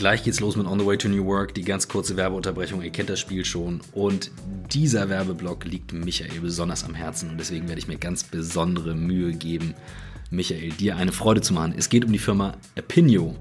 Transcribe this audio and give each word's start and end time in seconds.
Gleich 0.00 0.22
geht's 0.22 0.40
los 0.40 0.56
mit 0.56 0.66
On 0.66 0.80
the 0.80 0.86
Way 0.86 0.96
to 0.96 1.08
New 1.08 1.26
Work, 1.26 1.54
die 1.54 1.60
ganz 1.60 1.86
kurze 1.86 2.16
Werbeunterbrechung. 2.16 2.80
Ihr 2.80 2.90
kennt 2.90 3.10
das 3.10 3.20
Spiel 3.20 3.44
schon. 3.44 3.82
Und 3.92 4.30
dieser 4.72 5.10
Werbeblock 5.10 5.66
liegt 5.66 5.92
Michael 5.92 6.40
besonders 6.40 6.84
am 6.84 6.94
Herzen 6.94 7.28
und 7.28 7.36
deswegen 7.36 7.68
werde 7.68 7.80
ich 7.80 7.86
mir 7.86 7.98
ganz 7.98 8.24
besondere 8.24 8.94
Mühe 8.94 9.34
geben, 9.34 9.74
Michael, 10.30 10.70
dir 10.70 10.96
eine 10.96 11.12
Freude 11.12 11.42
zu 11.42 11.52
machen. 11.52 11.74
Es 11.76 11.90
geht 11.90 12.06
um 12.06 12.12
die 12.12 12.18
Firma 12.18 12.54
Apinio. 12.78 13.36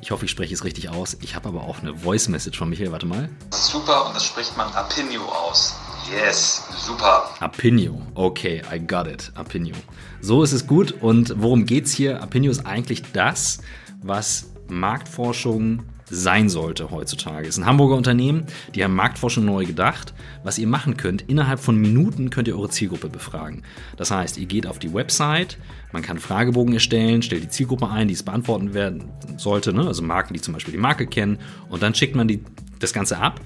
Ich 0.00 0.12
hoffe, 0.12 0.26
ich 0.26 0.30
spreche 0.30 0.54
es 0.54 0.62
richtig 0.62 0.88
aus. 0.88 1.16
Ich 1.20 1.34
habe 1.34 1.48
aber 1.48 1.62
auch 1.62 1.80
eine 1.80 1.96
Voice 1.96 2.28
Message 2.28 2.56
von 2.56 2.70
Michael. 2.70 2.92
Warte 2.92 3.06
mal. 3.06 3.28
Super 3.50 4.06
und 4.06 4.14
das 4.14 4.24
spricht 4.24 4.56
man 4.56 4.72
Apinio 4.74 5.24
aus. 5.24 5.74
Yes, 6.12 6.62
super. 6.78 7.28
Apinio. 7.40 8.00
Okay, 8.14 8.62
I 8.72 8.78
got 8.78 9.08
it. 9.08 9.32
Apinio. 9.34 9.74
So 10.20 10.44
ist 10.44 10.52
es 10.52 10.64
gut. 10.64 10.94
Und 11.00 11.34
worum 11.38 11.66
geht's 11.66 11.90
hier? 11.90 12.22
Apinio 12.22 12.52
ist 12.52 12.66
eigentlich 12.66 13.02
das, 13.12 13.58
was 14.00 14.51
Marktforschung 14.72 15.82
sein 16.10 16.48
sollte 16.48 16.90
heutzutage. 16.90 17.48
Es 17.48 17.56
ist 17.56 17.62
ein 17.62 17.66
Hamburger 17.66 17.96
Unternehmen, 17.96 18.44
die 18.74 18.84
haben 18.84 18.94
Marktforschung 18.94 19.44
neu 19.44 19.64
gedacht. 19.64 20.12
Was 20.42 20.58
ihr 20.58 20.66
machen 20.66 20.96
könnt, 20.96 21.22
innerhalb 21.22 21.58
von 21.60 21.76
Minuten 21.76 22.28
könnt 22.28 22.48
ihr 22.48 22.56
eure 22.56 22.68
Zielgruppe 22.68 23.08
befragen. 23.08 23.62
Das 23.96 24.10
heißt, 24.10 24.36
ihr 24.36 24.46
geht 24.46 24.66
auf 24.66 24.78
die 24.78 24.92
Website, 24.92 25.58
man 25.92 26.02
kann 26.02 26.18
Fragebogen 26.18 26.74
erstellen, 26.74 27.22
stellt 27.22 27.44
die 27.44 27.48
Zielgruppe 27.48 27.88
ein, 27.88 28.08
die 28.08 28.14
es 28.14 28.22
beantworten 28.22 28.74
werden 28.74 29.04
sollte, 29.38 29.72
ne? 29.72 29.86
also 29.86 30.02
Marken, 30.02 30.34
die 30.34 30.40
zum 30.40 30.52
Beispiel 30.54 30.72
die 30.72 30.80
Marke 30.80 31.06
kennen, 31.06 31.38
und 31.70 31.82
dann 31.82 31.94
schickt 31.94 32.14
man 32.14 32.28
die, 32.28 32.44
das 32.78 32.92
Ganze 32.92 33.18
ab 33.18 33.40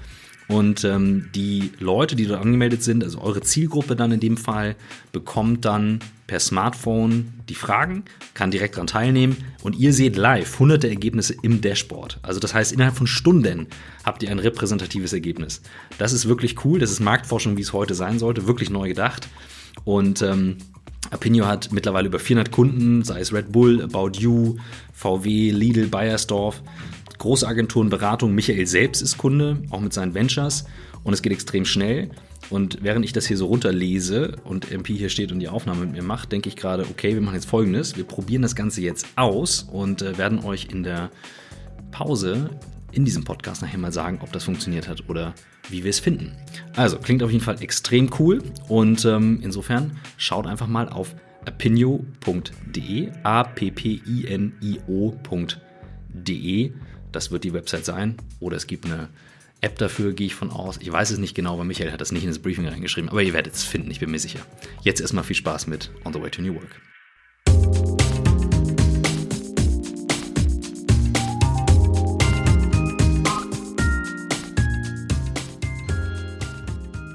und 0.47 0.85
ähm, 0.85 1.29
die 1.35 1.71
Leute, 1.79 2.15
die 2.15 2.25
dort 2.25 2.41
angemeldet 2.41 2.81
sind, 2.81 3.03
also 3.03 3.21
eure 3.21 3.41
Zielgruppe 3.41 3.95
dann 3.95 4.11
in 4.11 4.19
dem 4.19 4.37
Fall, 4.37 4.75
bekommt 5.11 5.65
dann 5.65 5.99
per 6.25 6.39
Smartphone 6.39 7.33
die 7.49 7.55
Fragen, 7.55 8.03
kann 8.33 8.51
direkt 8.51 8.75
daran 8.75 8.87
teilnehmen 8.87 9.37
und 9.63 9.77
ihr 9.77 9.93
seht 9.93 10.15
live 10.15 10.59
hunderte 10.59 10.89
Ergebnisse 10.89 11.35
im 11.41 11.61
Dashboard. 11.61 12.19
Also 12.21 12.39
das 12.39 12.53
heißt, 12.53 12.71
innerhalb 12.71 12.95
von 12.95 13.07
Stunden 13.07 13.67
habt 14.05 14.23
ihr 14.23 14.31
ein 14.31 14.39
repräsentatives 14.39 15.13
Ergebnis. 15.13 15.61
Das 15.97 16.13
ist 16.13 16.27
wirklich 16.27 16.63
cool, 16.65 16.79
das 16.79 16.91
ist 16.91 16.99
Marktforschung, 16.99 17.57
wie 17.57 17.61
es 17.61 17.73
heute 17.73 17.93
sein 17.93 18.19
sollte, 18.19 18.47
wirklich 18.47 18.69
neu 18.69 18.87
gedacht. 18.87 19.27
Und 19.83 20.21
ähm, 20.21 20.57
Apinio 21.11 21.45
hat 21.45 21.71
mittlerweile 21.71 22.07
über 22.07 22.19
400 22.19 22.51
Kunden, 22.51 23.03
sei 23.03 23.19
es 23.19 23.33
Red 23.33 23.51
Bull, 23.51 23.81
About 23.81 24.19
You, 24.19 24.57
VW, 24.93 25.51
Lidl, 25.51 25.87
Bayersdorf. 25.87 26.61
Große 27.17 27.47
Agenturen, 27.47 27.89
Beratung. 27.89 28.35
Michael 28.35 28.67
selbst 28.67 29.01
ist 29.01 29.17
Kunde, 29.17 29.63
auch 29.69 29.81
mit 29.81 29.93
seinen 29.93 30.13
Ventures. 30.13 30.65
Und 31.03 31.13
es 31.13 31.21
geht 31.21 31.31
extrem 31.33 31.65
schnell. 31.65 32.09
Und 32.49 32.79
während 32.81 33.05
ich 33.05 33.13
das 33.13 33.25
hier 33.25 33.37
so 33.37 33.47
runterlese 33.47 34.35
und 34.43 34.71
MP 34.71 34.95
hier 34.95 35.09
steht 35.09 35.31
und 35.31 35.39
die 35.39 35.49
Aufnahme 35.49 35.81
mit 35.81 35.91
mir 35.93 36.03
macht, 36.03 36.31
denke 36.31 36.49
ich 36.49 36.55
gerade, 36.55 36.85
okay, 36.89 37.13
wir 37.13 37.21
machen 37.21 37.35
jetzt 37.35 37.49
folgendes. 37.49 37.97
Wir 37.97 38.03
probieren 38.03 38.41
das 38.41 38.55
Ganze 38.55 38.81
jetzt 38.81 39.07
aus 39.15 39.63
und 39.63 40.01
äh, 40.01 40.17
werden 40.17 40.43
euch 40.43 40.67
in 40.71 40.83
der 40.83 41.09
Pause 41.91 42.49
in 42.91 43.05
diesem 43.05 43.23
Podcast 43.23 43.61
nachher 43.61 43.77
mal 43.77 43.91
sagen, 43.91 44.19
ob 44.21 44.31
das 44.31 44.43
funktioniert 44.45 44.87
hat 44.87 45.09
oder 45.09 45.33
wie 45.69 45.83
wir 45.83 45.89
es 45.89 45.99
finden. 45.99 46.31
Also, 46.75 46.97
klingt 46.97 47.21
auf 47.23 47.31
jeden 47.31 47.43
Fall 47.43 47.61
extrem 47.61 48.09
cool 48.19 48.41
und 48.69 49.03
ähm, 49.05 49.39
insofern 49.41 49.99
schaut 50.17 50.47
einfach 50.47 50.67
mal 50.67 50.87
auf 50.89 51.15
apinio.de, 51.45 53.11
a-p-p-i-n-i-o.de 53.23 53.91
das 57.11 57.31
wird 57.31 57.43
die 57.43 57.53
Website 57.53 57.85
sein. 57.85 58.15
Oder 58.39 58.57
es 58.57 58.67
gibt 58.67 58.85
eine 58.85 59.09
App 59.61 59.77
dafür, 59.77 60.13
gehe 60.13 60.27
ich 60.27 60.35
von 60.35 60.51
aus. 60.51 60.77
Ich 60.77 60.91
weiß 60.91 61.11
es 61.11 61.17
nicht 61.17 61.35
genau, 61.35 61.57
weil 61.57 61.65
Michael 61.65 61.91
hat 61.91 62.01
das 62.01 62.11
nicht 62.11 62.23
in 62.23 62.29
das 62.29 62.39
Briefing 62.39 62.67
reingeschrieben. 62.67 63.09
Aber 63.09 63.21
ihr 63.21 63.33
werdet 63.33 63.53
es 63.53 63.63
finden, 63.63 63.89
ich 63.91 63.99
bin 63.99 64.11
mir 64.11 64.19
sicher. 64.19 64.39
Jetzt 64.83 65.01
erstmal 65.01 65.23
viel 65.23 65.35
Spaß 65.35 65.67
mit 65.67 65.89
On 66.05 66.13
the 66.13 66.21
Way 66.21 66.31
to 66.31 66.41
New 66.41 66.55
Work. 66.55 66.81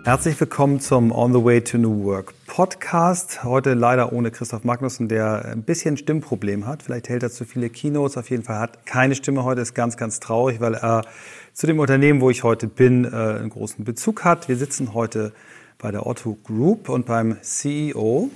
Herzlich 0.05 0.41
willkommen 0.41 0.81
zum 0.81 1.13
On 1.13 1.33
the 1.33 1.45
Way 1.45 1.63
to 1.63 1.79
New 1.79 2.03
Work 2.03 2.35
Podcast. 2.53 3.45
Heute 3.45 3.73
leider 3.73 4.13
ohne 4.13 4.31
Christoph 4.31 4.63
Magnussen, 4.63 5.09
der 5.09 5.47
ein 5.47 5.63
bisschen 5.63 5.97
Stimmproblem 5.97 6.67
hat. 6.67 6.83
Vielleicht 6.83 7.09
hält 7.09 7.23
er 7.23 7.31
zu 7.31 7.47
viele 7.47 7.71
Keynotes. 7.71 8.19
Auf 8.19 8.29
jeden 8.29 8.43
Fall 8.43 8.59
hat 8.59 8.85
keine 8.85 9.15
Stimme 9.15 9.43
heute. 9.43 9.63
Ist 9.63 9.73
ganz, 9.73 9.97
ganz 9.97 10.21
traurig, 10.21 10.61
weil 10.61 10.75
er 10.75 11.07
zu 11.55 11.67
dem 11.67 11.79
Unternehmen, 11.79 12.21
wo 12.21 12.29
ich 12.29 12.43
heute 12.43 12.67
bin, 12.67 13.07
äh, 13.07 13.09
einen 13.09 13.49
großen 13.49 13.87
Bezug 13.87 14.25
hat. 14.25 14.51
Wir 14.51 14.59
sitzen 14.59 14.93
heute 14.93 15.33
bei 15.79 15.91
der 15.93 16.07
Otto 16.07 16.37
Group 16.45 16.91
und 16.91 17.07
beim 17.07 17.39
CEO 17.41 18.29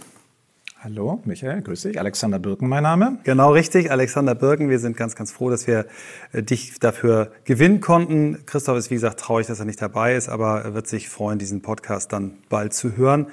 Hallo, 0.81 1.21
Michael, 1.25 1.62
grüß 1.62 1.83
dich. 1.83 1.98
Alexander 1.98 2.38
Birken, 2.38 2.69
mein 2.69 2.84
Name. 2.84 3.19
Genau 3.25 3.50
richtig, 3.50 3.91
Alexander 3.91 4.37
Birken. 4.37 4.71
Wir 4.71 4.78
sind 4.78 4.97
ganz, 4.97 5.16
ganz 5.16 5.33
froh, 5.33 5.50
dass 5.50 5.66
wir 5.66 5.87
äh, 6.33 6.43
dich 6.43 6.78
dafür 6.78 7.33
gewinnen 7.44 7.81
konnten. 7.81 8.47
Christoph 8.47 8.78
ist, 8.78 8.91
wie 8.91 8.94
gesagt, 8.94 9.19
traurig, 9.19 9.47
dass 9.47 9.59
er 9.59 9.65
nicht 9.65 9.83
dabei 9.83 10.15
ist, 10.15 10.28
aber 10.28 10.60
er 10.60 10.75
wird 10.75 10.87
sich 10.87 11.09
freuen, 11.09 11.38
diesen 11.38 11.60
Podcast 11.60 12.12
dann 12.12 12.38
bald 12.48 12.72
zu 12.72 12.97
hören. 12.97 13.27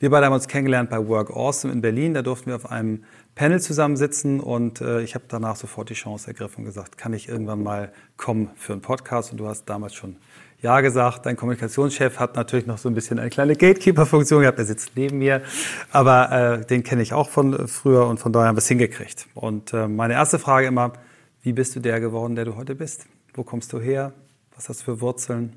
Wir 0.00 0.08
beide 0.08 0.24
haben 0.24 0.32
uns 0.32 0.48
kennengelernt 0.48 0.88
bei 0.88 1.06
Work 1.08 1.28
Awesome 1.28 1.74
in 1.74 1.82
Berlin. 1.82 2.14
Da 2.14 2.22
durften 2.22 2.46
wir 2.46 2.56
auf 2.56 2.70
einem 2.70 3.04
Panel 3.34 3.60
zusammensitzen 3.60 4.40
und 4.40 4.80
äh, 4.80 5.02
ich 5.02 5.14
habe 5.14 5.26
danach 5.28 5.56
sofort 5.56 5.90
die 5.90 5.94
Chance 5.94 6.28
ergriffen 6.28 6.60
und 6.60 6.64
gesagt, 6.64 6.96
kann 6.96 7.12
ich 7.12 7.28
irgendwann 7.28 7.62
mal 7.62 7.92
kommen 8.16 8.48
für 8.56 8.72
einen 8.72 8.80
Podcast? 8.80 9.30
Und 9.30 9.36
du 9.36 9.46
hast 9.46 9.66
damals 9.66 9.94
schon 9.94 10.16
ja 10.62 10.80
gesagt. 10.80 11.26
Dein 11.26 11.36
Kommunikationschef 11.36 12.18
hat 12.18 12.34
natürlich 12.34 12.64
noch 12.64 12.78
so 12.78 12.88
ein 12.88 12.94
bisschen 12.94 13.18
eine 13.18 13.28
kleine 13.28 13.56
Gatekeeper-Funktion 13.56 14.40
gehabt. 14.40 14.58
Er 14.58 14.64
sitzt 14.64 14.92
neben 14.96 15.18
mir. 15.18 15.42
Aber 15.90 16.32
äh, 16.32 16.64
den 16.64 16.82
kenne 16.82 17.02
ich 17.02 17.12
auch 17.12 17.28
von 17.28 17.68
früher 17.68 18.06
und 18.06 18.18
von 18.18 18.32
daher 18.32 18.48
haben 18.48 18.56
wir 18.56 18.60
es 18.60 18.68
hingekriegt. 18.68 19.26
Und 19.34 19.74
äh, 19.74 19.86
meine 19.86 20.14
erste 20.14 20.38
Frage 20.38 20.66
immer, 20.66 20.94
wie 21.42 21.52
bist 21.52 21.76
du 21.76 21.80
der 21.80 22.00
geworden, 22.00 22.36
der 22.36 22.46
du 22.46 22.56
heute 22.56 22.74
bist? 22.74 23.04
Wo 23.34 23.42
kommst 23.42 23.70
du 23.74 23.78
her? 23.78 24.14
Was 24.56 24.70
hast 24.70 24.80
du 24.80 24.84
für 24.86 25.00
Wurzeln? 25.02 25.56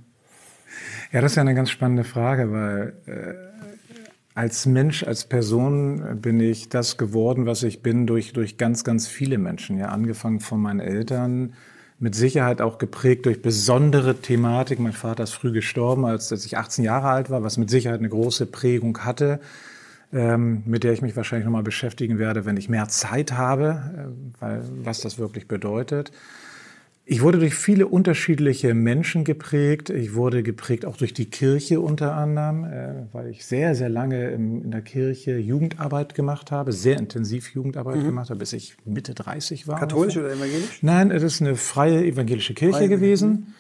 Ja, 1.13 1.21
das 1.21 1.31
ist 1.31 1.35
ja 1.35 1.41
eine 1.41 1.55
ganz 1.55 1.69
spannende 1.69 2.03
Frage, 2.03 2.51
weil 2.51 2.93
äh, 3.05 3.52
als 4.35 4.65
Mensch, 4.65 5.03
als 5.03 5.25
Person 5.25 6.19
bin 6.21 6.39
ich 6.39 6.69
das 6.69 6.97
geworden, 6.97 7.45
was 7.45 7.63
ich 7.63 7.81
bin, 7.81 8.07
durch, 8.07 8.33
durch 8.33 8.57
ganz, 8.57 8.83
ganz 8.83 9.07
viele 9.07 9.37
Menschen. 9.37 9.77
Ja, 9.77 9.87
angefangen 9.87 10.39
von 10.39 10.61
meinen 10.61 10.79
Eltern, 10.79 11.53
mit 11.99 12.15
Sicherheit 12.15 12.61
auch 12.61 12.79
geprägt 12.79 13.25
durch 13.27 13.41
besondere 13.41 14.15
Thematik. 14.15 14.79
Mein 14.79 14.93
Vater 14.93 15.23
ist 15.23 15.33
früh 15.33 15.51
gestorben, 15.51 16.05
als, 16.05 16.31
als 16.31 16.45
ich 16.45 16.57
18 16.57 16.83
Jahre 16.83 17.07
alt 17.07 17.29
war, 17.29 17.43
was 17.43 17.57
mit 17.57 17.69
Sicherheit 17.69 17.99
eine 17.99 18.09
große 18.09 18.47
Prägung 18.47 18.97
hatte, 18.99 19.39
ähm, 20.11 20.63
mit 20.65 20.83
der 20.83 20.93
ich 20.93 21.01
mich 21.01 21.15
wahrscheinlich 21.15 21.45
nochmal 21.45 21.63
beschäftigen 21.63 22.17
werde, 22.17 22.45
wenn 22.45 22.57
ich 22.57 22.69
mehr 22.69 22.87
Zeit 22.89 23.33
habe, 23.33 23.81
äh, 23.95 24.41
weil, 24.41 24.63
was 24.83 25.01
das 25.01 25.19
wirklich 25.19 25.47
bedeutet. 25.47 26.11
Ich 27.05 27.21
wurde 27.21 27.37
durch 27.37 27.53
viele 27.53 27.87
unterschiedliche 27.87 28.73
Menschen 28.73 29.25
geprägt. 29.25 29.89
Ich 29.89 30.15
wurde 30.15 30.41
geprägt 30.41 30.85
auch 30.85 30.95
durch 30.95 31.13
die 31.13 31.25
Kirche 31.25 31.81
unter 31.81 32.15
anderem, 32.15 32.63
äh, 32.63 32.93
weil 33.11 33.27
ich 33.27 33.45
sehr, 33.45 33.75
sehr 33.75 33.89
lange 33.89 34.29
in 34.29 34.71
der 34.71 34.81
Kirche 34.81 35.37
Jugendarbeit 35.37 36.15
gemacht 36.15 36.51
habe, 36.51 36.71
sehr 36.71 36.97
intensiv 36.97 37.53
Jugendarbeit 37.53 37.97
mhm. 37.97 38.05
gemacht 38.05 38.29
habe, 38.29 38.39
bis 38.39 38.53
ich 38.53 38.77
Mitte 38.85 39.13
30 39.13 39.67
war. 39.67 39.79
Katholisch 39.79 40.15
oder 40.15 40.31
evangelisch? 40.31 40.81
Nein, 40.81 41.11
es 41.11 41.23
ist 41.23 41.41
eine 41.41 41.57
freie 41.57 42.05
evangelische 42.05 42.53
Kirche 42.53 42.77
freie 42.77 42.89
gewesen. 42.89 43.53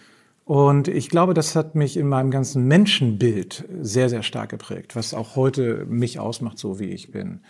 Und 0.45 0.87
ich 0.87 1.09
glaube, 1.09 1.33
das 1.33 1.55
hat 1.55 1.75
mich 1.75 1.97
in 1.97 2.07
meinem 2.07 2.31
ganzen 2.31 2.65
Menschenbild 2.67 3.65
sehr, 3.81 4.07
sehr 4.07 4.23
stark 4.23 4.49
geprägt, 4.51 4.95
was 4.95 5.13
auch 5.13 5.35
heute 5.35 5.85
mich 5.85 6.17
ausmacht, 6.17 6.57
so 6.57 6.79
wie 6.79 6.89
ich 6.89 7.11
bin. 7.11 7.41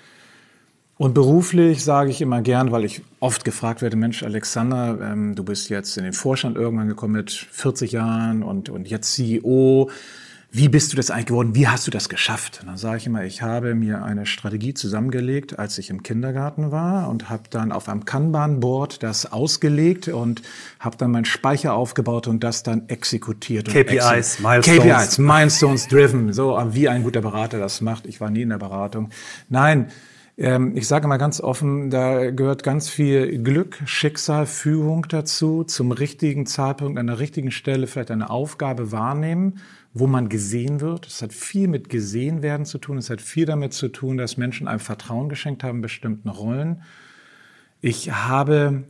Und 0.97 1.15
beruflich 1.15 1.83
sage 1.83 2.11
ich 2.11 2.21
immer 2.21 2.41
gern, 2.41 2.71
weil 2.71 2.85
ich 2.85 3.01
oft 3.19 3.43
gefragt 3.45 3.81
werde, 3.81 3.97
Mensch, 3.97 4.21
Alexander, 4.21 4.99
ähm, 5.01 5.33
du 5.33 5.43
bist 5.43 5.69
jetzt 5.69 5.97
in 5.97 6.03
den 6.03 6.13
Vorstand 6.13 6.55
irgendwann 6.55 6.87
gekommen 6.87 7.13
mit 7.13 7.31
40 7.31 7.91
Jahren 7.91 8.43
und, 8.43 8.69
und 8.69 8.87
jetzt 8.87 9.13
CEO. 9.13 9.89
Wie 10.55 10.69
bist 10.69 10.93
du 10.93 10.95
das 10.95 11.09
eigentlich 11.09 11.25
geworden? 11.25 11.55
Wie 11.55 11.67
hast 11.67 11.87
du 11.87 11.91
das 11.91 12.09
geschafft? 12.09 12.59
Und 12.61 12.67
dann 12.67 12.77
sage 12.77 12.97
ich 12.97 13.07
immer, 13.07 13.23
ich 13.23 13.41
habe 13.41 13.73
mir 13.73 14.03
eine 14.03 14.27
Strategie 14.27 14.75
zusammengelegt, 14.75 15.57
als 15.57 15.79
ich 15.79 15.89
im 15.89 16.03
Kindergarten 16.03 16.71
war 16.71 17.09
und 17.09 17.27
habe 17.27 17.43
dann 17.49 17.71
auf 17.71 17.89
einem 17.89 18.05
Kanban-Board 18.05 19.01
das 19.01 19.31
ausgelegt 19.31 20.09
und 20.09 20.43
habe 20.79 20.95
dann 20.97 21.09
meinen 21.09 21.25
Speicher 21.25 21.73
aufgebaut 21.73 22.27
und 22.27 22.43
das 22.43 22.61
dann 22.61 22.87
exekutiert. 22.87 23.67
KPIs, 23.67 24.41
Milestones. 24.41 24.63
KPIs, 24.63 25.17
Milestones 25.17 25.87
driven, 25.87 26.31
so 26.33 26.55
wie 26.69 26.87
ein 26.87 27.01
guter 27.01 27.21
Berater 27.21 27.57
das 27.57 27.81
macht. 27.81 28.05
Ich 28.05 28.21
war 28.21 28.29
nie 28.29 28.43
in 28.43 28.49
der 28.49 28.59
Beratung. 28.59 29.09
Nein, 29.49 29.87
ähm, 30.37 30.75
ich 30.75 30.87
sage 30.87 31.07
mal 31.07 31.17
ganz 31.17 31.41
offen, 31.41 31.89
da 31.89 32.31
gehört 32.31 32.63
ganz 32.63 32.89
viel 32.89 33.41
Glück, 33.43 33.81
Schicksal, 33.85 34.45
Führung 34.45 35.05
dazu, 35.07 35.63
zum 35.63 35.91
richtigen 35.91 36.45
Zeitpunkt 36.45 36.97
an 36.97 37.07
der 37.07 37.19
richtigen 37.19 37.51
Stelle 37.51 37.87
vielleicht 37.87 38.11
eine 38.11 38.29
Aufgabe 38.29 38.91
wahrnehmen, 38.91 39.59
wo 39.93 40.07
man 40.07 40.29
gesehen 40.29 40.81
wird. 40.81 41.05
Es 41.05 41.21
hat 41.21 41.33
viel 41.33 41.67
mit 41.67 41.89
gesehen 41.89 42.41
werden 42.41 42.65
zu 42.65 42.79
tun. 42.79 42.97
Es 42.97 43.11
hat 43.11 43.21
viel 43.21 43.45
damit 43.45 43.73
zu 43.73 43.89
tun, 43.89 44.17
dass 44.17 44.37
Menschen 44.37 44.67
einem 44.67 44.79
Vertrauen 44.79 45.29
geschenkt 45.29 45.63
haben, 45.63 45.81
bestimmten 45.81 46.29
Rollen. 46.29 46.81
Ich 47.81 48.11
habe 48.11 48.85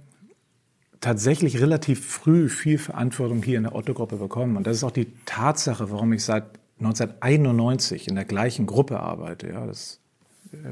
tatsächlich 1.01 1.59
relativ 1.59 2.05
früh 2.05 2.47
viel 2.47 2.77
Verantwortung 2.77 3.43
hier 3.43 3.57
in 3.57 3.63
der 3.63 3.75
Otto-Gruppe 3.75 4.15
bekommen. 4.15 4.55
Und 4.55 4.65
das 4.65 4.77
ist 4.77 4.83
auch 4.85 4.91
die 4.91 5.11
Tatsache, 5.25 5.91
warum 5.91 6.13
ich 6.13 6.23
seit 6.23 6.45
1991 6.79 8.07
in 8.07 8.15
der 8.15 8.23
gleichen 8.23 8.65
Gruppe 8.65 9.01
arbeite. 9.01 9.49
Ja, 9.49 9.65
das 9.65 9.99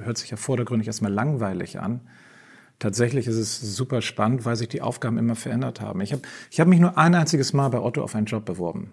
hört 0.03 0.17
sich 0.17 0.29
ja 0.29 0.37
vordergründig 0.37 0.87
erstmal 0.87 1.11
langweilig 1.11 1.79
an. 1.79 2.01
tatsächlich 2.79 3.27
ist 3.27 3.35
es 3.35 3.61
super 3.75 4.01
spannend, 4.01 4.43
weil 4.43 4.55
sich 4.55 4.67
die 4.67 4.81
Aufgaben 4.81 5.17
immer 5.19 5.35
verändert 5.35 5.81
haben. 5.81 6.01
Ich 6.01 6.13
habe 6.13 6.23
ich 6.49 6.59
hab 6.59 6.67
mich 6.67 6.79
nur 6.79 6.97
ein 6.97 7.13
einziges 7.13 7.53
Mal 7.53 7.69
bei 7.69 7.79
Otto 7.79 8.03
auf 8.03 8.15
einen 8.15 8.25
Job 8.25 8.43
beworben. 8.45 8.89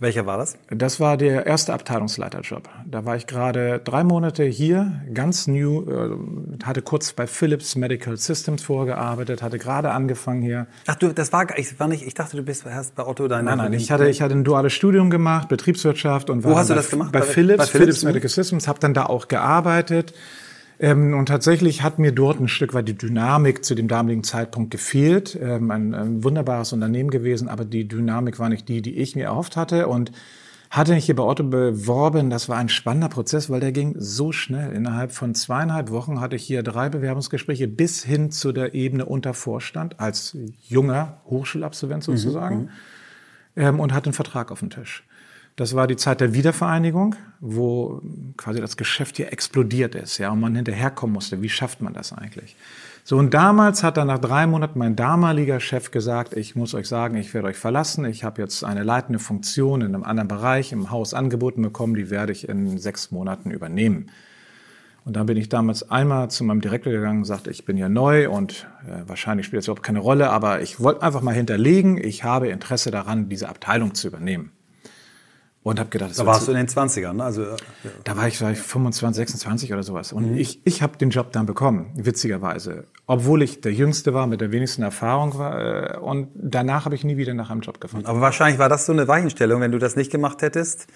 Welcher 0.00 0.26
war 0.26 0.38
das? 0.38 0.56
Das 0.70 1.00
war 1.00 1.16
der 1.16 1.46
erste 1.46 1.72
Abteilungsleiterjob. 1.74 2.68
Da 2.86 3.04
war 3.04 3.16
ich 3.16 3.26
gerade 3.26 3.80
drei 3.82 4.04
Monate 4.04 4.44
hier, 4.44 5.02
ganz 5.12 5.48
new, 5.48 5.82
äh, 5.90 6.64
hatte 6.64 6.82
kurz 6.82 7.12
bei 7.12 7.26
Philips 7.26 7.74
Medical 7.74 8.16
Systems 8.16 8.62
vorgearbeitet, 8.62 9.42
hatte 9.42 9.58
gerade 9.58 9.90
angefangen 9.90 10.42
hier. 10.42 10.68
Ach 10.86 10.94
du, 10.94 11.12
das 11.12 11.32
war, 11.32 11.46
ich 11.58 11.80
war 11.80 11.88
nicht, 11.88 12.06
ich 12.06 12.14
dachte, 12.14 12.36
du 12.36 12.44
bist 12.44 12.64
hast 12.64 12.94
bei 12.94 13.04
Otto 13.04 13.26
deine. 13.26 13.42
Nein, 13.42 13.58
nein, 13.58 13.72
ich 13.72 13.90
hatte, 13.90 14.08
ich 14.08 14.22
hatte 14.22 14.34
ein 14.36 14.44
duales 14.44 14.72
Studium 14.72 15.10
gemacht, 15.10 15.48
Betriebswirtschaft 15.48 16.30
und 16.30 16.44
Wo 16.44 16.50
war 16.50 16.58
hast 16.58 16.70
du 16.70 16.74
bei, 16.74 16.80
das 16.80 16.90
gemacht? 16.90 17.10
Bei, 17.10 17.18
Bei- 17.20 17.26
Philips, 17.26 17.58
bei 17.58 17.64
Philips, 17.66 17.84
Philips? 17.86 18.04
Medical 18.04 18.28
Systems, 18.28 18.68
habe 18.68 18.78
dann 18.78 18.94
da 18.94 19.06
auch 19.06 19.26
gearbeitet. 19.26 20.14
Ähm, 20.80 21.14
und 21.14 21.26
tatsächlich 21.26 21.82
hat 21.82 21.98
mir 21.98 22.12
dort 22.12 22.40
ein 22.40 22.48
Stück 22.48 22.74
weit 22.74 22.88
die 22.88 22.96
Dynamik 22.96 23.64
zu 23.64 23.74
dem 23.74 23.88
damaligen 23.88 24.24
Zeitpunkt 24.24 24.70
gefehlt. 24.70 25.38
Ähm, 25.40 25.70
ein, 25.70 25.94
ein 25.94 26.24
wunderbares 26.24 26.72
Unternehmen 26.72 27.10
gewesen, 27.10 27.48
aber 27.48 27.64
die 27.64 27.88
Dynamik 27.88 28.38
war 28.38 28.48
nicht 28.48 28.68
die, 28.68 28.82
die 28.82 28.96
ich 28.98 29.16
mir 29.16 29.24
erhofft 29.24 29.56
hatte. 29.56 29.88
Und 29.88 30.12
hatte 30.70 30.92
mich 30.92 31.06
hier 31.06 31.16
bei 31.16 31.22
Otto 31.22 31.44
beworben. 31.44 32.30
Das 32.30 32.48
war 32.48 32.58
ein 32.58 32.68
spannender 32.68 33.08
Prozess, 33.08 33.48
weil 33.48 33.60
der 33.60 33.72
ging 33.72 33.94
so 33.98 34.32
schnell. 34.32 34.72
Innerhalb 34.72 35.12
von 35.12 35.34
zweieinhalb 35.34 35.90
Wochen 35.90 36.20
hatte 36.20 36.36
ich 36.36 36.44
hier 36.44 36.62
drei 36.62 36.88
Bewerbungsgespräche 36.88 37.68
bis 37.68 38.04
hin 38.04 38.30
zu 38.30 38.52
der 38.52 38.74
Ebene 38.74 39.06
unter 39.06 39.34
Vorstand 39.34 39.98
als 39.98 40.36
junger 40.68 41.22
Hochschulabsolvent 41.26 42.04
sozusagen 42.04 42.68
ähm, 43.56 43.80
und 43.80 43.94
hatte 43.94 44.06
einen 44.06 44.14
Vertrag 44.14 44.52
auf 44.52 44.60
dem 44.60 44.70
Tisch. 44.70 45.04
Das 45.58 45.74
war 45.74 45.88
die 45.88 45.96
Zeit 45.96 46.20
der 46.20 46.34
Wiedervereinigung, 46.34 47.16
wo 47.40 48.00
quasi 48.36 48.60
das 48.60 48.76
Geschäft 48.76 49.16
hier 49.16 49.32
explodiert 49.32 49.96
ist, 49.96 50.18
ja, 50.18 50.30
und 50.30 50.38
man 50.38 50.54
hinterherkommen 50.54 51.12
musste. 51.12 51.42
Wie 51.42 51.48
schafft 51.48 51.80
man 51.80 51.92
das 51.92 52.12
eigentlich? 52.12 52.54
So, 53.02 53.16
und 53.16 53.34
damals 53.34 53.82
hat 53.82 53.96
dann 53.96 54.06
nach 54.06 54.20
drei 54.20 54.46
Monaten 54.46 54.78
mein 54.78 54.94
damaliger 54.94 55.58
Chef 55.58 55.90
gesagt, 55.90 56.36
ich 56.36 56.54
muss 56.54 56.74
euch 56.74 56.86
sagen, 56.86 57.16
ich 57.16 57.34
werde 57.34 57.48
euch 57.48 57.56
verlassen. 57.56 58.04
Ich 58.04 58.22
habe 58.22 58.40
jetzt 58.40 58.62
eine 58.62 58.84
leitende 58.84 59.18
Funktion 59.18 59.80
in 59.80 59.96
einem 59.96 60.04
anderen 60.04 60.28
Bereich 60.28 60.70
im 60.70 60.92
Haus 60.92 61.12
angeboten 61.12 61.60
bekommen, 61.62 61.96
die 61.96 62.08
werde 62.08 62.30
ich 62.30 62.48
in 62.48 62.78
sechs 62.78 63.10
Monaten 63.10 63.50
übernehmen. 63.50 64.12
Und 65.04 65.16
dann 65.16 65.26
bin 65.26 65.36
ich 65.36 65.48
damals 65.48 65.90
einmal 65.90 66.30
zu 66.30 66.44
meinem 66.44 66.60
Direktor 66.60 66.92
gegangen 66.92 67.18
und 67.18 67.24
sagte, 67.24 67.50
ich 67.50 67.64
bin 67.64 67.76
ja 67.76 67.88
neu 67.88 68.30
und 68.30 68.68
äh, 68.86 69.08
wahrscheinlich 69.08 69.46
spielt 69.46 69.62
das 69.62 69.66
überhaupt 69.66 69.82
keine 69.82 69.98
Rolle, 69.98 70.30
aber 70.30 70.60
ich 70.60 70.78
wollte 70.78 71.02
einfach 71.02 71.22
mal 71.22 71.34
hinterlegen, 71.34 71.96
ich 71.96 72.22
habe 72.22 72.46
Interesse 72.46 72.92
daran, 72.92 73.28
diese 73.28 73.48
Abteilung 73.48 73.94
zu 73.94 74.06
übernehmen. 74.06 74.52
Und 75.68 75.78
habe 75.80 75.90
gedacht, 75.90 76.10
das 76.10 76.16
Da 76.16 76.26
warst 76.26 76.46
du 76.48 76.52
in 76.52 76.56
den 76.56 76.66
20ern, 76.68 77.12
ne? 77.14 77.24
Also, 77.24 77.42
äh, 77.42 77.56
da 78.04 78.16
war 78.16 78.26
ich, 78.28 78.40
war 78.40 78.50
ich 78.52 78.58
25, 78.58 79.16
26 79.18 79.72
oder 79.72 79.82
sowas. 79.82 80.12
Und 80.12 80.36
ich, 80.36 80.60
ich 80.64 80.82
habe 80.82 80.96
den 80.98 81.10
Job 81.10 81.32
dann 81.32 81.46
bekommen, 81.46 81.90
witzigerweise. 81.94 82.84
Obwohl 83.06 83.42
ich 83.42 83.60
der 83.60 83.72
Jüngste 83.72 84.14
war, 84.14 84.26
mit 84.26 84.40
der 84.40 84.50
wenigsten 84.52 84.82
Erfahrung 84.82 85.36
war. 85.38 85.94
äh, 85.94 85.98
Und 85.98 86.28
danach 86.34 86.84
habe 86.84 86.94
ich 86.94 87.04
nie 87.04 87.16
wieder 87.16 87.34
nach 87.34 87.50
einem 87.50 87.60
Job 87.60 87.80
gefunden. 87.80 88.06
aber 88.06 88.20
wahrscheinlich 88.20 88.58
war 88.58 88.68
das 88.68 88.86
so 88.86 88.92
eine 88.92 89.08
Weichenstellung. 89.08 89.60
Wenn 89.60 89.72
du 89.72 89.78
das 89.78 89.94
nicht 89.96 90.10
gemacht 90.10 90.42
hättest, 90.42 90.86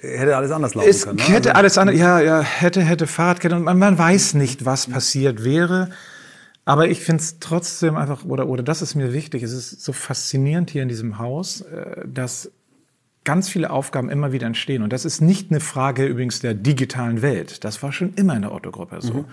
hätte 0.00 0.36
alles 0.36 0.50
anders 0.50 0.74
laufen 0.74 0.88
Es 0.88 1.04
können. 1.04 1.16
ne? 1.16 1.22
hätte 1.24 1.50
Also- 1.50 1.58
alles 1.58 1.78
andere, 1.78 1.96
ja, 1.96 2.20
ja, 2.20 2.40
hätte, 2.40 2.80
hätte 2.82 3.06
Fahrradkette 3.06 3.56
und 3.56 3.64
man, 3.64 3.78
man 3.78 3.98
weiß 3.98 4.34
nicht, 4.34 4.64
was 4.64 4.86
passiert 4.86 5.44
wäre. 5.44 5.90
Aber 6.64 6.86
ich 6.88 7.00
finde 7.00 7.22
es 7.22 7.38
trotzdem 7.40 7.96
einfach, 7.96 8.24
oder, 8.26 8.46
oder 8.46 8.62
das 8.62 8.82
ist 8.82 8.94
mir 8.94 9.12
wichtig, 9.14 9.42
es 9.42 9.52
ist 9.52 9.82
so 9.82 9.92
faszinierend 9.94 10.68
hier 10.70 10.82
in 10.82 10.88
diesem 10.88 11.18
Haus, 11.18 11.62
äh, 11.62 12.02
dass 12.06 12.50
ganz 13.28 13.50
viele 13.50 13.68
Aufgaben 13.68 14.08
immer 14.08 14.32
wieder 14.32 14.46
entstehen. 14.46 14.82
Und 14.82 14.90
das 14.90 15.04
ist 15.04 15.20
nicht 15.20 15.50
eine 15.50 15.60
Frage 15.60 16.06
übrigens 16.06 16.40
der 16.40 16.54
digitalen 16.54 17.20
Welt. 17.20 17.62
Das 17.62 17.82
war 17.82 17.92
schon 17.92 18.14
immer 18.14 18.34
in 18.34 18.40
der 18.40 18.52
Otto-Gruppe 18.52 19.02
so. 19.02 19.26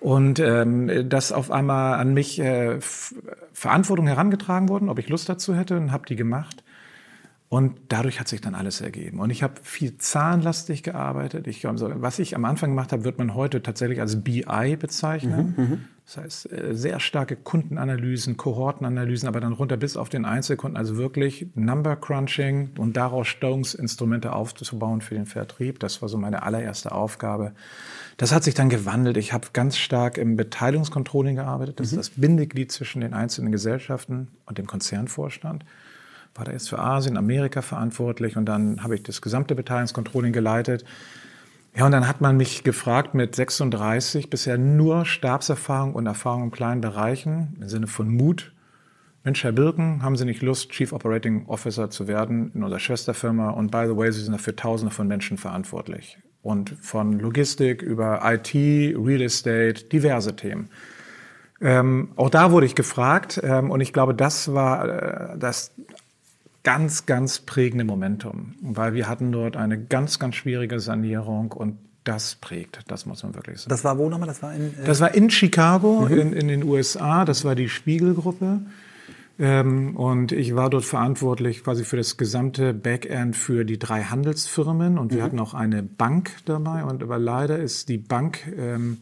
Und 0.00 0.40
ähm, 0.40 1.08
dass 1.08 1.30
auf 1.30 1.52
einmal 1.52 2.00
an 2.00 2.14
mich 2.14 2.40
äh, 2.40 2.80
Verantwortung 3.52 4.08
herangetragen 4.08 4.68
wurden, 4.68 4.88
ob 4.88 4.98
ich 4.98 5.08
Lust 5.08 5.28
dazu 5.28 5.54
hätte, 5.54 5.76
und 5.76 5.92
habe 5.92 6.04
die 6.04 6.16
gemacht. 6.16 6.64
Und 7.52 7.78
dadurch 7.90 8.18
hat 8.18 8.28
sich 8.28 8.40
dann 8.40 8.54
alles 8.54 8.80
ergeben. 8.80 9.20
Und 9.20 9.28
ich 9.28 9.42
habe 9.42 9.56
viel 9.62 9.98
zahlenlastig 9.98 10.82
gearbeitet. 10.82 11.46
Ich, 11.46 11.64
was 11.64 12.18
ich 12.18 12.34
am 12.34 12.46
Anfang 12.46 12.70
gemacht 12.70 12.92
habe, 12.92 13.04
wird 13.04 13.18
man 13.18 13.34
heute 13.34 13.62
tatsächlich 13.62 14.00
als 14.00 14.24
BI 14.24 14.76
bezeichnen. 14.80 15.54
Das 16.06 16.16
heißt, 16.16 16.50
äh, 16.50 16.74
sehr 16.74 16.98
starke 16.98 17.36
Kundenanalysen, 17.36 18.38
Kohortenanalysen, 18.38 19.28
aber 19.28 19.40
dann 19.40 19.52
runter 19.52 19.76
bis 19.76 19.98
auf 19.98 20.08
den 20.08 20.24
Einzelkunden. 20.24 20.78
Also 20.78 20.96
wirklich 20.96 21.46
Number 21.54 21.94
Crunching 21.96 22.70
und 22.78 22.96
daraus 22.96 23.28
Steuerungsinstrumente 23.28 24.32
aufzubauen 24.32 25.02
für 25.02 25.14
den 25.14 25.26
Vertrieb. 25.26 25.78
Das 25.78 26.00
war 26.00 26.08
so 26.08 26.16
meine 26.16 26.44
allererste 26.44 26.92
Aufgabe. 26.92 27.52
Das 28.16 28.32
hat 28.32 28.44
sich 28.44 28.54
dann 28.54 28.70
gewandelt. 28.70 29.18
Ich 29.18 29.34
habe 29.34 29.48
ganz 29.52 29.76
stark 29.76 30.16
im 30.16 30.36
Beteiligungscontrolling 30.36 31.36
gearbeitet. 31.36 31.80
Das 31.80 31.88
ist 31.88 31.98
das 31.98 32.10
Bindeglied 32.10 32.72
zwischen 32.72 33.02
den 33.02 33.12
einzelnen 33.12 33.52
Gesellschaften 33.52 34.28
und 34.46 34.56
dem 34.56 34.66
Konzernvorstand 34.66 35.66
war 36.34 36.44
da 36.44 36.52
jetzt 36.52 36.68
für 36.68 36.78
Asien, 36.78 37.16
Amerika 37.16 37.62
verantwortlich 37.62 38.36
und 38.36 38.46
dann 38.46 38.82
habe 38.82 38.94
ich 38.94 39.02
das 39.02 39.20
gesamte 39.20 39.54
Beteiligungscontrolling 39.54 40.32
geleitet. 40.32 40.84
Ja, 41.74 41.86
und 41.86 41.92
dann 41.92 42.06
hat 42.06 42.20
man 42.20 42.36
mich 42.36 42.64
gefragt 42.64 43.14
mit 43.14 43.34
36 43.34 44.28
bisher 44.28 44.58
nur 44.58 45.06
Stabserfahrung 45.06 45.94
und 45.94 46.06
Erfahrung 46.06 46.44
in 46.44 46.50
kleinen 46.50 46.80
Bereichen 46.82 47.56
im 47.60 47.68
Sinne 47.68 47.86
von 47.86 48.08
Mut. 48.08 48.52
Mensch, 49.24 49.44
Herr 49.44 49.52
Birken, 49.52 50.02
haben 50.02 50.16
Sie 50.16 50.24
nicht 50.24 50.42
Lust, 50.42 50.70
Chief 50.70 50.92
Operating 50.92 51.46
Officer 51.46 51.90
zu 51.90 52.08
werden 52.08 52.50
in 52.54 52.62
unserer 52.62 52.80
Schwesterfirma? 52.80 53.50
Und 53.50 53.70
by 53.70 53.84
the 53.86 53.96
way, 53.96 54.10
Sie 54.12 54.20
sind 54.20 54.32
dafür 54.32 54.56
Tausende 54.56 54.92
von 54.92 55.06
Menschen 55.06 55.38
verantwortlich. 55.38 56.18
Und 56.42 56.70
von 56.80 57.20
Logistik 57.20 57.82
über 57.82 58.20
IT, 58.24 58.52
Real 58.54 59.22
Estate, 59.22 59.84
diverse 59.84 60.34
Themen. 60.34 60.68
Ähm, 61.62 62.10
auch 62.16 62.28
da 62.28 62.50
wurde 62.50 62.66
ich 62.66 62.74
gefragt 62.74 63.40
ähm, 63.42 63.70
und 63.70 63.80
ich 63.80 63.92
glaube, 63.92 64.14
das 64.14 64.52
war 64.52 64.88
äh, 65.34 65.38
das 65.38 65.72
ganz, 66.62 67.06
ganz 67.06 67.40
prägende 67.40 67.84
Momentum, 67.84 68.54
weil 68.60 68.94
wir 68.94 69.08
hatten 69.08 69.32
dort 69.32 69.56
eine 69.56 69.82
ganz, 69.82 70.18
ganz 70.18 70.36
schwierige 70.36 70.80
Sanierung 70.80 71.52
und 71.52 71.78
das 72.04 72.34
prägt, 72.34 72.80
das 72.88 73.06
muss 73.06 73.22
man 73.22 73.34
wirklich 73.34 73.58
sagen. 73.58 73.70
Das 73.70 73.84
war 73.84 73.96
wo 73.98 74.08
nochmal? 74.08 74.26
Das 74.26 74.42
war 74.42 74.54
in. 74.54 74.74
Äh, 74.78 74.84
Das 74.84 75.00
war 75.00 75.14
in 75.14 75.30
Chicago, 75.30 76.06
in, 76.06 76.32
in 76.32 76.48
den 76.48 76.64
USA, 76.64 77.24
das 77.24 77.44
war 77.44 77.54
die 77.54 77.68
Spiegelgruppe. 77.68 78.60
Ähm, 79.38 79.96
und 79.96 80.32
ich 80.32 80.54
war 80.54 80.68
dort 80.68 80.84
verantwortlich 80.84 81.64
quasi 81.64 81.84
für 81.84 81.96
das 81.96 82.16
gesamte 82.16 82.74
Backend 82.74 83.34
für 83.36 83.64
die 83.64 83.78
drei 83.78 84.02
Handelsfirmen. 84.02 84.98
Und 84.98 85.12
wir 85.12 85.22
hatten 85.22 85.40
auch 85.40 85.54
eine 85.54 85.82
Bank 85.82 86.32
dabei. 86.44 86.84
Und 86.84 87.02
aber 87.02 87.18
leider 87.18 87.58
ist 87.58 87.88
die 87.88 87.98
Bank 87.98 88.40
ähm, 88.56 88.98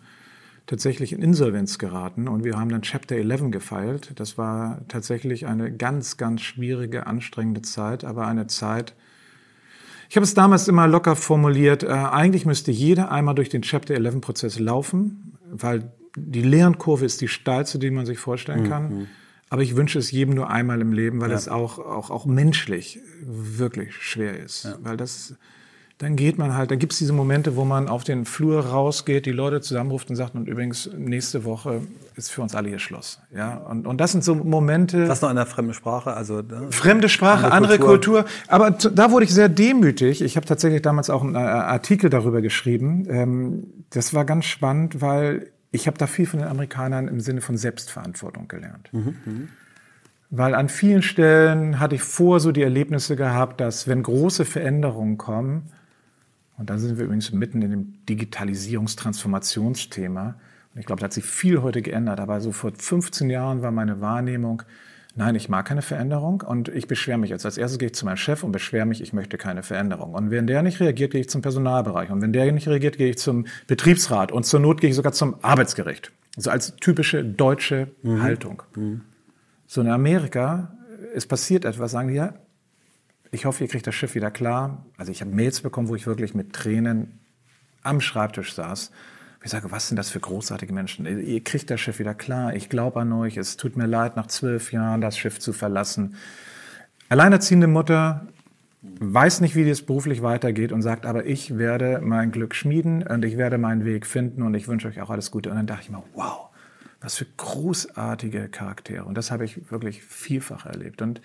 tatsächlich 0.70 1.12
in 1.12 1.20
Insolvenz 1.20 1.78
geraten. 1.78 2.28
Und 2.28 2.44
wir 2.44 2.56
haben 2.56 2.68
dann 2.68 2.82
Chapter 2.82 3.16
11 3.16 3.50
gefeilt. 3.50 4.12
Das 4.14 4.38
war 4.38 4.82
tatsächlich 4.86 5.48
eine 5.48 5.72
ganz, 5.72 6.16
ganz 6.16 6.42
schwierige, 6.42 7.08
anstrengende 7.08 7.62
Zeit, 7.62 8.04
aber 8.04 8.28
eine 8.28 8.46
Zeit, 8.46 8.94
ich 10.08 10.14
habe 10.14 10.22
es 10.22 10.34
damals 10.34 10.68
immer 10.68 10.86
locker 10.86 11.16
formuliert, 11.16 11.82
äh, 11.82 11.88
eigentlich 11.88 12.46
müsste 12.46 12.70
jeder 12.70 13.10
einmal 13.10 13.34
durch 13.34 13.48
den 13.48 13.62
Chapter 13.62 13.94
11 13.94 14.20
Prozess 14.20 14.60
laufen, 14.60 15.36
weil 15.50 15.90
die 16.16 16.42
Lernkurve 16.42 17.04
ist 17.04 17.20
die 17.20 17.28
steilste, 17.28 17.80
die 17.80 17.90
man 17.90 18.06
sich 18.06 18.18
vorstellen 18.18 18.68
kann. 18.68 19.08
Aber 19.48 19.62
ich 19.62 19.74
wünsche 19.74 19.98
es 19.98 20.12
jedem 20.12 20.34
nur 20.34 20.50
einmal 20.50 20.80
im 20.80 20.92
Leben, 20.92 21.20
weil 21.20 21.32
es 21.32 21.48
auch, 21.48 21.80
auch, 21.80 22.10
auch 22.10 22.26
menschlich 22.26 23.00
wirklich 23.24 23.96
schwer 23.96 24.38
ist. 24.38 24.78
Weil 24.82 24.96
das, 24.96 25.34
dann 26.00 26.16
geht 26.16 26.38
man 26.38 26.56
halt, 26.56 26.70
da 26.70 26.76
gibt 26.76 26.92
es 26.92 26.98
diese 26.98 27.12
Momente, 27.12 27.56
wo 27.56 27.66
man 27.66 27.86
auf 27.86 28.04
den 28.04 28.24
Flur 28.24 28.64
rausgeht, 28.64 29.26
die 29.26 29.32
Leute 29.32 29.60
zusammenruft 29.60 30.08
und 30.08 30.16
sagt, 30.16 30.34
und 30.34 30.48
übrigens, 30.48 30.88
nächste 30.96 31.44
Woche 31.44 31.82
ist 32.16 32.30
für 32.30 32.40
uns 32.40 32.54
alle 32.54 32.70
hier 32.70 32.78
Schluss. 32.78 33.20
Ja, 33.36 33.58
und, 33.58 33.86
und 33.86 34.00
das 34.00 34.12
sind 34.12 34.24
so 34.24 34.34
Momente. 34.34 35.04
das 35.04 35.20
noch 35.20 35.30
in 35.30 35.36
einer 35.36 35.44
fremden 35.44 35.74
Sprache. 35.74 36.14
Also, 36.14 36.40
ne? 36.40 36.68
Fremde 36.70 37.10
Sprache, 37.10 37.52
andere, 37.52 37.78
Kultur. 37.78 38.24
Aber 38.48 38.78
t- 38.78 38.88
da 38.94 39.10
wurde 39.10 39.26
ich 39.26 39.34
sehr 39.34 39.50
demütig. 39.50 40.22
Ich 40.22 40.36
habe 40.36 40.46
tatsächlich 40.46 40.80
damals 40.80 41.10
auch 41.10 41.22
einen 41.22 41.34
äh, 41.34 41.38
Artikel 41.38 42.08
darüber 42.08 42.40
geschrieben. 42.40 43.06
Ähm, 43.10 43.64
das 43.90 44.14
war 44.14 44.24
ganz 44.24 44.46
spannend, 44.46 45.02
weil 45.02 45.48
ich 45.70 45.86
habe 45.86 45.98
da 45.98 46.06
viel 46.06 46.24
von 46.26 46.40
den 46.40 46.48
Amerikanern 46.48 47.08
im 47.08 47.20
Sinne 47.20 47.42
von 47.42 47.58
Selbstverantwortung 47.58 48.48
gelernt. 48.48 48.90
Weil 50.30 50.54
an 50.54 50.70
vielen 50.70 51.02
Stellen 51.02 51.78
hatte 51.78 51.96
ich 51.96 52.02
vor 52.02 52.40
so 52.40 52.52
die 52.52 52.62
Erlebnisse 52.62 53.16
gehabt, 53.16 53.60
dass 53.60 53.86
wenn 53.86 54.02
große 54.02 54.46
Veränderungen 54.46 55.18
kommen, 55.18 55.70
und 56.60 56.68
da 56.68 56.76
sind 56.78 56.98
wir 56.98 57.06
übrigens 57.06 57.32
mitten 57.32 57.62
in 57.62 57.70
dem 57.70 57.94
Digitalisierungstransformationsthema. 58.06 60.34
Und 60.74 60.78
ich 60.78 60.84
glaube, 60.84 61.00
da 61.00 61.06
hat 61.06 61.14
sich 61.14 61.24
viel 61.24 61.62
heute 61.62 61.80
geändert. 61.80 62.20
Aber 62.20 62.42
so 62.42 62.52
vor 62.52 62.72
15 62.76 63.30
Jahren 63.30 63.62
war 63.62 63.70
meine 63.70 64.02
Wahrnehmung, 64.02 64.62
nein, 65.16 65.36
ich 65.36 65.48
mag 65.48 65.66
keine 65.66 65.80
Veränderung 65.80 66.42
und 66.42 66.68
ich 66.68 66.86
beschwere 66.86 67.16
mich 67.16 67.30
jetzt. 67.30 67.46
Als 67.46 67.56
erstes 67.56 67.78
gehe 67.78 67.86
ich 67.86 67.94
zu 67.94 68.04
meinem 68.04 68.18
Chef 68.18 68.44
und 68.44 68.52
beschwere 68.52 68.84
mich, 68.84 69.00
ich 69.00 69.14
möchte 69.14 69.38
keine 69.38 69.62
Veränderung. 69.62 70.12
Und 70.12 70.30
wenn 70.30 70.46
der 70.46 70.62
nicht 70.62 70.80
reagiert, 70.80 71.12
gehe 71.12 71.22
ich 71.22 71.30
zum 71.30 71.40
Personalbereich. 71.40 72.10
Und 72.10 72.20
wenn 72.20 72.34
der 72.34 72.52
nicht 72.52 72.68
reagiert, 72.68 72.98
gehe 72.98 73.08
ich 73.08 73.16
zum 73.16 73.46
Betriebsrat. 73.66 74.30
Und 74.30 74.44
zur 74.44 74.60
Not 74.60 74.82
gehe 74.82 74.90
ich 74.90 74.96
sogar 74.96 75.12
zum 75.12 75.42
Arbeitsgericht. 75.42 76.12
So 76.36 76.50
als 76.50 76.76
typische 76.76 77.24
deutsche 77.24 77.88
Haltung. 78.04 78.62
So 79.66 79.80
in 79.80 79.88
Amerika, 79.88 80.76
es 81.14 81.24
passiert 81.24 81.64
etwas, 81.64 81.92
sagen 81.92 82.08
die, 82.08 82.16
ja, 82.16 82.34
ich 83.30 83.44
hoffe, 83.44 83.64
ihr 83.64 83.68
kriegt 83.68 83.86
das 83.86 83.94
Schiff 83.94 84.14
wieder 84.14 84.30
klar. 84.30 84.84
Also 84.96 85.12
ich 85.12 85.20
habe 85.20 85.30
Mails 85.30 85.60
bekommen, 85.60 85.88
wo 85.88 85.94
ich 85.94 86.06
wirklich 86.06 86.34
mit 86.34 86.52
Tränen 86.52 87.20
am 87.82 88.00
Schreibtisch 88.00 88.54
saß, 88.54 88.90
Ich 89.42 89.50
sage, 89.50 89.70
was 89.70 89.88
sind 89.88 89.96
das 89.96 90.10
für 90.10 90.20
großartige 90.20 90.72
Menschen? 90.72 91.06
Ihr 91.06 91.42
kriegt 91.42 91.70
das 91.70 91.80
Schiff 91.80 91.98
wieder 91.98 92.14
klar. 92.14 92.54
Ich 92.54 92.68
glaube 92.68 93.00
an 93.00 93.12
euch. 93.12 93.38
Es 93.38 93.56
tut 93.56 93.76
mir 93.76 93.86
leid, 93.86 94.16
nach 94.16 94.26
zwölf 94.26 94.72
Jahren 94.72 95.00
das 95.00 95.16
Schiff 95.16 95.38
zu 95.38 95.52
verlassen. 95.52 96.16
Alleinerziehende 97.08 97.66
Mutter 97.66 98.26
weiß 98.82 99.40
nicht, 99.40 99.56
wie 99.56 99.68
es 99.68 99.84
beruflich 99.84 100.22
weitergeht 100.22 100.72
und 100.72 100.82
sagt, 100.82 101.06
aber 101.06 101.24
ich 101.24 101.58
werde 101.58 102.00
mein 102.02 102.32
Glück 102.32 102.54
schmieden 102.54 103.02
und 103.06 103.24
ich 103.24 103.36
werde 103.36 103.58
meinen 103.58 103.84
Weg 103.84 104.06
finden 104.06 104.42
und 104.42 104.54
ich 104.54 104.68
wünsche 104.68 104.88
euch 104.88 105.00
auch 105.00 105.10
alles 105.10 105.30
Gute. 105.30 105.50
Und 105.50 105.56
dann 105.56 105.66
dachte 105.66 105.84
ich 105.84 105.90
mir, 105.90 106.02
wow, 106.14 106.48
was 107.00 107.16
für 107.16 107.26
großartige 107.36 108.48
Charaktere. 108.48 109.04
Und 109.04 109.16
das 109.16 109.30
habe 109.30 109.44
ich 109.44 109.70
wirklich 109.70 110.02
vielfach 110.02 110.66
erlebt. 110.66 111.00
Und 111.00 111.20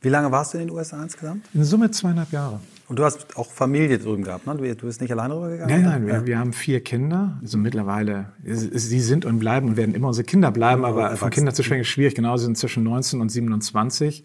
wie 0.00 0.08
lange 0.08 0.30
warst 0.30 0.54
du 0.54 0.58
in 0.58 0.68
den 0.68 0.76
USA 0.76 1.02
insgesamt? 1.02 1.44
In 1.54 1.64
Summe 1.64 1.90
zweieinhalb 1.90 2.30
Jahre. 2.32 2.60
Und 2.88 2.98
du 2.98 3.04
hast 3.04 3.36
auch 3.36 3.50
Familie 3.50 3.98
drüben 3.98 4.22
gehabt, 4.22 4.46
ne? 4.46 4.54
Du, 4.54 4.86
bist 4.86 5.00
nicht 5.00 5.10
alleine 5.10 5.34
rübergegangen? 5.34 5.82
Nein, 5.82 6.04
nein, 6.04 6.06
wir, 6.06 6.26
wir, 6.26 6.38
haben 6.38 6.52
vier 6.52 6.80
Kinder. 6.80 7.38
Also 7.42 7.58
mittlerweile, 7.58 8.26
sie 8.44 9.00
sind 9.00 9.24
und 9.24 9.40
bleiben 9.40 9.68
und 9.68 9.76
werden 9.76 9.94
immer 9.94 10.08
unsere 10.08 10.24
Kinder 10.24 10.52
bleiben, 10.52 10.84
aber 10.84 11.16
von 11.16 11.30
Kindern 11.30 11.54
zu 11.54 11.64
sprechen 11.64 11.80
ist 11.80 11.88
schwierig. 11.88 12.14
Genau, 12.14 12.36
sie 12.36 12.44
sind 12.44 12.56
zwischen 12.56 12.84
19 12.84 13.20
und 13.20 13.28
27. 13.30 14.24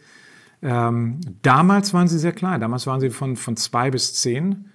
Ähm, 0.61 1.21
damals 1.41 1.93
waren 1.93 2.07
sie 2.07 2.19
sehr 2.19 2.33
klein. 2.33 2.61
Damals 2.61 2.85
waren 2.85 2.99
sie 2.99 3.09
von, 3.09 3.35
von 3.35 3.57
zwei 3.57 3.89
bis 3.89 4.13
zehn. 4.13 4.65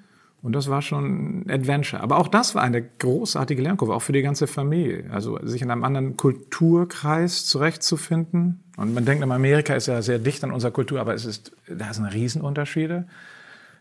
Und 0.42 0.52
das 0.52 0.68
war 0.68 0.82
schon 0.82 1.44
ein 1.46 1.50
Adventure. 1.50 2.02
Aber 2.02 2.18
auch 2.18 2.28
das 2.28 2.54
war 2.54 2.62
eine 2.62 2.82
großartige 2.82 3.62
Lernkurve, 3.62 3.94
auch 3.94 4.02
für 4.02 4.12
die 4.12 4.22
ganze 4.22 4.46
Familie. 4.46 5.08
Also 5.10 5.38
sich 5.44 5.62
in 5.62 5.70
einem 5.70 5.84
anderen 5.84 6.16
Kulturkreis 6.16 7.46
zurechtzufinden. 7.46 8.62
Und 8.76 8.94
man 8.94 9.04
denkt, 9.04 9.22
Amerika 9.24 9.74
ist 9.74 9.86
ja 9.86 10.02
sehr 10.02 10.18
dicht 10.18 10.44
an 10.44 10.52
unserer 10.52 10.70
Kultur, 10.70 11.00
aber 11.00 11.14
es 11.14 11.24
ist, 11.24 11.52
da 11.68 11.92
sind 11.92 12.04
Riesenunterschiede. 12.06 13.06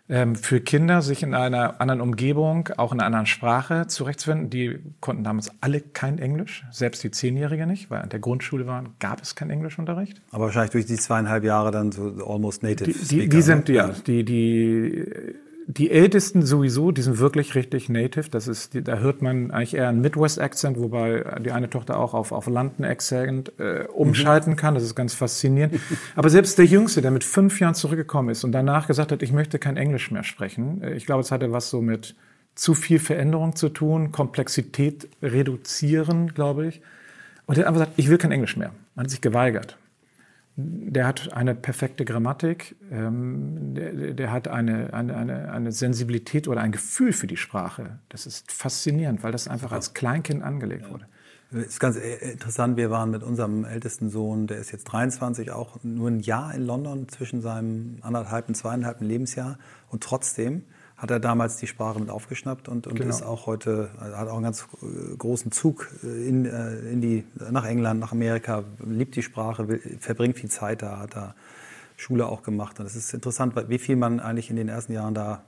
Ähm, 0.08 0.36
für 0.36 0.62
Kinder, 0.62 1.02
sich 1.02 1.24
in 1.24 1.34
einer 1.34 1.82
anderen 1.82 2.00
Umgebung, 2.00 2.70
auch 2.78 2.94
in 2.94 3.00
einer 3.00 3.08
anderen 3.08 3.26
Sprache 3.26 3.88
zurechtzufinden, 3.88 4.52
die 4.52 4.78
konnten 5.00 5.24
damals 5.24 5.50
alle 5.62 5.82
kein 5.82 6.20
Englisch, 6.20 6.64
selbst 6.70 7.04
die 7.04 7.10
Zehnjährige 7.10 7.66
nicht, 7.66 7.90
weil 7.90 8.02
an 8.02 8.10
der 8.10 8.20
Grundschule 8.20 8.68
waren, 8.68 8.90
gab 9.00 9.24
es 9.24 9.34
keinen 9.34 9.50
Englischunterricht. 9.50 10.22
Aber 10.32 10.46
wahrscheinlich 10.46 10.72
durch 10.72 10.86
die 10.86 10.98
zweieinhalb 10.98 11.44
Jahre 11.44 11.72
dann 11.72 11.92
so 11.92 12.24
almost 12.28 12.62
native. 12.62 12.92
Die, 12.92 13.08
die, 13.08 13.30
die 13.30 13.42
sind, 13.42 13.68
ne? 13.68 13.76
ja, 13.76 13.90
die, 14.06 14.24
die 14.24 15.06
die 15.68 15.90
Ältesten 15.90 16.44
sowieso, 16.44 16.92
die 16.92 17.02
sind 17.02 17.18
wirklich 17.18 17.56
richtig 17.56 17.90
native. 17.90 18.30
Das 18.30 18.48
ist, 18.48 18.78
da 18.88 19.00
hört 19.00 19.22
man 19.22 19.52
eigentlich 19.52 19.74
eher 19.76 19.90
einen 19.90 20.02
Midwest-Accent, 20.02 20.80
wobei 20.80 21.40
die 21.44 21.52
eine 21.52 21.70
Tochter 21.70 21.98
auch 21.98 22.14
auf, 22.14 22.32
auf 22.32 22.48
London-Accent 22.48 23.54
äh, 23.60 23.86
umschalten 23.88 24.54
mhm. 24.54 24.58
kann. 24.58 24.76
Das 24.76 24.84
ist 24.84 24.96
ganz 24.96 25.16
faszinierend. 25.16 25.80
Aber 26.16 26.30
selbst 26.30 26.58
der 26.60 26.66
Jüngste, 26.66 27.02
der 27.02 27.12
mit 27.12 27.24
fünf 27.24 27.60
Jahren 27.60 27.74
zurückgekommen 27.74 28.30
ist 28.30 28.44
und 28.44 28.52
danach 28.52 28.88
gesagt 28.88 29.12
hat, 29.12 29.24
ich 29.24 29.32
möchte 29.32 29.58
kein 29.58 29.76
Englisch 29.76 30.12
mehr 30.12 30.24
sprechen. 30.24 30.84
Äh, 30.84 30.94
ich 30.94 31.06
glaube, 31.06 31.22
es 31.22 31.32
hatte 31.32 31.52
was 31.52 31.70
so 31.70 31.82
mit 31.82 32.16
zu 32.54 32.74
viel 32.74 33.00
Veränderung 33.00 33.56
zu 33.56 33.70
tun, 33.70 34.12
Komplexität 34.12 35.10
reduzieren, 35.22 36.34
glaube 36.34 36.68
ich. 36.68 36.82
Und 37.48 37.58
er 37.58 37.62
hat 37.62 37.68
einfach 37.68 37.82
gesagt, 37.82 38.00
ich 38.00 38.10
will 38.10 38.18
kein 38.18 38.32
Englisch 38.32 38.56
mehr. 38.56 38.72
Man 38.96 39.06
hat 39.06 39.10
sich 39.10 39.22
geweigert 39.22 39.78
der 40.58 41.06
hat 41.06 41.34
eine 41.34 41.54
perfekte 41.54 42.06
Grammatik, 42.06 42.78
ähm, 42.90 43.74
der, 43.76 44.14
der, 44.14 44.32
hat 44.32 44.48
eine, 44.48 44.94
eine, 44.94 45.18
eine, 45.18 45.52
eine, 45.52 45.72
Sensibilität 45.74 46.48
oder 46.48 46.62
ein 46.62 46.72
Gefühl 46.72 47.12
für 47.12 47.28
die 47.28 47.36
Sprache. 47.36 48.00
Das 48.08 48.26
ist 48.26 48.52
faszinierend, 48.54 49.22
weil 49.22 49.34
das 49.34 49.50
einfach 49.50 49.74
als 49.74 49.94
Kleinkind 49.94 50.44
angelegt 50.44 50.90
wurde. 50.90 51.08
Das 51.52 51.66
ist 51.66 51.80
ganz 51.80 51.98
äh, 51.98 52.32
interessant. 52.32 52.78
Wir 52.78 52.90
waren 52.90 53.12
mit 53.12 53.22
unserem 53.22 53.66
ältesten 53.66 54.10
Sohn, 54.10 54.48
der 54.48 54.58
ist 54.58 54.72
jetzt 54.72 54.86
23, 54.86 55.52
auch 55.52 55.84
nur 55.84 56.10
ein 56.10 56.22
Jahr 56.22 56.54
in 56.56 56.66
London 56.66 57.10
zwischen 57.10 57.42
seinem 57.42 57.98
anderthalb 58.02 58.48
und 58.48 58.56
zweieinhalb 58.56 59.02
Lebensjahr. 59.02 59.60
Und 59.90 60.04
trotzdem 60.04 60.64
hat 61.06 61.12
er 61.12 61.20
damals 61.20 61.58
die 61.58 61.68
Sprache 61.68 62.00
mit 62.00 62.10
aufgeschnappt 62.10 62.68
und, 62.68 62.88
und 62.88 62.96
genau. 62.96 63.10
ist 63.10 63.22
auch 63.22 63.46
heute, 63.46 63.92
also 64.00 64.18
hat 64.18 64.28
auch 64.28 64.34
einen 64.34 64.44
ganz 64.44 64.66
äh, 64.82 65.16
großen 65.16 65.52
Zug 65.52 65.88
äh, 66.04 66.28
in, 66.28 66.46
äh, 66.46 66.80
in 66.92 67.00
die, 67.00 67.24
nach 67.52 67.64
England, 67.64 68.00
nach 68.00 68.12
Amerika, 68.12 68.64
liebt 68.84 69.16
die 69.16 69.22
Sprache, 69.22 69.68
will, 69.68 69.80
verbringt 70.00 70.40
viel 70.40 70.50
Zeit 70.50 70.82
da, 70.82 70.98
hat 70.98 71.16
da 71.16 71.36
Schule 71.96 72.26
auch 72.26 72.42
gemacht. 72.42 72.80
Und 72.80 72.88
es 72.88 72.96
ist 72.96 73.14
interessant, 73.14 73.54
wie 73.70 73.78
viel 73.78 73.96
man 73.96 74.20
eigentlich 74.20 74.50
in 74.50 74.56
den 74.56 74.68
ersten 74.68 74.94
Jahren 74.94 75.14
da 75.14 75.44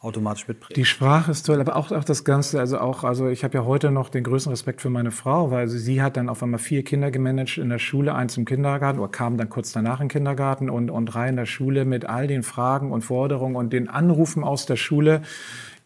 automatisch 0.00 0.46
mitbringt. 0.46 0.76
Die 0.76 0.84
Sprache 0.84 1.30
ist 1.30 1.44
toll, 1.44 1.60
aber 1.60 1.74
auch, 1.76 1.90
auch 1.90 2.04
das 2.04 2.24
Ganze, 2.24 2.60
also 2.60 2.78
auch, 2.78 3.04
also 3.04 3.28
ich 3.28 3.42
habe 3.42 3.58
ja 3.58 3.64
heute 3.64 3.90
noch 3.90 4.08
den 4.08 4.22
größten 4.22 4.50
Respekt 4.50 4.80
für 4.80 4.90
meine 4.90 5.10
Frau, 5.10 5.50
weil 5.50 5.68
sie, 5.68 5.78
sie 5.78 6.02
hat 6.02 6.16
dann 6.16 6.28
auf 6.28 6.42
einmal 6.42 6.60
vier 6.60 6.84
Kinder 6.84 7.10
gemanagt 7.10 7.58
in 7.58 7.68
der 7.68 7.78
Schule, 7.78 8.14
eins 8.14 8.36
im 8.36 8.44
Kindergarten 8.44 9.00
oder 9.00 9.10
kam 9.10 9.36
dann 9.36 9.48
kurz 9.48 9.72
danach 9.72 10.00
in 10.00 10.04
den 10.04 10.12
Kindergarten 10.12 10.70
und, 10.70 10.90
und 10.90 11.06
drei 11.06 11.28
in 11.28 11.36
der 11.36 11.46
Schule 11.46 11.84
mit 11.84 12.06
all 12.06 12.28
den 12.28 12.42
Fragen 12.42 12.92
und 12.92 13.02
Forderungen 13.02 13.56
und 13.56 13.72
den 13.72 13.88
Anrufen 13.88 14.44
aus 14.44 14.66
der 14.66 14.76
Schule. 14.76 15.22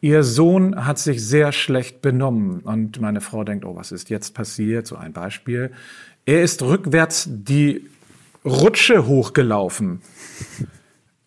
Ihr 0.02 0.24
Sohn 0.24 0.84
hat 0.84 0.98
sich 0.98 1.24
sehr 1.24 1.52
schlecht 1.52 2.02
benommen 2.02 2.60
und 2.60 3.00
meine 3.00 3.20
Frau 3.20 3.44
denkt, 3.44 3.64
oh, 3.64 3.76
was 3.76 3.92
ist 3.92 4.10
jetzt 4.10 4.34
passiert? 4.34 4.86
So 4.86 4.96
ein 4.96 5.12
Beispiel. 5.12 5.70
Er 6.26 6.42
ist 6.42 6.60
rückwärts 6.62 7.28
die 7.30 7.86
Rutsche 8.44 9.06
hochgelaufen. 9.06 10.02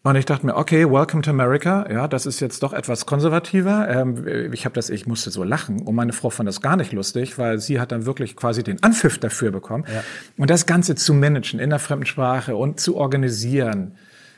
Und 0.05 0.15
ich 0.17 0.25
dachte 0.25 0.45
mir, 0.45 0.55
okay, 0.55 0.87
welcome 0.87 1.23
to 1.23 1.31
America. 1.31 1.91
Ja, 1.91 2.07
das 2.07 2.27
ist 2.27 2.39
jetzt 2.39 2.61
doch 2.61 2.73
etwas 2.73 3.07
konservativer. 3.07 3.89
Ähm, 3.89 4.53
ich 4.53 4.65
habe 4.65 4.75
das, 4.75 4.91
ich 4.91 5.07
musste 5.07 5.31
so 5.31 5.43
lachen. 5.43 5.81
Und 5.81 5.95
meine 5.95 6.13
Frau 6.13 6.29
fand 6.29 6.47
das 6.47 6.61
gar 6.61 6.75
nicht 6.75 6.91
lustig, 6.91 7.39
weil 7.39 7.57
sie 7.57 7.79
hat 7.79 7.91
dann 7.91 8.05
wirklich 8.05 8.35
quasi 8.35 8.61
den 8.61 8.83
Anpfiff 8.83 9.17
dafür 9.17 9.49
bekommen. 9.49 9.83
Ja. 9.91 10.03
Und 10.37 10.51
das 10.51 10.67
Ganze 10.67 10.93
zu 10.93 11.15
managen 11.15 11.59
in 11.59 11.71
der 11.71 11.79
fremden 11.79 12.05
Sprache 12.05 12.55
und 12.55 12.79
zu 12.79 12.97
organisieren. 12.97 13.95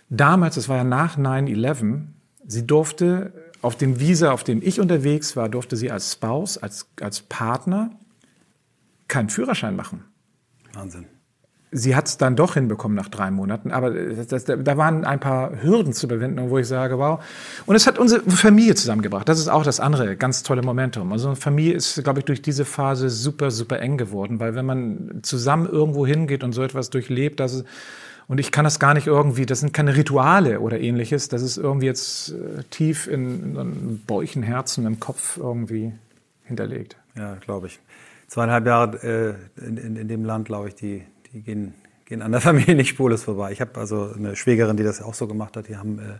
Damals, 0.09 0.55
das 0.55 0.69
war 0.69 0.77
ja 0.77 0.83
nach 0.85 1.17
9-11, 1.17 2.03
sie 2.45 2.65
durfte 2.65 3.33
auf 3.61 3.75
dem 3.75 3.99
Visa, 3.99 4.31
auf 4.31 4.45
dem 4.45 4.61
ich 4.61 4.79
unterwegs 4.79 5.35
war, 5.35 5.49
durfte 5.49 5.75
sie 5.75 5.91
als 5.91 6.13
Spouse, 6.13 6.57
als, 6.57 6.87
als 7.01 7.23
Partner 7.23 7.89
keinen 9.09 9.27
Führerschein 9.27 9.75
machen. 9.75 10.05
Wahnsinn 10.71 11.07
sie 11.71 11.95
hat 11.95 12.07
es 12.07 12.17
dann 12.17 12.35
doch 12.35 12.53
hinbekommen 12.53 12.95
nach 12.95 13.09
drei 13.09 13.29
Monaten, 13.29 13.71
aber 13.71 13.91
das, 13.91 14.45
da 14.45 14.77
waren 14.77 15.03
ein 15.03 15.19
paar 15.19 15.61
Hürden 15.61 15.93
zu 15.93 16.07
bewenden, 16.07 16.49
wo 16.49 16.57
ich 16.57 16.67
sage, 16.67 16.97
wow. 16.97 17.23
Und 17.65 17.75
es 17.75 17.87
hat 17.87 17.99
unsere 17.99 18.21
Familie 18.29 18.75
zusammengebracht. 18.75 19.27
Das 19.27 19.39
ist 19.39 19.49
auch 19.49 19.63
das 19.63 19.79
andere 19.79 20.15
ganz 20.15 20.43
tolle 20.43 20.61
Momentum. 20.61 21.11
Also 21.11 21.35
Familie 21.35 21.73
ist, 21.73 22.01
glaube 22.03 22.19
ich, 22.19 22.25
durch 22.25 22.41
diese 22.41 22.63
Phase 22.63 23.09
super, 23.09 23.51
super 23.51 23.79
eng 23.79 23.97
geworden, 23.97 24.39
weil 24.39 24.55
wenn 24.55 24.65
man 24.65 25.19
zusammen 25.23 25.67
irgendwo 25.67 26.07
hingeht 26.07 26.43
und 26.43 26.53
so 26.53 26.63
etwas 26.63 26.89
durchlebt, 26.89 27.39
das 27.39 27.53
ist, 27.53 27.65
und 28.27 28.39
ich 28.39 28.51
kann 28.51 28.65
das 28.65 28.79
gar 28.79 28.93
nicht 28.93 29.07
irgendwie, 29.07 29.45
das 29.45 29.61
sind 29.61 29.73
keine 29.73 29.95
Rituale 29.95 30.59
oder 30.59 30.79
ähnliches, 30.79 31.29
das 31.29 31.41
ist 31.41 31.57
irgendwie 31.57 31.85
jetzt 31.85 32.31
äh, 32.31 32.63
tief 32.69 33.07
in, 33.07 33.55
in 33.55 34.01
Bäuchen, 34.05 34.43
Herzen, 34.43 34.85
im 34.85 34.99
Kopf 34.99 35.37
irgendwie 35.37 35.93
hinterlegt. 36.43 36.97
Ja, 37.15 37.35
glaube 37.35 37.67
ich. 37.67 37.79
Zweieinhalb 38.27 38.67
Jahre 38.67 39.37
äh, 39.57 39.65
in, 39.65 39.77
in, 39.77 39.95
in 39.95 40.07
dem 40.09 40.25
Land, 40.25 40.47
glaube 40.47 40.67
ich, 40.67 40.75
die, 40.75 41.03
die 41.33 41.41
gehen, 41.41 41.73
gehen 42.05 42.21
an 42.21 42.31
der 42.31 42.41
Familie 42.41 42.75
nicht 42.75 42.89
spurlos 42.89 43.23
vorbei. 43.23 43.51
Ich 43.51 43.61
habe 43.61 43.79
also 43.79 44.11
eine 44.15 44.35
Schwägerin, 44.35 44.77
die 44.77 44.83
das 44.83 45.01
auch 45.01 45.13
so 45.13 45.27
gemacht 45.27 45.57
hat. 45.57 45.67
Die 45.67 45.77
haben 45.77 45.99
äh, 45.99 46.19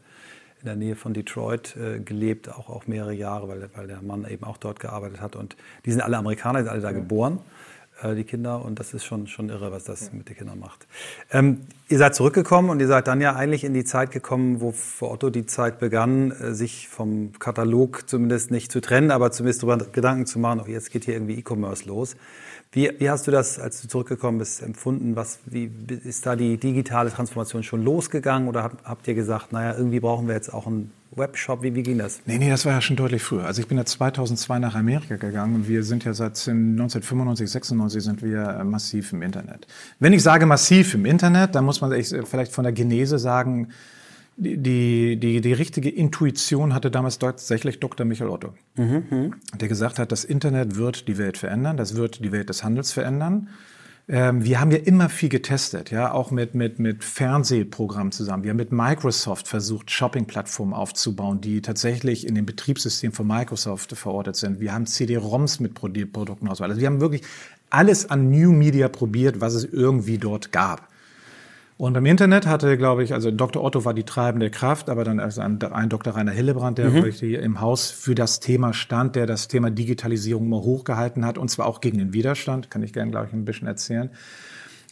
in 0.62 0.66
der 0.66 0.76
Nähe 0.76 0.96
von 0.96 1.14
Detroit 1.14 1.76
äh, 1.78 2.00
gelebt, 2.00 2.50
auch, 2.50 2.70
auch 2.70 2.88
mehrere 2.88 3.14
Jahre, 3.14 3.48
weil, 3.48 3.70
weil 3.76 3.88
der 3.88 4.02
Mann 4.02 4.26
eben 4.30 4.44
auch 4.44 4.58
dort 4.58 4.80
gearbeitet 4.80 5.22
hat. 5.22 5.36
Und 5.36 5.56
die 5.86 5.92
sind 5.92 6.02
alle 6.02 6.18
Amerikaner, 6.18 6.60
die 6.60 6.66
sind 6.66 6.72
alle 6.72 6.82
da 6.82 6.92
ja. 6.92 6.96
geboren, 6.96 7.40
äh, 8.02 8.16
die 8.16 8.24
Kinder. 8.24 8.66
Und 8.66 8.80
das 8.80 8.94
ist 8.94 9.06
schon, 9.06 9.28
schon 9.28 9.50
irre, 9.50 9.72
was 9.72 9.84
das 9.84 10.08
ja. 10.08 10.14
mit 10.14 10.30
den 10.30 10.36
Kindern 10.36 10.60
macht. 10.60 10.88
Ähm, 11.32 11.62
ihr 11.90 12.00
seid 12.00 12.16
zurückgekommen 12.16 12.70
und 12.70 12.80
ihr 12.80 12.88
seid 12.88 13.08
dann 13.08 13.22
ja 13.22 13.36
eigentlich 13.36 13.64
in 13.64 13.74
die 13.74 13.86
Zeit 13.86 14.12
gekommen, 14.12 14.62
wo 14.62 14.72
für 14.72 15.10
Otto 15.10 15.30
die 15.30 15.46
Zeit 15.46 15.80
begann, 15.80 16.32
äh, 16.32 16.54
sich 16.54 16.88
vom 16.88 17.34
Katalog 17.38 18.10
zumindest 18.10 18.50
nicht 18.50 18.72
zu 18.72 18.82
trennen, 18.82 19.12
aber 19.12 19.32
zumindest 19.32 19.62
darüber 19.62 19.86
Gedanken 19.86 20.26
zu 20.26 20.40
machen, 20.40 20.62
oh, 20.66 20.68
jetzt 20.68 20.92
geht 20.92 21.06
hier 21.06 21.14
irgendwie 21.14 21.38
E-Commerce 21.38 21.86
los. 21.88 22.16
Wie, 22.72 22.92
wie, 23.00 23.10
hast 23.10 23.26
du 23.28 23.32
das, 23.32 23.60
als 23.60 23.82
du 23.82 23.88
zurückgekommen 23.88 24.40
bist, 24.40 24.62
empfunden? 24.62 25.16
Was, 25.16 25.40
wie 25.46 25.72
ist 26.04 26.26
da 26.26 26.36
die 26.36 26.58
digitale 26.58 27.10
Transformation 27.10 27.64
schon 27.64 27.84
losgegangen 27.84 28.50
oder 28.50 28.64
habt, 28.64 28.86
habt 28.86 29.08
ihr 29.08 29.16
gesagt, 29.16 29.54
naja, 29.54 29.76
irgendwie 29.78 30.02
brauchen 30.02 30.28
wir 30.28 30.36
jetzt 30.36 30.54
auch 30.54 30.68
einen 30.68 30.92
Webshop? 31.16 31.64
Wie, 31.64 31.74
wie 31.76 31.84
ging 31.84 31.98
das? 31.98 32.20
Nee, 32.26 32.38
nee, 32.38 32.50
das 32.50 32.66
war 32.66 32.74
ja 32.74 32.82
schon 32.82 32.98
deutlich 32.98 33.24
früher. 33.24 33.46
Also 33.46 33.62
ich 33.62 33.68
bin 33.68 33.78
ja 33.78 33.86
2002 33.86 34.60
nach 34.60 34.76
Amerika 34.76 35.16
gegangen 35.16 35.56
und 35.56 35.68
wir 35.70 35.84
sind 35.84 36.04
ja 36.04 36.14
seit 36.14 36.38
1995, 36.38 37.50
96 37.50 38.04
sind 38.04 38.22
wir 38.22 38.48
äh, 38.48 38.64
massiv 38.66 39.14
im 39.14 39.22
Internet. 39.22 39.66
Wenn 40.00 40.12
ich 40.12 40.22
sage 40.22 40.46
massiv 40.46 40.94
im 40.94 41.06
Internet, 41.06 41.56
dann 41.56 41.64
muss 41.64 41.80
man 41.80 41.92
vielleicht 42.04 42.52
von 42.52 42.66
der 42.66 42.74
Genese 42.74 43.18
sagen, 43.18 43.70
die, 44.38 45.18
die, 45.18 45.42
die 45.42 45.54
richtige 45.54 45.90
Intuition 45.90 46.74
hatte 46.74 46.92
damals 46.92 47.18
tatsächlich 47.18 47.80
Dr. 47.80 48.06
Michael 48.06 48.30
Otto, 48.30 48.54
mhm. 48.76 49.34
der 49.60 49.68
gesagt 49.68 49.98
hat, 49.98 50.12
das 50.12 50.24
Internet 50.24 50.76
wird 50.76 51.08
die 51.08 51.18
Welt 51.18 51.38
verändern, 51.38 51.76
das 51.76 51.96
wird 51.96 52.24
die 52.24 52.32
Welt 52.32 52.50
des 52.50 52.64
Handels 52.64 52.92
verändern. 52.92 53.50
Ähm, 54.08 54.46
wir 54.46 54.62
haben 54.62 54.72
ja 54.72 54.78
immer 54.78 55.10
viel 55.10 55.30
getestet, 55.30 55.90
ja, 55.92 56.12
auch 56.12 56.30
mit, 56.32 56.54
mit, 56.54 56.80
mit 56.80 57.04
Fernsehprogrammen 57.04 58.12
zusammen. 58.12 58.44
Wir 58.44 58.52
haben 58.52 58.58
mit 58.58 58.72
Microsoft 58.72 59.48
versucht, 59.48 59.92
Shopping-Plattformen 59.92 60.74
aufzubauen, 60.74 61.42
die 61.42 61.62
tatsächlich 61.62 62.26
in 62.26 62.36
dem 62.36 62.46
Betriebssystem 62.46 63.12
von 63.12 63.28
Microsoft 63.28 63.92
verortet 63.98 64.36
sind. 64.36 64.60
Wir 64.60 64.72
haben 64.72 64.86
CD-ROMs 64.86 65.60
mit 65.60 65.74
Produkten 65.74 66.48
ausgewählt. 66.48 66.72
Also 66.72 66.82
wir 66.82 66.88
haben 66.88 67.02
wirklich 67.02 67.24
alles 67.70 68.10
an 68.10 68.30
New 68.30 68.52
Media 68.52 68.88
probiert, 68.88 69.42
was 69.42 69.56
es 69.56 69.66
irgendwie 69.66 70.20
dort 70.20 70.52
gab. 70.52 70.87
Und 71.78 71.94
beim 71.94 72.08
Internet 72.08 72.48
hatte, 72.48 72.76
glaube 72.76 73.04
ich, 73.04 73.14
also 73.14 73.30
Dr. 73.30 73.64
Otto 73.64 73.86
war 73.86 73.94
die 73.94 74.04
treibende 74.04 74.50
Kraft, 74.50 74.90
aber 74.90 75.04
dann 75.04 75.20
also 75.20 75.42
ein, 75.42 75.62
ein 75.62 75.90
Dr. 75.90 76.16
Rainer 76.16 76.32
Hillebrand, 76.32 76.80
der 76.80 76.90
mhm. 76.90 77.06
hier 77.12 77.44
im 77.44 77.62
Haus 77.62 77.92
für 77.92 78.16
das 78.16 78.40
Thema 78.40 78.74
stand, 78.74 79.16
der 79.16 79.28
das 79.28 79.48
Thema 79.48 79.70
Digitalisierung 79.70 80.50
mal 80.50 80.62
hochgehalten 80.62 81.24
hat, 81.24 81.38
und 81.38 81.50
zwar 81.50 81.68
auch 81.68 81.80
gegen 81.80 82.00
den 82.00 82.14
Widerstand, 82.14 82.72
kann 82.72 82.82
ich 82.82 82.94
gerne, 82.94 83.12
glaube 83.12 83.28
ich, 83.28 83.34
ein 83.34 83.46
bisschen 83.46 83.68
erzählen. 83.68 84.10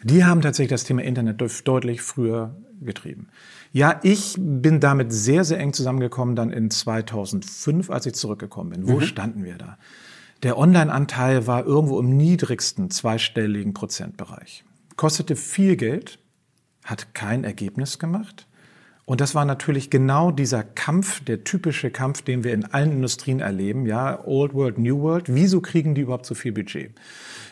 Die 0.04 0.26
haben 0.26 0.42
tatsächlich 0.42 0.70
das 0.70 0.84
Thema 0.84 1.02
Internet 1.02 1.42
deutlich 1.64 2.04
früher 2.04 2.56
getrieben. 2.82 3.30
Ja, 3.72 4.00
ich 4.04 4.36
bin 4.38 4.80
damit 4.80 5.12
sehr, 5.12 5.44
sehr 5.44 5.60
eng 5.60 5.74
zusammengekommen 5.74 6.36
dann 6.36 6.52
in 6.52 6.70
2005, 6.70 7.90
als 7.90 8.06
ich 8.06 8.14
zurückgekommen 8.14 8.70
bin. 8.70 8.88
Wo 8.88 8.98
mhm. 8.98 9.02
standen 9.02 9.44
wir 9.44 9.58
da? 9.58 9.80
Der 10.44 10.60
Online-Anteil 10.60 11.48
war 11.48 11.66
irgendwo 11.66 12.00
im 12.00 12.16
niedrigsten 12.16 12.92
zweistelligen 12.92 13.74
Prozentbereich. 13.74 14.64
Kostete 14.96 15.36
viel 15.36 15.76
Geld, 15.78 16.20
hat 16.86 17.14
kein 17.14 17.44
Ergebnis 17.44 18.00
gemacht. 18.00 18.48
Und 19.06 19.22
das 19.22 19.36
war 19.36 19.46
natürlich 19.46 19.92
genau 19.92 20.32
dieser 20.32 20.64
Kampf, 20.64 21.24
der 21.24 21.44
typische 21.44 21.92
Kampf, 21.92 22.24
den 22.24 22.44
wir 22.44 22.54
in 22.54 22.66
allen 22.66 22.92
Industrien 22.92 23.40
erleben, 23.40 23.86
ja, 23.86 24.26
Old 24.26 24.56
World, 24.56 24.80
New 24.80 25.00
World. 25.02 25.26
Wieso 25.28 25.62
kriegen 25.62 25.94
die 25.94 26.02
überhaupt 26.02 26.26
so 26.26 26.34
viel 26.34 26.52
Budget? 26.52 26.92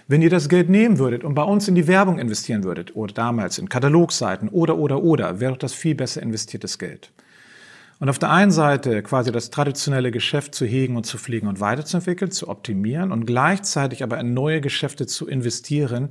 Wenn 0.08 0.24
ihr 0.24 0.32
das 0.32 0.50
Geld 0.50 0.70
nehmen 0.70 0.98
würdet 0.98 1.24
und 1.24 1.36
bei 1.36 1.44
uns 1.44 1.68
in 1.68 1.76
die 1.76 1.88
Werbung 1.88 2.18
investieren 2.18 2.64
würdet, 2.64 2.96
oder 2.96 3.14
damals 3.14 3.60
in 3.60 3.70
Katalogseiten, 3.70 4.50
oder, 4.50 4.78
oder, 4.78 5.04
oder, 5.04 5.40
wäre 5.40 5.52
doch 5.52 5.60
das 5.60 5.74
viel 5.74 5.94
besser 5.94 6.24
investiertes 6.24 6.80
Geld. 6.80 7.12
Und 8.00 8.10
auf 8.10 8.20
der 8.20 8.32
einen 8.32 8.52
Seite 8.52 9.04
quasi 9.04 9.32
das 9.32 9.52
traditionelle 9.52 10.12
Geschäft 10.12 10.56
zu 10.56 10.66
hegen 10.66 10.98
und 10.98 11.06
zu 11.06 11.20
pflegen 11.20 11.48
und 11.48 11.60
weiterzuentwickeln, 11.60 12.32
zu 12.32 12.50
optimieren 12.50 13.12
und 13.12 13.26
gleichzeitig 13.26 14.04
aber 14.04 14.20
in 14.20 14.34
neue 14.34 14.60
Geschäfte 14.60 15.06
zu 15.06 15.28
investieren, 15.28 16.10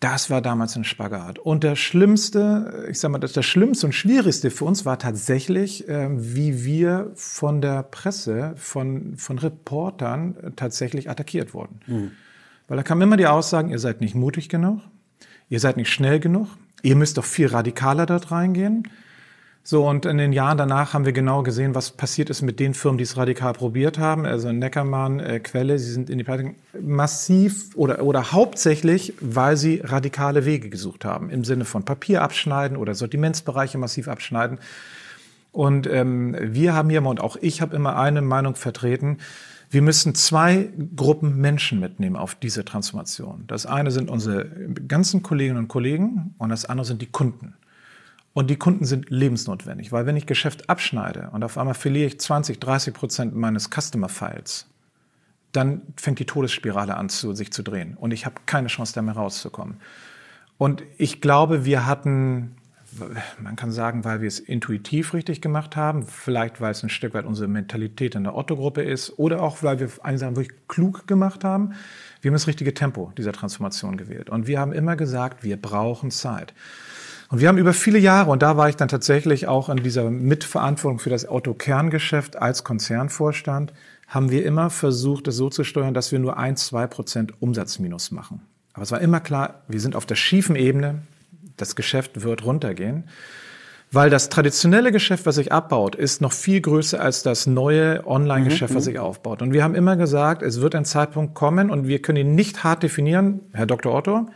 das 0.00 0.28
war 0.28 0.42
damals 0.42 0.76
ein 0.76 0.84
Spagat. 0.84 1.38
Und 1.38 1.64
der 1.64 1.74
schlimmste, 1.74 2.86
ich 2.90 3.00
sag 3.00 3.10
mal, 3.10 3.18
das, 3.18 3.32
das 3.32 3.46
schlimmste 3.46 3.86
und 3.86 3.92
schwierigste 3.92 4.50
für 4.50 4.66
uns 4.66 4.84
war 4.84 4.98
tatsächlich, 4.98 5.88
äh, 5.88 6.08
wie 6.12 6.64
wir 6.64 7.12
von 7.14 7.62
der 7.62 7.82
Presse, 7.82 8.52
von, 8.56 9.16
von 9.16 9.38
Reportern 9.38 10.52
tatsächlich 10.56 11.08
attackiert 11.08 11.54
wurden. 11.54 11.80
Mhm. 11.86 12.10
Weil 12.68 12.76
da 12.76 12.82
kamen 12.82 13.02
immer 13.02 13.16
die 13.16 13.26
Aussagen, 13.26 13.70
ihr 13.70 13.78
seid 13.78 14.00
nicht 14.00 14.14
mutig 14.14 14.48
genug, 14.48 14.80
ihr 15.48 15.60
seid 15.60 15.76
nicht 15.76 15.90
schnell 15.90 16.20
genug, 16.20 16.48
ihr 16.82 16.96
müsst 16.96 17.16
doch 17.16 17.24
viel 17.24 17.46
radikaler 17.46 18.06
dort 18.06 18.30
reingehen. 18.30 18.88
So, 19.68 19.84
und 19.84 20.06
in 20.06 20.16
den 20.16 20.32
Jahren 20.32 20.58
danach 20.58 20.94
haben 20.94 21.06
wir 21.06 21.12
genau 21.12 21.42
gesehen, 21.42 21.74
was 21.74 21.90
passiert 21.90 22.30
ist 22.30 22.40
mit 22.40 22.60
den 22.60 22.72
Firmen, 22.72 22.98
die 22.98 23.02
es 23.02 23.16
radikal 23.16 23.52
probiert 23.52 23.98
haben. 23.98 24.24
Also 24.24 24.52
Neckermann, 24.52 25.18
äh, 25.18 25.40
Quelle, 25.40 25.80
sie 25.80 25.90
sind 25.90 26.08
in 26.08 26.18
die 26.18 26.24
Pleite 26.24 26.54
massiv 26.80 27.74
oder, 27.74 28.04
oder 28.04 28.30
hauptsächlich, 28.30 29.14
weil 29.20 29.56
sie 29.56 29.80
radikale 29.82 30.44
Wege 30.44 30.70
gesucht 30.70 31.04
haben. 31.04 31.30
Im 31.30 31.42
Sinne 31.42 31.64
von 31.64 31.84
Papier 31.84 32.22
abschneiden 32.22 32.76
oder 32.76 32.94
Sortimentsbereiche 32.94 33.76
massiv 33.76 34.06
abschneiden. 34.06 34.58
Und 35.50 35.88
ähm, 35.88 36.36
wir 36.40 36.72
haben 36.74 36.88
hier, 36.88 37.04
und 37.04 37.20
auch 37.20 37.36
ich 37.40 37.60
habe 37.60 37.74
immer 37.74 37.96
eine 37.96 38.22
Meinung 38.22 38.54
vertreten, 38.54 39.18
wir 39.68 39.82
müssen 39.82 40.14
zwei 40.14 40.68
Gruppen 40.94 41.40
Menschen 41.40 41.80
mitnehmen 41.80 42.14
auf 42.14 42.36
diese 42.36 42.64
Transformation. 42.64 43.42
Das 43.48 43.66
eine 43.66 43.90
sind 43.90 44.10
unsere 44.10 44.44
ganzen 44.86 45.24
Kolleginnen 45.24 45.58
und 45.58 45.66
Kollegen 45.66 46.36
und 46.38 46.50
das 46.50 46.66
andere 46.66 46.84
sind 46.84 47.02
die 47.02 47.06
Kunden. 47.06 47.54
Und 48.36 48.50
die 48.50 48.56
Kunden 48.56 48.84
sind 48.84 49.08
lebensnotwendig, 49.08 49.92
weil 49.92 50.04
wenn 50.04 50.14
ich 50.14 50.26
Geschäft 50.26 50.68
abschneide 50.68 51.30
und 51.32 51.42
auf 51.42 51.56
einmal 51.56 51.72
verliere 51.72 52.08
ich 52.08 52.20
20, 52.20 52.60
30 52.60 52.92
Prozent 52.92 53.34
meines 53.34 53.70
Customer 53.70 54.10
Files, 54.10 54.66
dann 55.52 55.80
fängt 55.96 56.18
die 56.18 56.26
Todesspirale 56.26 56.98
an, 56.98 57.08
zu, 57.08 57.32
sich 57.32 57.50
zu 57.50 57.62
drehen. 57.62 57.96
Und 57.98 58.10
ich 58.10 58.26
habe 58.26 58.34
keine 58.44 58.68
Chance, 58.68 58.92
da 58.92 59.00
mehr 59.00 59.14
rauszukommen. 59.14 59.78
Und 60.58 60.82
ich 60.98 61.22
glaube, 61.22 61.64
wir 61.64 61.86
hatten, 61.86 62.56
man 63.40 63.56
kann 63.56 63.72
sagen, 63.72 64.04
weil 64.04 64.20
wir 64.20 64.28
es 64.28 64.38
intuitiv 64.38 65.14
richtig 65.14 65.40
gemacht 65.40 65.74
haben, 65.74 66.02
vielleicht 66.02 66.60
weil 66.60 66.72
es 66.72 66.82
ein 66.82 66.90
Stück 66.90 67.14
weit 67.14 67.24
unsere 67.24 67.48
Mentalität 67.48 68.16
in 68.16 68.24
der 68.24 68.36
Otto-Gruppe 68.36 68.82
ist 68.82 69.18
oder 69.18 69.40
auch 69.40 69.62
weil 69.62 69.80
wir 69.80 69.88
einige 70.02 70.36
wirklich 70.36 70.58
klug 70.68 71.06
gemacht 71.06 71.42
haben. 71.42 71.72
Wir 72.20 72.28
haben 72.28 72.34
das 72.34 72.48
richtige 72.48 72.74
Tempo 72.74 73.12
dieser 73.16 73.32
Transformation 73.32 73.96
gewählt. 73.96 74.28
Und 74.28 74.46
wir 74.46 74.60
haben 74.60 74.74
immer 74.74 74.94
gesagt, 74.94 75.42
wir 75.42 75.56
brauchen 75.56 76.10
Zeit. 76.10 76.52
Und 77.28 77.40
wir 77.40 77.48
haben 77.48 77.58
über 77.58 77.72
viele 77.72 77.98
Jahre, 77.98 78.30
und 78.30 78.42
da 78.42 78.56
war 78.56 78.68
ich 78.68 78.76
dann 78.76 78.88
tatsächlich 78.88 79.48
auch 79.48 79.68
in 79.68 79.78
dieser 79.78 80.10
Mitverantwortung 80.10 81.00
für 81.00 81.10
das 81.10 81.26
Autokerngeschäft 81.26 82.36
als 82.36 82.62
Konzernvorstand, 82.62 83.72
haben 84.06 84.30
wir 84.30 84.44
immer 84.44 84.70
versucht, 84.70 85.26
es 85.26 85.36
so 85.36 85.50
zu 85.50 85.64
steuern, 85.64 85.94
dass 85.94 86.12
wir 86.12 86.20
nur 86.20 86.36
ein, 86.36 86.56
zwei 86.56 86.86
Prozent 86.86 87.32
Umsatzminus 87.42 88.12
machen. 88.12 88.40
Aber 88.72 88.82
es 88.82 88.92
war 88.92 89.00
immer 89.00 89.20
klar, 89.20 89.62
wir 89.66 89.80
sind 89.80 89.96
auf 89.96 90.06
der 90.06 90.14
schiefen 90.14 90.54
Ebene, 90.54 91.02
das 91.56 91.74
Geschäft 91.74 92.22
wird 92.22 92.44
runtergehen. 92.44 93.04
Weil 93.92 94.10
das 94.10 94.28
traditionelle 94.28 94.90
Geschäft, 94.90 95.26
was 95.26 95.36
sich 95.36 95.52
abbaut, 95.52 95.94
ist 95.94 96.20
noch 96.20 96.32
viel 96.32 96.60
größer 96.60 97.00
als 97.00 97.22
das 97.22 97.46
neue 97.46 98.06
Online-Geschäft, 98.06 98.72
mhm. 98.72 98.76
was 98.76 98.84
sich 98.84 98.98
aufbaut. 98.98 99.42
Und 99.42 99.52
wir 99.52 99.62
haben 99.62 99.74
immer 99.74 99.96
gesagt, 99.96 100.42
es 100.42 100.60
wird 100.60 100.74
ein 100.74 100.84
Zeitpunkt 100.84 101.34
kommen 101.34 101.70
und 101.70 101.86
wir 101.86 102.02
können 102.02 102.18
ihn 102.18 102.34
nicht 102.34 102.64
hart 102.64 102.82
definieren, 102.82 103.40
Herr 103.52 103.66
Dr. 103.66 103.94
Otto, 103.94 104.28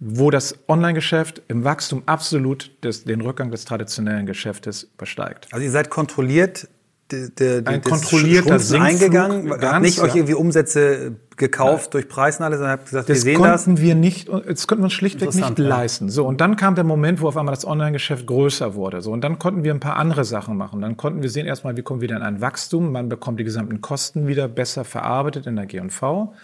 wo 0.00 0.30
das 0.30 0.56
Online-Geschäft 0.68 1.42
im 1.48 1.64
Wachstum 1.64 2.02
absolut 2.06 2.70
des, 2.84 3.04
den 3.04 3.20
Rückgang 3.20 3.50
des 3.50 3.64
traditionellen 3.64 4.26
Geschäftes 4.26 4.84
übersteigt. 4.94 5.48
Also 5.50 5.64
ihr 5.64 5.70
seid 5.70 5.90
kontrolliert 5.90 6.68
de, 7.10 7.30
de, 7.30 7.64
ein 7.64 7.82
kontrollierter 7.82 8.58
Sinkflug 8.58 8.88
eingegangen, 8.88 9.50
habt 9.50 9.82
nicht 9.82 10.00
euch 10.00 10.14
irgendwie 10.14 10.34
Umsätze 10.34 11.16
gekauft 11.36 11.86
ja. 11.86 11.90
durch 11.92 12.08
Preisnale, 12.08 12.56
sondern 12.56 12.72
habt 12.72 12.86
gesagt, 12.86 13.08
das 13.08 13.16
wir 13.16 13.22
sehen 13.22 13.42
das. 13.42 13.66
wir 13.66 13.94
nicht, 13.94 14.28
das 14.28 14.66
konnten 14.66 14.82
wir 14.82 14.86
uns 14.86 14.92
schlichtweg 14.92 15.34
nicht 15.34 15.58
ja. 15.58 15.64
leisten. 15.64 16.10
So 16.10 16.26
und 16.26 16.40
dann 16.40 16.56
kam 16.56 16.74
der 16.74 16.84
Moment, 16.84 17.20
wo 17.20 17.28
auf 17.28 17.36
einmal 17.36 17.54
das 17.54 17.64
Online-Geschäft 17.64 18.26
größer 18.26 18.74
wurde. 18.74 19.00
So 19.00 19.12
und 19.12 19.22
dann 19.22 19.38
konnten 19.38 19.64
wir 19.64 19.72
ein 19.72 19.80
paar 19.80 19.96
andere 19.96 20.24
Sachen 20.24 20.56
machen. 20.56 20.80
Dann 20.80 20.96
konnten 20.96 21.22
wir 21.22 21.30
sehen 21.30 21.46
erstmal, 21.46 21.76
wie 21.76 21.82
kommen 21.82 22.00
wir 22.00 22.08
wieder 22.08 22.16
in 22.16 22.22
ein 22.22 22.40
Wachstum. 22.40 22.92
Man 22.92 23.08
bekommt 23.08 23.40
die 23.40 23.44
gesamten 23.44 23.80
Kosten 23.80 24.26
wieder 24.26 24.48
besser 24.48 24.84
verarbeitet 24.84 25.46
in 25.46 25.56
der 25.56 25.66
G&V, 25.66 26.34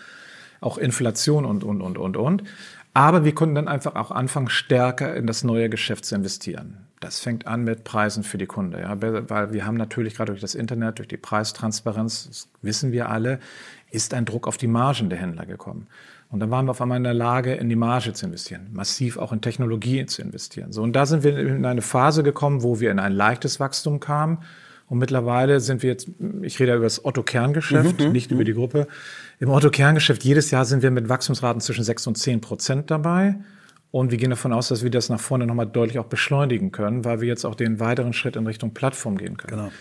auch 0.61 0.79
Inflation 0.79 1.45
und 1.45 1.65
und 1.65 1.83
und 1.83 1.99
und 1.99 2.17
und. 2.17 2.43
Aber 2.95 3.25
wir 3.25 3.35
konnten 3.35 3.57
dann 3.57 3.69
einfach 3.69 3.97
auch 3.97 4.13
anfangen, 4.13 4.49
stärker 4.49 5.17
in 5.17 5.27
das 5.27 5.43
neue 5.43 5.69
Geschäft 5.69 6.05
zu 6.05 6.15
investieren. 6.15 6.87
Das 7.01 7.19
fängt 7.19 7.47
an 7.47 7.65
mit 7.65 7.83
Preisen 7.83 8.23
für 8.23 8.39
die 8.39 8.47
Kunde, 8.47 8.81
ja, 8.81 9.03
weil 9.03 9.53
wir 9.53 9.67
haben 9.67 9.77
natürlich 9.77 10.15
gerade 10.15 10.33
durch 10.33 10.41
das 10.41 10.55
Internet, 10.55 10.99
durch 10.99 11.09
die 11.09 11.17
Preistransparenz, 11.17 12.29
das 12.29 12.49
wissen 12.63 12.93
wir 12.93 13.11
alle, 13.11 13.41
ist 13.91 14.15
ein 14.15 14.25
Druck 14.25 14.47
auf 14.47 14.57
die 14.57 14.69
Margen 14.69 15.11
der 15.11 15.19
Händler 15.19 15.45
gekommen. 15.45 15.89
Und 16.31 16.41
dann 16.41 16.51
waren 16.51 16.67
wir 16.67 16.71
auf 16.71 16.81
einmal 16.81 16.97
in 16.97 17.05
der 17.05 17.15
Lage, 17.15 17.55
in 17.55 17.69
die 17.69 17.77
Marge 17.77 18.13
zu 18.13 18.27
investieren, 18.27 18.69
massiv 18.73 19.19
auch 19.19 19.33
in 19.33 19.41
Technologie 19.41 20.07
zu 20.07 20.23
investieren. 20.23 20.73
So, 20.73 20.83
und 20.83 20.95
da 20.95 21.05
sind 21.05 21.25
wir 21.25 21.37
in 21.37 21.67
eine 21.67 21.83
Phase 21.83 22.23
gekommen, 22.23 22.63
wo 22.63 22.81
wir 22.81 22.91
in 22.91 22.99
ein 23.01 23.13
leichtes 23.13 23.61
Wachstum 23.61 24.01
kamen. 24.01 24.39
Und 24.95 25.01
mittlerweile 25.01 25.59
sind 25.59 25.83
wir 25.83 25.91
jetzt, 25.91 26.09
ich 26.43 26.61
rede 26.61 26.73
über 26.75 26.85
das 26.85 27.05
Otto-Kerngeschäft, 27.05 27.99
mhm, 27.99 28.13
nicht 28.13 28.31
mhm. 28.31 28.37
über 28.37 28.45
die 28.45 28.55
Gruppe, 28.55 28.87
im 29.41 29.51
Otto-Kerngeschäft 29.51 30.23
jedes 30.23 30.53
Jahr 30.53 30.65
sind 30.65 30.85
wir 30.85 30.93
mit 30.93 31.09
Wachstumsraten 31.09 31.61
zwischen 31.61 31.83
6 31.83 32.07
und 32.07 32.17
10 32.17 32.41
Prozent 32.41 32.93
dabei. 32.93 33.35
Und 33.91 34.13
wir 34.13 34.19
gehen 34.19 34.31
davon 34.31 34.53
aus, 34.53 34.69
dass 34.69 34.85
wir 34.85 34.91
das 34.91 35.09
nach 35.09 35.19
vorne 35.19 35.49
nochmal 35.49 35.67
deutlich 35.67 35.99
auch 35.99 36.05
beschleunigen 36.05 36.71
können, 36.71 37.05
weil 37.05 37.21
wir 37.21 37.27
jetzt 37.27 37.45
auch 37.45 37.57
den 37.57 37.81
weiteren 37.81 38.13
Schritt 38.13 38.37
in 38.37 38.47
Richtung 38.47 38.73
Plattform 38.73 39.19
gehen 39.19 39.37
können. 39.37 39.63
Genau. 39.63 39.73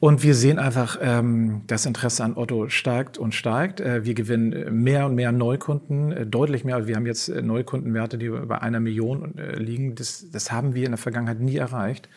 Und 0.00 0.22
wir 0.22 0.34
sehen 0.34 0.58
einfach, 0.58 0.96
ähm, 1.02 1.60
das 1.66 1.84
Interesse 1.84 2.24
an 2.24 2.34
Otto 2.34 2.70
steigt 2.70 3.18
und 3.18 3.34
steigt. 3.34 3.80
Äh, 3.80 4.06
wir 4.06 4.14
gewinnen 4.14 4.82
mehr 4.82 5.04
und 5.04 5.16
mehr 5.16 5.32
Neukunden, 5.32 6.12
äh, 6.12 6.24
deutlich 6.24 6.64
mehr. 6.64 6.86
Wir 6.86 6.96
haben 6.96 7.04
jetzt 7.04 7.28
äh, 7.28 7.42
Neukundenwerte, 7.42 8.16
die 8.16 8.26
über 8.26 8.62
einer 8.62 8.80
Million 8.80 9.36
äh, 9.36 9.58
liegen. 9.58 9.96
Das, 9.96 10.30
das 10.32 10.50
haben 10.50 10.74
wir 10.74 10.86
in 10.86 10.92
der 10.92 10.98
Vergangenheit 10.98 11.40
nie 11.40 11.56
erreicht. 11.56 12.08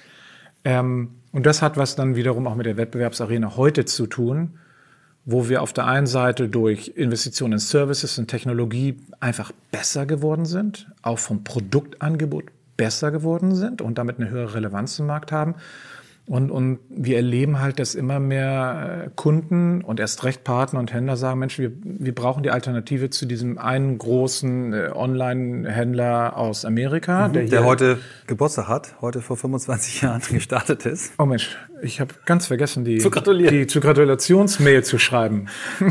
Ähm, 0.64 1.12
und 1.32 1.46
das 1.46 1.62
hat 1.62 1.78
was 1.78 1.96
dann 1.96 2.16
wiederum 2.16 2.48
auch 2.48 2.56
mit 2.56 2.66
der 2.66 2.78
Wettbewerbsarena 2.78 3.56
heute 3.56 3.86
zu 3.86 4.08
tun 4.08 4.58
wo 5.32 5.48
wir 5.48 5.62
auf 5.62 5.74
der 5.74 5.86
einen 5.86 6.08
Seite 6.08 6.50
durch 6.50 6.94
Investitionen 6.96 7.54
in 7.54 7.60
Services 7.60 8.18
und 8.18 8.28
Technologie 8.28 8.98
einfach 9.20 9.52
besser 9.72 10.08
geworden 10.08 10.46
sind, 10.46 10.88
auch 11.04 11.20
vom 11.20 11.44
Produktangebot 11.44 12.46
besser 12.78 13.12
geworden 13.12 13.54
sind 13.54 13.82
und 13.82 14.00
damit 14.00 14.20
eine 14.20 14.30
höhere 14.30 14.56
Relevanz 14.56 14.98
im 14.98 15.06
Markt 15.06 15.32
haben. 15.32 15.56
Und, 16.30 16.52
und 16.52 16.78
wir 16.92 17.16
erleben 17.16 17.60
halt, 17.60 17.80
dass 17.80 17.96
immer 17.96 18.20
mehr 18.20 19.06
äh, 19.08 19.10
Kunden 19.16 19.84
und 19.84 20.00
erst 20.00 20.24
recht 20.24 20.44
Partner 20.44 20.80
und 20.80 20.94
Händler 20.94 21.18
sagen, 21.18 21.40
Mensch, 21.40 21.58
wir, 21.58 21.72
wir 21.82 22.14
brauchen 22.14 22.44
die 22.44 22.52
Alternative 22.52 23.10
zu 23.10 23.26
diesem 23.26 23.58
einen 23.58 23.98
großen 23.98 24.72
äh, 24.72 24.92
Online-Händler 24.94 26.38
aus 26.38 26.66
Amerika. 26.66 27.30
Mhm, 27.30 27.34
der, 27.34 27.44
der 27.46 27.66
heute 27.66 27.98
Geburtstag 28.28 28.68
hat, 28.68 28.94
heute 29.02 29.22
vor 29.22 29.38
25 29.38 30.02
Jahren 30.04 30.22
gestartet 30.22 30.86
ist. 30.86 31.14
Oh 31.18 31.26
Mensch, 31.26 31.58
ich 31.82 32.00
habe 32.00 32.14
ganz 32.28 32.46
vergessen, 32.46 32.86
die 32.86 33.00
zu, 33.00 33.10
die 33.10 33.66
zu 33.66 33.80
Gratulationsmail 33.80 34.84
zu 34.84 35.00
schreiben. 35.00 35.48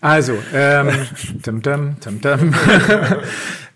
Also, 0.00 0.34
ähm, 0.54 0.90
tim, 1.42 1.60
tim, 1.60 1.96
tim, 1.98 2.20
tim. 2.22 2.54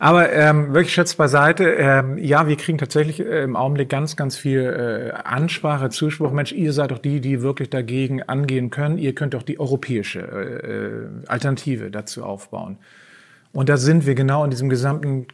Aber 0.02 0.32
ähm, 0.32 0.74
wirklich 0.74 0.92
Schätz 0.92 1.14
beiseite. 1.14 1.62
Ähm, 1.74 2.18
ja, 2.18 2.48
wir 2.48 2.56
kriegen 2.56 2.76
tatsächlich 2.76 3.20
äh, 3.20 3.44
im 3.44 3.54
Augenblick 3.54 3.88
ganz, 3.88 4.16
ganz 4.16 4.36
viel 4.36 4.62
äh, 4.62 5.12
Ansprache, 5.12 5.90
Zuspruch. 5.90 6.32
Mensch, 6.32 6.50
ihr 6.50 6.72
seid 6.72 6.90
doch 6.90 6.98
die, 6.98 7.20
die 7.20 7.40
wirklich 7.40 7.70
dagegen 7.70 8.20
angehen 8.20 8.70
können. 8.70 8.98
Ihr 8.98 9.14
könnt 9.14 9.34
doch 9.34 9.44
die 9.44 9.60
europäische 9.60 10.18
äh, 10.18 11.28
Alternative 11.28 11.92
dazu 11.92 12.24
aufbauen. 12.24 12.78
Und 13.52 13.68
da 13.68 13.76
sind 13.76 14.04
wir 14.04 14.16
genau 14.16 14.42
in 14.42 14.50
diesem 14.50 14.68
gesamten 14.68 15.28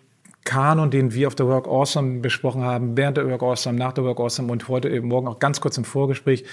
Kanon, 0.44 0.90
den 0.90 1.14
wir 1.14 1.28
auf 1.28 1.34
der 1.34 1.46
Work 1.46 1.66
Awesome 1.66 2.20
besprochen 2.20 2.62
haben, 2.62 2.94
während 2.94 3.16
der 3.16 3.26
Work 3.26 3.42
Awesome, 3.42 3.78
nach 3.78 3.94
der 3.94 4.04
Work 4.04 4.20
Awesome 4.20 4.52
und 4.52 4.68
heute 4.68 4.90
eben 4.90 5.08
morgen 5.08 5.28
auch 5.28 5.38
ganz 5.38 5.62
kurz 5.62 5.78
im 5.78 5.84
Vorgespräch. 5.84 6.44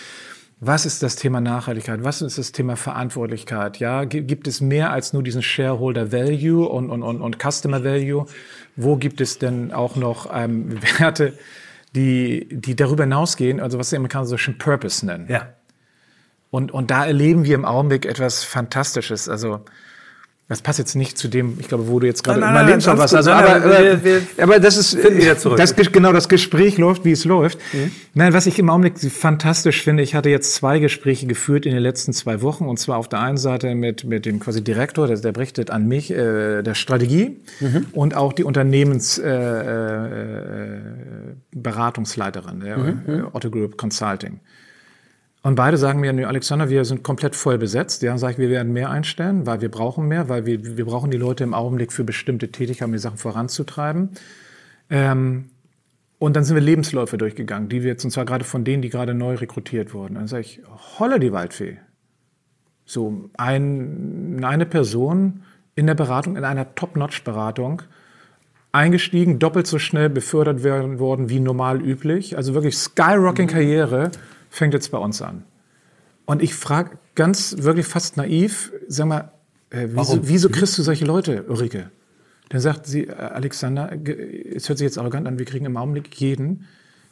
Was 0.62 0.86
ist 0.86 1.04
das 1.04 1.18
Thema 1.18 1.42
Nachhaltigkeit? 1.42 2.04
Was 2.04 2.22
ist 2.22 2.38
das 2.38 2.54
Thema 2.54 2.78
Verantwortlichkeit? 2.78 3.80
Ja, 3.80 4.06
gibt 4.06 4.48
es 4.48 4.62
mehr 4.62 4.92
als 4.92 5.12
nur 5.12 5.22
diesen 5.22 5.42
Shareholder 5.42 6.14
Value 6.14 6.68
und, 6.68 6.90
und, 6.90 7.04
und, 7.04 7.22
und 7.22 7.38
Customer 7.40 7.84
Value? 7.84 8.26
Wo 8.78 8.96
gibt 8.96 9.20
es 9.20 9.38
denn 9.38 9.74
auch 9.74 9.98
noch 9.98 10.30
ähm, 10.34 10.82
Werte, 11.00 11.38
die, 11.94 12.48
die 12.50 12.76
darüber 12.76 13.04
hinausgehen, 13.04 13.60
also 13.60 13.78
was 13.78 13.90
die 13.90 13.98
Amerikaner 13.98 14.26
so 14.26 14.38
schön 14.38 14.58
Purpose 14.58 15.06
nennen? 15.06 15.28
Ja. 15.30 15.54
Und, 16.52 16.72
und 16.72 16.90
da 16.90 17.06
erleben 17.06 17.44
wir 17.44 17.56
im 17.56 17.66
Augenblick 17.66 18.06
etwas 18.06 18.46
Fantastisches. 18.46 19.28
Also 19.28 19.66
das 20.48 20.62
passt 20.62 20.78
jetzt 20.78 20.96
nicht 20.96 21.18
zu 21.18 21.28
dem, 21.28 21.58
ich 21.60 21.68
glaube, 21.68 21.88
wo 21.88 22.00
du 22.00 22.06
jetzt 22.06 22.24
gerade 22.24 22.40
Nein, 22.40 22.50
in 22.50 22.54
nein, 22.56 22.66
mein 22.66 22.80
nein, 22.80 22.96
gut. 22.96 23.02
Also, 23.14 23.32
Nein, 23.32 23.44
aber, 23.44 23.60
nein, 23.60 23.64
aber, 23.64 24.04
wir- 24.04 24.22
wir 24.36 24.44
aber 24.44 24.60
das 24.60 24.78
ist. 24.78 24.96
Das, 25.58 25.76
genau, 25.92 26.14
das 26.14 26.30
Gespräch 26.30 26.78
läuft, 26.78 27.04
wie 27.04 27.14
es 27.14 27.26
läuft. 27.26 27.58
Mhm. 27.74 27.90
Nein, 28.14 28.32
was 28.34 28.46
ich 28.46 28.60
im 28.60 28.70
Augenblick 28.70 29.00
fantastisch 29.12 29.82
finde, 29.82 30.04
ich 30.04 30.14
hatte 30.14 30.30
jetzt 30.30 30.54
zwei 30.54 30.78
Gespräche 30.78 31.26
geführt 31.26 31.66
in 31.66 31.74
den 31.74 31.82
letzten 31.82 32.14
zwei 32.14 32.44
Wochen 32.44 32.66
und 32.66 32.78
zwar 32.78 32.98
auf 32.98 33.10
der 33.10 33.22
einen 33.22 33.38
Seite 33.38 33.74
mit 33.74 34.04
mit 34.04 34.28
dem 34.28 34.40
quasi 34.40 34.64
Direktor, 34.64 35.08
der, 35.08 35.18
der 35.18 35.32
berichtet 35.32 35.72
an 35.72 35.88
mich 35.88 36.12
äh, 36.12 36.62
der 36.62 36.76
Strategie 36.76 37.40
Mhm. 37.60 37.88
und 37.94 38.16
auch 38.16 38.32
die 38.32 38.44
Unternehmens 38.44 39.18
äh, 39.18 39.28
äh, 39.28 40.80
der 41.54 42.78
Mhm. 42.78 43.02
äh, 43.08 43.22
Otto 43.34 43.50
Group 43.50 43.78
Consulting. 43.78 44.40
Und 45.46 45.54
beide 45.54 45.78
sagen 45.78 46.00
mir, 46.00 46.12
nee, 46.12 46.26
Alexander, 46.26 46.72
wir 46.72 46.86
sind 46.86 47.04
komplett 47.04 47.36
voll 47.36 47.60
besetzt. 47.60 48.02
Ja, 48.02 48.18
sage 48.18 48.34
ich, 48.34 48.40
wir 48.40 48.50
werden 48.50 48.74
mehr 48.74 48.90
einstellen, 48.90 49.46
weil 49.46 49.62
wir 49.62 49.70
brauchen 49.70 50.08
mehr, 50.08 50.28
weil 50.28 50.48
wir, 50.48 50.76
wir 50.76 50.86
brauchen 50.86 51.12
die 51.12 51.18
Leute 51.18 51.44
im 51.44 51.54
Augenblick 51.54 51.94
für 51.94 52.04
bestimmte 52.04 52.52
Tätigkeiten, 52.52 52.90
um 52.90 52.94
die 52.94 52.98
Sachen 52.98 53.20
voranzutreiben. 53.20 54.10
Ähm, 54.90 55.52
und 56.18 56.36
dann 56.36 56.44
sind 56.44 56.56
wir 56.56 56.64
Lebensläufe 56.64 57.20
durchgegangen, 57.20 57.70
die 57.70 57.84
wir 57.84 57.92
jetzt, 57.92 58.04
und 58.04 58.10
zwar 58.10 58.26
gerade 58.26 58.44
von 58.44 58.64
denen, 58.64 58.82
die 58.82 58.90
gerade 58.90 59.14
neu 59.14 59.36
rekrutiert 59.36 59.94
wurden. 59.94 60.16
Dann 60.16 60.26
sage 60.26 60.42
ich, 60.42 60.64
holla 60.98 61.20
die 61.20 61.32
Waldfee. 61.32 61.78
So 62.84 63.30
ein, 63.38 64.44
eine 64.44 64.66
Person 64.66 65.44
in 65.76 65.86
der 65.86 65.94
Beratung, 65.94 66.38
in 66.38 66.44
einer 66.44 66.74
Top-Notch-Beratung, 66.74 67.84
eingestiegen, 68.72 69.38
doppelt 69.38 69.68
so 69.68 69.78
schnell 69.78 70.10
befördert 70.10 70.64
werden 70.64 70.98
worden 70.98 71.30
wie 71.30 71.40
normal 71.40 71.84
üblich. 71.84 72.36
Also 72.36 72.56
wirklich 72.56 72.76
skyrocking 72.76 73.48
Karriere 73.48 74.10
fängt 74.56 74.74
jetzt 74.74 74.92
bei 74.92 74.98
uns 74.98 75.22
an. 75.22 75.44
Und 76.26 76.42
ich 76.42 76.56
frage 76.56 76.98
ganz 77.14 77.56
wirklich 77.60 77.86
fast 77.86 78.18
naiv, 78.18 78.72
sag 78.88 79.08
mal, 79.08 79.32
äh, 79.70 79.88
wieso, 79.92 80.28
wieso 80.28 80.50
kriegst 80.50 80.78
du 80.78 80.84
solche 80.84 81.06
Leute, 81.06 81.44
Ulrike? 81.48 81.92
Dann 82.50 82.62
sagt 82.62 82.88
sie, 82.88 83.08
äh, 83.08 83.14
Alexander, 83.14 83.92
es 83.92 84.70
hört 84.70 84.78
sich 84.78 84.86
jetzt 84.86 84.98
arrogant 84.98 85.28
an, 85.28 85.38
wir 85.38 85.46
kriegen 85.46 85.66
im 85.66 85.78
Augenblick 85.78 86.16
jeden, 86.20 86.66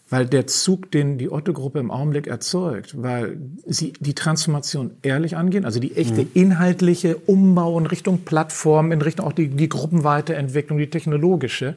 weil 0.09 0.25
der 0.25 0.47
Zug, 0.47 0.91
den 0.91 1.17
die 1.17 1.31
Otto-Gruppe 1.31 1.79
im 1.79 1.91
Augenblick 1.91 2.27
erzeugt, 2.27 3.01
weil 3.01 3.37
sie 3.65 3.93
die 3.99 4.13
Transformation 4.13 4.91
ehrlich 5.01 5.35
angehen, 5.35 5.65
also 5.65 5.79
die 5.79 5.95
echte 5.95 6.25
inhaltliche 6.33 7.17
Umbau 7.17 7.79
in 7.79 7.85
Richtung 7.85 8.19
Plattform, 8.19 8.91
in 8.91 9.01
Richtung 9.01 9.25
auch 9.25 9.33
die, 9.33 9.49
die 9.49 9.69
Gruppenweiterentwicklung, 9.69 10.77
die 10.77 10.89
technologische. 10.89 11.75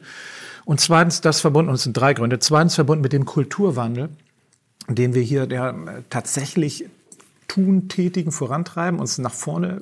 Und 0.65 0.79
zweitens 0.79 1.21
das 1.21 1.39
verbunden, 1.39 1.69
und 1.69 1.75
es 1.75 1.83
sind 1.83 1.95
drei 1.95 2.13
Gründe, 2.13 2.39
zweitens 2.39 2.75
verbunden 2.75 3.01
mit 3.01 3.13
dem 3.13 3.25
Kulturwandel, 3.25 4.09
den 4.87 5.13
wir 5.13 5.21
hier 5.21 5.47
der, 5.47 5.69
äh, 5.69 6.01
tatsächlich 6.09 6.85
tun, 7.47 7.87
tätigen, 7.87 8.31
vorantreiben, 8.31 8.99
uns 8.99 9.17
nach 9.17 9.33
vorne 9.33 9.81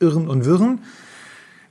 irren 0.00 0.28
und 0.28 0.44
wirren. 0.44 0.80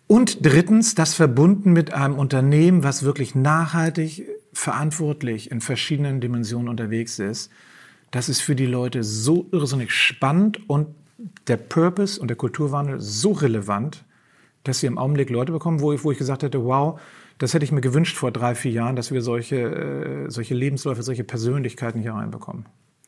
Und 0.08 0.46
drittens, 0.46 0.94
das 0.96 1.14
verbunden 1.14 1.72
mit 1.72 1.94
einem 1.94 2.16
Unternehmen, 2.16 2.84
was 2.84 3.04
wirklich 3.04 3.34
nachhaltig, 3.34 4.28
verantwortlich 4.54 5.52
in 5.52 5.62
verschiedenen 5.62 6.20
Dimensionen 6.20 6.68
unterwegs 6.68 7.18
ist. 7.20 7.50
Das 8.12 8.28
ist 8.28 8.42
für 8.42 8.56
die 8.56 8.66
Leute 8.66 9.04
so 9.04 9.48
irrsinnig 9.54 9.92
spannend 9.92 10.70
und 10.70 10.88
der 11.48 11.58
Purpose 11.58 12.20
und 12.20 12.28
der 12.28 12.36
Kulturwandel 12.36 13.00
so 13.00 13.32
relevant, 13.32 14.04
dass 14.64 14.82
wir 14.82 14.88
im 14.88 14.98
Augenblick 14.98 15.30
Leute 15.30 15.54
bekommen, 15.54 15.80
wo 15.80 15.94
ich, 15.94 16.04
wo 16.04 16.12
ich 16.12 16.18
gesagt 16.18 16.44
hätte, 16.44 16.66
wow, 16.66 17.00
das 17.42 17.56
hätte 17.56 17.66
ich 17.66 17.72
mir 17.72 17.82
gewünscht 17.82 18.18
vor 18.18 18.32
drei, 18.32 18.54
vier 18.54 18.72
Jahren, 18.72 18.96
dass 18.96 19.12
wir 19.12 19.22
solche, 19.24 19.56
äh, 19.56 20.30
solche 20.30 20.54
Lebensläufe, 20.54 21.02
solche 21.02 21.24
Persönlichkeiten 21.24 22.00
hier 22.00 22.14
reinbekommen. 22.14 22.66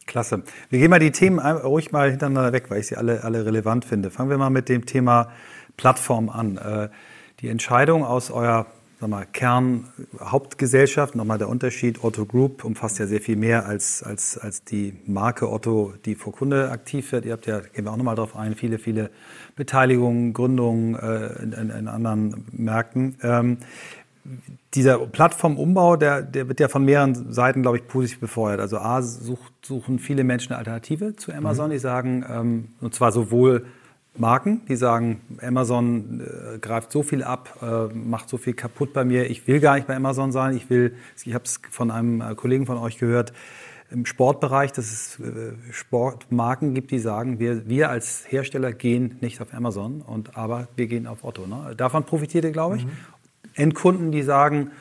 Klasse. 0.07 0.43
Wir 0.69 0.79
gehen 0.79 0.89
mal 0.89 0.99
die 0.99 1.11
Themen 1.11 1.39
ruhig 1.39 1.91
mal 1.91 2.09
hintereinander 2.09 2.51
weg, 2.51 2.65
weil 2.69 2.79
ich 2.79 2.87
sie 2.87 2.97
alle, 2.97 3.23
alle 3.23 3.45
relevant 3.45 3.85
finde. 3.85 4.09
Fangen 4.09 4.31
wir 4.31 4.37
mal 4.39 4.49
mit 4.49 4.69
dem 4.69 4.85
Thema 4.85 5.31
Plattform 5.77 6.29
an. 6.29 6.57
Äh, 6.57 6.89
Die 7.41 7.49
Entscheidung 7.49 8.03
aus 8.03 8.31
eurer 8.31 8.65
sag 9.03 9.09
mal, 9.09 9.25
Kern-Hauptgesellschaft, 9.25 11.13
nochmal 11.15 11.37
der 11.37 11.49
Unterschied, 11.49 12.03
Otto 12.05 12.25
Group 12.25 12.63
umfasst 12.63 12.99
ja 12.99 13.07
sehr 13.07 13.19
viel 13.19 13.35
mehr 13.35 13.65
als, 13.65 14.01
als, 14.01 14.37
als 14.37 14.63
die 14.63 14.93
Marke 15.05 15.51
Otto, 15.51 15.93
die 16.05 16.15
vor 16.15 16.31
Kunde 16.31 16.71
aktiv 16.71 17.11
wird. 17.11 17.25
Ihr 17.25 17.33
habt 17.33 17.45
ja, 17.45 17.59
gehen 17.59 17.83
wir 17.83 17.91
auch 17.91 17.97
nochmal 17.97 18.15
drauf 18.15 18.35
ein, 18.37 18.55
viele, 18.55 18.79
viele 18.79 19.09
Beteiligungen, 19.57 20.31
Gründungen 20.31 20.95
äh, 20.95 21.43
in, 21.43 21.51
in, 21.51 21.69
in 21.69 21.87
anderen 21.89 22.45
Märkten. 22.53 23.17
Ähm, 23.23 23.57
dieser 24.73 24.99
Plattformumbau, 24.99 25.97
der, 25.97 26.21
der 26.21 26.47
wird 26.47 26.59
ja 26.59 26.67
von 26.67 26.85
mehreren 26.85 27.31
Seiten, 27.33 27.61
glaube 27.61 27.77
ich, 27.77 27.87
positiv 27.87 28.19
befeuert. 28.19 28.59
Also 28.59 28.77
A, 28.77 29.01
sucht, 29.01 29.53
suchen 29.65 29.99
viele 29.99 30.23
Menschen 30.23 30.53
eine 30.53 30.59
Alternative 30.59 31.15
zu 31.15 31.33
Amazon, 31.33 31.71
die 31.71 31.79
sagen, 31.79 32.25
ähm, 32.29 32.67
und 32.81 32.95
zwar 32.95 33.11
sowohl 33.11 33.65
Marken, 34.15 34.61
die 34.67 34.75
sagen, 34.75 35.21
Amazon 35.41 36.21
äh, 36.21 36.59
greift 36.59 36.91
so 36.91 37.01
viel 37.01 37.23
ab, 37.23 37.57
äh, 37.61 37.93
macht 37.93 38.29
so 38.29 38.37
viel 38.37 38.53
kaputt 38.53 38.93
bei 38.93 39.03
mir, 39.03 39.29
ich 39.29 39.47
will 39.47 39.59
gar 39.59 39.75
nicht 39.75 39.87
bei 39.87 39.95
Amazon 39.95 40.31
sein, 40.31 40.55
ich 40.55 40.69
will, 40.69 40.95
ich 41.23 41.33
habe 41.33 41.45
es 41.45 41.59
von 41.71 41.89
einem 41.89 42.21
äh, 42.21 42.35
Kollegen 42.35 42.65
von 42.65 42.77
euch 42.77 42.99
gehört, 42.99 43.33
im 43.89 44.05
Sportbereich, 44.05 44.71
dass 44.71 44.91
es 44.91 45.19
äh, 45.19 45.53
Sportmarken 45.71 46.73
gibt, 46.73 46.91
die 46.91 46.99
sagen, 46.99 47.39
wir, 47.39 47.67
wir 47.67 47.89
als 47.89 48.23
Hersteller 48.27 48.71
gehen 48.71 49.17
nicht 49.21 49.39
auf 49.41 49.53
Amazon, 49.53 50.01
und, 50.01 50.35
aber 50.37 50.67
wir 50.75 50.87
gehen 50.87 51.05
auf 51.05 51.23
Otto. 51.23 51.45
Ne? 51.45 51.75
Davon 51.75 52.03
profitiert 52.03 52.43
ihr, 52.43 52.51
glaube 52.51 52.77
ich. 52.77 52.87
Endkunden, 53.55 54.11
die 54.11 54.23
sagen, 54.23 54.71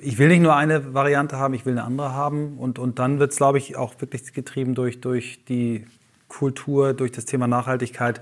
ich 0.00 0.18
will 0.18 0.28
nicht 0.28 0.40
nur 0.40 0.56
eine 0.56 0.94
Variante 0.94 1.36
haben, 1.36 1.54
ich 1.54 1.66
will 1.66 1.72
eine 1.72 1.84
andere 1.84 2.12
haben. 2.12 2.58
Und, 2.58 2.78
und 2.78 2.98
dann 2.98 3.18
wird 3.18 3.32
es, 3.32 3.36
glaube 3.36 3.58
ich, 3.58 3.76
auch 3.76 3.94
wirklich 4.00 4.32
getrieben 4.32 4.74
durch, 4.74 5.00
durch 5.00 5.44
die 5.44 5.86
Kultur, 6.28 6.94
durch 6.94 7.12
das 7.12 7.24
Thema 7.24 7.46
Nachhaltigkeit, 7.46 8.20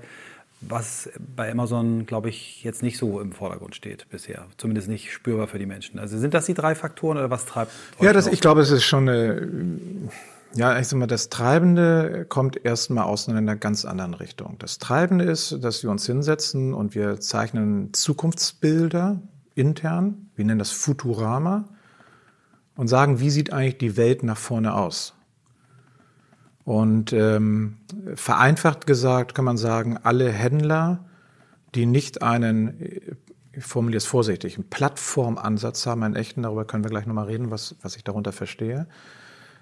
was 0.61 1.09
bei 1.35 1.51
Amazon, 1.51 2.05
glaube 2.05 2.29
ich, 2.29 2.63
jetzt 2.63 2.81
nicht 2.81 2.97
so 2.97 3.19
im 3.19 3.31
Vordergrund 3.31 3.75
steht 3.75 4.07
bisher. 4.09 4.45
Zumindest 4.57 4.87
nicht 4.87 5.11
spürbar 5.11 5.47
für 5.47 5.59
die 5.59 5.65
Menschen. 5.65 5.99
Also 5.99 6.17
sind 6.17 6.33
das 6.33 6.45
die 6.45 6.53
drei 6.53 6.75
Faktoren 6.75 7.17
oder 7.17 7.29
was 7.29 7.45
treibt 7.45 7.71
Ja, 7.99 8.13
das, 8.13 8.27
ich 8.27 8.41
glaube, 8.41 8.61
es 8.61 8.71
ist 8.71 8.83
schon 8.83 9.09
eine, 9.09 9.49
ja, 10.53 10.79
ich 10.79 10.87
sag 10.87 10.97
mal, 10.97 11.07
das 11.07 11.29
Treibende 11.29 12.25
kommt 12.27 12.63
erstmal 12.63 13.05
aus 13.05 13.27
einer 13.27 13.55
ganz 13.55 13.85
anderen 13.85 14.13
Richtung. 14.13 14.55
Das 14.59 14.77
Treibende 14.77 15.25
ist, 15.25 15.57
dass 15.61 15.83
wir 15.83 15.91
uns 15.91 16.05
hinsetzen 16.05 16.73
und 16.73 16.95
wir 16.95 17.19
zeichnen 17.19 17.93
Zukunftsbilder 17.93 19.21
intern, 19.55 20.29
wir 20.35 20.45
nennen 20.45 20.59
das 20.59 20.71
Futurama, 20.71 21.65
und 22.75 22.87
sagen, 22.87 23.19
wie 23.19 23.29
sieht 23.29 23.53
eigentlich 23.53 23.77
die 23.77 23.97
Welt 23.97 24.23
nach 24.23 24.37
vorne 24.37 24.73
aus? 24.73 25.13
Und 26.65 27.13
ähm, 27.13 27.77
vereinfacht 28.15 28.87
gesagt 28.87 29.35
kann 29.35 29.45
man 29.45 29.57
sagen, 29.57 29.97
alle 30.03 30.31
Händler, 30.31 31.05
die 31.73 31.85
nicht 31.85 32.21
einen, 32.21 33.17
ich 33.53 33.63
formuliere 33.63 33.97
es 33.97 34.05
vorsichtig, 34.05 34.55
einen 34.55 34.69
Plattformansatz 34.69 35.85
haben, 35.85 36.03
einen 36.03 36.15
echten, 36.15 36.41
darüber 36.41 36.65
können 36.65 36.83
wir 36.83 36.89
gleich 36.89 37.05
nochmal 37.05 37.27
reden, 37.27 37.51
was, 37.51 37.75
was 37.81 37.95
ich 37.95 38.03
darunter 38.03 38.31
verstehe, 38.31 38.87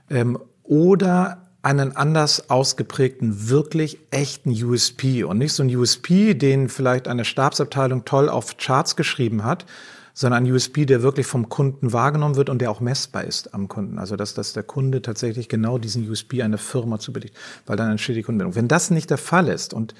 ähm, 0.10 0.40
oder 0.64 1.50
einen 1.64 1.96
anders 1.96 2.50
ausgeprägten, 2.50 3.50
wirklich 3.50 3.98
echten 4.12 4.52
USP 4.52 5.24
und 5.24 5.38
nicht 5.38 5.54
so 5.54 5.64
ein 5.64 5.74
USP, 5.74 6.34
den 6.34 6.68
vielleicht 6.68 7.08
eine 7.08 7.24
Stabsabteilung 7.24 8.04
toll 8.04 8.28
auf 8.30 8.58
Charts 8.58 8.98
geschrieben 8.98 9.46
hat, 9.46 9.66
sondern 10.14 10.46
ein 10.46 10.52
USP, 10.52 10.86
der 10.86 11.02
wirklich 11.02 11.26
vom 11.26 11.48
Kunden 11.48 11.94
wahrgenommen 11.94 12.36
wird 12.36 12.50
und 12.50 12.60
der 12.60 12.70
auch 12.70 12.82
messbar 12.82 13.24
ist 13.24 13.54
am 13.54 13.70
Kunden. 13.70 13.98
Also 13.98 14.18
dass, 14.18 14.34
dass 14.34 14.52
der 14.52 14.64
Kunde 14.64 15.02
tatsächlich 15.02 15.48
genau 15.48 15.78
diesen 15.78 16.08
USP 16.08 16.44
einer 16.44 16.58
Firma 16.58 17.00
zubilligt, 17.00 17.36
weil 17.66 17.78
dann 17.78 17.90
entsteht 17.90 18.18
die 18.18 18.24
Kundenbindung. 18.24 18.56
Wenn 18.56 18.68
das 18.68 18.92
nicht 18.92 19.10
der 19.10 19.18
Fall 19.18 19.48
ist 19.48 19.74
und 19.74 19.96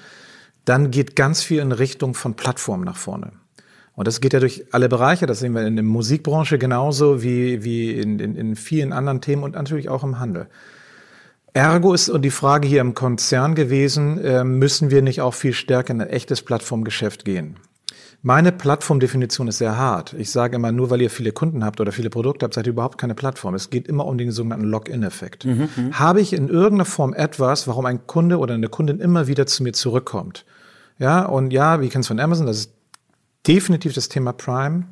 dann 0.66 0.90
geht 0.90 1.16
ganz 1.16 1.42
viel 1.42 1.60
in 1.60 1.72
Richtung 1.72 2.12
von 2.12 2.34
Plattformen 2.34 2.84
nach 2.84 2.96
vorne. 2.96 3.32
Und 3.96 4.06
das 4.06 4.20
geht 4.20 4.34
ja 4.34 4.40
durch 4.40 4.66
alle 4.72 4.90
Bereiche, 4.90 5.24
das 5.24 5.40
sehen 5.40 5.54
wir 5.54 5.66
in 5.66 5.76
der 5.76 5.84
Musikbranche 5.84 6.58
genauso 6.58 7.22
wie, 7.22 7.64
wie 7.64 7.92
in, 7.92 8.18
in, 8.18 8.36
in 8.36 8.56
vielen 8.56 8.92
anderen 8.92 9.22
Themen 9.22 9.44
und 9.44 9.54
natürlich 9.54 9.88
auch 9.88 10.04
im 10.04 10.18
Handel. 10.18 10.48
Ergo 11.56 11.94
ist 11.94 12.08
und 12.08 12.22
die 12.22 12.30
Frage 12.30 12.66
hier 12.66 12.80
im 12.80 12.94
Konzern 12.94 13.54
gewesen, 13.54 14.18
äh, 14.18 14.42
müssen 14.42 14.90
wir 14.90 15.02
nicht 15.02 15.20
auch 15.20 15.34
viel 15.34 15.52
stärker 15.52 15.94
in 15.94 16.00
ein 16.00 16.08
echtes 16.08 16.42
Plattformgeschäft 16.42 17.24
gehen? 17.24 17.58
Meine 18.22 18.50
Plattformdefinition 18.50 19.46
ist 19.46 19.58
sehr 19.58 19.76
hart. 19.76 20.14
Ich 20.14 20.32
sage 20.32 20.56
immer, 20.56 20.72
nur 20.72 20.90
weil 20.90 21.00
ihr 21.00 21.10
viele 21.10 21.30
Kunden 21.30 21.64
habt 21.64 21.80
oder 21.80 21.92
viele 21.92 22.10
Produkte 22.10 22.44
habt, 22.44 22.54
seid 22.54 22.66
ihr 22.66 22.72
überhaupt 22.72 22.98
keine 22.98 23.14
Plattform. 23.14 23.54
Es 23.54 23.70
geht 23.70 23.86
immer 23.86 24.04
um 24.06 24.18
den 24.18 24.32
sogenannten 24.32 24.64
Login-Effekt. 24.64 25.46
Habe 25.92 26.20
ich 26.20 26.32
in 26.32 26.48
irgendeiner 26.48 26.86
Form 26.86 27.14
etwas, 27.14 27.68
warum 27.68 27.86
ein 27.86 28.04
Kunde 28.08 28.38
oder 28.38 28.54
eine 28.54 28.68
Kundin 28.68 28.98
immer 28.98 29.28
wieder 29.28 29.46
zu 29.46 29.62
mir 29.62 29.74
zurückkommt? 29.74 30.44
Ja, 30.98 31.24
und 31.24 31.52
ja, 31.52 31.80
wir 31.80 31.88
kennen 31.88 32.00
es 32.00 32.08
von 32.08 32.18
Amazon, 32.18 32.46
das 32.46 32.58
ist 32.58 32.72
definitiv 33.46 33.92
das 33.92 34.08
Thema 34.08 34.32
Prime. 34.32 34.86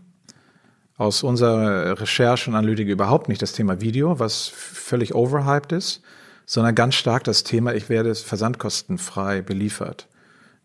aus 0.96 1.24
unserer 1.24 1.98
Recherche 2.00 2.50
und 2.50 2.56
Analytik 2.56 2.86
überhaupt 2.88 3.28
nicht 3.28 3.42
das 3.42 3.52
Thema 3.52 3.80
Video, 3.80 4.20
was 4.20 4.46
völlig 4.46 5.14
overhyped 5.14 5.72
ist, 5.72 6.02
sondern 6.46 6.74
ganz 6.74 6.94
stark 6.94 7.24
das 7.24 7.44
Thema, 7.44 7.74
ich 7.74 7.88
werde 7.88 8.14
versandkostenfrei 8.14 9.42
beliefert. 9.42 10.08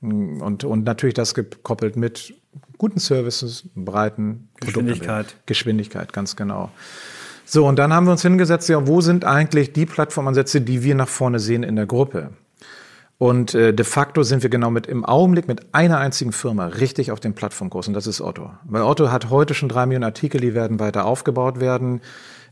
Und, 0.01 0.63
und 0.63 0.83
natürlich 0.83 1.15
das 1.15 1.33
gekoppelt 1.33 1.95
mit 1.95 2.33
guten 2.77 2.99
Services, 2.99 3.63
breiten 3.75 4.49
Geschwindigkeit. 4.59 5.35
Geschwindigkeit, 5.45 6.13
ganz 6.13 6.35
genau. 6.35 6.71
So, 7.45 7.65
und 7.65 7.79
dann 7.79 7.93
haben 7.93 8.05
wir 8.05 8.11
uns 8.11 8.21
hingesetzt, 8.21 8.69
ja, 8.69 8.87
wo 8.87 9.01
sind 9.01 9.25
eigentlich 9.25 9.73
die 9.73 9.85
Plattformansätze, 9.85 10.61
die 10.61 10.83
wir 10.83 10.95
nach 10.95 11.07
vorne 11.07 11.39
sehen 11.39 11.63
in 11.63 11.75
der 11.75 11.85
Gruppe? 11.85 12.31
Und 13.17 13.55
äh, 13.55 13.73
de 13.73 13.85
facto 13.85 14.21
sind 14.21 14.43
wir 14.43 14.49
genau 14.49 14.69
mit 14.69 14.85
im 14.85 15.03
Augenblick 15.03 15.47
mit 15.47 15.73
einer 15.73 15.97
einzigen 15.97 16.31
Firma 16.31 16.67
richtig 16.67 17.11
auf 17.11 17.19
dem 17.19 17.33
Plattformkurs 17.33 17.87
und 17.87 17.95
das 17.95 18.05
ist 18.05 18.21
Otto. 18.21 18.51
Weil 18.65 18.83
Otto 18.83 19.11
hat 19.11 19.31
heute 19.31 19.55
schon 19.55 19.69
drei 19.69 19.87
Millionen 19.87 20.03
Artikel, 20.03 20.39
die 20.39 20.53
werden 20.53 20.79
weiter 20.79 21.05
aufgebaut 21.05 21.59
werden. 21.59 22.01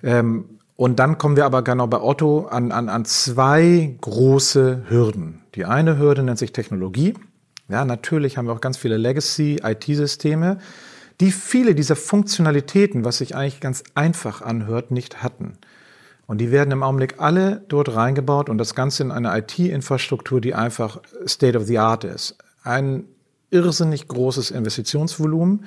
Ähm, 0.01 0.45
und 0.75 0.99
dann 0.99 1.17
kommen 1.17 1.37
wir 1.37 1.45
aber 1.45 1.61
genau 1.61 1.87
bei 1.87 2.01
Otto 2.01 2.47
an, 2.47 2.71
an, 2.71 2.89
an 2.89 3.05
zwei 3.05 3.95
große 4.01 4.83
Hürden. 4.89 5.41
Die 5.55 5.65
eine 5.65 5.97
Hürde 5.97 6.23
nennt 6.23 6.37
sich 6.37 6.51
Technologie. 6.51 7.13
Ja, 7.69 7.85
natürlich 7.85 8.37
haben 8.37 8.47
wir 8.47 8.53
auch 8.53 8.61
ganz 8.61 8.77
viele 8.77 8.97
Legacy-IT-Systeme, 8.97 10.59
die 11.21 11.31
viele 11.31 11.75
dieser 11.75 11.95
Funktionalitäten, 11.95 13.05
was 13.05 13.19
sich 13.19 13.35
eigentlich 13.35 13.61
ganz 13.61 13.83
einfach 13.95 14.41
anhört, 14.41 14.91
nicht 14.91 15.23
hatten. 15.23 15.53
Und 16.27 16.39
die 16.39 16.51
werden 16.51 16.71
im 16.71 16.83
Augenblick 16.83 17.15
alle 17.19 17.63
dort 17.69 17.95
reingebaut 17.95 18.49
und 18.49 18.57
das 18.57 18.75
Ganze 18.75 19.03
in 19.03 19.11
eine 19.11 19.35
IT-Infrastruktur, 19.37 20.41
die 20.41 20.55
einfach 20.55 21.01
State 21.25 21.57
of 21.57 21.65
the 21.65 21.79
Art 21.79 22.03
ist. 22.03 22.37
Ein 22.63 23.05
irrsinnig 23.49 24.07
großes 24.07 24.51
Investitionsvolumen 24.51 25.65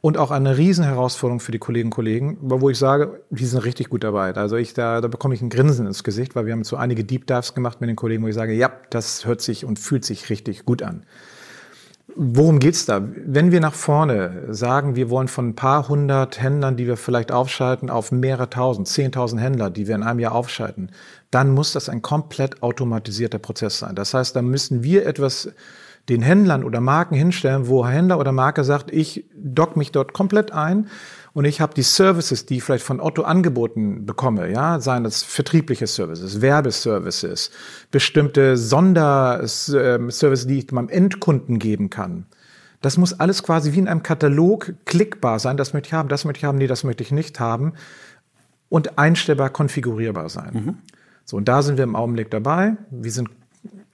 und 0.00 0.16
auch 0.16 0.30
eine 0.30 0.56
Riesenherausforderung 0.56 1.40
für 1.40 1.52
die 1.52 1.58
Kolleginnen 1.58 1.88
und 1.88 1.94
Kollegen, 1.94 2.38
wo 2.40 2.70
ich 2.70 2.78
sage, 2.78 3.20
die 3.30 3.44
sind 3.44 3.64
richtig 3.64 3.90
gut 3.90 4.02
dabei. 4.02 4.34
Also 4.34 4.56
ich, 4.56 4.72
da, 4.72 5.00
da 5.00 5.08
bekomme 5.08 5.34
ich 5.34 5.42
ein 5.42 5.50
Grinsen 5.50 5.86
ins 5.86 6.04
Gesicht, 6.04 6.34
weil 6.34 6.46
wir 6.46 6.52
haben 6.52 6.64
so 6.64 6.76
einige 6.76 7.04
Deep 7.04 7.26
Dives 7.26 7.54
gemacht 7.54 7.80
mit 7.80 7.90
den 7.90 7.96
Kollegen, 7.96 8.22
wo 8.22 8.28
ich 8.28 8.34
sage, 8.34 8.54
ja, 8.54 8.70
das 8.90 9.26
hört 9.26 9.42
sich 9.42 9.64
und 9.64 9.78
fühlt 9.78 10.04
sich 10.04 10.30
richtig 10.30 10.64
gut 10.64 10.82
an. 10.82 11.04
Worum 12.16 12.58
geht's 12.58 12.86
da? 12.86 13.02
Wenn 13.24 13.52
wir 13.52 13.60
nach 13.60 13.74
vorne 13.74 14.46
sagen, 14.48 14.96
wir 14.96 15.10
wollen 15.10 15.28
von 15.28 15.50
ein 15.50 15.54
paar 15.54 15.88
hundert 15.88 16.40
Händlern, 16.40 16.76
die 16.76 16.86
wir 16.86 16.96
vielleicht 16.96 17.30
aufschalten, 17.30 17.88
auf 17.88 18.10
mehrere 18.10 18.50
tausend, 18.50 18.88
zehntausend 18.88 19.40
Händler, 19.40 19.70
die 19.70 19.86
wir 19.86 19.94
in 19.94 20.02
einem 20.02 20.18
Jahr 20.18 20.34
aufschalten, 20.34 20.90
dann 21.30 21.50
muss 21.50 21.72
das 21.72 21.88
ein 21.88 22.02
komplett 22.02 22.62
automatisierter 22.62 23.38
Prozess 23.38 23.78
sein. 23.78 23.94
Das 23.94 24.12
heißt, 24.12 24.34
da 24.34 24.42
müssen 24.42 24.82
wir 24.82 25.06
etwas 25.06 25.52
den 26.10 26.22
Händlern 26.22 26.64
oder 26.64 26.80
Marken 26.80 27.14
hinstellen, 27.14 27.68
wo 27.68 27.86
Händler 27.86 28.18
oder 28.18 28.32
Marke 28.32 28.64
sagt, 28.64 28.92
ich 28.92 29.24
dock 29.34 29.76
mich 29.76 29.92
dort 29.92 30.12
komplett 30.12 30.52
ein 30.52 30.88
und 31.32 31.44
ich 31.44 31.60
habe 31.60 31.72
die 31.74 31.82
Services, 31.82 32.46
die 32.46 32.56
ich 32.56 32.64
vielleicht 32.64 32.84
von 32.84 33.00
Otto 33.00 33.22
angeboten 33.22 34.04
bekomme, 34.04 34.50
ja, 34.50 34.80
seien 34.80 35.04
das 35.04 35.22
vertriebliche 35.22 35.86
Services, 35.86 36.40
Werbeservices, 36.40 37.50
bestimmte 37.90 38.56
Sonderservices, 38.56 40.46
die 40.46 40.58
ich 40.58 40.72
meinem 40.72 40.88
Endkunden 40.88 41.58
geben 41.58 41.88
kann. 41.88 42.26
Das 42.80 42.96
muss 42.96 43.12
alles 43.12 43.42
quasi 43.42 43.72
wie 43.72 43.78
in 43.78 43.88
einem 43.88 44.02
Katalog 44.02 44.74
klickbar 44.86 45.38
sein. 45.38 45.56
Das 45.56 45.74
möchte 45.74 45.88
ich 45.88 45.92
haben, 45.92 46.08
das 46.08 46.24
möchte 46.24 46.38
ich 46.38 46.44
haben, 46.44 46.58
nee, 46.58 46.66
das 46.66 46.82
möchte 46.82 47.02
ich 47.02 47.12
nicht 47.12 47.38
haben. 47.38 47.74
Und 48.68 48.98
einstellbar 48.98 49.50
konfigurierbar 49.50 50.28
sein. 50.28 50.50
Mhm. 50.52 50.78
So, 51.24 51.36
und 51.36 51.48
da 51.48 51.62
sind 51.62 51.76
wir 51.76 51.84
im 51.84 51.96
Augenblick 51.96 52.30
dabei. 52.30 52.76
Wir 52.90 53.12
sind 53.12 53.28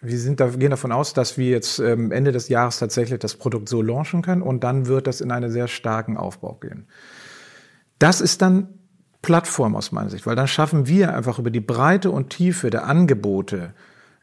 wir 0.07 0.19
sind 0.19 0.41
da, 0.41 0.49
gehen 0.49 0.71
davon 0.71 0.93
aus, 0.93 1.13
dass 1.13 1.39
wir 1.39 1.51
jetzt 1.51 1.79
ähm, 1.79 2.13
Ende 2.13 2.33
des 2.33 2.49
Jahres 2.49 2.79
tatsächlich 2.79 3.19
das 3.19 3.35
Produkt 3.35 3.69
so 3.69 3.83
launchen 3.83 4.23
können 4.23 4.43
und 4.43 4.65
dann 4.65 4.87
wird 4.87 5.07
das 5.07 5.21
in 5.21 5.31
einen 5.31 5.51
sehr 5.51 5.69
starken 5.69 6.17
Aufbau 6.17 6.55
gehen. 6.55 6.87
Das 7.99 8.21
ist 8.21 8.43
dann 8.43 8.69
Plattform 9.23 9.75
aus 9.75 9.93
meiner 9.93 10.11
Sicht, 10.11 10.27
weil 10.27 10.37
dann 10.37 10.49
schaffen 10.49 10.87
wir 10.87 11.15
einfach 11.15 11.39
über 11.39 11.51
die 11.51 11.61
Breite 11.61 12.11
und 12.11 12.31
Tiefe 12.31 12.71
der 12.71 12.87
Angebote 12.87 13.75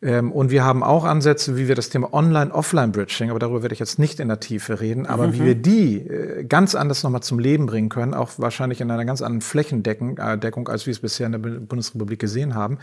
ähm, 0.03 0.33
und 0.33 0.51
wir 0.51 0.65
haben 0.65 0.83
auch 0.83 1.05
Ansätze, 1.05 1.55
wie 1.55 1.69
wir 1.69 1.75
das 1.75 1.89
Thema 1.89 2.13
Online-Offline-Bridging, 2.13 3.29
aber 3.29 3.39
darüber 3.39 3.61
werde 3.61 3.73
ich 3.73 3.79
jetzt 3.79 3.99
nicht 3.99 4.19
in 4.19 4.27
der 4.27 4.41
Tiefe 4.41 4.81
reden, 4.81 5.05
aber 5.05 5.27
mhm. 5.27 5.33
wie 5.33 5.45
wir 5.45 5.55
die 5.55 5.97
äh, 5.99 6.43
ganz 6.43 6.75
anders 6.75 7.03
nochmal 7.03 7.23
zum 7.23 7.39
Leben 7.39 7.65
bringen 7.67 7.87
können, 7.87 8.13
auch 8.13 8.31
wahrscheinlich 8.37 8.81
in 8.81 8.91
einer 8.91 9.05
ganz 9.05 9.21
anderen 9.21 9.41
Flächendeckung, 9.41 10.17
äh, 10.17 10.51
als 10.65 10.85
wir 10.85 10.91
es 10.91 10.99
bisher 10.99 11.27
in 11.27 11.31
der 11.31 11.39
Bundesrepublik 11.39 12.19
gesehen 12.19 12.53
haben. 12.53 12.79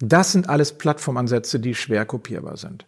Das 0.00 0.32
sind 0.32 0.48
alles 0.48 0.72
Plattformansätze, 0.72 1.60
die 1.60 1.74
schwer 1.74 2.04
kopierbar 2.04 2.56
sind. 2.56 2.86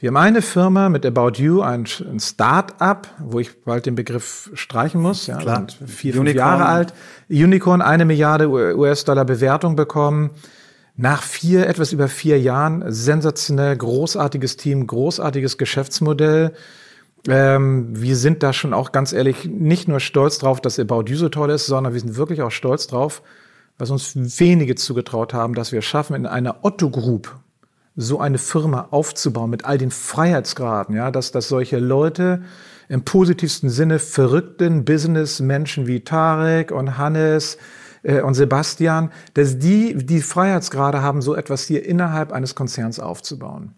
Wir 0.00 0.08
haben 0.08 0.16
eine 0.16 0.42
Firma 0.42 0.88
mit 0.88 1.04
About 1.04 1.42
You, 1.42 1.60
ein, 1.60 1.84
ein 2.08 2.20
Start-up, 2.20 3.08
wo 3.18 3.40
ich 3.40 3.64
bald 3.64 3.84
den 3.84 3.96
Begriff 3.96 4.48
streichen 4.54 5.00
muss, 5.00 5.26
ja, 5.26 5.38
Klar. 5.38 5.66
Vier, 5.86 6.14
fünf 6.14 6.34
Jahre 6.34 6.66
alt. 6.66 6.94
Unicorn, 7.28 7.82
eine 7.82 8.04
Milliarde 8.04 8.48
US-Dollar 8.48 9.24
Bewertung 9.24 9.74
bekommen. 9.74 10.30
Nach 10.96 11.22
vier, 11.22 11.66
etwas 11.66 11.92
über 11.92 12.06
vier 12.06 12.40
Jahren, 12.40 12.84
sensationell, 12.86 13.76
großartiges 13.76 14.56
Team, 14.56 14.86
großartiges 14.86 15.58
Geschäftsmodell. 15.58 16.52
Ähm, 17.28 17.88
wir 17.90 18.14
sind 18.14 18.44
da 18.44 18.52
schon 18.52 18.72
auch 18.72 18.92
ganz 18.92 19.12
ehrlich 19.12 19.46
nicht 19.46 19.88
nur 19.88 19.98
stolz 19.98 20.38
drauf, 20.38 20.60
dass 20.60 20.78
About 20.78 21.04
You 21.08 21.16
so 21.16 21.28
toll 21.28 21.50
ist, 21.50 21.66
sondern 21.66 21.92
wir 21.92 22.00
sind 22.00 22.16
wirklich 22.16 22.42
auch 22.42 22.50
stolz 22.50 22.86
drauf, 22.86 23.22
was 23.78 23.90
uns 23.90 24.14
wenige 24.40 24.74
zugetraut 24.74 25.32
haben, 25.32 25.54
dass 25.54 25.72
wir 25.72 25.82
schaffen, 25.82 26.14
in 26.14 26.26
einer 26.26 26.64
Otto 26.64 26.90
Group 26.90 27.38
so 27.96 28.20
eine 28.20 28.38
Firma 28.38 28.88
aufzubauen 28.90 29.50
mit 29.50 29.64
all 29.64 29.78
den 29.78 29.90
Freiheitsgraden, 29.90 30.94
ja, 30.94 31.10
dass, 31.10 31.32
dass 31.32 31.48
solche 31.48 31.78
Leute 31.78 32.42
im 32.88 33.04
positivsten 33.04 33.70
Sinne 33.70 33.98
verrückten 33.98 34.84
Businessmenschen 34.84 35.86
wie 35.86 36.00
Tarek 36.00 36.70
und 36.70 36.96
Hannes 36.96 37.58
äh, 38.02 38.20
und 38.20 38.34
Sebastian, 38.34 39.10
dass 39.34 39.58
die 39.58 39.94
die 39.94 40.22
Freiheitsgrade 40.22 41.02
haben, 41.02 41.22
so 41.22 41.34
etwas 41.34 41.64
hier 41.64 41.84
innerhalb 41.84 42.32
eines 42.32 42.54
Konzerns 42.54 43.00
aufzubauen 43.00 43.74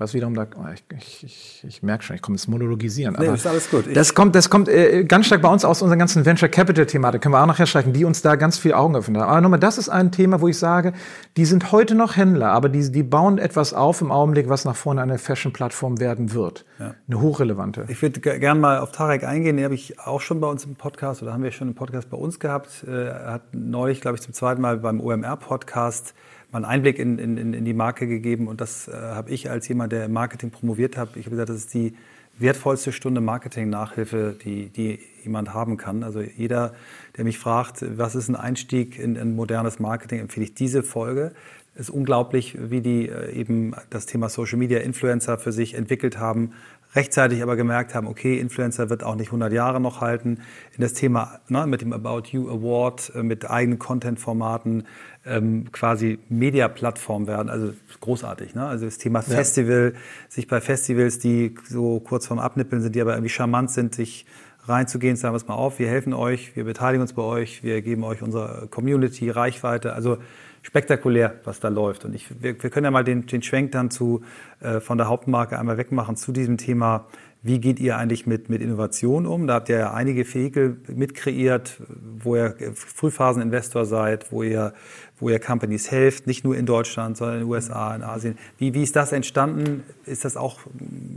was 0.00 0.14
wiederum 0.14 0.34
da, 0.34 0.46
oh, 0.56 0.64
ich, 0.72 0.82
ich, 0.96 1.24
ich, 1.24 1.64
ich 1.68 1.82
merke 1.82 2.02
schon, 2.02 2.16
ich 2.16 2.22
komme 2.22 2.36
ins 2.36 2.48
Monologisieren. 2.48 3.14
Nee, 3.18 3.26
ist 3.26 3.46
alles 3.46 3.70
gut. 3.70 3.84
Das 3.94 4.14
kommt, 4.14 4.34
das 4.34 4.48
kommt 4.48 4.68
äh, 4.68 5.04
ganz 5.04 5.26
stark 5.26 5.42
bei 5.42 5.48
uns 5.50 5.62
aus 5.62 5.82
unserer 5.82 5.98
ganzen 5.98 6.24
Venture 6.24 6.48
Capital 6.48 6.86
Thematik, 6.86 7.20
können 7.20 7.34
wir 7.34 7.42
auch 7.42 7.46
nachher 7.46 7.66
streichen, 7.66 7.92
die 7.92 8.06
uns 8.06 8.22
da 8.22 8.36
ganz 8.36 8.56
viel 8.56 8.72
Augen 8.72 8.96
öffnen. 8.96 9.20
Aber 9.20 9.40
nochmal, 9.42 9.60
das 9.60 9.76
ist 9.76 9.90
ein 9.90 10.10
Thema, 10.10 10.40
wo 10.40 10.48
ich 10.48 10.58
sage, 10.58 10.94
die 11.36 11.44
sind 11.44 11.70
heute 11.70 11.94
noch 11.94 12.16
Händler, 12.16 12.50
aber 12.50 12.70
die, 12.70 12.90
die 12.90 13.02
bauen 13.02 13.36
etwas 13.36 13.74
auf 13.74 14.00
im 14.00 14.10
Augenblick, 14.10 14.48
was 14.48 14.64
nach 14.64 14.74
vorne 14.74 15.02
eine 15.02 15.18
Fashion-Plattform 15.18 16.00
werden 16.00 16.32
wird. 16.32 16.64
Ja. 16.78 16.94
Eine 17.06 17.20
hochrelevante. 17.20 17.84
Ich 17.88 18.00
würde 18.00 18.20
gerne 18.20 18.58
mal 18.58 18.78
auf 18.78 18.92
Tarek 18.92 19.24
eingehen, 19.24 19.56
den 19.56 19.64
habe 19.66 19.74
ich 19.74 20.00
auch 20.00 20.22
schon 20.22 20.40
bei 20.40 20.48
uns 20.48 20.64
im 20.64 20.76
Podcast 20.76 21.22
oder 21.22 21.34
haben 21.34 21.42
wir 21.42 21.52
schon 21.52 21.68
einen 21.68 21.74
Podcast 21.74 22.08
bei 22.08 22.16
uns 22.16 22.40
gehabt. 22.40 22.84
Äh, 22.88 23.08
er 23.08 23.32
hat 23.32 23.42
neulich, 23.52 24.00
glaube 24.00 24.16
ich, 24.16 24.22
zum 24.22 24.32
zweiten 24.32 24.62
Mal 24.62 24.78
beim 24.78 24.98
OMR-Podcast 24.98 26.14
mal 26.52 26.58
einen 26.58 26.64
Einblick 26.64 26.98
in, 26.98 27.18
in, 27.18 27.54
in 27.54 27.64
die 27.64 27.74
Marke 27.74 28.06
gegeben. 28.06 28.48
Und 28.48 28.60
das 28.60 28.88
äh, 28.88 28.92
habe 28.92 29.30
ich 29.30 29.50
als 29.50 29.68
jemand, 29.68 29.92
der 29.92 30.08
Marketing 30.08 30.50
promoviert 30.50 30.96
hat, 30.96 31.16
ich 31.16 31.26
habe 31.26 31.30
gesagt, 31.30 31.50
das 31.50 31.56
ist 31.56 31.74
die 31.74 31.94
wertvollste 32.38 32.92
Stunde 32.92 33.20
Marketing-Nachhilfe, 33.20 34.36
die, 34.42 34.70
die 34.70 34.98
jemand 35.22 35.52
haben 35.52 35.76
kann. 35.76 36.02
Also 36.02 36.20
jeder, 36.20 36.72
der 37.16 37.24
mich 37.24 37.38
fragt, 37.38 37.84
was 37.98 38.14
ist 38.14 38.28
ein 38.28 38.36
Einstieg 38.36 38.98
in, 38.98 39.16
in 39.16 39.36
modernes 39.36 39.78
Marketing, 39.78 40.20
empfehle 40.20 40.44
ich 40.44 40.54
diese 40.54 40.82
Folge. 40.82 41.32
Es 41.74 41.82
ist 41.82 41.90
unglaublich, 41.90 42.56
wie 42.58 42.80
die 42.80 43.08
äh, 43.08 43.32
eben 43.32 43.74
das 43.90 44.06
Thema 44.06 44.28
Social 44.28 44.58
Media 44.58 44.80
Influencer 44.80 45.38
für 45.38 45.52
sich 45.52 45.74
entwickelt 45.74 46.18
haben, 46.18 46.52
rechtzeitig 46.94 47.42
aber 47.42 47.56
gemerkt 47.56 47.94
haben, 47.94 48.06
okay, 48.06 48.38
Influencer 48.38 48.90
wird 48.90 49.04
auch 49.04 49.14
nicht 49.14 49.28
100 49.28 49.52
Jahre 49.52 49.80
noch 49.80 50.00
halten. 50.00 50.40
In 50.74 50.82
das 50.82 50.94
Thema 50.94 51.40
ne, 51.48 51.66
mit 51.66 51.82
dem 51.82 51.92
About 51.92 52.28
You 52.30 52.48
Award, 52.48 53.12
äh, 53.14 53.22
mit 53.22 53.48
eigenen 53.48 53.78
Content-Formaten, 53.78 54.86
ähm, 55.26 55.70
quasi 55.72 56.18
Media-Plattform 56.28 57.26
werden. 57.26 57.50
Also 57.50 57.72
großartig. 58.00 58.54
Ne? 58.54 58.66
Also 58.66 58.86
das 58.86 58.98
Thema 58.98 59.20
ja. 59.20 59.36
Festival, 59.36 59.94
sich 60.28 60.48
bei 60.48 60.60
Festivals, 60.60 61.18
die 61.18 61.54
so 61.68 62.00
kurz 62.00 62.26
vorm 62.26 62.38
Abnippeln 62.38 62.82
sind, 62.82 62.94
die 62.94 63.00
aber 63.00 63.12
irgendwie 63.12 63.28
charmant 63.30 63.70
sind, 63.70 63.94
sich 63.94 64.26
reinzugehen, 64.64 65.16
sagen 65.16 65.34
wir 65.34 65.36
es 65.36 65.48
mal 65.48 65.54
auf, 65.54 65.78
wir 65.78 65.88
helfen 65.88 66.12
euch, 66.12 66.54
wir 66.54 66.64
beteiligen 66.64 67.02
uns 67.02 67.12
bei 67.12 67.22
euch, 67.22 67.64
wir 67.64 67.80
geben 67.82 68.04
euch 68.04 68.22
unsere 68.22 68.68
Community, 68.70 69.30
Reichweite. 69.30 69.94
Also 69.94 70.18
spektakulär, 70.62 71.40
was 71.44 71.60
da 71.60 71.68
läuft. 71.68 72.04
Und 72.04 72.14
ich, 72.14 72.26
wir, 72.42 72.62
wir 72.62 72.70
können 72.70 72.84
ja 72.84 72.90
mal 72.90 73.04
den, 73.04 73.26
den 73.26 73.42
Schwenk 73.42 73.72
dann 73.72 73.90
zu, 73.90 74.22
äh, 74.60 74.80
von 74.80 74.98
der 74.98 75.08
Hauptmarke 75.08 75.58
einmal 75.58 75.78
wegmachen 75.78 76.16
zu 76.16 76.32
diesem 76.32 76.58
Thema, 76.58 77.06
wie 77.42 77.58
geht 77.58 77.80
ihr 77.80 77.96
eigentlich 77.96 78.26
mit, 78.26 78.50
mit 78.50 78.60
Innovation 78.60 79.26
um? 79.26 79.46
Da 79.46 79.54
habt 79.54 79.70
ihr 79.70 79.78
ja 79.78 79.94
einige 79.94 80.26
Vehikel 80.26 80.76
mitkreiert, 80.88 81.80
wo 82.22 82.36
ihr 82.36 82.54
Frühphaseninvestor 82.74 83.86
seid, 83.86 84.30
wo 84.30 84.42
ihr, 84.42 84.74
wo 85.18 85.30
ihr 85.30 85.38
Companies 85.38 85.90
helft, 85.90 86.26
nicht 86.26 86.44
nur 86.44 86.54
in 86.54 86.66
Deutschland, 86.66 87.16
sondern 87.16 87.36
in 87.38 87.44
den 87.44 87.50
USA, 87.50 87.94
in 87.94 88.02
Asien. 88.02 88.36
Wie, 88.58 88.74
wie 88.74 88.82
ist 88.82 88.94
das 88.94 89.12
entstanden? 89.12 89.84
Ist 90.04 90.26
das 90.26 90.36
auch 90.36 90.60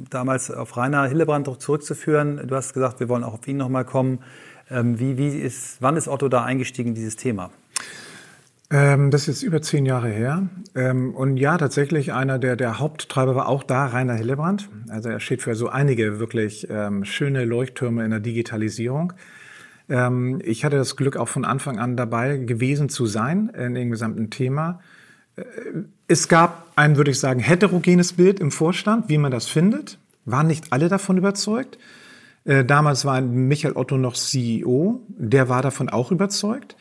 damals 0.10 0.50
auf 0.50 0.78
Rainer 0.78 1.06
Hillebrand 1.08 1.50
zurückzuführen? 1.62 2.48
Du 2.48 2.56
hast 2.56 2.74
gesagt, 2.74 3.02
wir 3.02 3.10
wollen 3.10 3.26
auch 3.26 3.34
auf 3.34 3.48
ihn 3.48 3.58
nochmal 3.58 3.84
kommen. 3.84 4.20
Ähm, 4.72 5.00
wie, 5.00 5.18
wie 5.18 5.28
ist, 5.28 5.82
wann 5.82 5.98
ist 5.98 6.08
Otto 6.08 6.30
da 6.30 6.46
eingestiegen 6.46 6.90
in 6.90 6.96
dieses 6.96 7.18
Thema? 7.18 7.52
Ähm, 8.74 9.12
das 9.12 9.28
ist 9.28 9.28
jetzt 9.28 9.44
über 9.44 9.62
zehn 9.62 9.86
Jahre 9.86 10.10
her. 10.10 10.48
Ähm, 10.74 11.14
und 11.14 11.38
ja, 11.38 11.60
tatsächlich 11.60 12.12
einer 12.12 12.40
der, 12.40 12.56
der 12.56 12.80
Haupttreiber 12.80 13.36
war 13.36 13.48
auch 13.48 13.62
da 13.62 13.86
Rainer 13.86 14.16
Hillebrand. 14.16 14.68
Also 14.90 15.10
er 15.10 15.20
steht 15.20 15.44
für 15.44 15.54
so 15.54 15.70
einige 15.70 16.20
wirklich 16.20 16.68
ähm, 16.72 17.06
schöne 17.06 17.46
Leuchttürme 17.46 18.04
in 18.04 18.10
der 18.10 18.20
Digitalisierung. 18.20 19.14
Ähm, 19.90 20.42
ich 20.44 20.66
hatte 20.66 20.78
das 20.78 20.96
Glück, 20.96 21.18
auch 21.18 21.28
von 21.28 21.46
Anfang 21.46 21.78
an 21.78 21.96
dabei 21.96 22.38
gewesen 22.38 22.90
zu 22.90 23.06
sein 23.06 23.50
in 23.50 23.76
dem 23.76 23.92
gesamten 23.92 24.32
Thema. 24.32 24.80
Äh, 25.36 25.44
es 26.08 26.28
gab 26.28 26.72
ein, 26.76 26.98
würde 26.98 27.12
ich 27.12 27.20
sagen, 27.20 27.42
heterogenes 27.42 28.14
Bild 28.14 28.40
im 28.40 28.50
Vorstand, 28.50 29.08
wie 29.08 29.20
man 29.20 29.32
das 29.32 29.46
findet. 29.46 30.00
Waren 30.26 30.48
nicht 30.48 30.74
alle 30.74 30.90
davon 30.90 31.20
überzeugt. 31.20 31.78
Äh, 32.44 32.66
damals 32.66 33.06
war 33.06 33.22
Michael 33.22 33.76
Otto 33.76 34.00
noch 34.00 34.16
CEO, 34.16 35.00
der 35.10 35.48
war 35.48 35.62
davon 35.62 35.90
auch 35.90 36.12
überzeugt. 36.12 36.76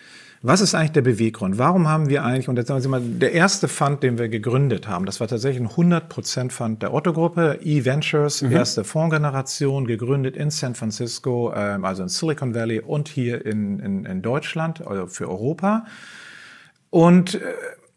Was 0.45 0.61
ist 0.61 0.75
eigentlich 0.75 0.91
der 0.91 1.03
Beweggrund? 1.03 1.57
Warum 1.57 1.89
haben 1.89 2.09
wir 2.09 2.25
eigentlich, 2.25 2.49
und 2.49 2.57
jetzt 2.57 2.67
sagen 2.67 2.83
wir 2.83 2.91
mal, 2.91 3.01
der 3.01 3.33
erste 3.33 3.69
Fund, 3.69 4.03
den 4.03 4.19
wir 4.19 4.29
gegründet 4.29 4.89
haben, 4.89 5.07
das 5.07 5.21
war 5.21 5.29
tatsächlich 5.29 5.63
ein 5.63 5.69
100% 5.69 6.51
Fund 6.51 6.83
der 6.83 6.93
Otto-Gruppe, 6.93 7.61
E-Ventures, 7.63 8.43
mhm. 8.43 8.51
erste 8.51 8.83
Fondsgeneration, 8.83 9.87
gegründet 9.87 10.37
in 10.37 10.51
San 10.51 10.75
Francisco, 10.75 11.53
ähm, 11.55 11.85
also 11.85 12.03
in 12.03 12.09
Silicon 12.09 12.57
Valley 12.57 12.81
und 12.81 13.07
hier 13.07 13.47
in, 13.47 13.79
in, 13.79 14.05
in 14.05 14.21
Deutschland, 14.21 14.85
also 14.85 15.07
für 15.07 15.29
Europa. 15.29 15.87
Und 16.91 17.37
äh, 17.37 17.41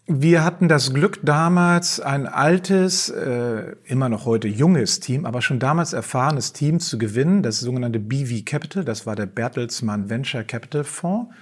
wir 0.06 0.44
hatten 0.44 0.68
das 0.68 0.94
Glück 0.94 1.22
damals, 1.24 2.00
ein 2.00 2.28
altes, 2.28 3.10
äh, 3.10 3.76
immer 3.86 4.08
noch 4.08 4.28
heute 4.28 4.48
junges 4.48 5.00
Team, 5.00 5.26
aber 5.26 5.42
schon 5.42 5.58
damals 5.58 5.94
erfahrenes 5.94 6.54
Team 6.54 6.80
zu 6.80 7.00
gewinnen, 7.00 7.42
das 7.42 7.60
sogenannte 7.60 7.98
BV 7.98 8.46
Capital, 8.46 8.86
das 8.86 9.08
war 9.08 9.16
der 9.16 9.26
Bertelsmann 9.26 10.12
Venture 10.12 10.44
Capital 10.44 10.84
Fonds. 10.84 11.34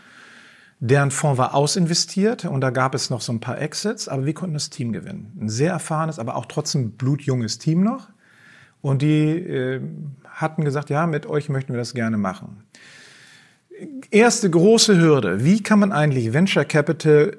Deren 0.86 1.12
Fonds 1.12 1.38
war 1.38 1.56
ausinvestiert 1.56 2.44
und 2.44 2.60
da 2.60 2.70
gab 2.70 2.94
es 2.94 3.10
noch 3.10 3.22
so 3.22 3.32
ein 3.32 3.40
paar 3.40 3.58
Exits, 3.58 4.10
aber 4.10 4.26
wir 4.26 4.34
konnten 4.34 4.54
das 4.54 4.70
Team 4.70 4.92
gewinnen. 4.92 5.32
Ein 5.40 5.48
sehr 5.48 5.72
erfahrenes, 5.72 6.20
aber 6.20 6.36
auch 6.36 6.46
trotzdem 6.46 6.92
blutjunges 6.92 7.58
Team 7.58 7.86
noch. 7.86 8.10
Und 8.82 9.02
die 9.02 9.30
äh, 9.30 9.80
hatten 10.28 10.66
gesagt, 10.66 10.90
ja, 10.90 11.08
mit 11.08 11.26
euch 11.26 11.48
möchten 11.48 11.72
wir 11.72 11.78
das 11.78 11.94
gerne 11.94 12.18
machen. 12.18 12.66
Erste 14.12 14.50
große 14.50 15.00
Hürde, 15.00 15.46
wie 15.46 15.64
kann 15.64 15.80
man 15.80 15.94
eigentlich 15.94 16.34
Venture 16.34 16.66
Capital 16.66 17.38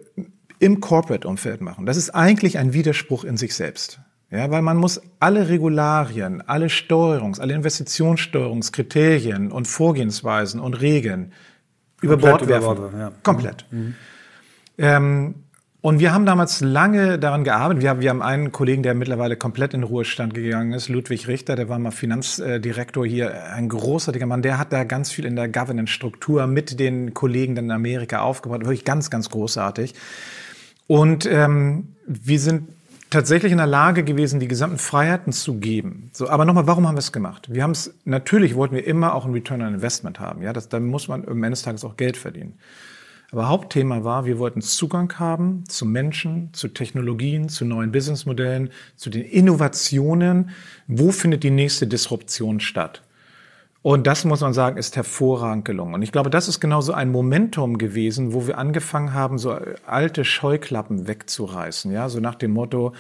im 0.59 0.81
Corporate-Umfeld 0.81 1.61
machen. 1.61 1.85
Das 1.85 1.99
ist 1.99 2.15
eigentlich 2.15 2.57
ein 2.57 2.73
Widerspruch 2.73 3.25
in 3.25 3.37
sich 3.37 3.55
selbst. 3.55 4.01
Ja, 4.31 4.51
weil 4.51 4.63
man 4.63 4.79
muss 4.79 5.03
alle 5.21 5.51
Regularien, 5.51 6.41
alle 6.41 6.71
Steuerungs-, 6.71 7.41
alle 7.41 7.53
Investitionssteuerungskriterien 7.53 9.53
und 9.53 9.69
Vorgehensweisen 9.69 10.61
und 10.61 10.81
Regeln 10.81 11.33
über 12.05 12.17
Bord 12.17 12.47
werfen. 12.47 12.65
Über 12.65 12.75
Bord, 12.75 12.93
ja. 12.99 13.13
Komplett. 13.23 13.67
Mhm. 13.71 13.95
Ähm, 14.79 15.35
und 15.85 15.99
wir 15.99 16.15
haben 16.15 16.25
damals 16.25 16.63
lange 16.63 17.19
daran 17.19 17.45
gearbeitet. 17.45 17.83
Wir 17.83 17.91
haben, 17.91 18.01
wir 18.01 18.09
haben 18.09 18.23
einen 18.23 18.53
Kollegen, 18.53 18.83
der 18.83 18.95
mittlerweile 18.95 19.37
komplett 19.37 19.75
in 19.75 19.83
Ruhestand 19.83 20.33
gegangen 20.33 20.73
ist, 20.73 20.89
Ludwig 20.89 21.29
Richter, 21.29 21.57
der 21.57 21.69
war 21.69 21.79
mal 21.79 21.91
Finanzdirektor 21.91 23.05
hier, 23.05 23.53
ein 23.53 23.69
großartiger 23.69 24.25
Mann. 24.25 24.41
Der 24.41 24.57
hat 24.59 24.73
da 24.73 24.85
ganz 24.85 25.11
viel 25.11 25.27
in 25.27 25.37
der 25.37 25.47
Governance-Struktur 25.47 26.47
mit 26.47 26.81
den 26.81 27.13
Kollegen 27.13 27.59
in 27.59 27.71
Amerika 27.71 28.21
aufgebaut. 28.21 28.63
Wirklich 28.63 28.87
ganz, 28.87 29.11
ganz 29.11 29.29
großartig. 29.29 29.95
Und 30.87 31.27
ähm, 31.27 31.89
wir 32.07 32.41
sind 32.41 32.69
tatsächlich 33.15 33.53
in 33.53 33.59
der 33.59 33.67
Lage 33.67 34.05
gewesen, 34.05 34.41
die 34.41 34.49
gesamten 34.49 34.79
Freiheiten 34.79 35.33
zu 35.33 35.55
geben. 35.55 36.11
So, 36.13 36.29
aber 36.29 36.45
nochmal, 36.45 36.67
warum 36.67 36.87
haben 36.87 36.97
wir 36.97 37.01
es 37.01 37.13
gemacht? 37.13 37.49
Wir 37.51 37.63
haben 37.63 37.71
es, 37.71 37.95
natürlich 38.05 38.55
wollten 38.55 38.75
wir 38.75 38.87
immer 38.87 39.15
auch 39.15 39.25
ein 39.25 39.33
Return 39.33 39.63
on 39.63 39.75
Investment 39.75 40.21
haben. 40.21 40.43
Ja, 40.43 40.53
das, 40.53 40.69
da 40.69 40.81
muss 40.81 41.09
man 41.09 41.27
am 41.27 41.37
Ende 41.43 41.51
des 41.51 41.63
Tages 41.63 41.85
auch 41.85 41.97
Geld 41.97 42.17
verdienen. 42.17 42.59
Aber 43.33 43.49
Hauptthema 43.49 44.05
war, 44.05 44.27
wir 44.27 44.39
wollten 44.39 44.61
Zugang 44.61 45.13
haben 45.19 45.65
zu 45.69 45.87
Menschen, 45.87 46.51
zu 46.53 46.69
Technologien, 46.69 47.49
zu 47.49 47.65
neuen 47.65 47.91
Businessmodellen, 47.91 48.71
zu 48.97 49.11
den 49.11 49.23
Innovationen. 49.23 50.51
Wo 50.87 51.11
findet 51.11 51.43
die 51.43 51.51
nächste 51.51 51.87
Disruption 51.87 52.61
statt? 52.61 53.03
Und 53.85 54.07
das 54.07 54.25
muss 54.25 54.41
man 54.41 54.55
sagen, 54.55 54.79
ist 54.79 54.97
hervorragend 54.97 55.67
gelungen. 55.67 55.93
Und 55.93 56.01
ich 56.01 56.11
glaube, 56.11 56.31
das 56.31 56.49
ist 56.49 56.59
genau 56.59 56.81
so 56.81 56.95
ein 56.95 57.13
Momentum 57.13 57.77
gewesen, 57.77 58.33
wo 58.33 58.47
wir 58.47 58.57
angefangen 58.57 59.13
haben, 59.13 59.37
so 59.37 59.59
alte 59.87 60.25
Scheuklappen 60.25 61.07
wegzureißen. 61.07 61.93
Ja, 61.93 62.09
so 62.09 62.19
nach 62.19 62.35
dem 62.35 62.53
Motto, 62.53 62.95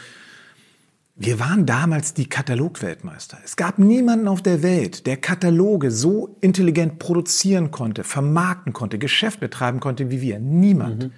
wir 1.16 1.40
waren 1.40 1.64
damals 1.64 2.12
die 2.12 2.28
Katalogweltmeister. 2.28 3.38
Es 3.42 3.56
gab 3.56 3.78
niemanden 3.78 4.28
auf 4.28 4.42
der 4.42 4.62
Welt, 4.62 5.06
der 5.06 5.16
Kataloge 5.16 5.90
so 5.90 6.36
intelligent 6.42 6.98
produzieren 6.98 7.70
konnte, 7.70 8.04
vermarkten 8.04 8.74
konnte, 8.74 8.98
Geschäft 8.98 9.40
betreiben 9.40 9.80
konnte 9.80 10.10
wie 10.10 10.20
wir. 10.20 10.38
Niemand. 10.38 11.04
Mhm. 11.04 11.12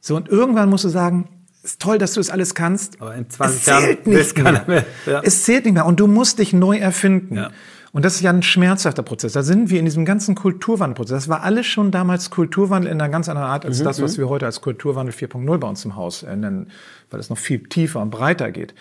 So, 0.00 0.16
und 0.16 0.30
irgendwann 0.30 0.70
musst 0.70 0.84
du 0.84 0.88
sagen, 0.88 1.28
ist 1.62 1.82
toll, 1.82 1.98
dass 1.98 2.14
du 2.14 2.20
es 2.20 2.30
alles 2.30 2.54
kannst. 2.54 3.02
Aber 3.02 3.14
in 3.14 3.28
20 3.28 3.58
es 3.58 3.64
zählt 3.64 4.06
Jahren 4.06 4.14
nicht 4.16 4.38
mehr. 4.38 4.64
mehr. 4.66 4.86
Ja. 5.04 5.20
Es 5.22 5.44
zählt 5.44 5.66
nicht 5.66 5.74
mehr. 5.74 5.84
Und 5.84 6.00
du 6.00 6.06
musst 6.06 6.38
dich 6.38 6.54
neu 6.54 6.78
erfinden. 6.78 7.36
Ja. 7.36 7.50
Und 7.92 8.04
das 8.04 8.16
ist 8.16 8.20
ja 8.20 8.30
ein 8.30 8.42
schmerzhafter 8.42 9.02
Prozess. 9.02 9.32
Da 9.32 9.42
sind 9.42 9.70
wir 9.70 9.78
in 9.78 9.86
diesem 9.86 10.04
ganzen 10.04 10.34
Kulturwandelprozess. 10.34 11.24
Das 11.24 11.28
war 11.28 11.42
alles 11.42 11.66
schon 11.66 11.90
damals 11.90 12.30
Kulturwandel 12.30 12.92
in 12.92 13.00
einer 13.00 13.10
ganz 13.10 13.28
anderen 13.28 13.48
Art 13.48 13.64
als 13.64 13.80
mhm, 13.80 13.84
das, 13.84 14.02
was 14.02 14.16
mhm. 14.16 14.22
wir 14.22 14.28
heute 14.28 14.46
als 14.46 14.60
Kulturwandel 14.60 15.14
4.0 15.14 15.58
bei 15.58 15.68
uns 15.68 15.84
im 15.84 15.96
Haus 15.96 16.22
nennen, 16.22 16.70
weil 17.10 17.20
es 17.20 17.30
noch 17.30 17.38
viel 17.38 17.60
tiefer 17.68 18.00
und 18.00 18.10
breiter 18.10 18.50
geht. 18.50 18.74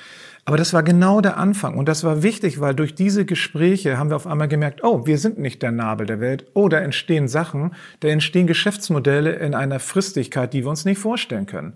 Aber 0.43 0.55
das 0.55 0.73
war 0.73 0.81
genau 0.81 1.19
der 1.19 1.37
Anfang. 1.37 1.77
Und 1.77 1.89
das 1.89 2.03
war 2.05 2.23
wichtig, 2.23 2.61
weil 2.61 2.73
durch 2.73 2.95
diese 2.95 3.25
Gespräche 3.25 3.97
haben 3.97 4.09
wir 4.09 4.15
auf 4.15 4.27
einmal 4.27 4.47
gemerkt, 4.47 4.81
oh, 4.81 5.05
wir 5.05 5.17
sind 5.17 5.37
nicht 5.37 5.61
der 5.61 5.71
Nabel 5.71 6.05
der 6.05 6.21
Welt. 6.21 6.45
Oh, 6.53 6.69
da 6.69 6.79
entstehen 6.79 7.27
Sachen, 7.27 7.75
da 7.99 8.07
entstehen 8.07 8.47
Geschäftsmodelle 8.47 9.33
in 9.33 9.53
einer 9.53 9.79
Fristigkeit, 9.79 10.53
die 10.53 10.63
wir 10.63 10.69
uns 10.69 10.85
nicht 10.85 10.99
vorstellen 10.99 11.47
können. 11.47 11.73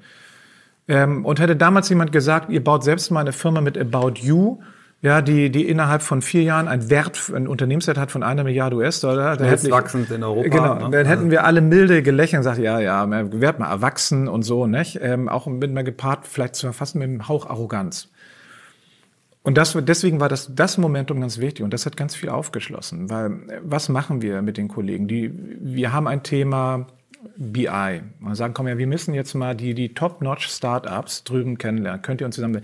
Ähm, 0.87 1.25
und 1.25 1.39
hätte 1.39 1.55
damals 1.55 1.89
jemand 1.89 2.11
gesagt, 2.11 2.49
ihr 2.49 2.63
baut 2.63 2.83
selbst 2.83 3.11
mal 3.11 3.19
eine 3.19 3.33
Firma 3.33 3.61
mit 3.61 3.77
About 3.77 4.13
You, 4.21 4.59
ja, 5.01 5.21
die, 5.21 5.49
die 5.49 5.67
innerhalb 5.67 6.03
von 6.03 6.21
vier 6.21 6.43
Jahren 6.43 6.67
ein 6.67 6.89
Wert, 6.89 7.31
ein 7.35 7.47
Unternehmenswert 7.47 7.97
hat 7.97 8.11
von 8.11 8.21
einer 8.21 8.43
Milliarde 8.43 8.75
US-Dollar. 8.75 9.39
Hätten 9.39 9.71
wachsend 9.71 10.11
in 10.11 10.23
Europa. 10.23 10.49
Genau, 10.49 10.75
ne? 10.75 10.89
dann 10.91 11.07
hätten 11.07 11.31
wir 11.31 11.43
alle 11.43 11.61
milde 11.61 12.03
gelächelt 12.03 12.39
und 12.39 12.51
gesagt, 12.51 12.59
ja, 12.59 12.79
ja, 12.79 13.09
werd 13.09 13.57
mal 13.57 13.69
erwachsen 13.69 14.27
und 14.27 14.43
so, 14.43 14.67
nicht? 14.67 14.99
Ähm, 15.01 15.27
auch 15.27 15.47
mit 15.47 15.73
mal 15.73 15.83
gepaart, 15.83 16.27
vielleicht 16.27 16.55
zu 16.55 16.67
verfassen 16.67 16.99
mit 16.99 17.09
einem 17.09 17.27
Hauch 17.27 17.47
Arroganz. 17.47 18.09
Und 19.43 19.57
das, 19.57 19.75
deswegen 19.81 20.19
war 20.19 20.29
das, 20.29 20.53
das 20.53 20.77
Momentum 20.77 21.19
ganz 21.19 21.39
wichtig 21.39 21.63
und 21.63 21.73
das 21.73 21.87
hat 21.87 21.97
ganz 21.97 22.13
viel 22.13 22.29
aufgeschlossen, 22.29 23.09
weil 23.09 23.31
was 23.63 23.89
machen 23.89 24.21
wir 24.21 24.43
mit 24.43 24.57
den 24.57 24.67
Kollegen? 24.67 25.07
Die, 25.07 25.33
wir 25.33 25.93
haben 25.93 26.07
ein 26.07 26.21
Thema 26.21 26.85
BI. 27.37 28.01
Und 28.23 28.35
sagen, 28.35 28.53
komm 28.53 28.67
ja, 28.67 28.77
wir 28.77 28.87
müssen 28.87 29.15
jetzt 29.15 29.33
mal 29.33 29.55
die, 29.55 29.73
die 29.73 29.95
Top-Notch 29.95 30.47
Startups 30.47 31.23
drüben 31.23 31.57
kennenlernen. 31.57 32.01
Könnt 32.03 32.21
ihr 32.21 32.25
uns 32.25 32.35
zusammen, 32.35 32.61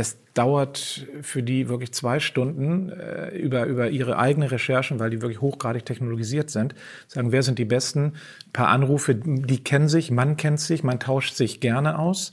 das 0.00 0.16
dauert 0.32 1.06
für 1.20 1.42
die 1.42 1.68
wirklich 1.68 1.92
zwei 1.92 2.20
Stunden 2.20 2.88
äh, 2.88 3.36
über, 3.36 3.66
über 3.66 3.90
ihre 3.90 4.16
eigene 4.16 4.50
Recherchen, 4.50 4.98
weil 4.98 5.10
die 5.10 5.20
wirklich 5.20 5.42
hochgradig 5.42 5.84
technologisiert 5.84 6.48
sind. 6.48 6.74
Sagen, 7.06 7.32
wer 7.32 7.42
sind 7.42 7.58
die 7.58 7.66
Besten? 7.66 8.14
Ein 8.46 8.52
paar 8.54 8.68
Anrufe, 8.68 9.14
die 9.14 9.62
kennen 9.62 9.90
sich, 9.90 10.10
man 10.10 10.38
kennt 10.38 10.58
sich, 10.58 10.82
man 10.82 11.00
tauscht 11.00 11.34
sich 11.34 11.60
gerne 11.60 11.98
aus. 11.98 12.32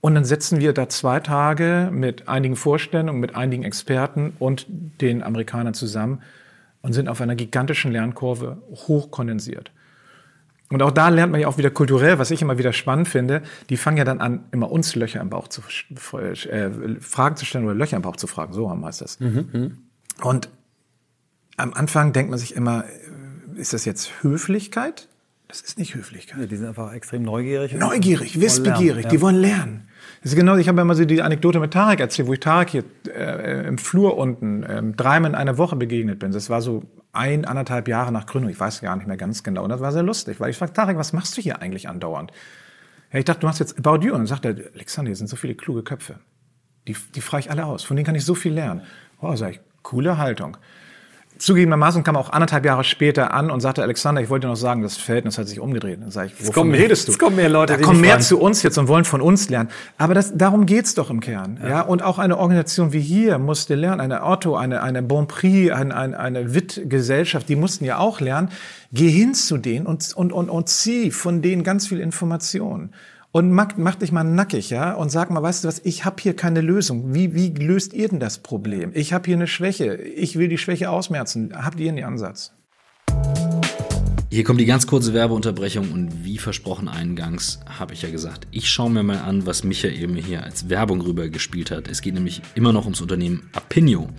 Und 0.00 0.14
dann 0.14 0.24
setzen 0.24 0.58
wir 0.58 0.72
da 0.72 0.88
zwei 0.88 1.20
Tage 1.20 1.90
mit 1.92 2.28
einigen 2.28 2.56
Vorstellungen, 2.56 3.20
mit 3.20 3.34
einigen 3.34 3.64
Experten 3.64 4.32
und 4.38 4.66
den 5.02 5.22
Amerikanern 5.22 5.74
zusammen 5.74 6.22
und 6.80 6.94
sind 6.94 7.10
auf 7.10 7.20
einer 7.20 7.34
gigantischen 7.34 7.92
Lernkurve 7.92 8.56
hochkondensiert. 8.70 9.70
Und 10.74 10.82
auch 10.82 10.90
da 10.90 11.08
lernt 11.08 11.32
man 11.32 11.40
ja 11.40 11.48
auch 11.48 11.58
wieder 11.58 11.70
kulturell, 11.70 12.18
was 12.18 12.30
ich 12.30 12.42
immer 12.42 12.58
wieder 12.58 12.72
spannend 12.72 13.08
finde, 13.08 13.42
die 13.70 13.76
fangen 13.76 13.96
ja 13.96 14.04
dann 14.04 14.20
an, 14.20 14.44
immer 14.50 14.70
uns 14.70 14.94
Löcher 14.94 15.20
im 15.20 15.30
Bauch 15.30 15.48
zu 15.48 15.62
äh, 16.18 16.70
Fragen 17.00 17.36
zu 17.36 17.44
stellen 17.44 17.64
oder 17.64 17.74
Löcher 17.74 17.96
im 17.96 18.02
Bauch 18.02 18.16
zu 18.16 18.26
fragen, 18.26 18.52
so 18.52 18.70
heißt 18.70 19.00
das. 19.00 19.20
Mhm, 19.20 19.48
mhm, 19.52 19.78
und 20.22 20.48
am 21.56 21.72
Anfang 21.74 22.12
denkt 22.12 22.30
man 22.30 22.38
sich 22.38 22.56
immer, 22.56 22.84
äh, 22.84 23.60
ist 23.60 23.72
das 23.72 23.84
jetzt 23.84 24.22
Höflichkeit? 24.22 25.08
Das 25.48 25.60
ist 25.60 25.78
nicht 25.78 25.94
Höflichkeit. 25.94 26.40
Ja, 26.40 26.46
die 26.46 26.56
sind 26.56 26.66
einfach 26.66 26.92
extrem 26.92 27.22
neugierig. 27.22 27.74
Neugierig, 27.74 28.40
wissbegierig, 28.40 29.04
ja. 29.04 29.10
die 29.10 29.20
wollen 29.20 29.36
lernen. 29.36 29.88
Das 30.22 30.32
ist 30.32 30.36
genau, 30.36 30.56
ich 30.56 30.68
habe 30.68 30.78
ja 30.78 30.82
immer 30.82 30.94
so 30.94 31.04
die 31.04 31.22
Anekdote 31.22 31.60
mit 31.60 31.72
Tarek 31.72 32.00
erzählt, 32.00 32.26
wo 32.26 32.32
ich 32.32 32.40
Tarek 32.40 32.70
hier 32.70 32.84
äh, 33.14 33.66
im 33.66 33.78
Flur 33.78 34.16
unten 34.16 34.62
äh, 34.62 34.82
dreimal 34.96 35.30
in 35.30 35.34
einer 35.36 35.58
Woche 35.58 35.76
begegnet 35.76 36.18
bin. 36.18 36.32
Das 36.32 36.50
war 36.50 36.62
so 36.62 36.82
ein, 37.14 37.44
anderthalb 37.44 37.88
Jahre 37.88 38.12
nach 38.12 38.26
Gründung. 38.26 38.50
Ich 38.50 38.60
weiß 38.60 38.80
gar 38.80 38.96
nicht 38.96 39.06
mehr 39.06 39.16
ganz 39.16 39.42
genau. 39.42 39.64
Und 39.64 39.70
das 39.70 39.80
war 39.80 39.92
sehr 39.92 40.02
lustig, 40.02 40.40
weil 40.40 40.50
ich 40.50 40.56
fragte, 40.56 40.74
Tarek, 40.74 40.96
was 40.96 41.12
machst 41.12 41.36
du 41.36 41.40
hier 41.40 41.60
eigentlich 41.62 41.88
andauernd? 41.88 42.32
Ja, 43.12 43.18
ich 43.18 43.24
dachte, 43.24 43.40
du 43.40 43.46
machst 43.46 43.60
jetzt 43.60 43.78
About 43.78 44.04
You. 44.04 44.12
Und 44.12 44.20
dann 44.20 44.26
sagt 44.26 44.44
er, 44.44 44.56
Alexander, 44.74 45.08
hier 45.08 45.16
sind 45.16 45.28
so 45.28 45.36
viele 45.36 45.54
kluge 45.54 45.82
Köpfe. 45.82 46.18
Die, 46.86 46.96
die 47.14 47.20
frage 47.20 47.42
ich 47.42 47.50
alle 47.50 47.64
aus. 47.64 47.84
Von 47.84 47.96
denen 47.96 48.06
kann 48.06 48.14
ich 48.14 48.24
so 48.24 48.34
viel 48.34 48.52
lernen. 48.52 48.82
Oh, 49.20 49.34
sag 49.36 49.52
ich, 49.52 49.60
coole 49.82 50.18
Haltung. 50.18 50.56
Zugegebenermaßen 51.38 52.04
kam 52.04 52.16
auch 52.16 52.30
anderthalb 52.30 52.64
Jahre 52.64 52.84
später 52.84 53.34
an 53.34 53.50
und 53.50 53.60
sagte, 53.60 53.82
Alexander, 53.82 54.20
ich 54.20 54.30
wollte 54.30 54.46
dir 54.46 54.50
noch 54.50 54.56
sagen, 54.56 54.82
das 54.82 54.96
Verhältnis 54.96 55.36
hat 55.36 55.48
sich 55.48 55.58
umgedreht. 55.58 56.00
Dann 56.00 56.10
sage 56.10 56.30
ich, 56.32 56.46
wovon 56.46 56.72
redest 56.72 57.08
du? 57.08 57.12
Es 57.12 57.18
kommen 57.18 57.36
mehr 57.36 57.48
Leute, 57.48 57.76
da 57.76 57.82
kommen 57.82 58.00
mehr 58.00 58.20
zu 58.20 58.38
uns 58.38 58.62
jetzt 58.62 58.78
und 58.78 58.86
wollen 58.86 59.04
von 59.04 59.20
uns 59.20 59.48
lernen. 59.50 59.68
Aber 59.98 60.14
das, 60.14 60.36
darum 60.36 60.64
geht's 60.64 60.94
doch 60.94 61.10
im 61.10 61.20
Kern. 61.20 61.58
Ja. 61.60 61.68
ja. 61.68 61.80
Und 61.82 62.02
auch 62.02 62.18
eine 62.18 62.38
Organisation 62.38 62.92
wie 62.92 63.00
hier 63.00 63.38
musste 63.38 63.74
lernen, 63.74 64.00
eine 64.00 64.24
Otto, 64.24 64.56
eine, 64.56 64.82
eine 64.82 65.02
Bonprix, 65.02 65.72
eine, 65.72 65.96
eine, 65.96 66.18
eine 66.18 66.54
WIT-Gesellschaft, 66.54 67.48
die 67.48 67.56
mussten 67.56 67.84
ja 67.84 67.98
auch 67.98 68.20
lernen. 68.20 68.50
Geh 68.92 69.10
hin 69.10 69.34
zu 69.34 69.58
denen 69.58 69.86
und, 69.86 70.16
und, 70.16 70.32
und, 70.32 70.48
und 70.48 70.68
zieh 70.68 71.10
von 71.10 71.42
denen 71.42 71.64
ganz 71.64 71.88
viel 71.88 71.98
Information 71.98 72.90
und 73.34 73.50
mach, 73.50 73.76
mach 73.76 73.96
dich 73.96 74.12
mal 74.12 74.22
nackig, 74.22 74.70
ja, 74.70 74.92
und 74.92 75.10
sag 75.10 75.28
mal, 75.28 75.42
weißt 75.42 75.64
du 75.64 75.68
was, 75.68 75.80
ich 75.84 76.04
habe 76.04 76.22
hier 76.22 76.36
keine 76.36 76.60
Lösung. 76.60 77.14
Wie, 77.14 77.34
wie 77.34 77.48
löst 77.48 77.92
ihr 77.92 78.08
denn 78.08 78.20
das 78.20 78.38
Problem? 78.38 78.92
Ich 78.94 79.12
habe 79.12 79.26
hier 79.26 79.34
eine 79.34 79.48
Schwäche. 79.48 79.96
Ich 79.96 80.38
will 80.38 80.46
die 80.46 80.56
Schwäche 80.56 80.88
ausmerzen. 80.88 81.52
Habt 81.52 81.80
ihr 81.80 81.90
einen 81.90 82.04
Ansatz? 82.04 82.52
Hier 84.30 84.44
kommt 84.44 84.60
die 84.60 84.66
ganz 84.66 84.86
kurze 84.86 85.14
Werbeunterbrechung 85.14 85.90
und 85.90 86.24
wie 86.24 86.38
versprochen 86.38 86.86
eingangs 86.86 87.58
habe 87.66 87.92
ich 87.92 88.02
ja 88.02 88.10
gesagt, 88.10 88.46
ich 88.52 88.68
schaue 88.68 88.90
mir 88.90 89.02
mal 89.02 89.18
an, 89.18 89.46
was 89.46 89.64
Michael 89.64 90.06
mir 90.06 90.22
hier 90.22 90.44
als 90.44 90.68
Werbung 90.68 91.00
rüber 91.00 91.28
gespielt 91.28 91.72
hat. 91.72 91.88
Es 91.88 92.02
geht 92.02 92.14
nämlich 92.14 92.40
immer 92.54 92.72
noch 92.72 92.84
ums 92.84 93.00
Unternehmen 93.00 93.50
Apinio. 93.52 94.10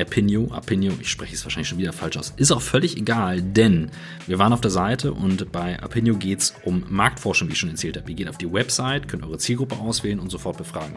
Apinio, 0.00 0.48
Apinio, 0.52 0.92
ich 1.00 1.10
spreche 1.10 1.34
es 1.34 1.44
wahrscheinlich 1.44 1.68
schon 1.68 1.78
wieder 1.78 1.92
falsch 1.92 2.16
aus. 2.16 2.32
Ist 2.36 2.52
auch 2.52 2.62
völlig 2.62 2.96
egal, 2.96 3.42
denn 3.42 3.90
wir 4.26 4.38
waren 4.38 4.52
auf 4.52 4.60
der 4.60 4.70
Seite 4.70 5.12
und 5.12 5.52
bei 5.52 5.80
Apinio 5.82 6.16
geht 6.16 6.40
es 6.40 6.54
um 6.64 6.84
Marktforschung, 6.88 7.48
wie 7.48 7.52
ich 7.52 7.58
schon 7.58 7.70
erzählt 7.70 7.96
habe. 7.96 8.10
Ihr 8.10 8.16
geht 8.16 8.28
auf 8.28 8.38
die 8.38 8.52
Website, 8.52 9.08
könnt 9.08 9.22
eure 9.22 9.38
Zielgruppe 9.38 9.76
auswählen 9.76 10.18
und 10.18 10.30
sofort 10.30 10.58
befragen. 10.58 10.96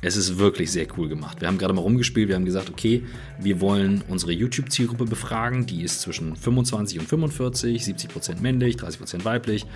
Es 0.00 0.16
ist 0.16 0.38
wirklich 0.38 0.70
sehr 0.70 0.86
cool 0.96 1.08
gemacht. 1.08 1.40
Wir 1.40 1.48
haben 1.48 1.58
gerade 1.58 1.74
mal 1.74 1.80
rumgespielt, 1.80 2.28
wir 2.28 2.36
haben 2.36 2.44
gesagt, 2.44 2.70
okay, 2.70 3.04
wir 3.40 3.60
wollen 3.60 4.04
unsere 4.06 4.30
YouTube-Zielgruppe 4.30 5.06
befragen, 5.06 5.66
die 5.66 5.82
ist 5.82 6.02
zwischen 6.02 6.36
25 6.36 7.00
und 7.00 7.08
45, 7.08 7.82
70% 7.82 8.40
männlich, 8.40 8.76
30% 8.76 9.24
weiblich 9.24 9.66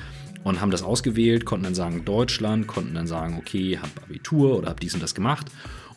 und 0.45 0.61
haben 0.61 0.71
das 0.71 0.83
ausgewählt, 0.83 1.45
konnten 1.45 1.65
dann 1.65 1.75
sagen 1.75 2.05
Deutschland, 2.05 2.67
konnten 2.67 2.95
dann 2.95 3.07
sagen, 3.07 3.37
okay, 3.39 3.79
hab 3.81 3.91
Abitur 4.05 4.59
oder 4.59 4.71
hab 4.71 4.81
dies 4.81 4.95
und 4.95 5.03
das 5.03 5.15
gemacht. 5.15 5.47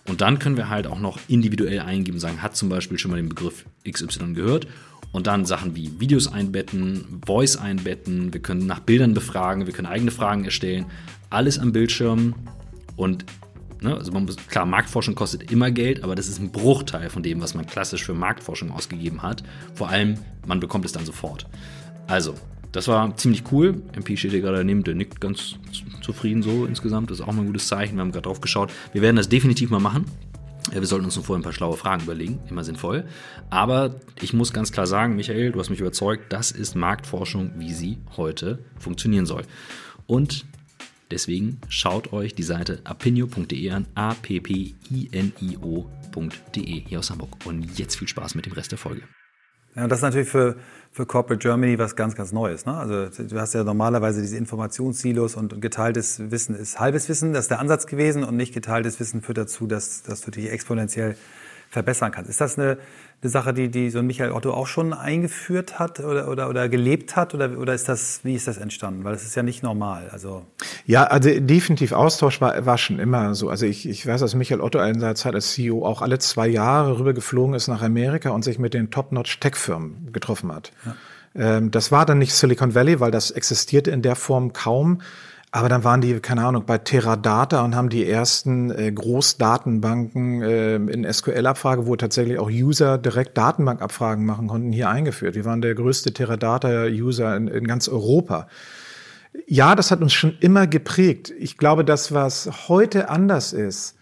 Und 0.08 0.22
dann 0.22 0.40
können 0.40 0.58
wir 0.58 0.70
halt 0.70 0.88
auch 0.88 1.00
noch 1.00 1.20
individuell 1.28 1.80
eingeben, 1.80 2.20
sagen, 2.20 2.42
hat 2.42 2.56
zum 2.56 2.70
Beispiel 2.70 2.98
schon 2.98 3.12
mal 3.12 3.18
den 3.18 3.30
Begriff 3.30 3.66
XY 3.90 4.34
gehört. 4.34 4.68
Und 5.12 5.28
dann 5.28 5.46
Sachen 5.46 5.76
wie 5.76 6.00
Videos 6.00 6.28
einbetten, 6.28 7.22
Voice 7.26 7.58
einbetten, 7.58 8.34
wir 8.34 8.42
können 8.42 8.68
nach 8.68 8.82
Bildern 8.82 9.14
befragen, 9.14 9.66
wir 9.66 9.74
können 9.74 9.88
eigene 9.88 10.12
Fragen 10.12 10.46
erstellen. 10.46 10.86
Alles 11.30 11.58
am 11.58 11.72
Bildschirm. 11.72 12.36
Und 12.98 13.26
Ne? 13.86 13.96
Also 13.96 14.12
muss, 14.12 14.36
klar, 14.48 14.66
Marktforschung 14.66 15.16
kostet 15.16 15.52
immer 15.52 15.70
Geld, 15.70 16.04
aber 16.04 16.16
das 16.16 16.28
ist 16.28 16.40
ein 16.40 16.52
Bruchteil 16.52 17.10
von 17.10 17.24
dem, 17.24 17.42
was 17.42 17.54
man 17.54 17.68
klassisch 17.68 18.04
für 18.04 18.14
Marktforschung 18.14 18.72
ausgegeben 18.72 19.22
hat. 19.22 19.44
Vor 19.76 19.90
allem, 19.90 20.18
man 20.48 20.60
bekommt 20.60 20.86
es 20.86 20.92
dann 20.92 21.06
sofort. 21.06 21.46
Also, 22.08 22.36
das 22.76 22.88
war 22.90 23.16
ziemlich 23.16 23.44
cool. 23.52 23.82
MP 23.94 24.18
steht 24.18 24.32
hier 24.32 24.42
gerade 24.42 24.58
daneben, 24.58 24.84
der 24.84 24.96
nickt 24.96 25.22
ganz 25.22 25.56
zufrieden 26.02 26.44
so 26.44 26.66
insgesamt. 26.66 27.10
Das 27.10 27.20
ist 27.20 27.26
auch 27.26 27.32
mal 27.32 27.44
ein 27.44 27.48
gutes 27.48 27.68
Zeichen. 27.68 27.96
Wir 27.96 28.02
haben 28.02 28.12
gerade 28.12 28.24
drauf 28.24 28.42
geschaut. 28.42 28.72
Wir 28.92 29.02
werden 29.02 29.16
das 29.16 29.30
definitiv 29.30 29.70
mal 29.70 29.80
machen. 29.80 30.06
Wir 30.72 30.86
sollten 30.86 31.06
uns 31.06 31.16
nur 31.16 31.24
vorher 31.24 31.40
ein 31.40 31.44
paar 31.44 31.54
schlaue 31.54 31.78
Fragen 31.78 32.04
überlegen, 32.04 32.40
immer 32.50 32.64
sinnvoll. 32.64 33.06
Aber 33.50 33.96
ich 34.22 34.34
muss 34.34 34.52
ganz 34.52 34.72
klar 34.72 34.88
sagen, 34.88 35.16
Michael, 35.16 35.52
du 35.52 35.60
hast 35.60 35.70
mich 35.70 35.80
überzeugt, 35.80 36.34
das 36.34 36.52
ist 36.52 36.76
Marktforschung, 36.76 37.52
wie 37.58 37.72
sie 37.72 37.98
heute 38.18 38.60
funktionieren 38.78 39.26
soll. 39.26 39.44
Und 40.06 40.46
Deswegen 41.12 41.60
schaut 41.70 42.14
euch 42.14 42.34
die 42.34 42.42
Seite 42.42 42.82
apinio.de 42.84 43.70
an, 43.70 43.86
a-p-p-i-n-i-o.de 43.94 44.74
hier 46.88 46.98
aus 47.00 47.12
Hamburg. 47.12 47.46
Und 47.46 47.78
jetzt 47.78 47.96
viel 47.96 48.08
Spaß 48.08 48.34
mit 48.34 48.48
dem 48.48 48.54
Rest 48.54 48.72
der 48.72 48.80
Folge. 48.80 49.04
Ja, 49.76 49.88
das 49.88 50.00
ist 50.00 50.04
natürlich 50.04 50.30
für, 50.30 50.56
für 50.96 51.06
Corporate 51.06 51.46
Germany 51.46 51.78
was 51.78 51.98
ganz, 51.98 52.16
ganz 52.16 52.32
Neues. 52.32 52.66
Ne? 52.66 52.74
Also 52.74 53.10
du 53.22 53.38
hast 53.38 53.54
ja 53.54 53.66
normalerweise 53.66 54.22
diese 54.22 54.38
Informationssilos 54.38 55.36
und 55.36 55.62
geteiltes 55.62 56.32
Wissen 56.32 56.56
ist 56.56 56.80
halbes 56.80 57.10
Wissen, 57.10 57.34
das 57.34 57.46
ist 57.46 57.52
der 57.52 57.60
Ansatz 57.60 57.86
gewesen 57.86 58.24
und 58.24 58.38
nicht 58.38 58.54
geteiltes 58.54 58.98
Wissen 59.02 59.22
führt 59.22 59.38
dazu, 59.38 59.68
dass, 59.68 60.04
dass 60.04 60.22
du 60.22 60.32
dich 60.32 60.50
exponentiell 60.50 61.18
verbessern 61.70 62.12
kannst. 62.12 62.30
Ist 62.30 62.42
das 62.42 62.58
eine, 62.58 62.78
eine 63.22 63.30
Sache, 63.30 63.54
die, 63.54 63.70
die 63.70 63.90
so 63.90 64.00
ein 64.00 64.08
Michael 64.08 64.32
Otto 64.32 64.52
auch 64.52 64.68
schon 64.68 64.94
eingeführt 64.94 65.80
hat 65.80 66.00
oder, 66.00 66.30
oder, 66.30 66.50
oder 66.50 66.70
gelebt 66.70 67.16
hat? 67.16 67.34
Oder, 67.34 67.58
oder 67.58 67.74
ist 67.74 67.90
das, 67.90 68.22
wie 68.24 68.36
ist 68.36 68.48
das 68.48 68.58
entstanden? 68.58 69.04
Weil 69.04 69.14
das 69.14 69.24
ist 69.24 69.36
ja 69.36 69.44
nicht 69.44 69.64
normal. 69.64 70.10
Also 70.12 70.46
ja, 70.86 71.04
also 71.04 71.30
definitiv 71.40 71.92
Austausch 71.92 72.42
war, 72.42 72.66
war 72.66 72.78
schon 72.78 73.00
immer 73.00 73.36
so. 73.36 73.50
Also 73.50 73.66
ich, 73.66 73.88
ich 73.88 74.06
weiß, 74.06 74.22
dass 74.22 74.36
Michael 74.36 74.62
Otto 74.62 74.80
in 74.80 75.00
seiner 75.00 75.16
Zeit 75.16 75.36
als 75.36 75.54
CEO 75.54 75.86
auch 75.86 76.02
alle 76.02 76.20
zwei 76.20 76.48
Jahre 76.48 77.00
rüber 77.00 77.14
geflogen 77.14 77.56
ist 77.56 77.68
nach 77.68 77.82
Amerika 77.82 78.30
und 78.30 78.44
sich 78.44 78.60
mit 78.60 78.74
den 78.74 78.92
Top-Notch-Tech-Firmen 78.92 80.12
getroffen 80.12 80.52
hat. 80.52 80.72
Ja. 80.86 80.96
Ähm, 81.36 81.72
das 81.72 81.92
war 81.92 82.06
dann 82.06 82.20
nicht 82.20 82.34
Silicon 82.34 82.76
Valley, 82.76 83.00
weil 83.00 83.12
das 83.12 83.32
existierte 83.32 83.92
in 83.92 84.02
der 84.02 84.16
Form 84.16 84.54
kaum. 84.54 85.02
Aber 85.56 85.70
dann 85.70 85.86
waren 85.86 86.02
die, 86.02 86.20
keine 86.20 86.44
Ahnung, 86.44 86.66
bei 86.66 86.78
Teradata 86.78 87.64
und 87.64 87.78
haben 87.78 87.88
die 87.88 88.06
ersten 88.06 88.72
äh, 88.72 88.92
Großdatenbanken 88.92 90.42
äh, 90.42 90.76
in 90.76 91.10
SQL-Abfrage, 91.10 91.88
wo 91.88 91.96
tatsächlich 91.96 92.40
auch 92.40 92.50
User 92.50 92.98
direkt 92.98 93.38
Datenbankabfragen 93.38 94.26
machen 94.26 94.50
konnten, 94.50 94.74
hier 94.74 94.90
eingeführt. 94.90 95.34
Wir 95.34 95.46
waren 95.46 95.62
der 95.62 95.74
größte 95.74 96.12
Teradata-User 96.12 97.38
in, 97.38 97.48
in 97.48 97.68
ganz 97.68 97.88
Europa. 97.88 98.50
Ja, 99.48 99.76
das 99.76 99.92
hat 99.92 100.02
uns 100.02 100.12
schon 100.12 100.36
immer 100.42 100.68
geprägt. 100.68 101.32
Ich 101.40 101.58
glaube, 101.58 101.86
das, 101.86 102.14
was 102.14 102.68
heute 102.68 103.08
anders 103.08 103.54
ist, 103.54 103.96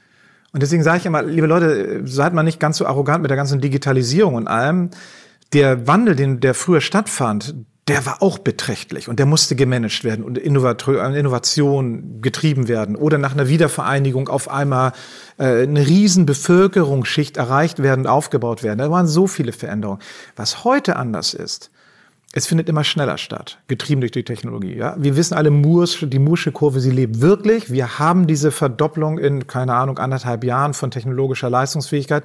und 0.54 0.64
deswegen 0.64 0.82
sage 0.82 0.98
ich 0.98 1.06
immer, 1.06 1.22
liebe 1.22 1.46
Leute, 1.46 2.02
seid 2.08 2.34
mal 2.34 2.42
nicht 2.42 2.60
ganz 2.60 2.80
so 2.80 2.88
arrogant 2.88 3.22
mit 3.22 3.30
der 3.30 3.38
ganzen 3.38 3.62
Digitalisierung 3.62 4.34
und 4.34 4.48
allem. 4.48 4.90
Der 5.54 5.86
Wandel, 5.86 6.16
den 6.16 6.40
der 6.40 6.56
früher 6.56 6.82
stattfand, 6.82 7.54
der 7.88 8.06
war 8.06 8.22
auch 8.22 8.38
beträchtlich 8.38 9.10
und 9.10 9.20
der 9.20 9.26
musste 9.26 9.56
gemanagt 9.56 10.06
werden 10.06 10.24
und 10.24 10.38
Innovation 10.38 12.22
getrieben 12.22 12.68
werden 12.70 12.96
oder 12.96 13.18
nach 13.18 13.34
einer 13.34 13.50
Wiedervereinigung 13.50 14.30
auf 14.30 14.50
einmal 14.50 14.94
äh, 15.38 15.64
eine 15.64 15.86
riesen 15.86 16.26
Bevölkerungsschicht 16.26 17.36
erreicht 17.36 17.84
werden, 17.84 18.08
aufgebaut 18.08 18.64
werden. 18.64 18.80
Da 18.80 18.90
waren 18.90 19.08
so 19.08 19.28
viele 19.28 19.52
Veränderungen. 19.52 20.00
Was 20.38 20.64
heute 20.64 20.96
anders 20.96 21.34
ist, 21.34 21.72
es 22.36 22.48
findet 22.48 22.68
immer 22.68 22.84
schneller 22.84 23.20
statt, 23.20 23.60
getrieben 23.68 24.02
durch 24.02 24.12
die 24.12 24.24
Technologie. 24.24 24.76
Ja? 24.76 24.96
Wir 24.98 25.16
wissen 25.16 25.36
alle, 25.36 25.52
Moores, 25.52 26.00
die 26.02 26.20
Moorsche 26.20 26.52
Kurve, 26.52 26.80
sie 26.80 26.90
lebt 26.90 27.22
wirklich. 27.22 27.70
Wir 27.70 28.00
haben 28.00 28.26
diese 28.26 28.50
Verdopplung 28.50 29.20
in, 29.20 29.46
keine 29.46 29.76
Ahnung, 29.76 30.00
anderthalb 30.00 30.44
Jahren 30.44 30.74
von 30.74 30.90
technologischer 30.90 31.50
Leistungsfähigkeit. 31.50 32.24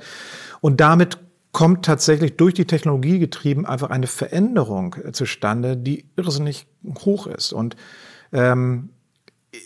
Und 0.61 0.81
damit 0.81 1.19
kommt 1.53 1.85
tatsächlich 1.85 2.37
durch 2.37 2.55
die 2.55 2.67
Technologie 2.67 3.19
getrieben 3.19 3.67
einfach 3.67 3.91
eine 3.91 4.07
Veränderung 4.07 4.97
äh, 5.05 5.13
zustande, 5.13 5.77
die 5.77 6.05
irrsinnig 6.17 6.67
hoch 7.05 7.27
ist. 7.27 7.53
Und 7.53 7.77
ähm, 8.33 8.91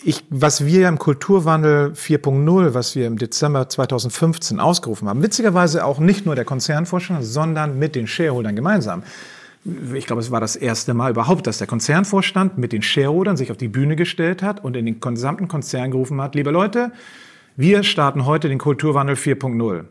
ich, 0.05 0.25
was 0.31 0.65
wir 0.65 0.89
im 0.89 0.99
Kulturwandel 0.99 1.93
4.0, 1.93 2.75
was 2.75 2.95
wir 2.95 3.07
im 3.07 3.19
Dezember 3.19 3.69
2015 3.69 4.61
ausgerufen 4.61 5.09
haben, 5.09 5.23
witzigerweise 5.23 5.85
auch 5.85 5.99
nicht 5.99 6.25
nur 6.25 6.37
der 6.37 6.45
Konzernvorstand, 6.45 7.25
sondern 7.25 7.79
mit 7.79 7.97
den 7.97 8.07
Shareholdern 8.07 8.55
gemeinsam. 8.55 9.03
Ich 9.95 10.07
glaube, 10.07 10.21
es 10.21 10.31
war 10.31 10.41
das 10.41 10.57
erste 10.57 10.95
Mal 10.95 11.11
überhaupt, 11.11 11.47
dass 11.47 11.59
der 11.59 11.67
Konzernvorstand 11.67 12.59
mit 12.59 12.73
den 12.73 12.83
Shareholdern 12.83 13.37
sich 13.37 13.51
auf 13.51 13.57
die 13.57 13.69
Bühne 13.69 13.97
gestellt 13.97 14.43
hat 14.43 14.65
und 14.65 14.77
in 14.77 14.87
den 14.87 15.01
gesamten 15.01 15.49
Konzern 15.49 15.91
gerufen 15.91 16.21
hat, 16.21 16.35
liebe 16.35 16.51
Leute, 16.51 16.93
wir 17.57 17.83
starten 17.83 18.25
heute 18.25 18.49
den 18.49 18.59
Kulturwandel 18.59 19.15
4.0. 19.15 19.85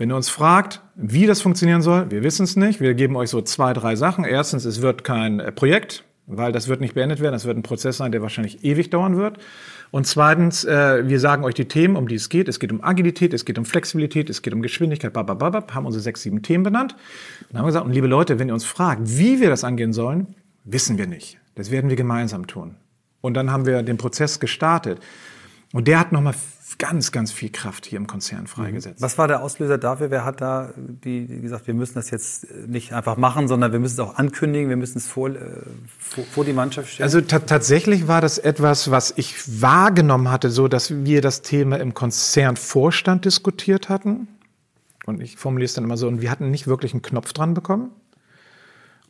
Wenn 0.00 0.10
ihr 0.10 0.16
uns 0.16 0.30
fragt, 0.30 0.80
wie 0.94 1.26
das 1.26 1.42
funktionieren 1.42 1.82
soll, 1.82 2.10
wir 2.10 2.22
wissen 2.22 2.44
es 2.44 2.56
nicht. 2.56 2.80
Wir 2.80 2.94
geben 2.94 3.16
euch 3.16 3.28
so 3.28 3.42
zwei, 3.42 3.74
drei 3.74 3.96
Sachen. 3.96 4.24
Erstens, 4.24 4.64
es 4.64 4.80
wird 4.80 5.04
kein 5.04 5.40
äh, 5.40 5.52
Projekt, 5.52 6.04
weil 6.26 6.52
das 6.52 6.68
wird 6.68 6.80
nicht 6.80 6.94
beendet 6.94 7.20
werden. 7.20 7.34
Das 7.34 7.44
wird 7.44 7.58
ein 7.58 7.62
Prozess 7.62 7.98
sein, 7.98 8.10
der 8.10 8.22
wahrscheinlich 8.22 8.64
ewig 8.64 8.88
dauern 8.88 9.18
wird. 9.18 9.36
Und 9.90 10.06
zweitens, 10.06 10.64
äh, 10.64 11.06
wir 11.06 11.20
sagen 11.20 11.44
euch 11.44 11.52
die 11.52 11.66
Themen, 11.66 11.96
um 11.96 12.08
die 12.08 12.14
es 12.14 12.30
geht. 12.30 12.48
Es 12.48 12.58
geht 12.58 12.72
um 12.72 12.82
Agilität, 12.82 13.34
es 13.34 13.44
geht 13.44 13.58
um 13.58 13.66
Flexibilität, 13.66 14.30
es 14.30 14.40
geht 14.40 14.54
um 14.54 14.62
Geschwindigkeit, 14.62 15.12
babababab, 15.12 15.74
haben 15.74 15.84
unsere 15.84 16.02
sechs, 16.02 16.22
sieben 16.22 16.40
Themen 16.40 16.64
benannt. 16.64 16.96
Und 17.50 17.58
haben 17.58 17.66
gesagt, 17.66 17.84
und 17.84 17.92
liebe 17.92 18.06
Leute, 18.06 18.38
wenn 18.38 18.48
ihr 18.48 18.54
uns 18.54 18.64
fragt, 18.64 19.02
wie 19.04 19.38
wir 19.38 19.50
das 19.50 19.64
angehen 19.64 19.92
sollen, 19.92 20.34
wissen 20.64 20.96
wir 20.96 21.08
nicht. 21.08 21.36
Das 21.56 21.70
werden 21.70 21.90
wir 21.90 21.96
gemeinsam 21.96 22.46
tun. 22.46 22.76
Und 23.20 23.34
dann 23.34 23.52
haben 23.52 23.66
wir 23.66 23.82
den 23.82 23.98
Prozess 23.98 24.40
gestartet. 24.40 24.98
Und 25.72 25.86
der 25.86 26.00
hat 26.00 26.12
nochmal 26.12 26.34
ganz, 26.78 27.12
ganz 27.12 27.30
viel 27.30 27.50
Kraft 27.50 27.84
hier 27.84 27.98
im 27.98 28.06
Konzern 28.06 28.46
freigesetzt. 28.46 29.02
Was 29.02 29.18
war 29.18 29.28
der 29.28 29.42
Auslöser 29.42 29.76
dafür? 29.76 30.10
Wer 30.10 30.24
hat 30.24 30.40
da 30.40 30.72
die, 30.76 31.26
die 31.26 31.40
gesagt, 31.40 31.66
wir 31.66 31.74
müssen 31.74 31.94
das 31.94 32.10
jetzt 32.10 32.46
nicht 32.66 32.92
einfach 32.92 33.16
machen, 33.16 33.48
sondern 33.48 33.72
wir 33.72 33.78
müssen 33.78 33.94
es 33.94 34.00
auch 34.00 34.16
ankündigen, 34.16 34.68
wir 34.68 34.76
müssen 34.76 34.98
es 34.98 35.06
vor, 35.06 35.28
äh, 35.28 35.38
vor, 35.98 36.24
vor 36.24 36.44
die 36.44 36.52
Mannschaft 36.52 36.88
stellen? 36.88 37.04
Also 37.04 37.20
tatsächlich 37.20 38.08
war 38.08 38.20
das 38.20 38.38
etwas, 38.38 38.90
was 38.90 39.12
ich 39.16 39.60
wahrgenommen 39.60 40.30
hatte, 40.30 40.50
so 40.50 40.68
dass 40.68 41.04
wir 41.04 41.20
das 41.20 41.42
Thema 41.42 41.78
im 41.78 41.92
Konzernvorstand 41.92 43.24
diskutiert 43.24 43.88
hatten. 43.88 44.26
Und 45.06 45.20
ich 45.20 45.36
formuliere 45.36 45.66
es 45.66 45.74
dann 45.74 45.84
immer 45.84 45.96
so, 45.96 46.08
und 46.08 46.20
wir 46.20 46.30
hatten 46.30 46.50
nicht 46.50 46.66
wirklich 46.66 46.92
einen 46.94 47.02
Knopf 47.02 47.32
dran 47.32 47.54
bekommen. 47.54 47.90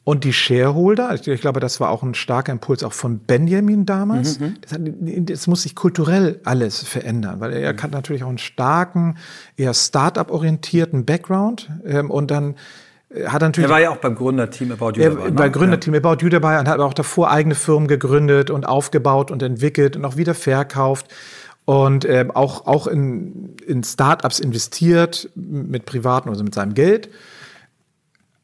Und 0.02 0.24
die 0.24 0.32
Shareholder, 0.32 1.14
ich 1.14 1.40
glaube, 1.40 1.60
das 1.60 1.78
war 1.78 1.90
auch 1.90 2.02
ein 2.02 2.14
starker 2.14 2.52
Impuls 2.52 2.82
auch 2.82 2.94
von 2.94 3.18
Benjamin 3.18 3.84
damals. 3.84 4.40
Mhm. 4.40 4.56
Das, 4.62 4.72
hat, 4.72 4.80
das, 4.82 5.46
muss 5.46 5.62
sich 5.62 5.74
kulturell 5.74 6.40
alles 6.44 6.82
verändern, 6.82 7.40
weil 7.40 7.52
er 7.52 7.76
hat 7.80 7.90
natürlich 7.90 8.24
auch 8.24 8.28
einen 8.28 8.38
starken, 8.38 9.18
eher 9.56 9.74
Start-up-orientierten 9.74 11.04
Background 11.04 11.70
ähm, 11.84 12.10
und 12.10 12.30
dann 12.30 12.54
äh, 13.10 13.26
hat 13.26 13.42
natürlich. 13.42 13.68
Er 13.68 13.72
war 13.72 13.80
ja 13.80 13.90
auch 13.90 13.98
beim 13.98 14.14
Gründerteam 14.14 14.72
About 14.72 14.92
You 14.98 15.02
dabei. 15.02 15.24
Ne? 15.26 15.32
Beim 15.32 15.52
Gründerteam 15.52 15.94
ja. 15.94 16.00
About 16.00 16.24
You 16.24 16.30
dabei 16.30 16.58
und 16.58 16.66
hat 16.66 16.80
auch 16.80 16.94
davor 16.94 17.30
eigene 17.30 17.54
Firmen 17.54 17.86
gegründet 17.86 18.50
und 18.50 18.66
aufgebaut 18.66 19.30
und 19.30 19.42
entwickelt 19.42 19.96
und 19.96 20.06
auch 20.06 20.16
wieder 20.16 20.34
verkauft 20.34 21.08
und 21.66 22.04
äh, 22.04 22.26
auch, 22.34 22.66
auch 22.66 22.86
in, 22.86 23.54
in 23.66 23.84
Startups 23.84 24.40
investiert 24.40 25.28
mit 25.36 25.84
privaten, 25.84 26.30
also 26.30 26.42
mit 26.42 26.54
seinem 26.54 26.74
Geld. 26.74 27.10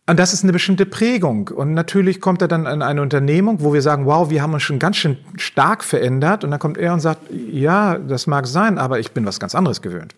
Und 0.09 0.21
das 0.21 0.33
ist 0.33 0.45
eine 0.45 0.53
bestimmte 0.53 0.87
Prägung. 0.87 1.49
Und 1.49 1.75
natürlich 1.75 2.21
kommt 2.21 2.41
er 2.41 2.47
dann 2.47 2.67
an 2.67 2.81
eine 2.81 3.03
Unternehmung, 3.03 3.61
wo 3.61 3.75
wir 3.75 3.83
sagen, 3.83 4.07
wow, 4.07 4.31
wir 4.31 4.41
haben 4.41 4.55
uns 4.55 4.63
schon 4.63 4.79
ganz 4.79 4.97
schön 4.97 5.19
stark 5.37 5.83
verändert. 5.83 6.45
Und 6.45 6.53
dann 6.53 6.61
kommt 6.61 6.79
er 6.79 6.93
und 6.93 7.01
sagt, 7.01 7.23
ja, 7.31 7.99
das 7.99 8.29
mag 8.29 8.47
sein, 8.47 8.79
aber 8.79 9.01
ich 9.01 9.11
bin 9.11 9.27
was 9.27 9.41
ganz 9.41 9.57
anderes 9.57 9.83
gewöhnt. 9.83 10.15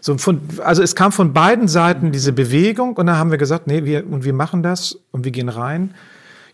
So 0.00 0.16
von, 0.18 0.40
also 0.62 0.82
es 0.84 0.94
kam 0.94 1.10
von 1.10 1.32
beiden 1.32 1.66
Seiten 1.66 2.12
diese 2.12 2.32
Bewegung 2.32 2.94
und 2.96 3.06
dann 3.06 3.16
haben 3.16 3.32
wir 3.32 3.38
gesagt, 3.38 3.66
nee, 3.66 3.84
wir, 3.84 4.06
und 4.06 4.24
wir 4.24 4.32
machen 4.32 4.62
das 4.62 4.96
und 5.10 5.24
wir 5.24 5.32
gehen 5.32 5.48
rein. 5.48 5.94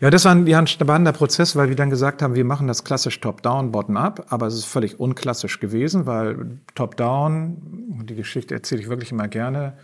Ja, 0.01 0.09
das 0.09 0.25
war 0.25 0.33
ein, 0.33 0.47
ja, 0.47 0.59
ein 0.59 0.67
spannender 0.67 1.13
Prozess, 1.13 1.55
weil 1.55 1.69
wir 1.69 1.77
dann 1.77 1.91
gesagt 1.91 2.23
haben, 2.23 2.35
wir 2.35 2.47
machen 2.47 2.67
das 2.67 2.83
klassisch 2.83 3.21
Top-Down, 3.21 3.71
Bottom-Up, 3.71 4.27
aber 4.31 4.47
es 4.47 4.55
ist 4.55 4.65
völlig 4.65 4.99
unklassisch 4.99 5.61
gewesen, 5.61 6.07
weil 6.07 6.59
Top-Down, 6.75 8.05
die 8.09 8.15
Geschichte 8.15 8.55
erzähle 8.55 8.81
ich 8.81 8.89
wirklich 8.89 9.13
immer 9.13 9.29
gerne, 9.29 9.75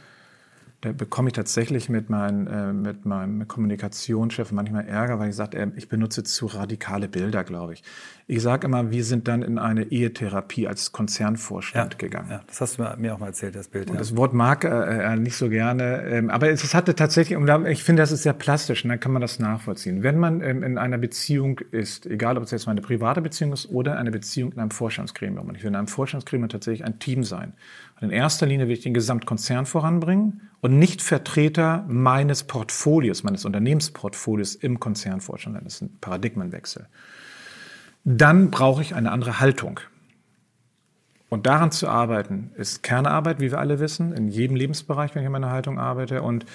da 0.81 0.93
bekomme 0.93 1.29
ich 1.29 1.33
tatsächlich 1.33 1.89
mit, 1.89 2.09
mein, 2.09 2.47
äh, 2.47 2.73
mit 2.73 3.05
meinem 3.05 3.49
Kommunikationschef 3.49 4.53
manchmal 4.53 4.87
Ärger, 4.87 5.19
weil 5.19 5.31
ich 5.31 5.37
sage, 5.37 5.59
äh, 5.59 5.71
ich 5.77 5.89
benutze 5.89 6.23
zu 6.23 6.47
radikale 6.47 7.09
Bilder, 7.09 7.43
glaube 7.43 7.75
ich. 7.75 7.83
Ich 8.31 8.43
sage 8.43 8.67
immer, 8.67 8.91
wir 8.91 9.05
sind 9.05 9.27
dann 9.27 9.41
in 9.41 9.59
eine 9.59 9.85
Ehetherapie 9.85 10.69
als 10.69 10.93
Konzernvorstand 10.93 11.95
ja, 11.95 11.99
gegangen. 11.99 12.29
Ja, 12.31 12.43
das 12.47 12.61
hast 12.61 12.79
du 12.79 12.83
mir 12.99 13.15
auch 13.15 13.19
mal 13.19 13.29
erzählt, 13.29 13.57
das 13.57 13.69
Bild. 13.69 13.89
Und 13.89 13.95
ja. 13.95 14.01
das 14.01 14.17
Wort 14.19 14.35
mag 14.35 14.65
äh, 14.65 15.17
nicht 15.17 15.35
so 15.35 15.49
gerne, 15.49 16.03
ähm, 16.03 16.29
aber 16.29 16.51
es, 16.51 16.63
es, 16.63 16.75
hatte 16.75 16.95
tatsächlich, 16.95 17.39
und 17.39 17.49
ich 17.69 17.83
finde, 17.83 18.03
das 18.03 18.13
ist 18.13 18.25
sehr 18.25 18.35
plastisch 18.35 18.85
und 18.85 18.91
dann 18.91 19.01
kann 19.01 19.13
man 19.13 19.23
das 19.23 19.39
nachvollziehen. 19.39 20.03
Wenn 20.03 20.19
man 20.19 20.43
ähm, 20.43 20.63
in 20.63 20.77
einer 20.77 20.99
Beziehung 20.99 21.61
ist, 21.71 22.05
egal 22.05 22.37
ob 22.37 22.45
es 22.45 22.51
jetzt 22.51 22.69
eine 22.69 22.83
private 22.83 23.23
Beziehung 23.23 23.55
ist 23.55 23.71
oder 23.71 23.97
eine 23.97 24.11
Beziehung 24.11 24.53
in 24.53 24.59
einem 24.59 24.73
Vorstandsgremium, 24.73 25.49
und 25.49 25.55
ich 25.55 25.63
will 25.63 25.71
in 25.71 25.77
einem 25.77 25.89
Vorstandsgremium 25.89 26.51
tatsächlich 26.51 26.85
ein 26.85 26.99
Team 26.99 27.25
sein. 27.25 27.55
Und 27.99 28.09
in 28.09 28.11
erster 28.11 28.45
Linie 28.45 28.67
will 28.67 28.75
ich 28.75 28.83
den 28.83 28.93
Gesamtkonzern 28.93 29.65
voranbringen 29.65 30.43
und 30.61 30.79
nicht 30.79 31.01
Vertreter 31.01 31.87
meines 31.89 32.45
Portfolios, 32.45 33.23
meines 33.23 33.47
Unternehmensportfolios 33.47 34.55
im 34.55 34.81
Konzernvorstand. 34.81 35.57
Das 35.65 35.77
ist 35.77 35.81
ein 35.81 35.97
Paradigmenwechsel. 36.03 36.89
Dann 38.05 38.51
brauche 38.51 38.83
ich 38.83 38.95
eine 38.95 39.13
andere 39.13 39.41
Haltung. 39.41 39.81
Und 41.29 41.47
daran 41.47 41.71
zu 41.71 41.89
arbeiten, 41.89 42.53
ist 42.57 42.83
Kernarbeit, 42.83 43.39
wie 43.41 43.51
wir 43.51 43.59
alle 43.59 43.81
wissen, 43.81 44.13
in 44.13 44.29
jedem 44.29 44.57
Lebensbereich, 44.57 45.15
wenn 45.15 45.23
ich 45.23 45.27
an 45.27 45.33
meiner 45.33 45.51
Haltung 45.51 45.79
arbeite. 45.79 46.23
Und 46.23 46.47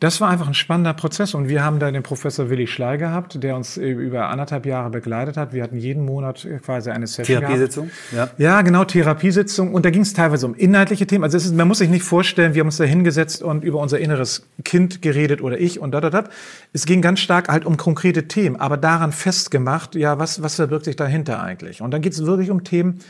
das 0.00 0.20
war 0.20 0.28
einfach 0.28 0.46
ein 0.46 0.54
spannender 0.54 0.94
Prozess 0.94 1.34
und 1.34 1.48
wir 1.48 1.64
haben 1.64 1.80
da 1.80 1.90
den 1.90 2.04
Professor 2.04 2.50
Willi 2.50 2.68
Schley 2.68 2.98
gehabt, 2.98 3.42
der 3.42 3.56
uns 3.56 3.76
über 3.76 4.28
anderthalb 4.28 4.64
Jahre 4.64 4.90
begleitet 4.90 5.36
hat. 5.36 5.52
Wir 5.52 5.64
hatten 5.64 5.76
jeden 5.76 6.04
Monat 6.04 6.46
quasi 6.64 6.90
eine 6.90 7.08
Session 7.08 7.40
Therapiesitzung? 7.40 7.90
Ja. 8.14 8.30
ja, 8.38 8.62
genau, 8.62 8.84
Therapiesitzung. 8.84 9.74
Und 9.74 9.84
da 9.84 9.90
ging 9.90 10.02
es 10.02 10.12
teilweise 10.12 10.46
um 10.46 10.54
inhaltliche 10.54 11.04
Themen. 11.08 11.24
Also 11.24 11.36
ist, 11.36 11.52
man 11.52 11.66
muss 11.66 11.78
sich 11.78 11.88
nicht 11.88 12.04
vorstellen, 12.04 12.54
wir 12.54 12.60
haben 12.60 12.68
uns 12.68 12.76
da 12.76 12.84
hingesetzt 12.84 13.42
und 13.42 13.64
über 13.64 13.80
unser 13.80 13.98
inneres 13.98 14.46
Kind 14.64 15.02
geredet 15.02 15.40
oder 15.40 15.58
ich 15.58 15.80
und 15.80 15.90
da, 15.90 16.00
da, 16.00 16.10
da. 16.10 16.24
Es 16.72 16.86
ging 16.86 17.02
ganz 17.02 17.18
stark 17.18 17.48
halt 17.48 17.64
um 17.64 17.76
konkrete 17.76 18.28
Themen, 18.28 18.54
aber 18.54 18.76
daran 18.76 19.10
festgemacht, 19.10 19.96
ja, 19.96 20.20
was, 20.20 20.44
was 20.44 20.54
verbirgt 20.54 20.84
sich 20.84 20.94
dahinter 20.94 21.42
eigentlich? 21.42 21.82
Und 21.82 21.90
dann 21.90 22.02
geht 22.02 22.12
es 22.12 22.24
wirklich 22.24 22.50
um 22.50 22.62
Themen, 22.62 23.00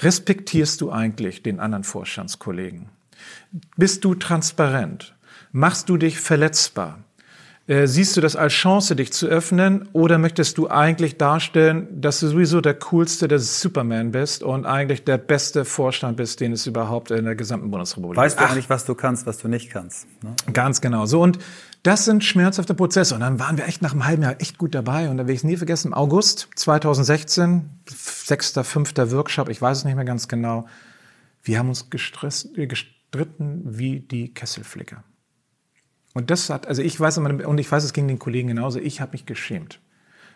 respektierst 0.00 0.80
du 0.80 0.90
eigentlich 0.90 1.42
den 1.42 1.60
anderen 1.60 1.84
Vorstandskollegen? 1.84 2.88
Bist 3.76 4.02
du 4.06 4.14
transparent? 4.14 5.14
Machst 5.52 5.88
du 5.88 5.96
dich 5.96 6.18
verletzbar? 6.18 6.98
Äh, 7.68 7.86
siehst 7.86 8.16
du 8.16 8.20
das 8.20 8.34
als 8.34 8.54
Chance, 8.54 8.96
dich 8.96 9.12
zu 9.12 9.26
öffnen, 9.26 9.88
oder 9.92 10.18
möchtest 10.18 10.58
du 10.58 10.68
eigentlich 10.68 11.16
darstellen, 11.16 11.86
dass 12.00 12.18
du 12.18 12.28
sowieso 12.28 12.60
der 12.60 12.74
coolste, 12.74 13.28
der 13.28 13.38
Superman 13.38 14.10
bist 14.10 14.42
und 14.42 14.66
eigentlich 14.66 15.04
der 15.04 15.16
beste 15.16 15.64
Vorstand 15.64 16.16
bist, 16.16 16.40
den 16.40 16.52
es 16.52 16.66
überhaupt 16.66 17.12
in 17.12 17.24
der 17.24 17.36
gesamten 17.36 17.70
Bundesrepublik 17.70 18.16
gibt? 18.16 18.24
Weißt 18.24 18.40
du 18.40 18.44
eigentlich, 18.48 18.68
was 18.68 18.84
du 18.84 18.96
kannst, 18.96 19.26
was 19.26 19.38
du 19.38 19.46
nicht 19.46 19.70
kannst? 19.70 20.06
Ne? 20.24 20.34
Ganz 20.52 20.80
genau. 20.80 21.06
So 21.06 21.20
und 21.20 21.38
das 21.84 22.04
sind 22.04 22.24
schmerzhafte 22.24 22.74
Prozesse. 22.74 23.14
Und 23.14 23.20
dann 23.20 23.38
waren 23.38 23.56
wir 23.56 23.66
echt 23.66 23.80
nach 23.80 23.92
einem 23.92 24.06
halben 24.06 24.22
Jahr 24.22 24.40
echt 24.40 24.58
gut 24.58 24.74
dabei. 24.74 25.08
Und 25.08 25.18
da 25.18 25.26
will 25.26 25.34
ich 25.34 25.40
es 25.40 25.44
nie 25.44 25.56
vergessen. 25.56 25.88
Im 25.88 25.94
August 25.94 26.48
2016, 26.56 27.68
sechster, 27.88 28.64
fünfter 28.64 29.10
Workshop, 29.12 29.48
ich 29.48 29.62
weiß 29.62 29.78
es 29.78 29.84
nicht 29.84 29.96
mehr 29.96 30.04
ganz 30.04 30.28
genau. 30.28 30.66
Wir 31.42 31.58
haben 31.58 31.68
uns 31.68 31.90
gestresst, 31.90 32.54
gestritten 32.54 33.62
wie 33.64 34.00
die 34.00 34.34
Kesselflicker. 34.34 35.04
Und 36.14 36.30
das 36.30 36.50
hat, 36.50 36.66
also 36.66 36.82
ich 36.82 36.98
weiß, 36.98 37.18
und 37.18 37.58
ich 37.58 37.70
weiß, 37.70 37.84
es 37.84 37.92
ging 37.92 38.06
den 38.06 38.18
Kollegen 38.18 38.48
genauso, 38.48 38.78
ich 38.78 39.00
habe 39.00 39.12
mich 39.12 39.26
geschämt. 39.26 39.80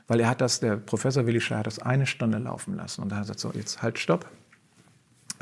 Weil 0.09 0.21
er 0.21 0.29
hat 0.29 0.41
das, 0.41 0.61
der 0.61 0.77
Professor 0.77 1.27
Willi 1.27 1.41
Schleier 1.41 1.61
hat 1.61 1.67
das 1.67 1.79
eine 1.79 2.07
Stunde 2.07 2.39
laufen 2.39 2.77
lassen. 2.77 3.03
Und 3.03 3.11
da 3.11 3.17
hat 3.17 3.23
er 3.23 3.35
gesagt, 3.35 3.41
so, 3.41 3.53
jetzt 3.53 3.83
halt, 3.83 3.99
stopp. 3.99 4.27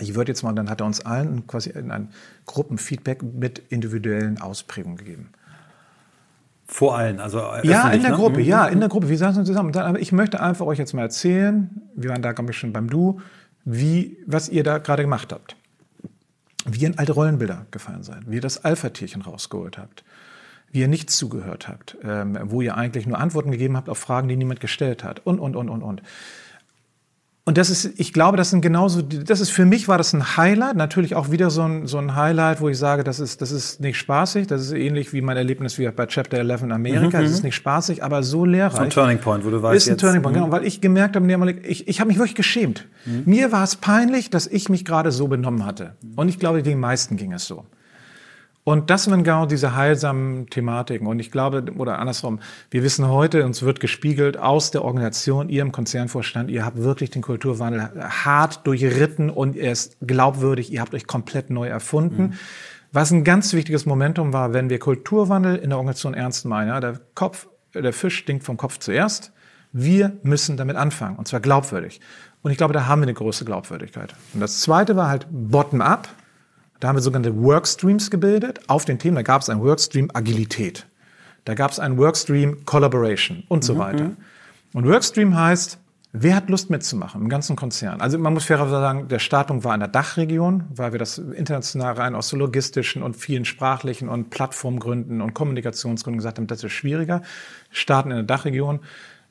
Ich 0.00 0.14
würde 0.14 0.32
jetzt 0.32 0.42
mal, 0.42 0.52
dann 0.52 0.70
hat 0.70 0.80
er 0.80 0.86
uns 0.86 1.04
allen 1.04 1.46
quasi 1.46 1.70
in 1.70 1.90
ein 1.90 2.08
Gruppenfeedback 2.46 3.22
mit 3.22 3.60
individuellen 3.68 4.40
Ausprägungen 4.40 4.96
gegeben. 4.96 5.28
Vor 6.66 6.96
allen, 6.96 7.20
also 7.20 7.38
Ja, 7.62 7.90
in 7.90 8.00
der 8.00 8.12
ne? 8.12 8.16
Gruppe, 8.16 8.40
ja, 8.40 8.66
in 8.66 8.80
der 8.80 8.88
Gruppe. 8.88 9.08
Wir 9.08 9.18
saßen 9.18 9.44
zusammen. 9.44 9.70
Dann, 9.72 9.84
aber 9.84 10.00
ich 10.00 10.12
möchte 10.12 10.40
einfach 10.40 10.66
euch 10.66 10.78
jetzt 10.78 10.94
mal 10.94 11.02
erzählen, 11.02 11.70
wir 11.94 12.10
waren 12.10 12.22
da, 12.22 12.32
glaube 12.32 12.50
ich, 12.50 12.58
schon 12.58 12.72
beim 12.72 12.88
Du, 12.88 13.20
wie, 13.64 14.16
was 14.26 14.48
ihr 14.48 14.64
da 14.64 14.78
gerade 14.78 15.02
gemacht 15.02 15.32
habt. 15.32 15.56
Wie 16.66 16.80
ihr 16.80 16.88
in 16.88 16.98
alte 16.98 17.12
Rollenbilder 17.12 17.66
gefallen 17.70 18.02
seid, 18.02 18.22
wie 18.26 18.36
ihr 18.36 18.40
das 18.40 18.64
Alpha-Tierchen 18.64 19.20
rausgeholt 19.20 19.76
habt, 19.76 20.02
wie 20.74 20.80
ihr 20.80 20.88
nichts 20.88 21.16
zugehört 21.16 21.68
habt, 21.68 21.96
ähm, 22.02 22.36
wo 22.42 22.60
ihr 22.60 22.76
eigentlich 22.76 23.06
nur 23.06 23.18
Antworten 23.18 23.52
gegeben 23.52 23.76
habt 23.76 23.88
auf 23.88 23.96
Fragen, 23.96 24.26
die 24.26 24.36
niemand 24.36 24.58
gestellt 24.58 25.04
hat 25.04 25.24
und, 25.24 25.38
und, 25.38 25.54
und, 25.54 25.68
und, 25.68 25.82
und. 25.82 26.02
Und 27.46 27.58
das 27.58 27.70
ist, 27.70 28.00
ich 28.00 28.12
glaube, 28.12 28.38
das 28.38 28.50
sind 28.50 28.60
genauso, 28.60 29.02
das 29.02 29.38
ist 29.38 29.50
für 29.50 29.66
mich 29.66 29.86
war 29.86 29.98
das 29.98 30.14
ein 30.14 30.36
Highlight, 30.36 30.76
natürlich 30.76 31.14
auch 31.14 31.30
wieder 31.30 31.50
so 31.50 31.62
ein, 31.62 31.86
so 31.86 31.98
ein 31.98 32.16
Highlight, 32.16 32.60
wo 32.60 32.70
ich 32.70 32.78
sage, 32.78 33.04
das 33.04 33.20
ist, 33.20 33.40
das 33.40 33.52
ist 33.52 33.80
nicht 33.80 33.98
spaßig, 33.98 34.46
das 34.48 34.62
ist 34.62 34.72
ähnlich 34.72 35.12
wie 35.12 35.20
mein 35.20 35.36
Erlebnis 35.36 35.78
wie 35.78 35.88
bei 35.90 36.06
Chapter 36.06 36.38
11 36.38 36.62
in 36.62 36.72
Amerika, 36.72 37.18
mhm. 37.18 37.22
das 37.22 37.30
ist 37.30 37.44
nicht 37.44 37.54
spaßig, 37.54 38.02
aber 38.02 38.24
so 38.24 38.44
lehrreich. 38.44 38.76
So 38.76 38.82
ein 38.82 38.90
Turning 38.90 39.18
Point, 39.18 39.44
wo 39.44 39.50
du 39.50 39.62
weißt 39.62 39.76
Ist 39.76 39.92
ein 39.92 39.98
Turning 39.98 40.22
Point, 40.22 40.36
mhm. 40.36 40.40
genau, 40.40 40.52
weil 40.52 40.64
ich 40.64 40.80
gemerkt 40.80 41.14
habe, 41.14 41.54
ich, 41.62 41.86
ich 41.86 42.00
habe 42.00 42.08
mich 42.08 42.16
wirklich 42.16 42.34
geschämt. 42.34 42.86
Mhm. 43.04 43.22
Mir 43.26 43.52
war 43.52 43.62
es 43.62 43.76
peinlich, 43.76 44.30
dass 44.30 44.48
ich 44.48 44.70
mich 44.70 44.84
gerade 44.84 45.12
so 45.12 45.28
benommen 45.28 45.64
hatte. 45.64 45.94
Und 46.16 46.28
ich 46.28 46.40
glaube, 46.40 46.62
den 46.62 46.80
meisten 46.80 47.16
ging 47.16 47.32
es 47.32 47.44
so. 47.44 47.66
Und 48.64 48.88
das 48.88 49.04
sind 49.04 49.24
genau 49.24 49.44
diese 49.44 49.76
heilsamen 49.76 50.48
Thematiken. 50.48 51.06
Und 51.06 51.18
ich 51.18 51.30
glaube, 51.30 51.64
oder 51.76 51.98
andersrum, 51.98 52.40
wir 52.70 52.82
wissen 52.82 53.08
heute, 53.08 53.44
uns 53.44 53.62
wird 53.62 53.78
gespiegelt 53.78 54.38
aus 54.38 54.70
der 54.70 54.82
Organisation, 54.82 55.50
ihr 55.50 55.60
im 55.60 55.70
Konzernvorstand, 55.70 56.50
ihr 56.50 56.64
habt 56.64 56.78
wirklich 56.82 57.10
den 57.10 57.20
Kulturwandel 57.20 57.90
hart 58.24 58.66
durchritten 58.66 59.28
und 59.28 59.54
er 59.54 59.72
ist 59.72 59.98
glaubwürdig, 60.00 60.72
ihr 60.72 60.80
habt 60.80 60.94
euch 60.94 61.06
komplett 61.06 61.50
neu 61.50 61.68
erfunden. 61.68 62.22
Mhm. 62.22 62.32
Was 62.90 63.10
ein 63.10 63.22
ganz 63.22 63.52
wichtiges 63.52 63.84
Momentum 63.84 64.32
war, 64.32 64.54
wenn 64.54 64.70
wir 64.70 64.78
Kulturwandel 64.78 65.56
in 65.56 65.70
der 65.70 65.78
Organisation 65.78 66.14
ernst 66.14 66.46
meinen, 66.46 66.68
ja, 66.68 66.80
der 66.80 67.00
Kopf, 67.14 67.48
der 67.74 67.92
Fisch 67.92 68.16
stinkt 68.16 68.44
vom 68.44 68.56
Kopf 68.56 68.78
zuerst. 68.78 69.32
Wir 69.72 70.16
müssen 70.22 70.56
damit 70.56 70.76
anfangen, 70.76 71.16
und 71.16 71.28
zwar 71.28 71.40
glaubwürdig. 71.40 72.00
Und 72.42 72.52
ich 72.52 72.56
glaube, 72.56 72.72
da 72.72 72.86
haben 72.86 73.00
wir 73.00 73.06
eine 73.06 73.14
große 73.14 73.44
Glaubwürdigkeit. 73.44 74.14
Und 74.32 74.40
das 74.40 74.60
zweite 74.60 74.96
war 74.96 75.08
halt 75.08 75.26
bottom-up. 75.30 76.08
Da 76.84 76.88
haben 76.88 76.96
wir 76.96 77.02
sogenannte 77.02 77.42
Workstreams 77.42 78.10
gebildet 78.10 78.60
auf 78.66 78.84
den 78.84 78.98
Themen. 78.98 79.14
Da 79.14 79.22
gab 79.22 79.40
es 79.40 79.48
einen 79.48 79.62
Workstream 79.62 80.10
Agilität. 80.12 80.86
Da 81.46 81.54
gab 81.54 81.70
es 81.70 81.80
einen 81.80 81.96
Workstream 81.96 82.66
Collaboration 82.66 83.42
und 83.48 83.64
so 83.64 83.76
mhm. 83.76 83.78
weiter. 83.78 84.10
Und 84.74 84.86
Workstream 84.86 85.34
heißt, 85.34 85.78
wer 86.12 86.36
hat 86.36 86.50
Lust 86.50 86.68
mitzumachen 86.68 87.22
im 87.22 87.30
ganzen 87.30 87.56
Konzern? 87.56 88.02
Also 88.02 88.18
man 88.18 88.34
muss 88.34 88.44
fairerweise 88.44 88.72
sagen, 88.72 89.08
der 89.08 89.18
Startung 89.18 89.64
war 89.64 89.72
in 89.72 89.80
der 89.80 89.88
Dachregion, 89.88 90.64
weil 90.74 90.92
wir 90.92 90.98
das 90.98 91.16
international 91.16 91.94
rein 91.94 92.14
aus 92.14 92.28
so 92.28 92.36
logistischen 92.36 93.02
und 93.02 93.16
vielen 93.16 93.46
sprachlichen 93.46 94.10
und 94.10 94.28
Plattformgründen 94.28 95.22
und 95.22 95.32
Kommunikationsgründen 95.32 96.18
gesagt 96.18 96.36
haben, 96.36 96.48
das 96.48 96.62
ist 96.62 96.72
schwieriger. 96.72 97.22
Starten 97.70 98.10
in 98.10 98.18
der 98.18 98.26
Dachregion. 98.26 98.80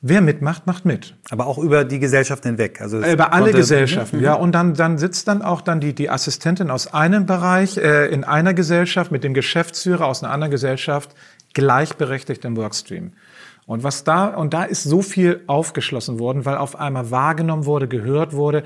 Wer 0.05 0.19
mitmacht, 0.19 0.67
macht 0.67 0.83
mit. 0.83 1.15
Aber 1.29 1.47
auch 1.47 1.57
über 1.57 1.85
die 1.85 1.97
Gesellschaft 1.97 2.43
hinweg. 2.43 2.81
Also 2.81 2.99
über 2.99 3.31
alle 3.31 3.53
Gesellschaften, 3.53 4.17
mhm. 4.17 4.23
ja. 4.23 4.33
Und 4.33 4.51
dann, 4.51 4.73
dann 4.73 4.97
sitzt 4.97 5.29
dann 5.29 5.41
auch 5.41 5.61
dann 5.61 5.79
die, 5.79 5.93
die 5.93 6.09
Assistentin 6.09 6.69
aus 6.69 6.93
einem 6.93 7.25
Bereich 7.25 7.77
äh, 7.77 8.07
in 8.07 8.25
einer 8.25 8.53
Gesellschaft 8.53 9.13
mit 9.13 9.23
dem 9.23 9.33
Geschäftsführer 9.33 10.05
aus 10.05 10.21
einer 10.21 10.33
anderen 10.33 10.51
Gesellschaft 10.51 11.11
gleichberechtigt 11.53 12.43
im 12.43 12.57
Workstream. 12.57 13.13
Und 13.65 13.85
was 13.85 14.03
da, 14.03 14.27
und 14.27 14.53
da 14.53 14.65
ist 14.65 14.83
so 14.83 15.01
viel 15.01 15.41
aufgeschlossen 15.47 16.19
worden, 16.19 16.43
weil 16.43 16.57
auf 16.57 16.77
einmal 16.77 17.09
wahrgenommen 17.09 17.65
wurde, 17.65 17.87
gehört 17.87 18.33
wurde. 18.33 18.63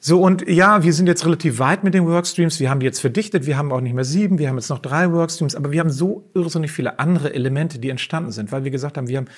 So, 0.00 0.20
und 0.20 0.48
ja, 0.48 0.82
wir 0.82 0.92
sind 0.92 1.06
jetzt 1.06 1.24
relativ 1.24 1.60
weit 1.60 1.84
mit 1.84 1.94
den 1.94 2.04
Workstreams. 2.04 2.58
Wir 2.58 2.68
haben 2.68 2.80
die 2.80 2.86
jetzt 2.86 3.00
verdichtet. 3.00 3.46
Wir 3.46 3.56
haben 3.56 3.70
auch 3.70 3.80
nicht 3.80 3.94
mehr 3.94 4.04
sieben. 4.04 4.38
Wir 4.38 4.48
haben 4.48 4.56
jetzt 4.56 4.70
noch 4.70 4.80
drei 4.80 5.12
Workstreams. 5.12 5.54
Aber 5.54 5.70
wir 5.70 5.78
haben 5.78 5.90
so 5.90 6.28
irrsinnig 6.34 6.72
viele 6.72 6.98
andere 6.98 7.32
Elemente, 7.32 7.78
die 7.78 7.90
entstanden 7.90 8.32
sind, 8.32 8.50
weil 8.50 8.64
wir 8.64 8.72
gesagt 8.72 8.96
haben, 8.96 9.06
wir 9.06 9.18
haben 9.18 9.28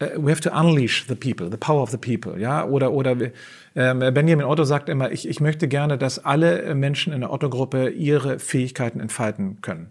we 0.00 0.30
have 0.30 0.40
to 0.40 0.50
unleash 0.50 1.06
the 1.08 1.14
people, 1.14 1.50
the 1.50 1.56
power 1.56 1.82
of 1.82 1.90
the 1.90 1.96
people, 1.96 2.38
ja, 2.40 2.64
oder 2.64 2.92
oder 2.92 3.16
ähm, 3.74 3.98
Benjamin 3.98 4.44
Otto 4.44 4.64
sagt 4.64 4.88
immer, 4.88 5.10
ich, 5.10 5.28
ich 5.28 5.40
möchte 5.40 5.68
gerne, 5.68 5.98
dass 5.98 6.24
alle 6.24 6.74
Menschen 6.74 7.12
in 7.12 7.20
der 7.20 7.32
Otto-Gruppe 7.32 7.88
ihre 7.90 8.38
Fähigkeiten 8.38 9.00
entfalten 9.00 9.60
können. 9.60 9.90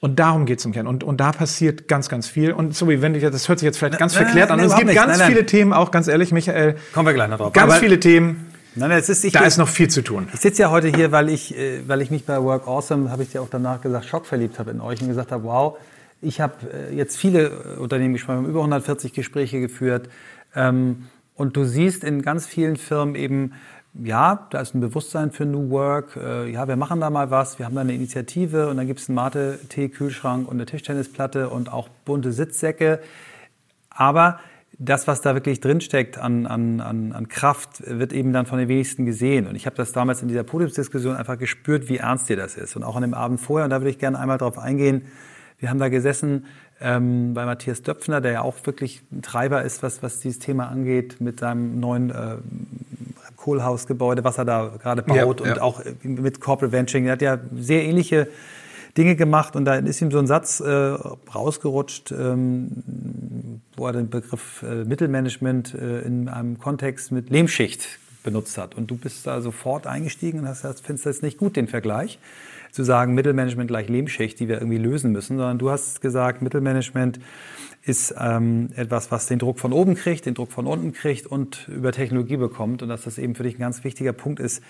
Und 0.00 0.18
darum 0.18 0.46
geht's 0.46 0.64
im 0.64 0.72
Kern. 0.72 0.88
Und, 0.88 1.04
und 1.04 1.20
da 1.20 1.30
passiert 1.30 1.86
ganz, 1.86 2.08
ganz 2.08 2.26
viel. 2.26 2.52
Und 2.52 2.74
so 2.74 2.88
wie 2.88 3.00
wenn 3.02 3.14
ich, 3.14 3.22
das 3.22 3.48
hört 3.48 3.60
sich 3.60 3.66
jetzt 3.66 3.78
vielleicht 3.78 3.98
ganz 3.98 4.14
nein, 4.14 4.24
verklärt 4.24 4.48
nein, 4.48 4.58
nein, 4.58 4.66
an. 4.66 4.72
es 4.72 4.76
gibt 4.76 4.88
nicht. 4.88 4.96
ganz 4.96 5.22
viele 5.22 5.46
Themen, 5.46 5.72
auch 5.72 5.92
ganz 5.92 6.08
ehrlich, 6.08 6.32
Michael. 6.32 6.74
Kommen 6.92 7.06
wir 7.06 7.14
gleich 7.14 7.28
noch 7.28 7.38
drauf. 7.38 7.52
Ganz 7.52 7.70
Aber 7.70 7.80
viele 7.80 8.00
Themen. 8.00 8.48
Nein, 8.74 8.88
nein, 8.88 8.98
es 8.98 9.08
ist, 9.08 9.22
ich, 9.24 9.32
da 9.32 9.44
ist 9.44 9.58
noch 9.58 9.68
viel 9.68 9.88
zu 9.88 10.02
tun. 10.02 10.28
Ich 10.32 10.40
sitze 10.40 10.62
ja 10.62 10.70
heute 10.70 10.88
hier, 10.88 11.12
weil 11.12 11.28
ich, 11.28 11.56
äh, 11.56 11.86
weil 11.86 12.00
ich 12.00 12.10
mich 12.10 12.24
bei 12.24 12.42
Work 12.42 12.66
Awesome, 12.66 13.10
habe 13.10 13.22
ich 13.22 13.30
dir 13.30 13.42
auch 13.42 13.48
danach 13.50 13.80
gesagt, 13.80 14.06
schockverliebt 14.06 14.58
habe 14.58 14.70
in 14.70 14.80
euch 14.80 15.00
und 15.02 15.08
gesagt 15.08 15.30
habe, 15.30 15.44
wow, 15.44 15.76
ich 16.22 16.40
habe 16.40 16.54
äh, 16.72 16.94
jetzt 16.94 17.18
viele 17.18 17.48
äh, 17.48 17.78
Unternehmen 17.78 18.14
gesprochen, 18.14 18.46
über 18.46 18.60
140 18.60 19.12
Gespräche 19.12 19.60
geführt. 19.60 20.08
Ähm, 20.54 21.08
und 21.34 21.56
du 21.56 21.64
siehst 21.64 22.04
in 22.04 22.22
ganz 22.22 22.46
vielen 22.46 22.76
Firmen 22.76 23.14
eben, 23.14 23.52
ja, 23.94 24.46
da 24.50 24.60
ist 24.60 24.74
ein 24.74 24.80
Bewusstsein 24.80 25.32
für 25.32 25.44
New 25.44 25.70
Work. 25.70 26.16
Äh, 26.16 26.50
ja, 26.50 26.66
wir 26.68 26.76
machen 26.76 27.00
da 27.00 27.10
mal 27.10 27.30
was. 27.30 27.58
Wir 27.58 27.66
haben 27.66 27.74
da 27.74 27.82
eine 27.82 27.94
Initiative 27.94 28.68
und 28.68 28.76
dann 28.76 28.86
gibt 28.86 29.00
es 29.00 29.08
einen 29.08 29.16
Mate-Tee-Kühlschrank 29.16 30.48
und 30.48 30.54
eine 30.54 30.64
Tischtennisplatte 30.64 31.50
und 31.50 31.70
auch 31.70 31.88
bunte 32.04 32.32
Sitzsäcke. 32.32 33.00
Aber 33.90 34.38
das, 34.78 35.06
was 35.06 35.20
da 35.20 35.34
wirklich 35.34 35.60
drinsteckt 35.60 36.18
an, 36.18 36.46
an, 36.46 36.80
an, 36.80 37.12
an 37.12 37.28
Kraft, 37.28 37.82
wird 37.86 38.12
eben 38.12 38.32
dann 38.32 38.46
von 38.46 38.58
den 38.58 38.68
wenigsten 38.68 39.04
gesehen. 39.04 39.46
Und 39.46 39.56
ich 39.56 39.66
habe 39.66 39.76
das 39.76 39.92
damals 39.92 40.22
in 40.22 40.28
dieser 40.28 40.44
Podiumsdiskussion 40.44 41.14
einfach 41.14 41.38
gespürt, 41.38 41.88
wie 41.88 41.98
ernst 41.98 42.28
dir 42.28 42.36
das 42.36 42.56
ist. 42.56 42.76
Und 42.76 42.84
auch 42.84 42.96
an 42.96 43.02
dem 43.02 43.14
Abend 43.14 43.40
vorher, 43.40 43.64
und 43.64 43.70
da 43.70 43.80
würde 43.80 43.90
ich 43.90 43.98
gerne 43.98 44.18
einmal 44.18 44.38
drauf 44.38 44.58
eingehen, 44.58 45.02
wir 45.62 45.70
haben 45.70 45.78
da 45.78 45.88
gesessen 45.88 46.46
ähm, 46.80 47.34
bei 47.34 47.46
Matthias 47.46 47.82
Döpfner, 47.82 48.20
der 48.20 48.32
ja 48.32 48.42
auch 48.42 48.56
wirklich 48.64 49.00
ein 49.12 49.22
Treiber 49.22 49.62
ist, 49.62 49.84
was, 49.84 50.02
was 50.02 50.18
dieses 50.18 50.40
Thema 50.40 50.66
angeht, 50.68 51.20
mit 51.20 51.38
seinem 51.38 51.78
neuen 51.78 52.10
äh, 52.10 52.38
Kohlhausgebäude, 53.36 54.24
was 54.24 54.38
er 54.38 54.44
da 54.44 54.72
gerade 54.82 55.02
baut 55.02 55.16
ja, 55.16 55.24
und 55.24 55.56
ja. 55.56 55.62
auch 55.62 55.80
mit 56.02 56.40
Corporate 56.40 56.72
Venturing. 56.72 57.06
Er 57.06 57.12
hat 57.12 57.22
ja 57.22 57.38
sehr 57.54 57.84
ähnliche 57.84 58.26
Dinge 58.98 59.14
gemacht 59.14 59.54
und 59.54 59.64
da 59.64 59.76
ist 59.76 60.02
ihm 60.02 60.10
so 60.10 60.18
ein 60.18 60.26
Satz 60.26 60.58
äh, 60.58 60.68
rausgerutscht, 60.68 62.10
ähm, 62.10 63.62
wo 63.76 63.86
er 63.86 63.92
den 63.92 64.10
Begriff 64.10 64.64
äh, 64.64 64.84
Mittelmanagement 64.84 65.74
äh, 65.74 66.00
in 66.00 66.28
einem 66.28 66.58
Kontext 66.58 67.12
mit 67.12 67.30
Lehmschicht 67.30 68.00
benutzt 68.24 68.58
hat. 68.58 68.74
Und 68.74 68.90
du 68.90 68.96
bist 68.96 69.28
da 69.28 69.40
sofort 69.40 69.86
eingestiegen 69.86 70.40
und 70.40 70.48
hast 70.48 70.62
gesagt, 70.62 70.80
findest 70.84 71.06
das 71.06 71.22
nicht 71.22 71.38
gut, 71.38 71.54
den 71.54 71.68
Vergleich? 71.68 72.18
Zu 72.72 72.82
sagen, 72.84 73.14
Mittelmanagement 73.14 73.68
gleich 73.68 73.88
Lehmschicht, 73.88 74.40
die 74.40 74.48
wir 74.48 74.56
irgendwie 74.56 74.78
lösen 74.78 75.12
müssen, 75.12 75.36
sondern 75.36 75.58
du 75.58 75.70
hast 75.70 76.00
gesagt, 76.00 76.42
Mittelmanagement 76.42 77.20
ist 77.84 78.14
ähm, 78.18 78.70
etwas, 78.76 79.10
was 79.10 79.26
den 79.26 79.38
Druck 79.38 79.58
von 79.58 79.72
oben 79.72 79.94
kriegt, 79.94 80.26
den 80.26 80.34
Druck 80.34 80.50
von 80.50 80.66
unten 80.66 80.92
kriegt 80.92 81.26
und 81.26 81.68
über 81.68 81.92
Technologie 81.92 82.36
bekommt 82.36 82.82
und 82.82 82.88
dass 82.88 83.02
das 83.02 83.18
eben 83.18 83.34
für 83.34 83.42
dich 83.42 83.56
ein 83.56 83.60
ganz 83.60 83.84
wichtiger 83.84 84.12
Punkt 84.12 84.40
ist, 84.40 84.62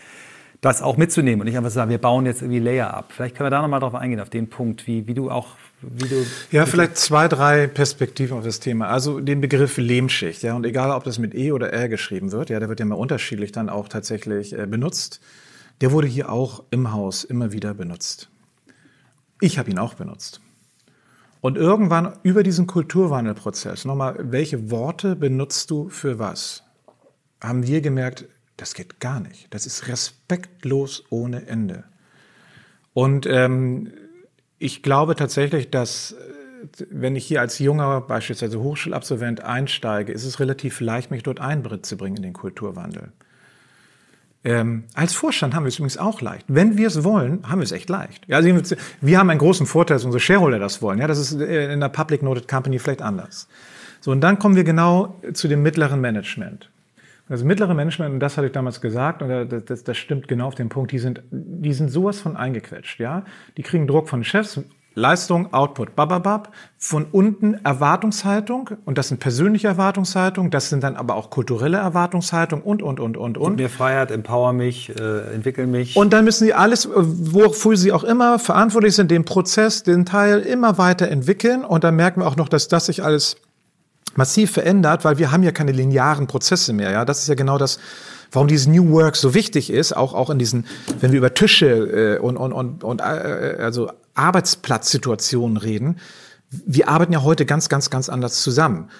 das 0.63 0.81
auch 0.81 0.97
mitzunehmen 0.97 1.41
und 1.41 1.47
nicht 1.47 1.57
einfach 1.57 1.71
zu 1.71 1.75
sagen, 1.75 1.91
wir 1.91 1.99
bauen 1.99 2.25
jetzt 2.25 2.41
irgendwie 2.41 2.61
Layer 2.61 2.95
ab. 2.95 3.13
Vielleicht 3.15 3.37
können 3.37 3.47
wir 3.47 3.51
da 3.51 3.63
nochmal 3.63 3.81
drauf 3.81 3.95
eingehen, 3.95 4.21
auf 4.21 4.31
den 4.31 4.49
Punkt, 4.49 4.87
wie, 4.87 5.07
wie 5.07 5.15
du 5.15 5.31
auch 5.31 5.49
wie 5.83 6.09
du 6.09 6.25
ja, 6.53 6.65
vielleicht 6.67 6.97
zwei, 6.97 7.27
drei 7.27 7.67
Perspektiven 7.67 8.39
auf 8.39 8.45
das 8.45 8.61
Thema. 8.61 8.89
Also 8.89 9.19
den 9.19 9.41
Begriff 9.41 9.77
Lehmschicht, 9.77 10.43
ja, 10.45 10.55
und 10.55 10.65
egal, 10.65 10.93
ob 10.93 11.03
das 11.03 11.19
mit 11.19 11.35
E 11.35 11.51
oder 11.51 11.73
R 11.73 11.89
geschrieben 11.89 12.31
wird, 12.31 12.51
ja, 12.51 12.61
der 12.61 12.69
wird 12.69 12.79
ja 12.79 12.87
mal 12.87 12.95
unterschiedlich 12.95 13.51
dann 13.51 13.69
auch 13.69 13.89
tatsächlich 13.89 14.57
äh, 14.57 14.67
benutzt. 14.67 15.21
Der 15.81 15.93
wurde 15.93 16.07
hier 16.07 16.31
auch 16.31 16.65
im 16.71 16.93
Haus 16.93 17.25
immer 17.25 17.53
wieder 17.53 17.75
benutzt. 17.75 18.31
Ich 19.41 19.59
habe 19.59 19.71
ihn 19.71 19.79
auch 19.79 19.95
benutzt. 19.95 20.41
Und 21.41 21.57
irgendwann 21.57 22.17
über 22.23 22.45
diesen 22.45 22.69
Kulturwandelprozess, 22.69 23.85
nochmal, 23.85 24.17
welche 24.19 24.71
Worte 24.71 25.17
benutzt 25.17 25.73
du 25.73 25.89
für 25.89 26.21
was? 26.21 26.63
Haben 27.41 27.67
wir 27.67 27.81
gemerkt, 27.81 28.27
das 28.57 28.75
geht 28.75 29.01
gar 29.01 29.19
nicht. 29.19 29.53
Das 29.53 29.67
ist 29.67 29.89
respektlos 29.89 31.03
ohne 31.11 31.47
Ende. 31.47 31.83
Und 32.95 33.27
ähm, 33.27 33.93
ich 34.61 34.85
glaube 34.85 35.17
tatsächlich, 35.17 35.71
dass 35.71 36.13
äh, 36.13 36.17
wenn 36.91 37.17
ich 37.17 37.27
hier 37.27 37.41
als 37.41 37.59
junger, 37.59 38.03
beispielsweise 38.03 38.61
Hochschulabsolvent 38.61 39.41
einsteige, 39.43 40.13
ist 40.13 40.25
es 40.25 40.39
relativ 40.39 40.81
leicht, 40.81 41.11
mich 41.11 41.25
dort 41.25 41.41
einzubringen 41.41 42.19
in 42.19 42.23
den 42.23 42.33
Kulturwandel. 42.33 43.13
Ähm, 44.45 44.85
als 44.95 45.15
Vorstand 45.15 45.55
haben 45.55 45.65
wir 45.65 45.69
es 45.69 45.77
übrigens 45.77 45.99
auch 45.99 46.21
leicht. 46.21 46.47
Wenn 46.49 46.77
wir 46.77 46.89
es 46.89 47.05
wollen, 47.05 47.49
haben 47.49 47.61
wir 47.61 47.65
es 47.65 47.73
echt 47.73 47.89
leicht. 47.89 48.27
Ja, 48.27 48.39
also 48.39 48.75
wir 49.01 49.19
haben 49.19 49.31
einen 49.31 49.39
großen 49.39 49.67
Vorteil, 49.67 49.97
dass 49.97 50.05
unsere 50.05 50.21
Shareholder 50.21 50.59
das 50.59 50.83
wollen. 50.83 50.99
Ja, 50.99 51.07
das 51.07 51.19
ist 51.19 51.41
äh, 51.41 51.67
in 51.67 51.71
einer 51.73 51.89
Public 51.89 52.23
Noted 52.23 52.49
Company 52.49 52.79
vielleicht 52.79 53.03
anders. 53.03 53.49
So, 54.01 54.11
und 54.11 54.21
dann 54.21 54.41
kommen 54.41 54.57
wir 54.57 54.65
genau 54.65 55.21
zu 55.33 55.47
dem 55.47 55.63
mittleren 55.63 56.01
Management. 56.01 56.69
Das 57.29 57.45
mittlere 57.45 57.73
Management, 57.73 58.15
und 58.15 58.21
das 58.21 58.37
hatte 58.37 58.49
ich 58.49 58.53
damals 58.53 58.81
gesagt, 58.81 59.23
und 59.23 59.29
das, 59.29 59.65
das, 59.65 59.85
das 59.85 59.97
stimmt 59.97 60.27
genau 60.27 60.49
auf 60.49 60.57
den 60.57 60.69
Punkt, 60.69 60.91
die 60.91 60.99
sind, 60.99 61.23
die 61.31 61.73
sind 61.73 61.89
sowas 61.89 62.21
von 62.21 62.37
eingequetscht, 62.37 62.99
ja. 62.99 63.25
Die 63.57 63.63
kriegen 63.63 63.87
Druck 63.87 64.09
von 64.09 64.25
Chefs, 64.25 64.61
Leistung, 64.95 65.53
Output, 65.53 65.97
bababab. 65.97 66.53
Von 66.79 67.07
unten 67.13 67.55
Erwartungshaltung 67.65 68.71
und 68.85 68.99
das 68.99 69.09
sind 69.09 69.21
persönliche 69.21 69.69
Erwartungshaltungen, 69.69 70.51
das 70.51 70.69
sind 70.69 70.83
dann 70.83 70.97
aber 70.97 71.15
auch 71.15 71.31
kulturelle 71.31 71.79
Erwartungshaltungen 71.79 72.65
und, 72.65 72.83
und, 72.83 72.99
und, 72.99 73.17
und, 73.17 73.39
und. 73.39 73.57
Mehr 73.57 73.71
Freiheit, 73.71 74.11
empower 74.11 74.53
mich, 74.53 74.91
äh, 74.91 75.35
entwickel 75.35 75.67
mich. 75.67 75.97
Und 75.97 76.13
dann 76.13 76.25
müssen 76.25 76.45
sie 76.45 76.55
alles, 76.55 76.89
wofür 76.93 77.77
sie 77.77 77.93
auch 77.93 78.03
immer 78.03 78.39
verantwortlich 78.39 78.97
sind, 78.97 79.11
den 79.11 79.25
Prozess, 79.25 79.85
den 79.85 80.05
Teil 80.05 80.41
immer 80.41 80.77
weiter 80.77 81.09
entwickeln 81.09 81.65
und 81.65 81.85
dann 81.85 81.95
merken 81.95 82.21
wir 82.21 82.27
auch 82.27 82.37
noch, 82.37 82.49
dass 82.49 82.67
das 82.67 82.87
sich 82.87 83.05
alles 83.05 83.37
massiv 84.17 84.51
verändert, 84.51 85.05
weil 85.05 85.19
wir 85.19 85.33
haben 85.33 85.43
ja 85.43 85.53
keine 85.53 85.73
linearen 85.73 86.27
Prozesse 86.27 86.73
mehr. 86.73 86.91
Ja, 86.91 87.05
das 87.05 87.21
ist 87.21 87.29
ja 87.29 87.35
genau 87.35 87.59
das, 87.59 87.79
warum 88.31 88.49
dieses 88.49 88.67
New 88.67 88.91
Work 88.91 89.17
so 89.17 89.35
wichtig 89.35 89.71
ist, 89.71 89.97
auch 89.97 90.15
auch 90.15 90.31
in 90.31 90.39
diesen, 90.39 90.67
wenn 91.01 91.13
wir 91.13 91.19
über 91.19 91.35
Tische 91.35 92.17
äh, 92.17 92.19
und 92.19 92.37
und 92.37 92.53
und, 92.53 92.85
und 92.85 93.01
äh, 93.01 93.05
also 93.61 93.91
Arbeitsplatzsituationen 94.15 95.57
reden. 95.57 95.99
Wir 96.51 96.89
arbeiten 96.89 97.13
ja 97.13 97.23
heute 97.23 97.47
ganz 97.47 97.69
ganz 97.69 97.91
ganz 97.91 98.09
anders 98.09 98.43
zusammen. 98.43 98.91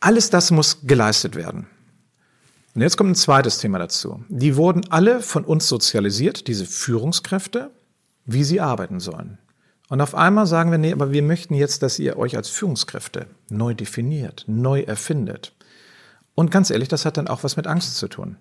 Alles 0.00 0.30
das 0.30 0.50
muss 0.50 0.78
geleistet 0.82 1.36
werden. 1.36 1.66
Und 2.74 2.82
jetzt 2.82 2.98
kommt 2.98 3.10
ein 3.10 3.14
zweites 3.14 3.58
Thema 3.58 3.78
dazu. 3.78 4.22
Die 4.28 4.56
wurden 4.56 4.90
alle 4.90 5.22
von 5.22 5.44
uns 5.44 5.66
sozialisiert, 5.66 6.46
diese 6.46 6.66
Führungskräfte, 6.66 7.70
wie 8.26 8.44
sie 8.44 8.60
arbeiten 8.60 9.00
sollen. 9.00 9.38
Und 9.88 10.00
auf 10.00 10.14
einmal 10.14 10.46
sagen 10.46 10.70
wir, 10.70 10.78
nee, 10.78 10.92
aber 10.92 11.12
wir 11.12 11.22
möchten 11.22 11.54
jetzt, 11.54 11.82
dass 11.82 11.98
ihr 11.98 12.18
euch 12.18 12.36
als 12.36 12.50
Führungskräfte 12.50 13.26
neu 13.48 13.72
definiert, 13.72 14.44
neu 14.46 14.82
erfindet. 14.82 15.54
Und 16.34 16.50
ganz 16.50 16.70
ehrlich, 16.70 16.88
das 16.88 17.06
hat 17.06 17.16
dann 17.16 17.28
auch 17.28 17.44
was 17.44 17.56
mit 17.56 17.66
Angst 17.66 17.96
zu 17.96 18.08
tun. 18.08 18.36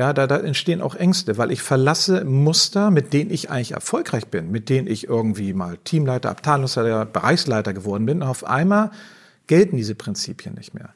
Ja, 0.00 0.14
da, 0.14 0.26
da 0.26 0.38
entstehen 0.38 0.80
auch 0.80 0.94
Ängste, 0.94 1.36
weil 1.36 1.50
ich 1.50 1.60
verlasse 1.60 2.24
Muster, 2.24 2.90
mit 2.90 3.12
denen 3.12 3.30
ich 3.30 3.50
eigentlich 3.50 3.72
erfolgreich 3.72 4.28
bin, 4.28 4.50
mit 4.50 4.70
denen 4.70 4.88
ich 4.88 5.06
irgendwie 5.06 5.52
mal 5.52 5.76
Teamleiter, 5.84 6.30
Abteilungsleiter, 6.30 7.04
Bereichsleiter 7.04 7.74
geworden 7.74 8.06
bin. 8.06 8.22
Und 8.22 8.28
auf 8.28 8.44
einmal 8.44 8.92
gelten 9.46 9.76
diese 9.76 9.94
Prinzipien 9.94 10.54
nicht 10.54 10.72
mehr. 10.72 10.94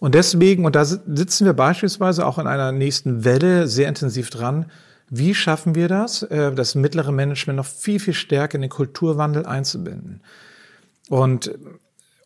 Und 0.00 0.14
deswegen, 0.14 0.64
und 0.64 0.74
da 0.74 0.86
sitzen 0.86 1.44
wir 1.44 1.52
beispielsweise 1.52 2.24
auch 2.24 2.38
in 2.38 2.46
einer 2.46 2.72
nächsten 2.72 3.26
Welle 3.26 3.68
sehr 3.68 3.90
intensiv 3.90 4.30
dran, 4.30 4.70
wie 5.10 5.34
schaffen 5.34 5.74
wir 5.74 5.88
das, 5.88 6.22
äh, 6.22 6.50
das 6.50 6.74
mittlere 6.74 7.12
Management 7.12 7.58
noch 7.58 7.66
viel, 7.66 8.00
viel 8.00 8.14
stärker 8.14 8.54
in 8.54 8.62
den 8.62 8.70
Kulturwandel 8.70 9.44
einzubinden? 9.44 10.22
Und 11.10 11.54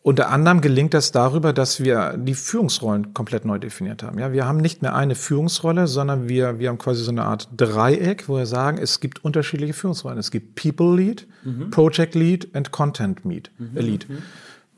unter 0.01 0.29
anderem 0.29 0.61
gelingt 0.61 0.93
das 0.93 1.11
darüber, 1.11 1.51
dass 1.51 1.83
wir 1.83 2.15
die 2.17 2.33
Führungsrollen 2.33 3.13
komplett 3.13 3.45
neu 3.45 3.59
definiert 3.59 4.01
haben. 4.01 4.17
Ja, 4.17 4.31
wir 4.31 4.45
haben 4.45 4.57
nicht 4.57 4.81
mehr 4.81 4.95
eine 4.95 5.15
Führungsrolle, 5.15 5.87
sondern 5.87 6.29
wir, 6.29 6.59
wir 6.59 6.69
haben 6.69 6.77
quasi 6.77 7.03
so 7.03 7.11
eine 7.11 7.25
Art 7.25 7.49
Dreieck, 7.55 8.29
wo 8.29 8.37
wir 8.37 8.45
sagen, 8.45 8.77
es 8.77 9.01
gibt 9.01 9.23
unterschiedliche 9.23 9.73
Führungsrollen. 9.73 10.17
Es 10.17 10.31
gibt 10.31 10.55
People 10.55 10.95
Lead, 10.95 11.27
mhm. 11.43 11.69
Project 11.69 12.15
Lead 12.15 12.55
und 12.55 12.71
Content 12.71 13.25
Lead. 13.25 13.51
Mhm. 13.57 13.77
Lead. 13.77 14.09
Mhm. 14.09 14.23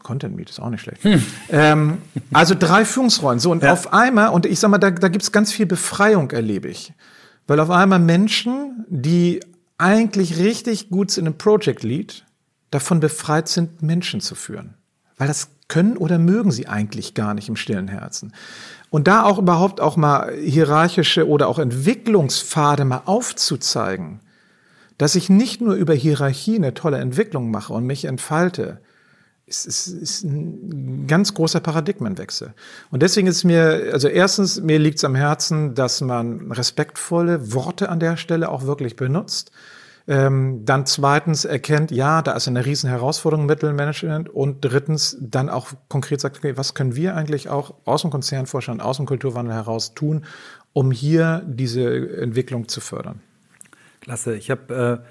Content 0.03 0.35
Meet 0.35 0.49
ist 0.49 0.59
auch 0.59 0.69
nicht 0.69 0.81
schlecht. 0.81 1.03
Hm. 1.03 1.23
Ähm, 1.49 1.97
also 2.33 2.55
drei 2.57 2.85
Führungsrollen. 2.85 3.39
So, 3.39 3.51
und 3.51 3.63
ja. 3.63 3.71
auf 3.71 3.93
einmal, 3.93 4.29
und 4.29 4.45
ich 4.45 4.59
sag 4.59 4.69
mal, 4.69 4.77
da, 4.77 4.91
da 4.91 5.09
gibt's 5.09 5.31
ganz 5.31 5.51
viel 5.51 5.65
Befreiung, 5.65 6.31
erlebe 6.31 6.67
ich. 6.67 6.93
Weil 7.47 7.59
auf 7.59 7.69
einmal 7.69 7.99
Menschen, 7.99 8.85
die 8.89 9.41
eigentlich 9.77 10.37
richtig 10.37 10.89
gut 10.89 11.11
sind 11.11 11.25
im 11.25 11.37
Project 11.37 11.83
Lead, 11.83 12.25
davon 12.71 12.99
befreit 12.99 13.47
sind, 13.47 13.81
Menschen 13.81 14.21
zu 14.21 14.35
führen. 14.35 14.75
Weil 15.21 15.27
das 15.27 15.49
können 15.67 15.97
oder 15.97 16.17
mögen 16.17 16.51
sie 16.51 16.67
eigentlich 16.67 17.13
gar 17.13 17.35
nicht 17.35 17.47
im 17.47 17.55
stillen 17.55 17.87
Herzen. 17.87 18.33
Und 18.89 19.07
da 19.07 19.21
auch 19.21 19.37
überhaupt 19.37 19.79
auch 19.79 19.95
mal 19.95 20.33
hierarchische 20.33 21.27
oder 21.27 21.47
auch 21.47 21.59
Entwicklungspfade 21.59 22.85
mal 22.85 23.03
aufzuzeigen, 23.05 24.21
dass 24.97 25.13
ich 25.13 25.29
nicht 25.29 25.61
nur 25.61 25.75
über 25.75 25.93
Hierarchie 25.93 26.55
eine 26.55 26.73
tolle 26.73 26.97
Entwicklung 26.97 27.51
mache 27.51 27.71
und 27.71 27.85
mich 27.85 28.05
entfalte, 28.05 28.81
ist, 29.45 29.67
ist, 29.67 29.89
ist 29.89 30.23
ein 30.23 31.05
ganz 31.05 31.35
großer 31.35 31.59
Paradigmenwechsel. 31.59 32.55
Und 32.89 33.03
deswegen 33.03 33.27
ist 33.27 33.43
mir, 33.43 33.91
also 33.93 34.07
erstens, 34.07 34.59
mir 34.59 34.79
liegt 34.79 34.97
es 34.97 35.03
am 35.03 35.13
Herzen, 35.13 35.75
dass 35.75 36.01
man 36.01 36.51
respektvolle 36.51 37.53
Worte 37.53 37.89
an 37.89 37.99
der 37.99 38.17
Stelle 38.17 38.49
auch 38.49 38.65
wirklich 38.65 38.95
benutzt. 38.95 39.51
Ähm, 40.07 40.65
dann 40.65 40.85
zweitens 40.85 41.45
erkennt, 41.45 41.91
ja, 41.91 42.21
da 42.21 42.33
ist 42.33 42.47
eine 42.47 42.65
riesen 42.65 42.89
Herausforderung 42.89 43.45
Mittelmanagement 43.45 44.29
und 44.29 44.57
drittens 44.61 45.17
dann 45.21 45.49
auch 45.49 45.69
konkret 45.89 46.21
sagt, 46.21 46.37
okay, 46.37 46.57
was 46.57 46.73
können 46.73 46.95
wir 46.95 47.15
eigentlich 47.15 47.49
auch 47.49 47.75
aus 47.85 48.01
dem 48.01 48.11
Konzernvorstand, 48.11 48.81
aus 48.81 48.97
dem 48.97 49.05
Kulturwandel 49.05 49.53
heraus 49.53 49.93
tun, 49.93 50.25
um 50.73 50.91
hier 50.91 51.43
diese 51.45 52.17
Entwicklung 52.17 52.67
zu 52.67 52.81
fördern. 52.81 53.19
Klasse. 54.01 54.35
Ich 54.35 54.49
habe 54.49 55.01
äh 55.03 55.07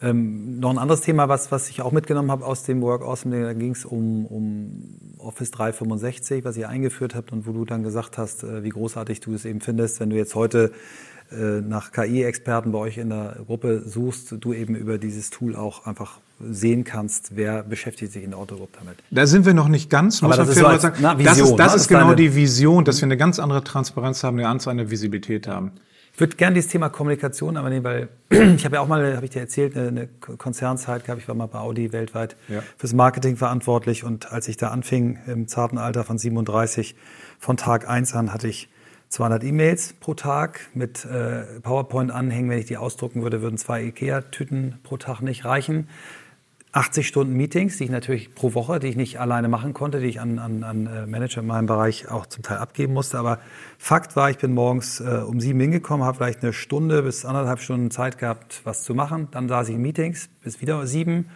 ähm, 0.00 0.60
noch 0.60 0.70
ein 0.70 0.78
anderes 0.78 1.00
Thema, 1.00 1.28
was, 1.28 1.50
was 1.50 1.68
ich 1.70 1.82
auch 1.82 1.90
mitgenommen 1.90 2.30
habe 2.30 2.46
aus 2.46 2.62
dem 2.62 2.80
Work 2.82 3.02
Awesome, 3.02 3.42
da 3.42 3.52
ging 3.52 3.72
es 3.72 3.84
um, 3.84 4.26
um 4.26 5.16
Office 5.18 5.50
365, 5.50 6.44
was 6.44 6.56
ihr 6.56 6.68
eingeführt 6.68 7.16
habt 7.16 7.32
und 7.32 7.48
wo 7.48 7.52
du 7.52 7.64
dann 7.64 7.82
gesagt 7.82 8.16
hast, 8.16 8.44
äh, 8.44 8.62
wie 8.62 8.68
großartig 8.68 9.18
du 9.20 9.34
es 9.34 9.44
eben 9.44 9.60
findest, 9.60 9.98
wenn 9.98 10.10
du 10.10 10.16
jetzt 10.16 10.36
heute 10.36 10.70
nach 11.30 11.92
KI-Experten 11.92 12.72
bei 12.72 12.78
euch 12.78 12.98
in 12.98 13.10
der 13.10 13.36
Gruppe 13.46 13.82
suchst, 13.84 14.34
du 14.40 14.52
eben 14.52 14.74
über 14.74 14.98
dieses 14.98 15.30
Tool 15.30 15.56
auch 15.56 15.86
einfach 15.86 16.18
sehen 16.40 16.84
kannst, 16.84 17.36
wer 17.36 17.62
beschäftigt 17.62 18.12
sich 18.12 18.24
in 18.24 18.30
der 18.30 18.38
Autogruppe 18.38 18.78
damit. 18.78 18.98
Da 19.10 19.26
sind 19.26 19.44
wir 19.44 19.54
noch 19.54 19.68
nicht 19.68 19.90
ganz, 19.90 20.22
muss 20.22 20.32
Aber 20.32 20.44
das, 20.44 20.56
ist, 20.56 20.62
so 20.62 20.78
sagen. 20.78 20.98
Na, 21.00 21.18
Vision, 21.18 21.34
das 21.36 21.38
ist, 21.38 21.56
das 21.56 21.74
ist 21.74 21.88
genau 21.88 22.14
die 22.14 22.34
Vision, 22.34 22.84
dass 22.84 23.00
wir 23.00 23.06
eine 23.06 23.16
ganz 23.16 23.38
andere 23.38 23.64
Transparenz 23.64 24.22
haben, 24.22 24.36
eine 24.36 24.44
ganz 24.44 24.68
andere 24.68 24.90
Visibilität 24.90 25.48
haben. 25.48 25.72
Ich 26.14 26.20
würde 26.20 26.36
gerne 26.36 26.54
dieses 26.54 26.70
Thema 26.70 26.88
Kommunikation 26.88 27.56
aber 27.56 27.70
nehmen, 27.70 27.84
weil 27.84 28.08
ich 28.30 28.64
habe 28.64 28.76
ja 28.76 28.80
auch 28.80 28.88
mal, 28.88 29.14
habe 29.14 29.24
ich 29.24 29.30
dir 29.30 29.40
erzählt, 29.40 29.76
eine, 29.76 29.88
eine 29.88 30.08
Konzernzeit 30.08 31.04
gehabt. 31.04 31.22
Ich 31.22 31.28
war 31.28 31.34
mal 31.34 31.46
bei 31.46 31.58
Audi 31.58 31.92
weltweit 31.92 32.36
ja. 32.48 32.62
fürs 32.76 32.92
Marketing 32.92 33.36
verantwortlich 33.36 34.04
und 34.04 34.32
als 34.32 34.48
ich 34.48 34.56
da 34.56 34.68
anfing 34.68 35.18
im 35.26 35.48
zarten 35.48 35.78
Alter 35.78 36.04
von 36.04 36.18
37, 36.18 36.96
von 37.38 37.56
Tag 37.56 37.88
eins 37.88 38.14
an 38.14 38.32
hatte 38.32 38.48
ich 38.48 38.68
200 39.08 39.42
E-Mails 39.44 39.94
pro 39.94 40.14
Tag 40.14 40.68
mit 40.74 41.04
äh, 41.04 41.60
PowerPoint-Anhängen. 41.60 42.50
Wenn 42.50 42.58
ich 42.58 42.66
die 42.66 42.76
ausdrucken 42.76 43.22
würde, 43.22 43.42
würden 43.42 43.56
zwei 43.56 43.82
IKEA-Tüten 43.84 44.78
pro 44.82 44.96
Tag 44.96 45.20
nicht 45.20 45.44
reichen. 45.44 45.88
80 46.72 47.08
Stunden 47.08 47.32
Meetings, 47.32 47.78
die 47.78 47.84
ich 47.84 47.90
natürlich 47.90 48.34
pro 48.34 48.52
Woche, 48.52 48.78
die 48.78 48.88
ich 48.88 48.96
nicht 48.96 49.18
alleine 49.18 49.48
machen 49.48 49.72
konnte, 49.72 50.00
die 50.00 50.06
ich 50.06 50.20
an, 50.20 50.38
an, 50.38 50.62
an 50.62 50.86
äh, 50.86 51.06
Manager 51.06 51.40
in 51.40 51.46
meinem 51.46 51.66
Bereich 51.66 52.10
auch 52.10 52.26
zum 52.26 52.42
Teil 52.42 52.58
abgeben 52.58 52.92
musste. 52.92 53.18
Aber 53.18 53.38
Fakt 53.78 54.16
war, 54.16 54.30
ich 54.30 54.36
bin 54.36 54.52
morgens 54.52 55.00
äh, 55.00 55.22
um 55.26 55.40
sieben 55.40 55.58
hingekommen, 55.60 56.06
habe 56.06 56.18
vielleicht 56.18 56.42
eine 56.42 56.52
Stunde 56.52 57.02
bis 57.02 57.24
anderthalb 57.24 57.60
Stunden 57.60 57.90
Zeit 57.90 58.18
gehabt, 58.18 58.60
was 58.64 58.84
zu 58.84 58.94
machen. 58.94 59.28
Dann 59.30 59.48
saß 59.48 59.70
ich 59.70 59.76
in 59.76 59.82
Meetings 59.82 60.28
bis 60.42 60.60
wieder 60.60 60.86
sieben 60.86 61.30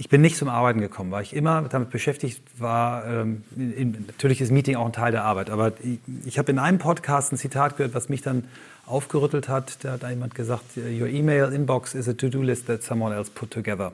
ich 0.00 0.08
bin 0.08 0.20
nicht 0.20 0.36
zum 0.36 0.48
Arbeiten 0.48 0.80
gekommen, 0.80 1.10
weil 1.10 1.24
ich 1.24 1.34
immer 1.34 1.62
damit 1.62 1.90
beschäftigt 1.90 2.40
war. 2.56 3.04
Ähm, 3.04 3.42
in, 3.56 4.04
natürlich 4.06 4.40
ist 4.40 4.52
Meeting 4.52 4.76
auch 4.76 4.86
ein 4.86 4.92
Teil 4.92 5.10
der 5.10 5.24
Arbeit, 5.24 5.50
aber 5.50 5.72
ich, 5.82 5.98
ich 6.24 6.38
habe 6.38 6.52
in 6.52 6.60
einem 6.60 6.78
Podcast 6.78 7.32
ein 7.32 7.36
Zitat 7.36 7.76
gehört, 7.76 7.94
was 7.94 8.08
mich 8.08 8.22
dann 8.22 8.44
aufgerüttelt 8.86 9.48
hat. 9.48 9.78
Da 9.84 9.92
hat 9.92 10.08
jemand 10.08 10.36
gesagt: 10.36 10.76
Your 10.76 11.08
email 11.08 11.52
inbox 11.52 11.94
is 11.94 12.08
a 12.08 12.12
to-do 12.12 12.42
list 12.42 12.68
that 12.68 12.84
someone 12.84 13.14
else 13.14 13.28
put 13.28 13.50
together 13.50 13.92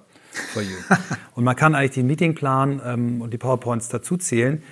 for 0.53 0.63
you. 0.63 0.77
und 1.35 1.45
man 1.45 1.57
kann 1.57 1.75
eigentlich 1.75 1.93
den 1.93 2.07
Meetingplan 2.07 2.83
ähm, 2.85 3.23
und 3.23 3.33
die 3.33 3.39
PowerPoints 3.39 3.89
dazu 3.89 4.19
zählen. 4.19 4.63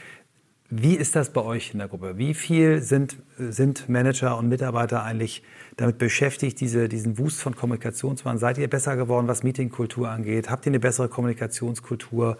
Wie 0.74 0.94
ist 0.94 1.16
das 1.16 1.28
bei 1.28 1.42
euch 1.42 1.74
in 1.74 1.80
der 1.80 1.88
Gruppe? 1.88 2.16
Wie 2.16 2.32
viel 2.32 2.80
sind, 2.80 3.16
sind 3.36 3.90
Manager 3.90 4.38
und 4.38 4.48
Mitarbeiter 4.48 5.02
eigentlich 5.02 5.42
damit 5.76 5.98
beschäftigt, 5.98 6.60
diese, 6.60 6.88
diesen 6.88 7.18
Wust 7.18 7.42
von 7.42 7.54
Kommunikation 7.54 8.16
zu 8.16 8.24
machen? 8.24 8.38
Seid 8.38 8.56
ihr 8.56 8.70
besser 8.70 8.96
geworden, 8.96 9.28
was 9.28 9.42
Meetingkultur 9.42 10.08
angeht? 10.08 10.48
Habt 10.48 10.64
ihr 10.64 10.70
eine 10.70 10.80
bessere 10.80 11.10
Kommunikationskultur? 11.10 12.38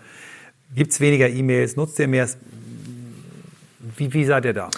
Gibt 0.75 0.93
es 0.93 1.01
weniger 1.01 1.29
E-Mails? 1.29 1.77
Nutzt 1.77 1.99
ihr 1.99 2.09
mehr? 2.09 2.27
Wie, 3.99 4.15
wie 4.15 4.25
seid 4.25 4.47
ihr 4.47 4.55
da? 4.55 4.71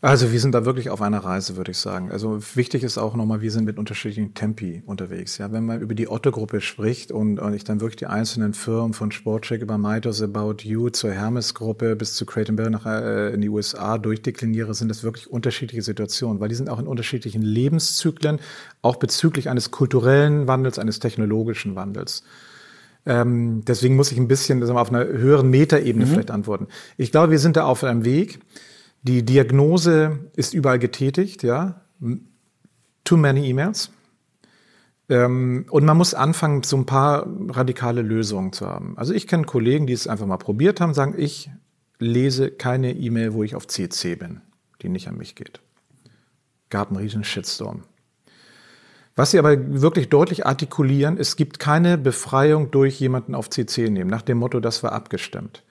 Also 0.00 0.30
wir 0.30 0.38
sind 0.38 0.54
da 0.54 0.64
wirklich 0.64 0.90
auf 0.90 1.02
einer 1.02 1.18
Reise, 1.18 1.56
würde 1.56 1.72
ich 1.72 1.78
sagen. 1.78 2.12
Also 2.12 2.38
wichtig 2.54 2.84
ist 2.84 2.98
auch 2.98 3.16
nochmal, 3.16 3.40
wir 3.40 3.50
sind 3.50 3.64
mit 3.64 3.78
unterschiedlichen 3.78 4.32
Tempi 4.32 4.80
unterwegs. 4.86 5.38
Ja, 5.38 5.50
wenn 5.50 5.66
man 5.66 5.80
über 5.80 5.92
die 5.96 6.08
Otto-Gruppe 6.08 6.60
spricht 6.60 7.10
und, 7.10 7.40
und 7.40 7.52
ich 7.52 7.64
dann 7.64 7.80
wirklich 7.80 7.96
die 7.96 8.06
einzelnen 8.06 8.54
Firmen 8.54 8.92
von 8.94 9.10
Sportcheck 9.10 9.60
über 9.60 9.76
Mytos 9.76 10.22
About 10.22 10.58
You 10.62 10.90
zur 10.90 11.10
Hermes-Gruppe 11.10 11.96
bis 11.96 12.14
zu 12.14 12.26
Crate 12.26 12.52
Barrel 12.52 12.70
nach 12.70 12.86
äh, 12.86 13.34
in 13.34 13.40
die 13.40 13.48
USA 13.48 13.98
durchdekliniere, 13.98 14.72
sind 14.72 14.88
das 14.88 15.02
wirklich 15.02 15.28
unterschiedliche 15.28 15.82
Situationen, 15.82 16.38
weil 16.38 16.48
die 16.48 16.54
sind 16.54 16.70
auch 16.70 16.78
in 16.78 16.86
unterschiedlichen 16.86 17.42
Lebenszyklen, 17.42 18.38
auch 18.82 18.96
bezüglich 18.96 19.48
eines 19.48 19.72
kulturellen 19.72 20.46
Wandels, 20.46 20.78
eines 20.78 21.00
technologischen 21.00 21.74
Wandels. 21.74 22.22
Ähm, 23.04 23.64
deswegen 23.66 23.96
muss 23.96 24.12
ich 24.12 24.18
ein 24.18 24.28
bisschen 24.28 24.60
wir, 24.60 24.76
auf 24.76 24.90
einer 24.90 25.04
höheren 25.06 25.50
Metaebene 25.50 26.06
mhm. 26.06 26.10
vielleicht 26.10 26.30
antworten. 26.30 26.68
Ich 26.96 27.10
glaube, 27.10 27.32
wir 27.32 27.40
sind 27.40 27.56
da 27.56 27.64
auf 27.64 27.82
einem 27.82 28.04
Weg. 28.04 28.38
Die 29.02 29.24
Diagnose 29.24 30.30
ist 30.34 30.54
überall 30.54 30.78
getätigt, 30.78 31.42
ja. 31.42 31.82
Too 33.04 33.16
many 33.16 33.48
E-Mails. 33.48 33.90
Ähm, 35.08 35.66
und 35.70 35.84
man 35.84 35.96
muss 35.96 36.14
anfangen, 36.14 36.62
so 36.62 36.76
ein 36.76 36.86
paar 36.86 37.26
radikale 37.48 38.02
Lösungen 38.02 38.52
zu 38.52 38.66
haben. 38.66 38.98
Also 38.98 39.14
ich 39.14 39.26
kenne 39.26 39.44
Kollegen, 39.44 39.86
die 39.86 39.94
es 39.94 40.06
einfach 40.06 40.26
mal 40.26 40.36
probiert 40.36 40.80
haben, 40.80 40.94
sagen, 40.94 41.14
ich 41.16 41.50
lese 41.98 42.50
keine 42.50 42.92
E-Mail, 42.92 43.32
wo 43.32 43.42
ich 43.42 43.54
auf 43.54 43.66
CC 43.66 44.16
bin, 44.16 44.40
die 44.82 44.88
nicht 44.88 45.08
an 45.08 45.16
mich 45.16 45.34
geht. 45.34 45.60
Gab 46.70 46.88
einen 46.88 46.98
riesen 46.98 47.24
Shitstorm. 47.24 47.84
Was 49.16 49.32
sie 49.32 49.38
aber 49.38 49.56
wirklich 49.82 50.10
deutlich 50.10 50.46
artikulieren, 50.46 51.18
es 51.18 51.34
gibt 51.34 51.58
keine 51.58 51.98
Befreiung 51.98 52.70
durch 52.70 53.00
jemanden 53.00 53.34
auf 53.34 53.50
CC 53.50 53.90
nehmen, 53.90 54.08
nach 54.10 54.22
dem 54.22 54.38
Motto, 54.38 54.60
das 54.60 54.82
war 54.84 54.92
abgestimmt. 54.92 55.64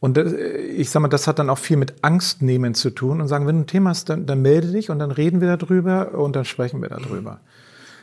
Und 0.00 0.16
ich 0.16 0.88
sag 0.88 1.00
mal, 1.00 1.08
das 1.08 1.26
hat 1.26 1.38
dann 1.38 1.50
auch 1.50 1.58
viel 1.58 1.76
mit 1.76 2.02
Angst 2.02 2.40
nehmen 2.40 2.74
zu 2.74 2.88
tun 2.88 3.20
und 3.20 3.28
sagen, 3.28 3.46
wenn 3.46 3.56
du 3.56 3.62
ein 3.62 3.66
Thema 3.66 3.90
hast, 3.90 4.08
dann, 4.08 4.24
dann 4.24 4.40
melde 4.40 4.72
dich 4.72 4.88
und 4.88 4.98
dann 4.98 5.10
reden 5.10 5.42
wir 5.42 5.56
darüber 5.56 6.18
und 6.18 6.34
dann 6.34 6.46
sprechen 6.46 6.80
wir 6.80 6.88
darüber. 6.88 7.40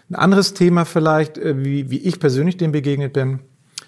Ein 0.09 0.15
anderes 0.15 0.53
Thema 0.53 0.85
vielleicht, 0.85 1.39
äh, 1.39 1.63
wie, 1.65 1.89
wie 1.89 1.97
ich 1.97 2.19
persönlich 2.19 2.57
dem 2.57 2.71
begegnet 2.71 3.13
bin, 3.13 3.39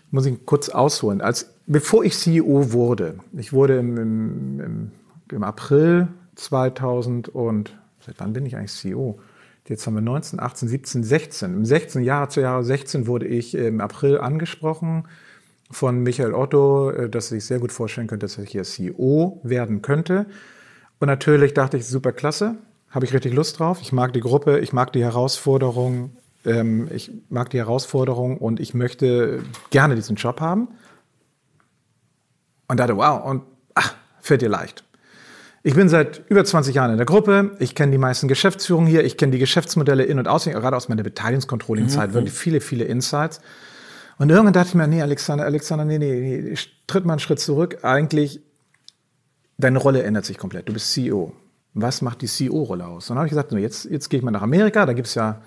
muss 0.10 0.26
ich 0.26 0.44
kurz 0.46 0.70
ausholen. 0.70 1.22
Als, 1.22 1.54
bevor 1.68 2.04
ich 2.04 2.18
CEO 2.18 2.74
wurde, 2.74 3.20
ich 3.38 3.54
wurde 3.54 3.78
im, 3.78 3.98
im, 3.98 4.60
im, 4.60 4.92
im 5.32 5.44
April 5.44 6.08
2000 6.36 7.30
und, 7.30 7.78
seit 8.04 8.20
wann 8.20 8.34
bin 8.34 8.46
ich 8.46 8.58
eigentlich 8.58 8.74
CEO? 8.74 9.20
Jetzt 9.68 9.86
haben 9.86 9.94
wir 9.94 10.02
19, 10.02 10.40
18, 10.40 10.68
17, 10.68 11.04
16. 11.04 11.54
Im 11.54 11.64
16 11.64 12.02
Jahr 12.02 12.28
zu 12.30 12.42
Jahr 12.42 12.64
16 12.64 13.06
wurde 13.06 13.28
ich 13.28 13.54
im 13.54 13.82
April 13.82 14.18
angesprochen 14.18 15.04
von 15.72 16.02
Michael 16.02 16.34
Otto, 16.34 16.92
äh, 16.92 17.10
dass 17.10 17.30
sich 17.30 17.46
sehr 17.46 17.60
gut 17.60 17.72
vorstellen 17.72 18.08
könnte, 18.08 18.26
dass 18.26 18.38
er 18.38 18.46
hier 18.46 18.64
CEO 18.64 19.40
werden 19.44 19.82
könnte. 19.82 20.26
Und 21.00 21.08
natürlich 21.08 21.54
dachte 21.54 21.78
ich, 21.78 21.86
super 21.86 22.12
klasse, 22.12 22.56
habe 22.90 23.06
ich 23.06 23.14
richtig 23.14 23.34
Lust 23.34 23.60
drauf. 23.60 23.80
Ich 23.82 23.92
mag 23.92 24.14
die 24.14 24.20
Gruppe, 24.20 24.60
ich 24.60 24.74
mag 24.74 24.92
die 24.94 25.04
Herausforderung, 25.04 26.18
ähm, 26.46 26.88
ich 26.94 27.12
mag 27.30 27.50
die 27.52 27.58
Herausforderung 27.58 28.38
und 28.38 28.60
ich 28.60 28.74
möchte 28.74 29.42
gerne 29.70 29.96
diesen 29.96 30.16
Job 30.16 30.42
haben. 30.42 30.70
Und 32.68 32.80
dachte, 32.80 32.98
wow, 32.98 33.26
und 33.26 33.44
ach, 33.74 33.96
fällt 34.20 34.42
dir 34.42 34.50
leicht. 34.50 34.84
Ich 35.62 35.76
bin 35.76 35.90
seit 35.90 36.24
über 36.30 36.46
20 36.46 36.76
Jahren 36.76 36.92
in 36.92 36.98
der 36.98 37.06
Gruppe. 37.06 37.56
Ich 37.60 37.76
kenne 37.76 37.92
die 37.92 37.98
meisten 37.98 38.28
Geschäftsführungen 38.28 38.88
hier. 38.88 39.04
Ich 39.04 39.18
kenne 39.18 39.32
die 39.32 39.40
Geschäftsmodelle 39.40 40.04
in- 40.04 40.20
und 40.20 40.28
auswendig, 40.28 40.62
gerade 40.62 40.78
aus 40.78 40.88
meiner 40.88 41.04
Beteiligungscontrolling-Zeit, 41.04 42.12
mhm. 42.12 42.14
wirklich 42.14 42.34
viele, 42.34 42.62
viele 42.62 42.86
Insights. 42.86 43.42
Und 44.20 44.30
irgendwann 44.30 44.54
dachte 44.54 44.70
ich 44.70 44.76
mir, 44.76 44.86
nee, 44.86 45.02
Alexander, 45.02 45.46
Alexander, 45.46 45.86
nee, 45.86 45.98
nee, 45.98 46.42
nee, 46.42 46.56
tritt 46.88 47.06
mal 47.06 47.14
einen 47.14 47.20
Schritt 47.20 47.40
zurück. 47.40 47.80
Eigentlich, 47.84 48.42
deine 49.58 49.80
Rolle 49.80 50.04
ändert 50.04 50.26
sich 50.26 50.38
komplett. 50.38 50.68
Du 50.68 50.74
bist 50.74 50.92
CEO. 50.92 51.32
Was 51.74 52.02
macht 52.02 52.22
die 52.22 52.28
CEO-Rolle 52.28 52.86
aus? 52.86 53.10
Und 53.10 53.16
dann 53.16 53.20
habe 53.20 53.28
ich 53.28 53.32
gesagt, 53.32 53.52
so, 53.52 53.58
jetzt, 53.58 53.86
jetzt 53.86 54.10
gehe 54.10 54.20
ich 54.20 54.24
mal 54.24 54.32
nach 54.32 54.42
Amerika, 54.42 54.86
da 54.86 54.92
gibt's 54.92 55.16
ja 55.16 55.42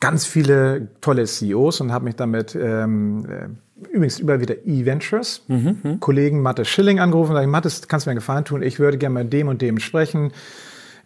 ganz 0.00 0.24
viele 0.24 0.88
tolle 1.00 1.26
CEOs 1.26 1.82
und 1.82 1.92
habe 1.92 2.06
mich 2.06 2.16
damit 2.16 2.54
ähm, 2.54 3.26
äh, 3.28 3.94
übrigens 3.94 4.18
über 4.18 4.40
wieder 4.40 4.54
E-Ventures, 4.64 5.42
mhm, 5.48 6.00
Kollegen 6.00 6.40
Mattes 6.40 6.68
Schilling 6.68 6.98
angerufen 6.98 7.30
und 7.30 7.36
gesagt, 7.36 7.50
Mattes, 7.50 7.88
kannst 7.88 8.06
du 8.06 8.08
mir 8.08 8.12
einen 8.12 8.18
Gefallen 8.20 8.44
tun? 8.44 8.62
Ich 8.62 8.78
würde 8.78 8.96
gerne 8.96 9.22
mit 9.22 9.32
dem 9.32 9.48
und 9.48 9.60
dem 9.60 9.78
sprechen 9.78 10.32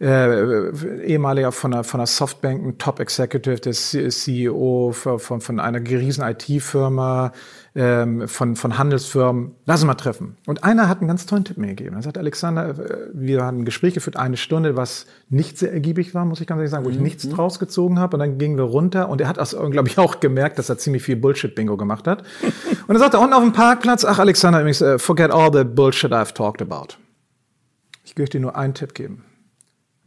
äh, 0.01 1.05
ehemaliger 1.05 1.53
von 1.53 1.72
einer, 1.72 1.84
von 1.84 2.01
einer 2.01 2.07
Softbank, 2.07 2.64
ein 2.64 2.78
Top 2.78 3.01
Executive, 3.01 3.61
der 3.61 3.72
CEO 3.72 4.92
von, 4.92 5.40
von 5.40 5.61
einer 5.61 5.80
riesen 5.80 6.22
IT-Firma, 6.22 7.32
ähm, 7.74 8.26
von, 8.26 8.57
von 8.57 8.78
Handelsfirmen. 8.78 9.55
Lass 9.66 9.80
uns 9.80 9.86
mal 9.86 9.94
treffen. 9.94 10.36
Und 10.47 10.64
einer 10.64 10.88
hat 10.88 10.99
einen 10.99 11.09
ganz 11.09 11.26
tollen 11.26 11.44
Tipp 11.44 11.59
mir 11.59 11.68
gegeben. 11.68 11.97
Er 11.97 12.03
sagt, 12.03 12.18
Alexander, 12.18 12.70
äh, 12.70 13.09
wir 13.12 13.42
haben 13.42 13.61
ein 13.61 13.64
Gespräch 13.64 13.94
geführt, 13.94 14.16
eine 14.16 14.36
Stunde, 14.36 14.76
was 14.76 15.07
nicht 15.28 15.59
sehr 15.59 15.72
ergiebig 15.72 16.14
war, 16.14 16.24
muss 16.24 16.40
ich 16.40 16.47
ganz 16.47 16.59
ehrlich 16.59 16.70
sagen, 16.70 16.84
wo 16.84 16.90
ich 16.90 16.97
mhm. 16.97 17.03
nichts 17.03 17.28
draus 17.28 17.59
gezogen 17.59 17.99
habe. 17.99 18.16
Und 18.16 18.20
dann 18.20 18.38
gingen 18.38 18.57
wir 18.57 18.64
runter 18.64 19.09
und 19.09 19.20
er 19.20 19.28
hat, 19.28 19.36
glaube 19.36 19.88
ich, 19.88 19.99
auch 19.99 20.20
gemerkt, 20.20 20.59
dass 20.59 20.68
er 20.68 20.78
ziemlich 20.78 21.03
viel 21.03 21.16
Bullshit-Bingo 21.16 21.76
gemacht 21.76 22.07
hat. 22.07 22.22
und 22.86 22.97
er 22.97 22.99
sagte 22.99 23.18
unten 23.18 23.34
auf 23.34 23.42
dem 23.42 23.53
Parkplatz, 23.53 24.05
ach 24.05 24.18
Alexander, 24.18 24.64
uh, 24.64 24.99
forget 24.99 25.30
all 25.30 25.51
the 25.53 25.64
bullshit 25.64 26.12
I've 26.12 26.32
talked 26.32 26.62
about. 26.62 26.97
Ich 28.05 28.16
möchte 28.16 28.38
dir 28.38 28.42
nur 28.42 28.57
einen 28.57 28.72
Tipp 28.72 28.94
geben. 28.94 29.24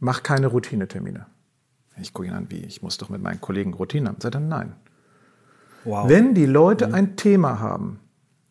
Mach 0.00 0.22
keine 0.22 0.48
Routinetermine. 0.48 1.26
Ich 2.00 2.12
gucke 2.12 2.28
ihn 2.28 2.34
an, 2.34 2.46
wie, 2.50 2.60
ich 2.60 2.82
muss 2.82 2.98
doch 2.98 3.10
mit 3.10 3.22
meinen 3.22 3.40
Kollegen 3.40 3.74
Routine 3.74 4.08
haben. 4.08 4.20
Sagt 4.20 4.34
er, 4.34 4.40
nein. 4.40 4.74
Wow. 5.84 6.08
Wenn 6.08 6.34
die 6.34 6.46
Leute 6.46 6.88
mhm. 6.88 6.94
ein 6.94 7.16
Thema 7.16 7.60
haben, 7.60 8.00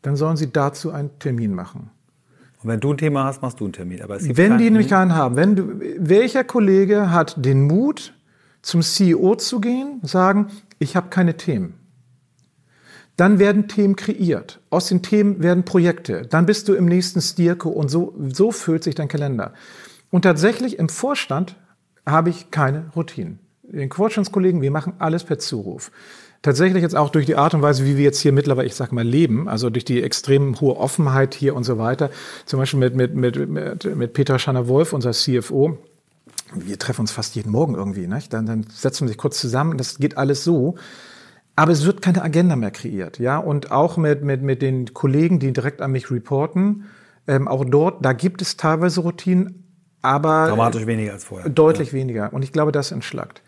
dann 0.01 0.15
sollen 0.15 0.37
sie 0.37 0.51
dazu 0.51 0.91
einen 0.91 1.17
Termin 1.19 1.53
machen. 1.53 1.89
Und 2.61 2.69
wenn 2.69 2.79
du 2.79 2.93
ein 2.93 2.97
Thema 2.97 3.25
hast, 3.25 3.41
machst 3.41 3.59
du 3.59 3.65
einen 3.65 3.73
Termin. 3.73 4.01
Aber 4.01 4.17
wenn 4.19 4.57
die 4.57 4.65
nämlich 4.65 4.89
keinen 4.89 5.15
haben, 5.15 5.35
wenn 5.35 5.55
du, 5.55 5.79
welcher 5.97 6.43
Kollege 6.43 7.11
hat 7.11 7.43
den 7.43 7.63
Mut, 7.63 8.13
zum 8.61 8.81
CEO 8.81 9.35
zu 9.35 9.61
gehen, 9.61 9.99
sagen, 10.03 10.47
ich 10.79 10.95
habe 10.95 11.09
keine 11.09 11.37
Themen. 11.37 11.75
Dann 13.15 13.39
werden 13.39 13.67
Themen 13.67 13.95
kreiert. 13.95 14.59
Aus 14.69 14.87
den 14.87 15.01
Themen 15.01 15.41
werden 15.41 15.65
Projekte. 15.65 16.23
Dann 16.23 16.45
bist 16.45 16.67
du 16.67 16.73
im 16.73 16.85
nächsten 16.85 17.21
Stierko 17.21 17.69
und 17.69 17.89
so, 17.89 18.15
so 18.33 18.51
füllt 18.51 18.83
sich 18.83 18.95
dein 18.95 19.07
Kalender. 19.07 19.53
Und 20.11 20.23
tatsächlich 20.23 20.79
im 20.79 20.89
Vorstand 20.89 21.55
habe 22.05 22.29
ich 22.29 22.51
keine 22.51 22.85
Routinen. 22.95 23.39
Den 23.63 23.91
Vorstandskollegen, 23.91 24.61
wir 24.61 24.71
machen 24.71 24.93
alles 24.97 25.23
per 25.23 25.37
Zuruf. 25.37 25.91
Tatsächlich 26.41 26.81
jetzt 26.81 26.95
auch 26.95 27.09
durch 27.09 27.25
die 27.25 27.35
Art 27.35 27.53
und 27.53 27.61
Weise, 27.61 27.85
wie 27.85 27.97
wir 27.97 28.05
jetzt 28.05 28.21
hier 28.21 28.31
mittlerweile, 28.31 28.65
ich 28.65 28.75
sag 28.75 28.93
mal, 28.93 29.05
leben, 29.05 29.49
also 29.49 29.69
durch 29.69 29.83
die 29.83 30.01
extrem 30.01 30.59
hohe 30.61 30.77
Offenheit 30.77 31.35
hier 31.35 31.53
und 31.55 31.65
so 31.65 31.77
weiter. 31.77 32.09
Zum 32.45 32.59
Beispiel 32.59 32.79
mit, 32.79 32.95
mit, 32.95 33.13
mit, 33.13 33.49
mit, 33.49 33.95
mit 33.95 34.13
Peter 34.13 34.39
Schanner-Wolf, 34.39 34.93
unser 34.93 35.11
CFO. 35.11 35.77
Wir 36.55 36.79
treffen 36.79 37.01
uns 37.01 37.11
fast 37.11 37.35
jeden 37.35 37.51
Morgen 37.51 37.75
irgendwie, 37.75 38.07
nicht? 38.07 38.33
Dann, 38.33 38.45
dann 38.45 38.65
setzen 38.71 39.01
wir 39.03 39.09
sich 39.09 39.17
kurz 39.17 39.39
zusammen. 39.39 39.77
Das 39.77 39.99
geht 39.99 40.17
alles 40.17 40.43
so. 40.43 40.75
Aber 41.57 41.73
es 41.73 41.85
wird 41.85 42.01
keine 42.01 42.23
Agenda 42.23 42.55
mehr 42.55 42.71
kreiert, 42.71 43.19
ja. 43.19 43.37
Und 43.37 43.71
auch 43.71 43.97
mit, 43.97 44.23
mit, 44.23 44.41
mit 44.41 44.61
den 44.61 44.93
Kollegen, 44.93 45.39
die 45.39 45.51
direkt 45.51 45.81
an 45.81 45.91
mich 45.91 46.09
reporten, 46.09 46.85
ähm, 47.27 47.49
auch 47.49 47.65
dort, 47.65 48.03
da 48.03 48.13
gibt 48.13 48.41
es 48.41 48.55
teilweise 48.55 49.01
Routinen, 49.01 49.68
aber 50.01 50.47
Dramatisch 50.47 50.85
weniger 50.85 51.13
als 51.13 51.23
vorher. 51.23 51.49
Deutlich 51.49 51.89
ja. 51.89 51.93
weniger. 51.93 52.33
Und 52.33 52.43
ich 52.43 52.51
glaube, 52.51 52.71
das 52.71 52.91
entschlackt. 52.91 53.41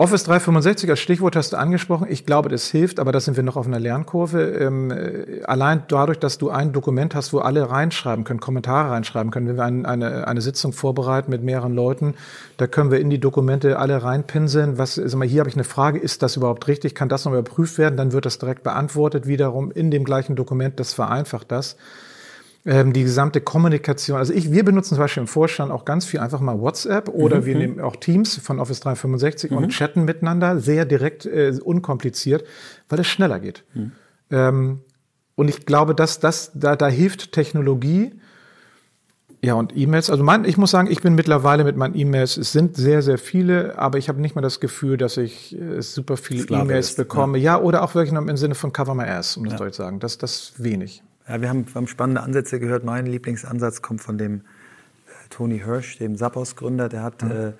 Office 0.00 0.24
365 0.24 0.88
als 0.88 0.98
Stichwort 0.98 1.36
hast 1.36 1.52
du 1.52 1.58
angesprochen. 1.58 2.06
Ich 2.08 2.24
glaube, 2.24 2.48
das 2.48 2.68
hilft, 2.70 2.98
aber 3.00 3.12
da 3.12 3.20
sind 3.20 3.36
wir 3.36 3.42
noch 3.42 3.58
auf 3.58 3.66
einer 3.66 3.78
Lernkurve. 3.78 4.42
Ähm, 4.42 4.90
äh, 4.90 5.42
allein 5.42 5.82
dadurch, 5.88 6.18
dass 6.18 6.38
du 6.38 6.48
ein 6.48 6.72
Dokument 6.72 7.14
hast, 7.14 7.34
wo 7.34 7.40
alle 7.40 7.68
reinschreiben 7.68 8.24
können, 8.24 8.40
Kommentare 8.40 8.92
reinschreiben 8.92 9.30
können. 9.30 9.46
Wenn 9.46 9.58
wir 9.58 9.64
ein, 9.64 9.84
eine, 9.84 10.26
eine 10.26 10.40
Sitzung 10.40 10.72
vorbereiten 10.72 11.30
mit 11.30 11.42
mehreren 11.42 11.74
Leuten, 11.74 12.14
da 12.56 12.66
können 12.66 12.90
wir 12.90 12.98
in 12.98 13.10
die 13.10 13.20
Dokumente 13.20 13.78
alle 13.78 14.02
reinpinseln. 14.02 14.78
Was, 14.78 14.94
sag 14.94 15.14
mal, 15.16 15.28
hier 15.28 15.40
habe 15.40 15.50
ich 15.50 15.56
eine 15.56 15.64
Frage, 15.64 15.98
ist 15.98 16.22
das 16.22 16.34
überhaupt 16.34 16.66
richtig? 16.66 16.94
Kann 16.94 17.10
das 17.10 17.26
noch 17.26 17.32
überprüft 17.32 17.76
werden? 17.76 17.98
Dann 17.98 18.12
wird 18.12 18.24
das 18.24 18.38
direkt 18.38 18.62
beantwortet 18.62 19.26
wiederum 19.26 19.70
in 19.70 19.90
dem 19.90 20.04
gleichen 20.04 20.34
Dokument. 20.34 20.80
Das 20.80 20.94
vereinfacht 20.94 21.52
das 21.52 21.76
ähm, 22.66 22.92
die 22.92 23.02
gesamte 23.02 23.40
Kommunikation. 23.40 24.18
Also 24.18 24.32
ich, 24.32 24.52
wir 24.52 24.64
benutzen 24.64 24.90
zum 24.90 24.98
Beispiel 24.98 25.22
im 25.22 25.26
Vorstand 25.26 25.72
auch 25.72 25.84
ganz 25.84 26.04
viel 26.04 26.20
einfach 26.20 26.40
mal 26.40 26.60
WhatsApp 26.60 27.08
oder 27.08 27.38
mhm. 27.40 27.44
wir 27.46 27.56
nehmen 27.56 27.80
auch 27.80 27.96
Teams 27.96 28.36
von 28.36 28.60
Office 28.60 28.80
365 28.80 29.50
mhm. 29.50 29.56
und 29.56 29.68
chatten 29.70 30.04
miteinander 30.04 30.60
sehr 30.60 30.84
direkt, 30.84 31.24
äh, 31.26 31.54
unkompliziert, 31.62 32.44
weil 32.88 33.00
es 33.00 33.06
schneller 33.06 33.40
geht. 33.40 33.64
Mhm. 33.74 33.92
Ähm, 34.30 34.80
und 35.36 35.48
ich 35.48 35.64
glaube, 35.64 35.94
dass 35.94 36.20
das 36.20 36.52
da, 36.54 36.76
da 36.76 36.88
hilft 36.88 37.32
Technologie. 37.32 38.12
Ja, 39.42 39.54
und 39.54 39.74
E-Mails. 39.74 40.10
Also 40.10 40.22
mein, 40.22 40.44
ich 40.44 40.58
muss 40.58 40.70
sagen, 40.70 40.90
ich 40.90 41.00
bin 41.00 41.14
mittlerweile 41.14 41.64
mit 41.64 41.74
meinen 41.74 41.94
E-Mails, 41.94 42.36
es 42.36 42.52
sind 42.52 42.76
sehr, 42.76 43.00
sehr 43.00 43.16
viele, 43.16 43.78
aber 43.78 43.96
ich 43.96 44.10
habe 44.10 44.20
nicht 44.20 44.34
mehr 44.34 44.42
das 44.42 44.60
Gefühl, 44.60 44.98
dass 44.98 45.16
ich 45.16 45.58
äh, 45.58 45.80
super 45.80 46.18
viele 46.18 46.44
E-Mails 46.44 46.94
bekomme. 46.94 47.38
Ja. 47.38 47.56
ja. 47.56 47.62
oder 47.62 47.82
auch 47.82 47.94
wirklich 47.94 48.12
noch 48.12 48.20
im 48.20 48.36
Sinne 48.36 48.54
von 48.54 48.74
Cover 48.74 48.94
My 48.94 49.04
Ass, 49.04 49.38
um 49.38 49.44
das 49.44 49.52
ja. 49.52 49.58
deutlich 49.58 49.76
zu 49.76 49.82
sagen. 49.82 49.98
Das, 49.98 50.18
das 50.18 50.52
wenig. 50.58 51.02
Ja, 51.30 51.40
wir 51.40 51.48
haben, 51.48 51.64
wir 51.64 51.74
haben 51.76 51.86
spannende 51.86 52.22
Ansätze 52.22 52.58
gehört. 52.58 52.82
Mein 52.82 53.06
Lieblingsansatz 53.06 53.82
kommt 53.82 54.00
von 54.00 54.18
dem 54.18 54.38
äh, 54.38 54.40
Tony 55.30 55.60
Hirsch, 55.60 55.96
dem 55.98 56.16
Zappos-Gründer. 56.16 56.88
Der 56.88 57.04
hat 57.04 57.22
mhm. 57.22 57.30
äh, 57.30 57.52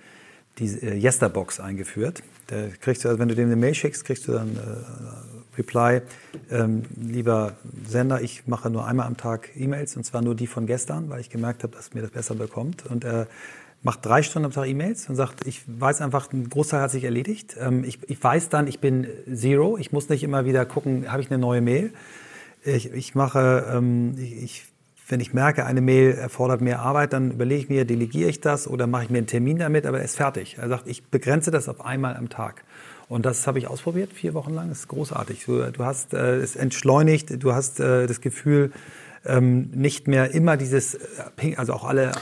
die 0.58 0.66
äh, 0.66 0.96
Yesterbox 0.96 1.60
eingeführt. 1.60 2.24
Der 2.50 2.70
kriegst 2.70 3.04
du, 3.04 3.08
also 3.08 3.20
wenn 3.20 3.28
du 3.28 3.36
dem 3.36 3.46
eine 3.46 3.54
Mail 3.54 3.74
schickst, 3.74 4.04
kriegst 4.04 4.26
du 4.26 4.32
dann 4.32 4.56
äh, 4.56 5.56
Reply. 5.56 6.02
Ähm, 6.50 6.82
lieber 6.96 7.52
Sender, 7.86 8.20
ich 8.20 8.48
mache 8.48 8.70
nur 8.70 8.88
einmal 8.88 9.06
am 9.06 9.16
Tag 9.16 9.50
E-Mails 9.54 9.96
und 9.96 10.02
zwar 10.02 10.20
nur 10.20 10.34
die 10.34 10.48
von 10.48 10.66
gestern, 10.66 11.08
weil 11.08 11.20
ich 11.20 11.30
gemerkt 11.30 11.62
habe, 11.62 11.76
dass 11.76 11.94
mir 11.94 12.02
das 12.02 12.10
besser 12.10 12.34
bekommt. 12.34 12.86
Und 12.86 13.04
er 13.04 13.28
macht 13.84 14.04
drei 14.04 14.24
Stunden 14.24 14.46
am 14.46 14.52
Tag 14.52 14.66
E-Mails 14.66 15.08
und 15.08 15.14
sagt, 15.14 15.46
ich 15.46 15.62
weiß 15.68 16.00
einfach, 16.00 16.32
ein 16.32 16.48
Großteil 16.48 16.80
hat 16.80 16.90
sich 16.90 17.04
erledigt. 17.04 17.54
Ähm, 17.56 17.84
ich, 17.84 18.00
ich 18.10 18.20
weiß 18.20 18.48
dann, 18.48 18.66
ich 18.66 18.80
bin 18.80 19.06
Zero. 19.32 19.78
Ich 19.78 19.92
muss 19.92 20.08
nicht 20.08 20.24
immer 20.24 20.44
wieder 20.44 20.66
gucken, 20.66 21.12
habe 21.12 21.22
ich 21.22 21.30
eine 21.30 21.38
neue 21.38 21.60
Mail 21.60 21.92
ich, 22.64 22.92
ich 22.92 23.14
mache, 23.14 23.66
ähm, 23.72 24.16
ich, 24.18 24.64
wenn 25.08 25.20
ich 25.20 25.32
merke, 25.32 25.66
eine 25.66 25.80
Mail 25.80 26.12
erfordert 26.12 26.60
mehr 26.60 26.80
Arbeit, 26.80 27.12
dann 27.12 27.32
überlege 27.32 27.62
ich 27.62 27.68
mir, 27.68 27.84
delegiere 27.84 28.30
ich 28.30 28.40
das 28.40 28.68
oder 28.68 28.86
mache 28.86 29.04
ich 29.04 29.10
mir 29.10 29.18
einen 29.18 29.26
Termin 29.26 29.58
damit, 29.58 29.86
aber 29.86 29.98
er 29.98 30.04
ist 30.04 30.16
fertig. 30.16 30.56
Er 30.58 30.68
sagt, 30.68 30.86
ich 30.88 31.04
begrenze 31.04 31.50
das 31.50 31.68
auf 31.68 31.84
einmal 31.84 32.16
am 32.16 32.28
Tag. 32.28 32.64
Und 33.08 33.26
das 33.26 33.46
habe 33.48 33.58
ich 33.58 33.66
ausprobiert, 33.66 34.12
vier 34.12 34.34
Wochen 34.34 34.54
lang. 34.54 34.68
Das 34.68 34.80
ist 34.80 34.88
großartig. 34.88 35.44
Du, 35.44 35.72
du 35.72 35.84
hast 35.84 36.14
äh, 36.14 36.36
es 36.36 36.54
entschleunigt, 36.54 37.42
du 37.42 37.52
hast 37.52 37.80
äh, 37.80 38.06
das 38.06 38.20
Gefühl, 38.20 38.70
ähm, 39.24 39.70
nicht 39.74 40.08
mehr 40.08 40.34
immer 40.34 40.56
dieses 40.56 40.94
äh, 40.94 41.54
also 41.56 41.74
auch 41.74 41.84
alle. 41.84 42.06
Äh 42.08 42.12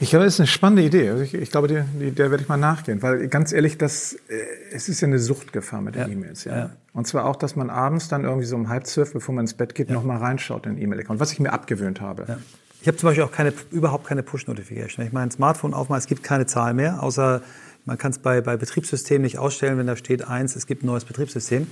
ich 0.00 0.10
glaube, 0.10 0.24
das 0.24 0.34
ist 0.34 0.40
eine 0.40 0.46
spannende 0.46 0.82
Idee. 0.82 1.10
Also 1.10 1.22
ich, 1.22 1.34
ich 1.34 1.50
glaube, 1.50 1.68
die, 1.68 1.82
die, 1.98 2.10
der 2.12 2.30
werde 2.30 2.42
ich 2.42 2.48
mal 2.48 2.56
nachgehen, 2.56 3.02
weil 3.02 3.28
ganz 3.28 3.52
ehrlich, 3.52 3.76
das, 3.76 4.14
äh, 4.28 4.36
es 4.72 4.88
ist 4.88 5.02
ja 5.02 5.08
eine 5.08 5.18
Suchtgefahr 5.18 5.82
mit 5.82 5.96
den 5.96 6.02
ja. 6.02 6.08
E-Mails. 6.08 6.44
Ja. 6.44 6.56
ja. 6.56 6.70
Und 6.94 7.06
zwar 7.06 7.26
auch, 7.26 7.36
dass 7.36 7.56
man 7.56 7.68
abends 7.68 8.08
dann 8.08 8.24
irgendwie 8.24 8.46
so 8.46 8.56
um 8.56 8.68
halb 8.68 8.86
zwölf, 8.86 9.12
bevor 9.12 9.34
man 9.34 9.44
ins 9.44 9.54
Bett 9.54 9.74
geht, 9.74 9.88
ja. 9.88 9.94
noch 9.94 10.04
mal 10.04 10.16
reinschaut 10.16 10.66
in 10.66 10.76
den 10.76 10.82
E-Mail-Account, 10.82 11.20
was 11.20 11.32
ich 11.32 11.40
mir 11.40 11.52
abgewöhnt 11.52 12.00
habe. 12.00 12.24
Ja. 12.26 12.38
Ich 12.80 12.88
habe 12.88 12.96
zum 12.96 13.08
Beispiel 13.08 13.24
auch 13.24 13.32
keine, 13.32 13.52
überhaupt 13.70 14.06
keine 14.06 14.22
Push-Notification. 14.22 14.98
Wenn 14.98 15.06
ich 15.08 15.12
mein 15.12 15.30
Smartphone 15.30 15.74
aufmache, 15.74 15.98
es 15.98 16.06
gibt 16.06 16.22
keine 16.22 16.46
Zahl 16.46 16.72
mehr, 16.72 17.02
außer 17.02 17.42
man 17.84 17.98
kann 17.98 18.12
es 18.12 18.18
bei, 18.18 18.40
bei 18.40 18.56
Betriebssystemen 18.56 19.22
nicht 19.22 19.38
ausstellen, 19.38 19.76
wenn 19.76 19.86
da 19.86 19.96
steht 19.96 20.26
eins, 20.26 20.56
es 20.56 20.66
gibt 20.66 20.82
ein 20.82 20.86
neues 20.86 21.04
Betriebssystem 21.04 21.66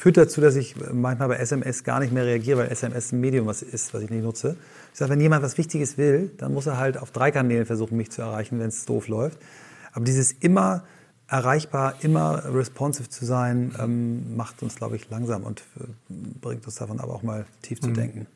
führt 0.00 0.16
dazu, 0.16 0.40
dass 0.40 0.56
ich 0.56 0.76
manchmal 0.94 1.28
bei 1.28 1.36
SMS 1.36 1.84
gar 1.84 2.00
nicht 2.00 2.10
mehr 2.10 2.24
reagiere, 2.24 2.60
weil 2.60 2.68
SMS 2.72 3.12
ein 3.12 3.20
Medium 3.20 3.46
was 3.46 3.60
ist, 3.60 3.92
was 3.92 4.02
ich 4.02 4.08
nicht 4.08 4.22
nutze. 4.22 4.56
Ich 4.94 4.98
sage, 4.98 5.10
wenn 5.10 5.20
jemand 5.20 5.42
was 5.42 5.58
Wichtiges 5.58 5.98
will, 5.98 6.30
dann 6.38 6.54
muss 6.54 6.64
er 6.64 6.78
halt 6.78 6.96
auf 6.96 7.10
drei 7.10 7.30
Kanälen 7.30 7.66
versuchen, 7.66 7.98
mich 7.98 8.10
zu 8.10 8.22
erreichen, 8.22 8.58
wenn 8.60 8.68
es 8.68 8.86
doof 8.86 9.08
läuft. 9.08 9.38
Aber 9.92 10.06
dieses 10.06 10.32
immer 10.32 10.84
erreichbar, 11.28 11.96
immer 12.00 12.42
responsive 12.46 13.10
zu 13.10 13.26
sein, 13.26 13.74
ähm, 13.78 14.38
macht 14.38 14.62
uns, 14.62 14.76
glaube 14.76 14.96
ich, 14.96 15.10
langsam 15.10 15.44
und 15.44 15.60
äh, 15.78 15.84
bringt 16.40 16.64
uns 16.64 16.76
davon 16.76 16.98
aber 16.98 17.14
auch 17.14 17.22
mal 17.22 17.44
tief 17.60 17.82
zu 17.82 17.90
mhm. 17.90 17.94
denken. 17.94 18.26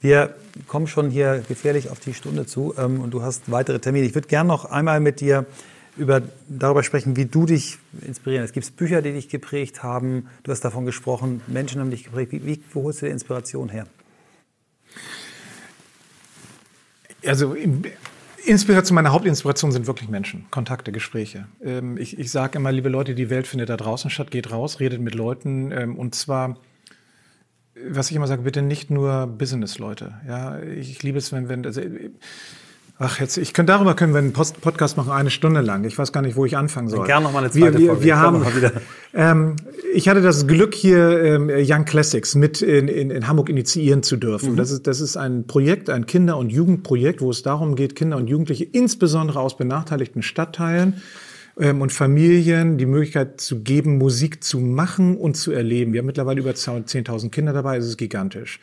Wir 0.00 0.34
kommen 0.66 0.88
schon 0.88 1.10
hier 1.10 1.44
gefährlich 1.46 1.90
auf 1.90 2.00
die 2.00 2.12
Stunde 2.12 2.44
zu 2.44 2.74
ähm, 2.76 3.00
und 3.00 3.12
du 3.12 3.22
hast 3.22 3.52
weitere 3.52 3.78
Termine. 3.78 4.04
Ich 4.04 4.16
würde 4.16 4.26
gerne 4.26 4.48
noch 4.48 4.64
einmal 4.64 4.98
mit 4.98 5.20
dir 5.20 5.46
über, 5.96 6.22
darüber 6.48 6.82
sprechen, 6.82 7.16
wie 7.16 7.26
du 7.26 7.46
dich 7.46 7.78
inspirieren. 8.06 8.44
Es 8.44 8.52
gibt 8.52 8.76
Bücher, 8.76 9.02
die 9.02 9.12
dich 9.12 9.28
geprägt 9.28 9.82
haben. 9.82 10.28
Du 10.42 10.52
hast 10.52 10.60
davon 10.62 10.86
gesprochen, 10.86 11.40
Menschen 11.46 11.80
haben 11.80 11.90
dich 11.90 12.04
geprägt. 12.04 12.32
Wie, 12.32 12.46
wie, 12.46 12.62
wo 12.72 12.84
holst 12.84 13.02
du 13.02 13.06
die 13.06 13.12
Inspiration 13.12 13.68
her? 13.68 13.86
Also 17.24 17.54
Inspiration, 18.44 18.96
meine 18.96 19.12
Hauptinspiration 19.12 19.70
sind 19.70 19.86
wirklich 19.86 20.08
Menschen, 20.08 20.46
Kontakte, 20.50 20.90
Gespräche. 20.90 21.46
Ähm, 21.62 21.96
ich, 21.96 22.18
ich 22.18 22.32
sage 22.32 22.58
immer, 22.58 22.72
liebe 22.72 22.88
Leute, 22.88 23.14
die 23.14 23.30
Welt 23.30 23.46
findet 23.46 23.68
da 23.68 23.76
draußen 23.76 24.10
statt, 24.10 24.30
geht 24.30 24.50
raus, 24.50 24.80
redet 24.80 25.00
mit 25.00 25.14
Leuten 25.14 25.70
ähm, 25.70 25.96
und 25.96 26.14
zwar 26.14 26.56
was 27.88 28.10
ich 28.10 28.16
immer 28.16 28.26
sage, 28.26 28.42
bitte 28.42 28.62
nicht 28.62 28.90
nur 28.90 29.26
Business-Leute. 29.26 30.14
Ja, 30.26 30.60
ich 30.60 31.02
liebe 31.02 31.18
es, 31.18 31.32
wenn, 31.32 31.48
wenn 31.48 31.64
also 31.64 31.80
Ach, 33.04 33.18
jetzt, 33.18 33.36
ich 33.36 33.52
könnte 33.52 33.72
darüber 33.72 33.94
können 33.94 34.12
wir 34.12 34.20
einen 34.20 34.32
Post 34.32 34.60
Podcast 34.60 34.96
machen, 34.96 35.10
eine 35.10 35.30
Stunde 35.30 35.60
lang. 35.60 35.82
Ich 35.82 35.98
weiß 35.98 36.12
gar 36.12 36.22
nicht, 36.22 36.36
wo 36.36 36.46
ich 36.46 36.56
anfangen 36.56 36.88
soll. 36.88 37.04
Gerne 37.04 37.24
noch 37.24 37.32
mal 37.32 37.40
eine 37.40 37.50
zweite 37.50 37.72
wir, 37.72 37.80
wir, 37.80 37.86
Folge. 37.88 38.04
Wir 38.04 38.18
haben, 38.18 38.44
ähm, 39.12 39.56
ich 39.92 40.08
hatte 40.08 40.22
das 40.22 40.46
Glück, 40.46 40.72
hier 40.72 41.20
ähm, 41.20 41.50
Young 41.52 41.84
Classics 41.84 42.36
mit 42.36 42.62
in, 42.62 42.86
in, 42.86 43.10
in 43.10 43.26
Hamburg 43.26 43.48
initiieren 43.48 44.04
zu 44.04 44.16
dürfen. 44.16 44.52
Mhm. 44.52 44.56
Das, 44.56 44.70
ist, 44.70 44.86
das 44.86 45.00
ist 45.00 45.16
ein 45.16 45.48
Projekt, 45.48 45.90
ein 45.90 46.06
Kinder- 46.06 46.36
und 46.36 46.50
Jugendprojekt, 46.50 47.20
wo 47.20 47.30
es 47.30 47.42
darum 47.42 47.74
geht, 47.74 47.96
Kinder 47.96 48.18
und 48.18 48.28
Jugendliche, 48.28 48.64
insbesondere 48.64 49.40
aus 49.40 49.56
benachteiligten 49.56 50.22
Stadtteilen, 50.22 51.02
ähm, 51.58 51.82
und 51.82 51.92
Familien 51.92 52.78
die 52.78 52.86
Möglichkeit 52.86 53.40
zu 53.40 53.60
geben, 53.60 53.98
Musik 53.98 54.42
zu 54.42 54.58
machen 54.58 55.16
und 55.16 55.36
zu 55.36 55.52
erleben. 55.52 55.92
Wir 55.92 55.98
haben 55.98 56.06
mittlerweile 56.06 56.40
über 56.40 56.52
10.000 56.52 57.30
Kinder 57.30 57.52
dabei, 57.52 57.76
es 57.76 57.86
ist 57.86 57.98
gigantisch. 57.98 58.60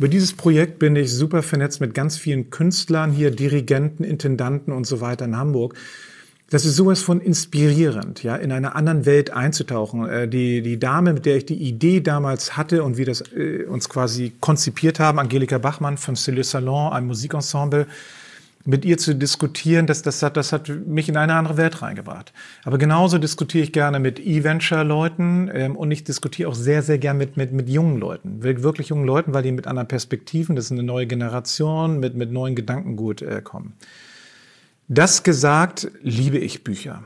Über 0.00 0.08
dieses 0.08 0.32
Projekt 0.32 0.78
bin 0.78 0.96
ich 0.96 1.12
super 1.12 1.42
vernetzt 1.42 1.82
mit 1.82 1.92
ganz 1.92 2.16
vielen 2.16 2.48
Künstlern 2.48 3.12
hier, 3.12 3.30
Dirigenten, 3.30 4.02
Intendanten 4.02 4.72
und 4.72 4.86
so 4.86 5.02
weiter 5.02 5.26
in 5.26 5.36
Hamburg. 5.36 5.74
Das 6.48 6.64
ist 6.64 6.76
sowas 6.76 7.02
von 7.02 7.20
inspirierend, 7.20 8.22
ja, 8.22 8.34
in 8.36 8.50
einer 8.50 8.76
anderen 8.76 9.04
Welt 9.04 9.30
einzutauchen. 9.30 10.08
Äh, 10.08 10.26
die, 10.26 10.62
die 10.62 10.78
Dame, 10.78 11.12
mit 11.12 11.26
der 11.26 11.36
ich 11.36 11.44
die 11.44 11.56
Idee 11.68 12.00
damals 12.00 12.56
hatte 12.56 12.82
und 12.82 12.96
wir 12.96 13.04
das 13.04 13.20
äh, 13.36 13.64
uns 13.64 13.90
quasi 13.90 14.32
konzipiert 14.40 15.00
haben, 15.00 15.18
Angelika 15.18 15.58
Bachmann 15.58 15.98
von 15.98 16.16
Stille 16.16 16.44
Salon, 16.44 16.94
ein 16.94 17.04
Musikensemble, 17.04 17.86
mit 18.64 18.84
ihr 18.84 18.98
zu 18.98 19.14
diskutieren, 19.14 19.86
das, 19.86 20.02
das, 20.02 20.22
hat, 20.22 20.36
das 20.36 20.52
hat 20.52 20.68
mich 20.68 21.08
in 21.08 21.16
eine 21.16 21.34
andere 21.34 21.56
Welt 21.56 21.80
reingebracht. 21.80 22.32
Aber 22.64 22.76
genauso 22.76 23.18
diskutiere 23.18 23.64
ich 23.64 23.72
gerne 23.72 24.00
mit 24.00 24.18
E-Venture-Leuten 24.18 25.50
ähm, 25.52 25.76
und 25.76 25.90
ich 25.90 26.04
diskutiere 26.04 26.50
auch 26.50 26.54
sehr, 26.54 26.82
sehr 26.82 26.98
gern 26.98 27.16
mit, 27.16 27.36
mit, 27.36 27.52
mit 27.52 27.68
jungen 27.70 27.98
Leuten, 27.98 28.42
wirklich 28.42 28.88
jungen 28.88 29.06
Leuten, 29.06 29.32
weil 29.32 29.42
die 29.42 29.52
mit 29.52 29.66
anderen 29.66 29.88
Perspektiven, 29.88 30.56
das 30.56 30.66
ist 30.66 30.72
eine 30.72 30.82
neue 30.82 31.06
Generation, 31.06 32.00
mit, 32.00 32.14
mit 32.14 32.30
neuen 32.30 32.54
Gedankengut 32.54 33.22
äh, 33.22 33.40
kommen. 33.42 33.74
Das 34.88 35.22
gesagt, 35.22 35.90
liebe 36.02 36.38
ich 36.38 36.64
Bücher. 36.64 37.02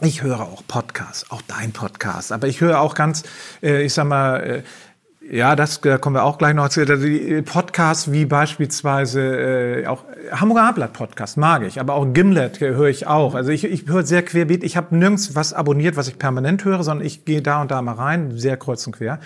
Ich 0.00 0.22
höre 0.22 0.40
auch 0.40 0.64
Podcasts, 0.66 1.30
auch 1.30 1.40
dein 1.42 1.72
Podcast, 1.72 2.32
aber 2.32 2.48
ich 2.48 2.60
höre 2.60 2.80
auch 2.80 2.96
ganz, 2.96 3.22
äh, 3.62 3.84
ich 3.84 3.94
sag 3.94 4.08
mal, 4.08 4.40
äh, 4.40 4.62
ja, 5.30 5.56
das 5.56 5.80
da 5.80 5.98
kommen 5.98 6.16
wir 6.16 6.24
auch 6.24 6.38
gleich 6.38 6.54
noch 6.54 6.68
zu. 6.68 6.84
Die 6.84 7.42
Podcasts 7.42 8.12
wie 8.12 8.24
beispielsweise 8.24 9.20
äh, 9.82 9.86
auch 9.86 10.04
Hamburger 10.30 10.68
Ablatt 10.68 10.92
Podcast 10.92 11.36
mag 11.36 11.62
ich, 11.62 11.80
aber 11.80 11.94
auch 11.94 12.06
Gimlet 12.12 12.60
höre 12.60 12.88
ich 12.88 13.06
auch. 13.06 13.34
Also 13.34 13.50
ich, 13.50 13.64
ich 13.64 13.86
höre 13.86 14.04
sehr 14.04 14.22
querbeet. 14.22 14.64
Ich 14.64 14.76
habe 14.76 14.96
nirgends 14.96 15.34
was 15.34 15.52
abonniert, 15.52 15.96
was 15.96 16.08
ich 16.08 16.18
permanent 16.18 16.64
höre, 16.64 16.82
sondern 16.82 17.06
ich 17.06 17.24
gehe 17.24 17.42
da 17.42 17.62
und 17.62 17.70
da 17.70 17.80
mal 17.82 17.92
rein, 17.94 18.36
sehr 18.36 18.56
kreuz 18.56 18.86
und 18.86 18.96
quer. 18.96 19.20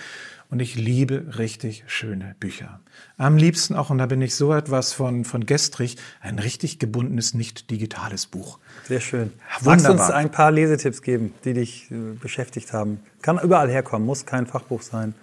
Und 0.51 0.61
ich 0.61 0.75
liebe 0.75 1.37
richtig 1.37 1.83
schöne 1.85 2.35
Bücher. 2.39 2.79
Am 3.17 3.37
liebsten 3.37 3.75
auch, 3.75 3.91
und 3.91 3.99
da 3.99 4.07
bin 4.07 4.19
ich 4.21 4.33
so 4.33 4.51
etwas 4.51 4.93
von, 4.93 5.23
von 5.23 5.45
Gestrich, 5.45 5.97
ein 6.21 6.39
richtig 6.39 6.79
gebundenes, 6.79 7.35
nicht 7.35 7.69
digitales 7.69 8.25
Buch. 8.25 8.57
Sehr 8.87 8.99
schön. 8.99 9.31
Wunderbar. 9.59 9.75
Magst 9.75 9.87
du 9.87 9.91
uns 9.91 10.09
ein 10.09 10.31
paar 10.31 10.49
Lesetipps 10.51 11.03
geben, 11.03 11.35
die 11.45 11.53
dich 11.53 11.91
äh, 11.91 12.15
beschäftigt 12.19 12.73
haben? 12.73 12.99
Kann 13.21 13.37
überall 13.37 13.69
herkommen, 13.69 14.07
muss 14.07 14.25
kein 14.25 14.47
Fachbuch 14.47 14.81
sein. 14.81 15.13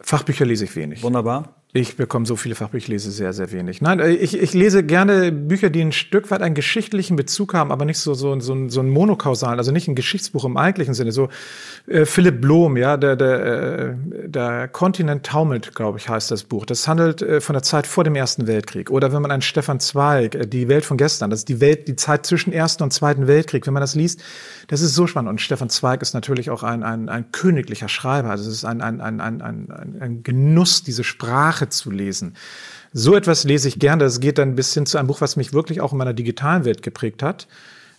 Fachbücher 0.00 0.44
lese 0.44 0.64
ich 0.64 0.76
wenig. 0.76 1.02
Wunderbar. 1.02 1.54
Ich 1.74 1.96
bekomme 1.96 2.24
so 2.24 2.34
viele 2.36 2.54
Fachbücher, 2.54 2.84
ich 2.84 2.88
lese 2.88 3.10
sehr, 3.10 3.34
sehr 3.34 3.52
wenig. 3.52 3.82
Nein, 3.82 4.00
äh, 4.00 4.12
ich, 4.12 4.38
ich 4.38 4.54
lese 4.54 4.82
gerne 4.82 5.30
Bücher, 5.32 5.68
die 5.68 5.82
ein 5.82 5.92
Stück 5.92 6.30
weit 6.30 6.40
einen 6.40 6.54
geschichtlichen 6.54 7.14
Bezug 7.14 7.52
haben, 7.52 7.70
aber 7.70 7.84
nicht 7.84 7.98
so, 7.98 8.14
so, 8.14 8.40
so, 8.40 8.68
so 8.70 8.80
ein 8.80 8.88
monokausalen, 8.88 9.58
also 9.58 9.70
nicht 9.70 9.86
ein 9.86 9.94
Geschichtsbuch 9.94 10.46
im 10.46 10.56
eigentlichen 10.56 10.94
Sinne. 10.94 11.12
So 11.12 11.28
äh, 11.86 12.06
Philipp 12.06 12.40
Blom, 12.40 12.78
ja, 12.78 12.96
der, 12.96 13.16
der, 13.16 13.44
äh, 13.44 13.94
der 14.28 14.68
Kontinent 14.68 15.26
taumelt, 15.26 15.74
glaube 15.74 15.98
ich, 15.98 16.08
heißt 16.08 16.30
das 16.30 16.44
Buch. 16.44 16.64
Das 16.64 16.88
handelt 16.88 17.20
äh, 17.20 17.42
von 17.42 17.52
der 17.52 17.62
Zeit 17.62 17.86
vor 17.86 18.02
dem 18.02 18.14
Ersten 18.14 18.46
Weltkrieg. 18.46 18.90
Oder 18.90 19.12
wenn 19.12 19.20
man 19.20 19.30
einen 19.30 19.42
Stefan 19.42 19.78
Zweig, 19.78 20.36
äh, 20.36 20.46
die 20.46 20.68
Welt 20.68 20.86
von 20.86 20.96
gestern, 20.96 21.28
das 21.28 21.40
ist 21.40 21.50
die 21.50 21.60
Welt, 21.60 21.86
die 21.86 21.96
Zeit 21.96 22.24
zwischen 22.24 22.50
Ersten 22.50 22.82
und 22.82 22.94
Zweiten 22.94 23.26
Weltkrieg, 23.26 23.66
wenn 23.66 23.74
man 23.74 23.82
das 23.82 23.94
liest, 23.94 24.22
das 24.68 24.82
ist 24.82 24.94
so 24.94 25.06
spannend. 25.06 25.30
Und 25.30 25.40
Stefan 25.40 25.70
Zweig 25.70 26.02
ist 26.02 26.14
natürlich 26.14 26.50
auch 26.50 26.62
ein, 26.62 26.82
ein, 26.82 27.08
ein 27.08 27.32
königlicher 27.32 27.88
Schreiber. 27.88 28.30
Also 28.30 28.48
es 28.48 28.56
ist 28.58 28.64
ein, 28.64 28.80
ein, 28.82 29.00
ein, 29.00 29.20
ein, 29.20 29.40
ein, 29.40 29.96
ein 30.00 30.22
Genuss, 30.22 30.82
diese 30.82 31.04
Sprache 31.04 31.70
zu 31.70 31.90
lesen. 31.90 32.34
So 32.92 33.16
etwas 33.16 33.44
lese 33.44 33.66
ich 33.66 33.78
gerne. 33.78 34.04
Das 34.04 34.20
geht 34.20 34.36
dann 34.38 34.56
bis 34.56 34.72
hin 34.74 34.84
zu 34.84 34.98
einem 34.98 35.08
Buch, 35.08 35.22
was 35.22 35.36
mich 35.36 35.54
wirklich 35.54 35.80
auch 35.80 35.92
in 35.92 35.98
meiner 35.98 36.12
digitalen 36.12 36.66
Welt 36.66 36.82
geprägt 36.82 37.22
hat. 37.22 37.48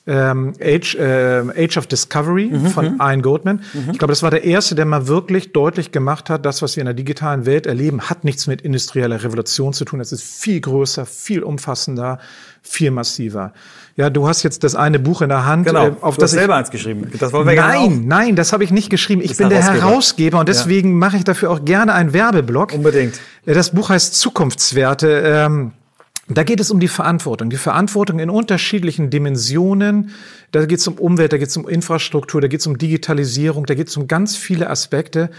Ähm, 0.05 0.53
Age, 0.61 0.95
äh, 0.95 1.65
Age 1.65 1.77
of 1.77 1.87
Discovery 1.87 2.45
mhm, 2.45 2.67
von 2.67 2.93
mhm. 2.93 3.01
Ian 3.01 3.21
Goldman. 3.21 3.63
Mhm. 3.73 3.91
Ich 3.91 3.97
glaube, 3.97 4.11
das 4.11 4.23
war 4.23 4.31
der 4.31 4.43
erste, 4.43 4.75
der 4.75 4.85
mal 4.85 5.07
wirklich 5.07 5.51
deutlich 5.51 5.91
gemacht 5.91 6.29
hat, 6.29 6.45
das, 6.45 6.61
was 6.61 6.75
wir 6.75 6.81
in 6.81 6.85
der 6.85 6.93
digitalen 6.93 7.45
Welt 7.45 7.65
erleben, 7.65 8.09
hat 8.09 8.23
nichts 8.23 8.47
mit 8.47 8.61
industrieller 8.61 9.23
Revolution 9.23 9.73
zu 9.73 9.85
tun. 9.85 9.99
Es 9.99 10.11
ist 10.11 10.23
viel 10.23 10.61
größer, 10.61 11.05
viel 11.05 11.43
umfassender, 11.43 12.19
viel 12.61 12.91
massiver. 12.91 13.53
Ja, 13.99 14.09
du 14.09 14.29
hast 14.29 14.43
jetzt 14.43 14.63
das 14.63 14.75
eine 14.75 14.97
Buch 14.97 15.21
in 15.21 15.27
der 15.27 15.45
Hand, 15.45 15.67
genau. 15.67 15.87
äh, 15.87 15.91
auf 15.99 16.15
du 16.15 16.21
das 16.21 16.31
hast 16.31 16.39
selber 16.39 16.55
eins 16.55 16.71
geschrieben. 16.71 17.11
Das 17.19 17.33
wollen 17.33 17.45
wir 17.45 17.55
nein, 17.55 18.05
nein, 18.05 18.37
das 18.37 18.53
habe 18.53 18.63
ich 18.63 18.71
nicht 18.71 18.89
geschrieben. 18.89 19.21
Ich 19.21 19.35
bin 19.35 19.49
der 19.49 19.61
Herausgeber 19.61 20.39
und 20.39 20.47
deswegen 20.47 20.91
ja. 20.91 20.95
mache 20.95 21.17
ich 21.17 21.25
dafür 21.25 21.51
auch 21.51 21.65
gerne 21.65 21.93
einen 21.93 22.13
Werbeblock. 22.13 22.71
Unbedingt. 22.71 23.19
Das 23.45 23.71
Buch 23.71 23.89
heißt 23.89 24.15
Zukunftswerte. 24.15 25.21
Ähm, 25.25 25.73
da 26.29 26.43
geht 26.43 26.61
es 26.61 26.71
um 26.71 26.79
die 26.79 26.87
Verantwortung. 26.87 27.49
Die 27.49 27.57
Verantwortung 27.57 28.19
in 28.19 28.29
unterschiedlichen 28.29 29.09
Dimensionen. 29.09 30.11
Da 30.53 30.65
geht 30.65 30.79
es 30.79 30.87
um 30.87 30.93
Umwelt, 30.93 31.33
da 31.33 31.37
geht 31.37 31.49
es 31.49 31.57
um 31.57 31.67
Infrastruktur, 31.67 32.39
da 32.39 32.47
geht 32.47 32.61
es 32.61 32.67
um 32.67 32.77
Digitalisierung, 32.77 33.65
da 33.65 33.75
geht 33.75 33.89
es 33.89 33.97
um 33.97 34.07
ganz 34.07 34.37
viele 34.37 34.69
Aspekte. 34.69 35.29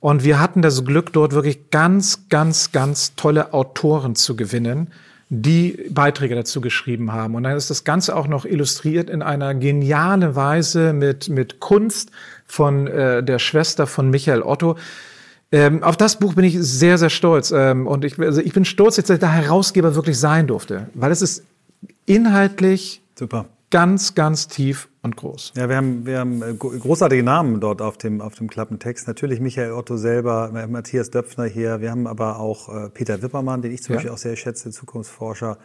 Und 0.00 0.24
wir 0.24 0.40
hatten 0.40 0.62
das 0.62 0.82
Glück, 0.82 1.12
dort 1.12 1.34
wirklich 1.34 1.68
ganz, 1.68 2.30
ganz, 2.30 2.72
ganz 2.72 3.16
tolle 3.16 3.52
Autoren 3.52 4.14
zu 4.14 4.34
gewinnen 4.34 4.90
die 5.30 5.88
Beiträge 5.90 6.34
dazu 6.34 6.60
geschrieben 6.60 7.12
haben. 7.12 7.34
Und 7.34 7.42
dann 7.42 7.56
ist 7.56 7.70
das 7.70 7.84
Ganze 7.84 8.16
auch 8.16 8.28
noch 8.28 8.44
illustriert 8.44 9.10
in 9.10 9.22
einer 9.22 9.54
genialen 9.54 10.34
Weise 10.34 10.92
mit, 10.92 11.28
mit 11.28 11.60
Kunst 11.60 12.10
von 12.46 12.86
äh, 12.86 13.22
der 13.22 13.38
Schwester 13.38 13.86
von 13.86 14.10
Michael 14.10 14.42
Otto. 14.42 14.76
Ähm, 15.52 15.82
auf 15.82 15.96
das 15.96 16.18
Buch 16.18 16.34
bin 16.34 16.44
ich 16.44 16.56
sehr, 16.58 16.98
sehr 16.98 17.10
stolz. 17.10 17.50
Ähm, 17.50 17.86
und 17.86 18.04
ich, 18.04 18.18
also 18.18 18.40
ich 18.40 18.52
bin 18.52 18.64
stolz, 18.64 18.96
dass 18.96 19.10
ich 19.10 19.18
der 19.18 19.32
Herausgeber 19.32 19.94
wirklich 19.94 20.18
sein 20.18 20.46
durfte, 20.46 20.88
weil 20.94 21.10
es 21.10 21.22
ist 21.22 21.44
inhaltlich 22.06 23.02
Super 23.18 23.46
ganz, 23.70 24.14
ganz 24.14 24.48
tief 24.48 24.88
und 25.02 25.16
groß. 25.16 25.52
Ja, 25.56 25.68
wir 25.68 25.76
haben, 25.76 26.06
wir 26.06 26.18
haben 26.18 26.42
äh, 26.42 26.54
großartige 26.54 27.22
Namen 27.22 27.60
dort 27.60 27.82
auf 27.82 27.98
dem, 27.98 28.20
auf 28.20 28.34
dem 28.34 28.48
Klappentext. 28.48 29.06
Natürlich 29.06 29.40
Michael 29.40 29.72
Otto 29.72 29.96
selber, 29.96 30.50
äh, 30.54 30.66
Matthias 30.66 31.10
Döpfner 31.10 31.44
hier. 31.44 31.80
Wir 31.80 31.90
haben 31.90 32.06
aber 32.06 32.38
auch 32.38 32.68
äh, 32.68 32.88
Peter 32.90 33.22
Wippermann, 33.22 33.62
den 33.62 33.72
ich 33.72 33.82
zum 33.82 33.94
ja. 33.94 33.96
Beispiel 33.96 34.12
auch 34.12 34.18
sehr 34.18 34.36
schätze, 34.36 34.70
Zukunftsforscher. 34.70 35.58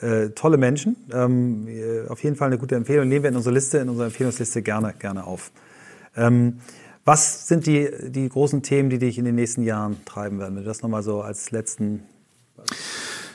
Äh, 0.00 0.30
tolle 0.30 0.58
Menschen. 0.58 0.96
Ähm, 1.12 1.66
äh, 1.66 2.06
auf 2.08 2.22
jeden 2.22 2.36
Fall 2.36 2.48
eine 2.48 2.58
gute 2.58 2.76
Empfehlung. 2.76 3.08
Nehmen 3.08 3.24
wir 3.24 3.30
in 3.30 3.36
unsere 3.36 3.54
Liste, 3.54 3.78
in 3.78 3.88
unsere 3.88 4.06
Empfehlungsliste 4.06 4.62
gerne, 4.62 4.94
gerne 4.98 5.24
auf. 5.24 5.50
Ähm, 6.16 6.60
was 7.04 7.48
sind 7.48 7.66
die, 7.66 7.88
die 8.10 8.28
großen 8.28 8.62
Themen, 8.62 8.90
die 8.90 8.98
dich 8.98 9.18
in 9.18 9.24
den 9.24 9.34
nächsten 9.34 9.62
Jahren 9.62 10.04
treiben 10.04 10.38
werden? 10.38 10.56
Wenn 10.56 10.62
du 10.62 10.68
das 10.68 10.82
nochmal 10.82 11.02
so 11.02 11.22
als 11.22 11.50
letzten. 11.50 12.02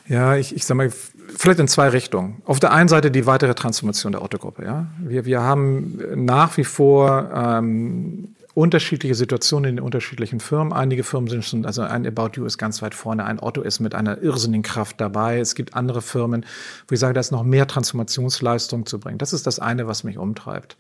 Ja, 0.08 0.36
ich, 0.36 0.56
ich 0.56 0.66
sag 0.66 0.76
mal, 0.76 0.92
vielleicht 1.38 1.60
in 1.60 1.68
zwei 1.68 1.90
Richtungen. 1.90 2.42
Auf 2.46 2.60
der 2.60 2.72
einen 2.72 2.90
Seite 2.90 3.12
die 3.12 3.26
weitere 3.26 3.54
Transformation 3.54 4.12
der 4.12 4.22
Autogruppe. 4.22 4.64
Ja? 4.64 4.88
Wir, 5.00 5.26
wir 5.26 5.42
haben 5.42 6.00
nach 6.16 6.58
wie 6.58 6.64
vor 6.64 7.30
ähm, 7.34 8.36
unterschiedliche 8.54 9.16
Situationen 9.16 9.70
in 9.70 9.76
den 9.78 9.86
unterschiedlichen 9.86 10.40
Firmen. 10.40 10.74
Einige 10.74 11.04
Firmen 11.04 11.30
sind 11.30 11.44
schon, 11.44 11.66
also 11.66 11.82
ein 11.82 12.06
About 12.06 12.32
You 12.36 12.46
ist 12.46 12.58
ganz 12.58 12.82
weit 12.82 12.94
vorne, 12.94 13.26
ein 13.26 13.40
Otto 13.40 13.62
ist 13.62 13.80
mit 13.80 13.96
einer 13.96 14.22
irrsinnigen 14.22 14.64
Kraft 14.64 15.02
dabei. 15.02 15.40
Es 15.40 15.56
gibt 15.56 15.74
andere 15.74 16.02
Firmen, 16.02 16.46
wo 16.88 16.94
ich 16.94 17.00
sage, 17.00 17.14
da 17.14 17.20
ist 17.20 17.32
noch 17.32 17.44
mehr 17.44 17.68
Transformationsleistung 17.68 18.86
zu 18.86 19.00
bringen. 19.00 19.18
Das 19.18 19.34
ist 19.34 19.48
das 19.48 19.60
eine, 19.60 19.88
was 19.88 20.04
mich 20.04 20.18
umtreibt. 20.18 20.78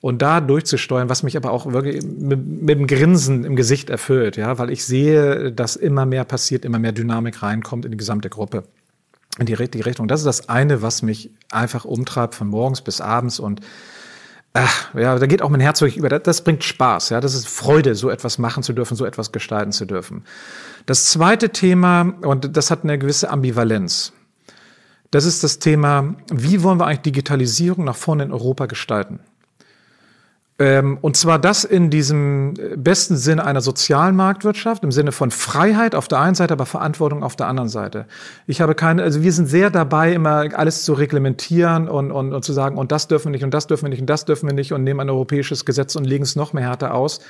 Und 0.00 0.22
da 0.22 0.40
durchzusteuern, 0.40 1.08
was 1.08 1.24
mich 1.24 1.36
aber 1.36 1.50
auch 1.50 1.72
wirklich 1.72 2.04
mit, 2.04 2.46
mit 2.46 2.78
dem 2.78 2.86
Grinsen 2.86 3.44
im 3.44 3.56
Gesicht 3.56 3.90
erfüllt, 3.90 4.36
ja, 4.36 4.56
weil 4.58 4.70
ich 4.70 4.84
sehe, 4.84 5.50
dass 5.50 5.74
immer 5.74 6.06
mehr 6.06 6.22
passiert, 6.22 6.64
immer 6.64 6.78
mehr 6.78 6.92
Dynamik 6.92 7.42
reinkommt 7.42 7.84
in 7.84 7.90
die 7.90 7.96
gesamte 7.96 8.28
Gruppe 8.28 8.62
in 9.38 9.46
die 9.46 9.54
richtige 9.54 9.86
Richtung. 9.86 10.08
Das 10.08 10.20
ist 10.20 10.26
das 10.26 10.48
eine, 10.48 10.82
was 10.82 11.02
mich 11.02 11.30
einfach 11.50 11.84
umtreibt 11.84 12.34
von 12.34 12.48
morgens 12.48 12.82
bis 12.82 13.00
abends 13.00 13.38
und 13.40 13.60
ach, 14.52 14.94
ja, 14.94 15.18
da 15.18 15.26
geht 15.26 15.42
auch 15.42 15.50
mein 15.50 15.60
Herz 15.60 15.80
wirklich 15.80 15.96
über. 15.96 16.08
Das, 16.08 16.22
das 16.22 16.44
bringt 16.44 16.64
Spaß, 16.64 17.10
ja, 17.10 17.20
das 17.20 17.34
ist 17.34 17.48
Freude, 17.48 17.94
so 17.94 18.10
etwas 18.10 18.38
machen 18.38 18.62
zu 18.62 18.72
dürfen, 18.72 18.96
so 18.96 19.04
etwas 19.04 19.32
gestalten 19.32 19.72
zu 19.72 19.86
dürfen. 19.86 20.24
Das 20.86 21.06
zweite 21.06 21.50
Thema, 21.50 22.14
und 22.22 22.56
das 22.56 22.70
hat 22.70 22.84
eine 22.84 22.98
gewisse 22.98 23.30
Ambivalenz. 23.30 24.12
Das 25.10 25.24
ist 25.24 25.42
das 25.42 25.58
Thema, 25.58 26.16
wie 26.30 26.62
wollen 26.62 26.78
wir 26.78 26.86
eigentlich 26.86 27.00
Digitalisierung 27.00 27.84
nach 27.84 27.96
vorne 27.96 28.24
in 28.24 28.32
Europa 28.32 28.66
gestalten? 28.66 29.20
Ähm, 30.60 30.98
und 31.00 31.16
zwar 31.16 31.38
das 31.38 31.62
in 31.62 31.88
diesem 31.88 32.54
äh, 32.58 32.76
besten 32.76 33.16
Sinne 33.16 33.44
einer 33.44 33.60
sozialen 33.60 34.16
Marktwirtschaft, 34.16 34.82
im 34.82 34.90
Sinne 34.90 35.12
von 35.12 35.30
Freiheit 35.30 35.94
auf 35.94 36.08
der 36.08 36.18
einen 36.18 36.34
Seite, 36.34 36.54
aber 36.54 36.66
Verantwortung 36.66 37.22
auf 37.22 37.36
der 37.36 37.46
anderen 37.46 37.68
Seite. 37.68 38.06
Ich 38.48 38.60
habe 38.60 38.74
keine, 38.74 39.04
also 39.04 39.22
wir 39.22 39.32
sind 39.32 39.46
sehr 39.46 39.70
dabei, 39.70 40.12
immer 40.12 40.48
alles 40.54 40.84
zu 40.84 40.94
reglementieren 40.94 41.88
und, 41.88 42.10
und, 42.10 42.32
und 42.32 42.44
zu 42.44 42.52
sagen, 42.52 42.76
und 42.76 42.90
das 42.90 43.06
dürfen 43.06 43.26
wir 43.26 43.32
nicht, 43.32 43.44
und 43.44 43.54
das 43.54 43.68
dürfen 43.68 43.84
wir 43.84 43.90
nicht, 43.90 44.00
und 44.00 44.10
das 44.10 44.24
dürfen 44.24 44.48
wir 44.48 44.54
nicht, 44.54 44.72
und 44.72 44.82
nehmen 44.82 44.98
ein 44.98 45.10
europäisches 45.10 45.64
Gesetz 45.64 45.94
und 45.94 46.04
legen 46.04 46.24
es 46.24 46.34
noch 46.34 46.52
mehr 46.52 46.64
härter 46.64 46.92
aus. 46.92 47.20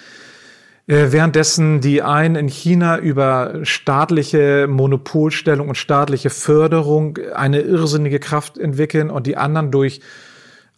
Äh, 0.87 1.13
währenddessen 1.13 1.83
die 1.83 2.01
einen 2.01 2.35
in 2.35 2.49
China 2.49 2.97
über 2.99 3.61
staatliche 3.63 4.67
Monopolstellung 4.71 5.69
und 5.69 5.75
staatliche 5.75 6.31
Förderung 6.31 7.19
eine 7.35 7.61
irrsinnige 7.61 8.21
Kraft 8.21 8.57
entwickeln 8.57 9.11
und 9.11 9.27
die 9.27 9.37
anderen 9.37 9.71
durch 9.71 10.01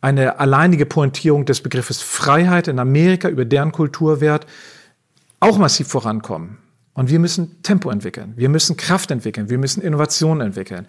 eine 0.00 0.38
alleinige 0.38 0.86
Pointierung 0.86 1.44
des 1.44 1.60
Begriffes 1.60 2.00
Freiheit 2.00 2.68
in 2.68 2.78
Amerika 2.78 3.28
über 3.28 3.44
deren 3.44 3.72
Kulturwert 3.72 4.46
auch 5.40 5.58
massiv 5.58 5.88
vorankommen. 5.88 6.58
Und 6.94 7.08
wir 7.10 7.18
müssen 7.18 7.62
Tempo 7.62 7.90
entwickeln, 7.90 8.34
wir 8.36 8.48
müssen 8.48 8.76
Kraft 8.76 9.10
entwickeln, 9.10 9.48
wir 9.48 9.58
müssen 9.58 9.80
Innovation 9.80 10.40
entwickeln. 10.40 10.86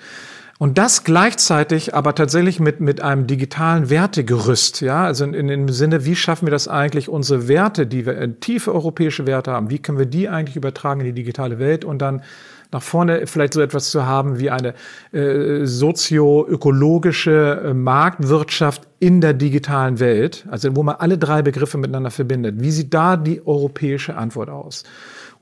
Und 0.57 0.77
das 0.77 1.03
gleichzeitig 1.03 1.95
aber 1.95 2.13
tatsächlich 2.13 2.59
mit, 2.59 2.81
mit 2.81 3.01
einem 3.01 3.25
digitalen 3.25 3.89
Wertegerüst, 3.89 4.81
ja, 4.81 5.05
also 5.05 5.23
in, 5.23 5.33
in 5.33 5.47
dem 5.47 5.69
Sinne, 5.69 6.05
wie 6.05 6.15
schaffen 6.15 6.45
wir 6.45 6.51
das 6.51 6.67
eigentlich, 6.67 7.09
unsere 7.09 7.47
Werte, 7.47 7.87
die 7.87 8.05
wir, 8.05 8.15
äh, 8.15 8.31
tiefe 8.33 8.71
europäische 8.71 9.25
Werte 9.25 9.51
haben, 9.51 9.71
wie 9.71 9.79
können 9.79 9.97
wir 9.97 10.05
die 10.05 10.29
eigentlich 10.29 10.55
übertragen 10.55 11.01
in 11.01 11.07
die 11.07 11.13
digitale 11.13 11.57
Welt 11.57 11.83
und 11.83 11.99
dann 11.99 12.21
nach 12.71 12.81
vorne 12.81 13.27
vielleicht 13.27 13.53
so 13.53 13.61
etwas 13.61 13.91
zu 13.91 14.05
haben 14.05 14.39
wie 14.39 14.49
eine 14.49 14.73
äh, 15.11 15.65
sozio-ökologische 15.65 17.63
äh, 17.65 17.73
Marktwirtschaft 17.73 18.87
in 18.99 19.21
der 19.21 19.33
digitalen 19.33 19.99
Welt, 19.99 20.45
also 20.49 20.75
wo 20.75 20.83
man 20.83 20.95
alle 20.95 21.17
drei 21.17 21.41
Begriffe 21.41 21.77
miteinander 21.77 22.11
verbindet. 22.11 22.55
Wie 22.59 22.71
sieht 22.71 22.93
da 22.93 23.17
die 23.17 23.45
europäische 23.45 24.15
Antwort 24.15 24.49
aus? 24.49 24.83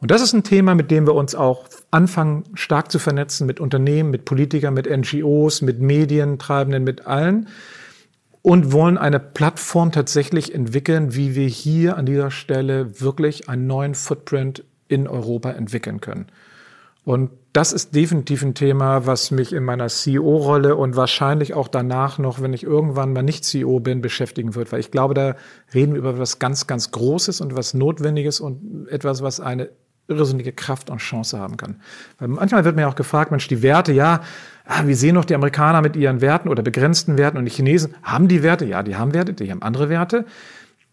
Und 0.01 0.11
das 0.11 0.21
ist 0.21 0.33
ein 0.33 0.43
Thema, 0.43 0.75
mit 0.75 0.91
dem 0.91 1.05
wir 1.05 1.13
uns 1.13 1.35
auch 1.35 1.67
anfangen, 1.91 2.45
stark 2.53 2.91
zu 2.91 2.99
vernetzen 2.99 3.45
mit 3.45 3.59
Unternehmen, 3.59 4.11
mit 4.11 4.23
Politikern, 4.25 4.73
mit 4.73 4.89
NGOs, 4.89 5.61
mit 5.61 5.81
Medientreibenden, 5.81 6.83
mit 6.83 7.05
allen 7.05 7.47
und 8.41 8.71
wollen 8.71 8.97
eine 8.97 9.19
Plattform 9.19 9.91
tatsächlich 9.91 10.55
entwickeln, 10.55 11.15
wie 11.15 11.35
wir 11.35 11.47
hier 11.47 11.97
an 11.97 12.05
dieser 12.05 12.31
Stelle 12.31 13.01
wirklich 13.01 13.49
einen 13.49 13.67
neuen 13.67 13.93
Footprint 13.93 14.63
in 14.87 15.07
Europa 15.07 15.51
entwickeln 15.51 15.99
können. 15.99 16.27
Und 17.03 17.31
das 17.53 17.73
ist 17.73 17.95
definitiv 17.95 18.43
ein 18.43 18.53
Thema, 18.53 19.07
was 19.07 19.31
mich 19.31 19.53
in 19.53 19.63
meiner 19.63 19.87
CEO-Rolle 19.87 20.75
und 20.75 20.95
wahrscheinlich 20.95 21.53
auch 21.53 21.67
danach 21.67 22.19
noch, 22.19 22.41
wenn 22.41 22.53
ich 22.53 22.63
irgendwann 22.63 23.13
mal 23.13 23.23
nicht 23.23 23.45
CEO 23.45 23.79
bin, 23.79 24.01
beschäftigen 24.01 24.53
wird. 24.53 24.71
Weil 24.71 24.79
ich 24.79 24.91
glaube, 24.91 25.13
da 25.13 25.35
reden 25.73 25.93
wir 25.93 25.99
über 25.99 26.11
etwas 26.11 26.39
ganz, 26.39 26.67
ganz 26.67 26.91
Großes 26.91 27.41
und 27.41 27.55
was 27.55 27.73
Notwendiges 27.73 28.39
und 28.39 28.87
etwas, 28.89 29.23
was 29.23 29.39
eine 29.39 29.69
irrsinnige 30.09 30.51
Kraft 30.51 30.89
und 30.89 30.97
Chance 30.97 31.39
haben 31.39 31.57
kann. 31.57 31.81
Weil 32.17 32.27
manchmal 32.27 32.65
wird 32.65 32.75
mir 32.75 32.87
auch 32.87 32.95
gefragt, 32.95 33.31
Mensch, 33.31 33.47
die 33.47 33.61
Werte, 33.61 33.93
ja, 33.93 34.21
ah, 34.65 34.83
wie 34.85 34.93
sehen 34.95 35.15
doch 35.15 35.25
die 35.25 35.35
Amerikaner 35.35 35.81
mit 35.81 35.95
ihren 35.95 36.21
Werten 36.21 36.49
oder 36.49 36.63
begrenzten 36.63 37.17
Werten 37.17 37.37
und 37.37 37.45
die 37.45 37.51
Chinesen 37.51 37.95
haben 38.03 38.27
die 38.27 38.43
Werte? 38.43 38.65
Ja, 38.65 38.83
die 38.83 38.95
haben 38.95 39.13
Werte, 39.13 39.33
die 39.33 39.51
haben 39.51 39.61
andere 39.61 39.89
Werte 39.89 40.25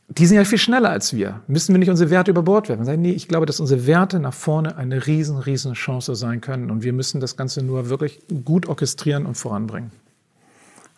die 0.08 0.26
sind 0.26 0.36
ja 0.36 0.44
viel 0.44 0.58
schneller 0.58 0.90
als 0.90 1.14
wir. 1.14 1.40
Müssen 1.48 1.74
wir 1.74 1.78
nicht 1.78 1.90
unsere 1.90 2.10
Werte 2.10 2.30
über 2.30 2.42
Bord 2.42 2.68
werfen? 2.68 2.84
Sagen, 2.84 3.02
nee, 3.02 3.10
ich 3.10 3.28
glaube, 3.28 3.46
dass 3.46 3.58
unsere 3.60 3.86
Werte 3.86 4.20
nach 4.20 4.34
vorne 4.34 4.76
eine 4.76 5.06
riesen, 5.06 5.36
riesen 5.38 5.74
Chance 5.74 6.14
sein 6.14 6.40
können. 6.40 6.70
Und 6.70 6.82
wir 6.82 6.92
müssen 6.92 7.20
das 7.20 7.36
Ganze 7.36 7.62
nur 7.62 7.88
wirklich 7.88 8.20
gut 8.44 8.66
orchestrieren 8.68 9.26
und 9.26 9.34
voranbringen. 9.36 9.90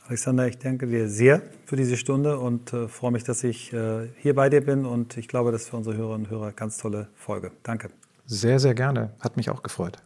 Alexander, 0.07 0.47
ich 0.47 0.59
danke 0.59 0.87
dir 0.87 1.09
sehr 1.09 1.43
für 1.67 1.77
diese 1.77 1.97
Stunde 1.97 2.39
und 2.39 2.73
äh, 2.73 2.89
freue 2.89 3.13
mich, 3.13 3.25
dass 3.25 3.45
ich 3.45 3.73
äh, 3.73 4.09
hier 4.19 4.35
bei 4.35 4.49
dir 4.49 4.63
bin. 4.63 4.87
Und 4.87 5.17
ich 5.17 5.29
glaube, 5.29 5.53
das 5.53 5.63
ist 5.63 5.69
für 5.69 5.77
unsere 5.77 5.97
Hörerinnen 5.97 6.27
und 6.27 6.31
Hörer 6.31 6.45
eine 6.45 6.53
ganz 6.53 6.79
tolle 6.79 7.09
Folge. 7.15 7.51
Danke. 7.63 7.89
Sehr, 8.27 8.59
sehr 8.59 8.75
gerne. 8.75 9.11
Hat 9.21 9.37
mich 9.37 9.51
auch 9.51 9.63
gefreut. 9.63 9.99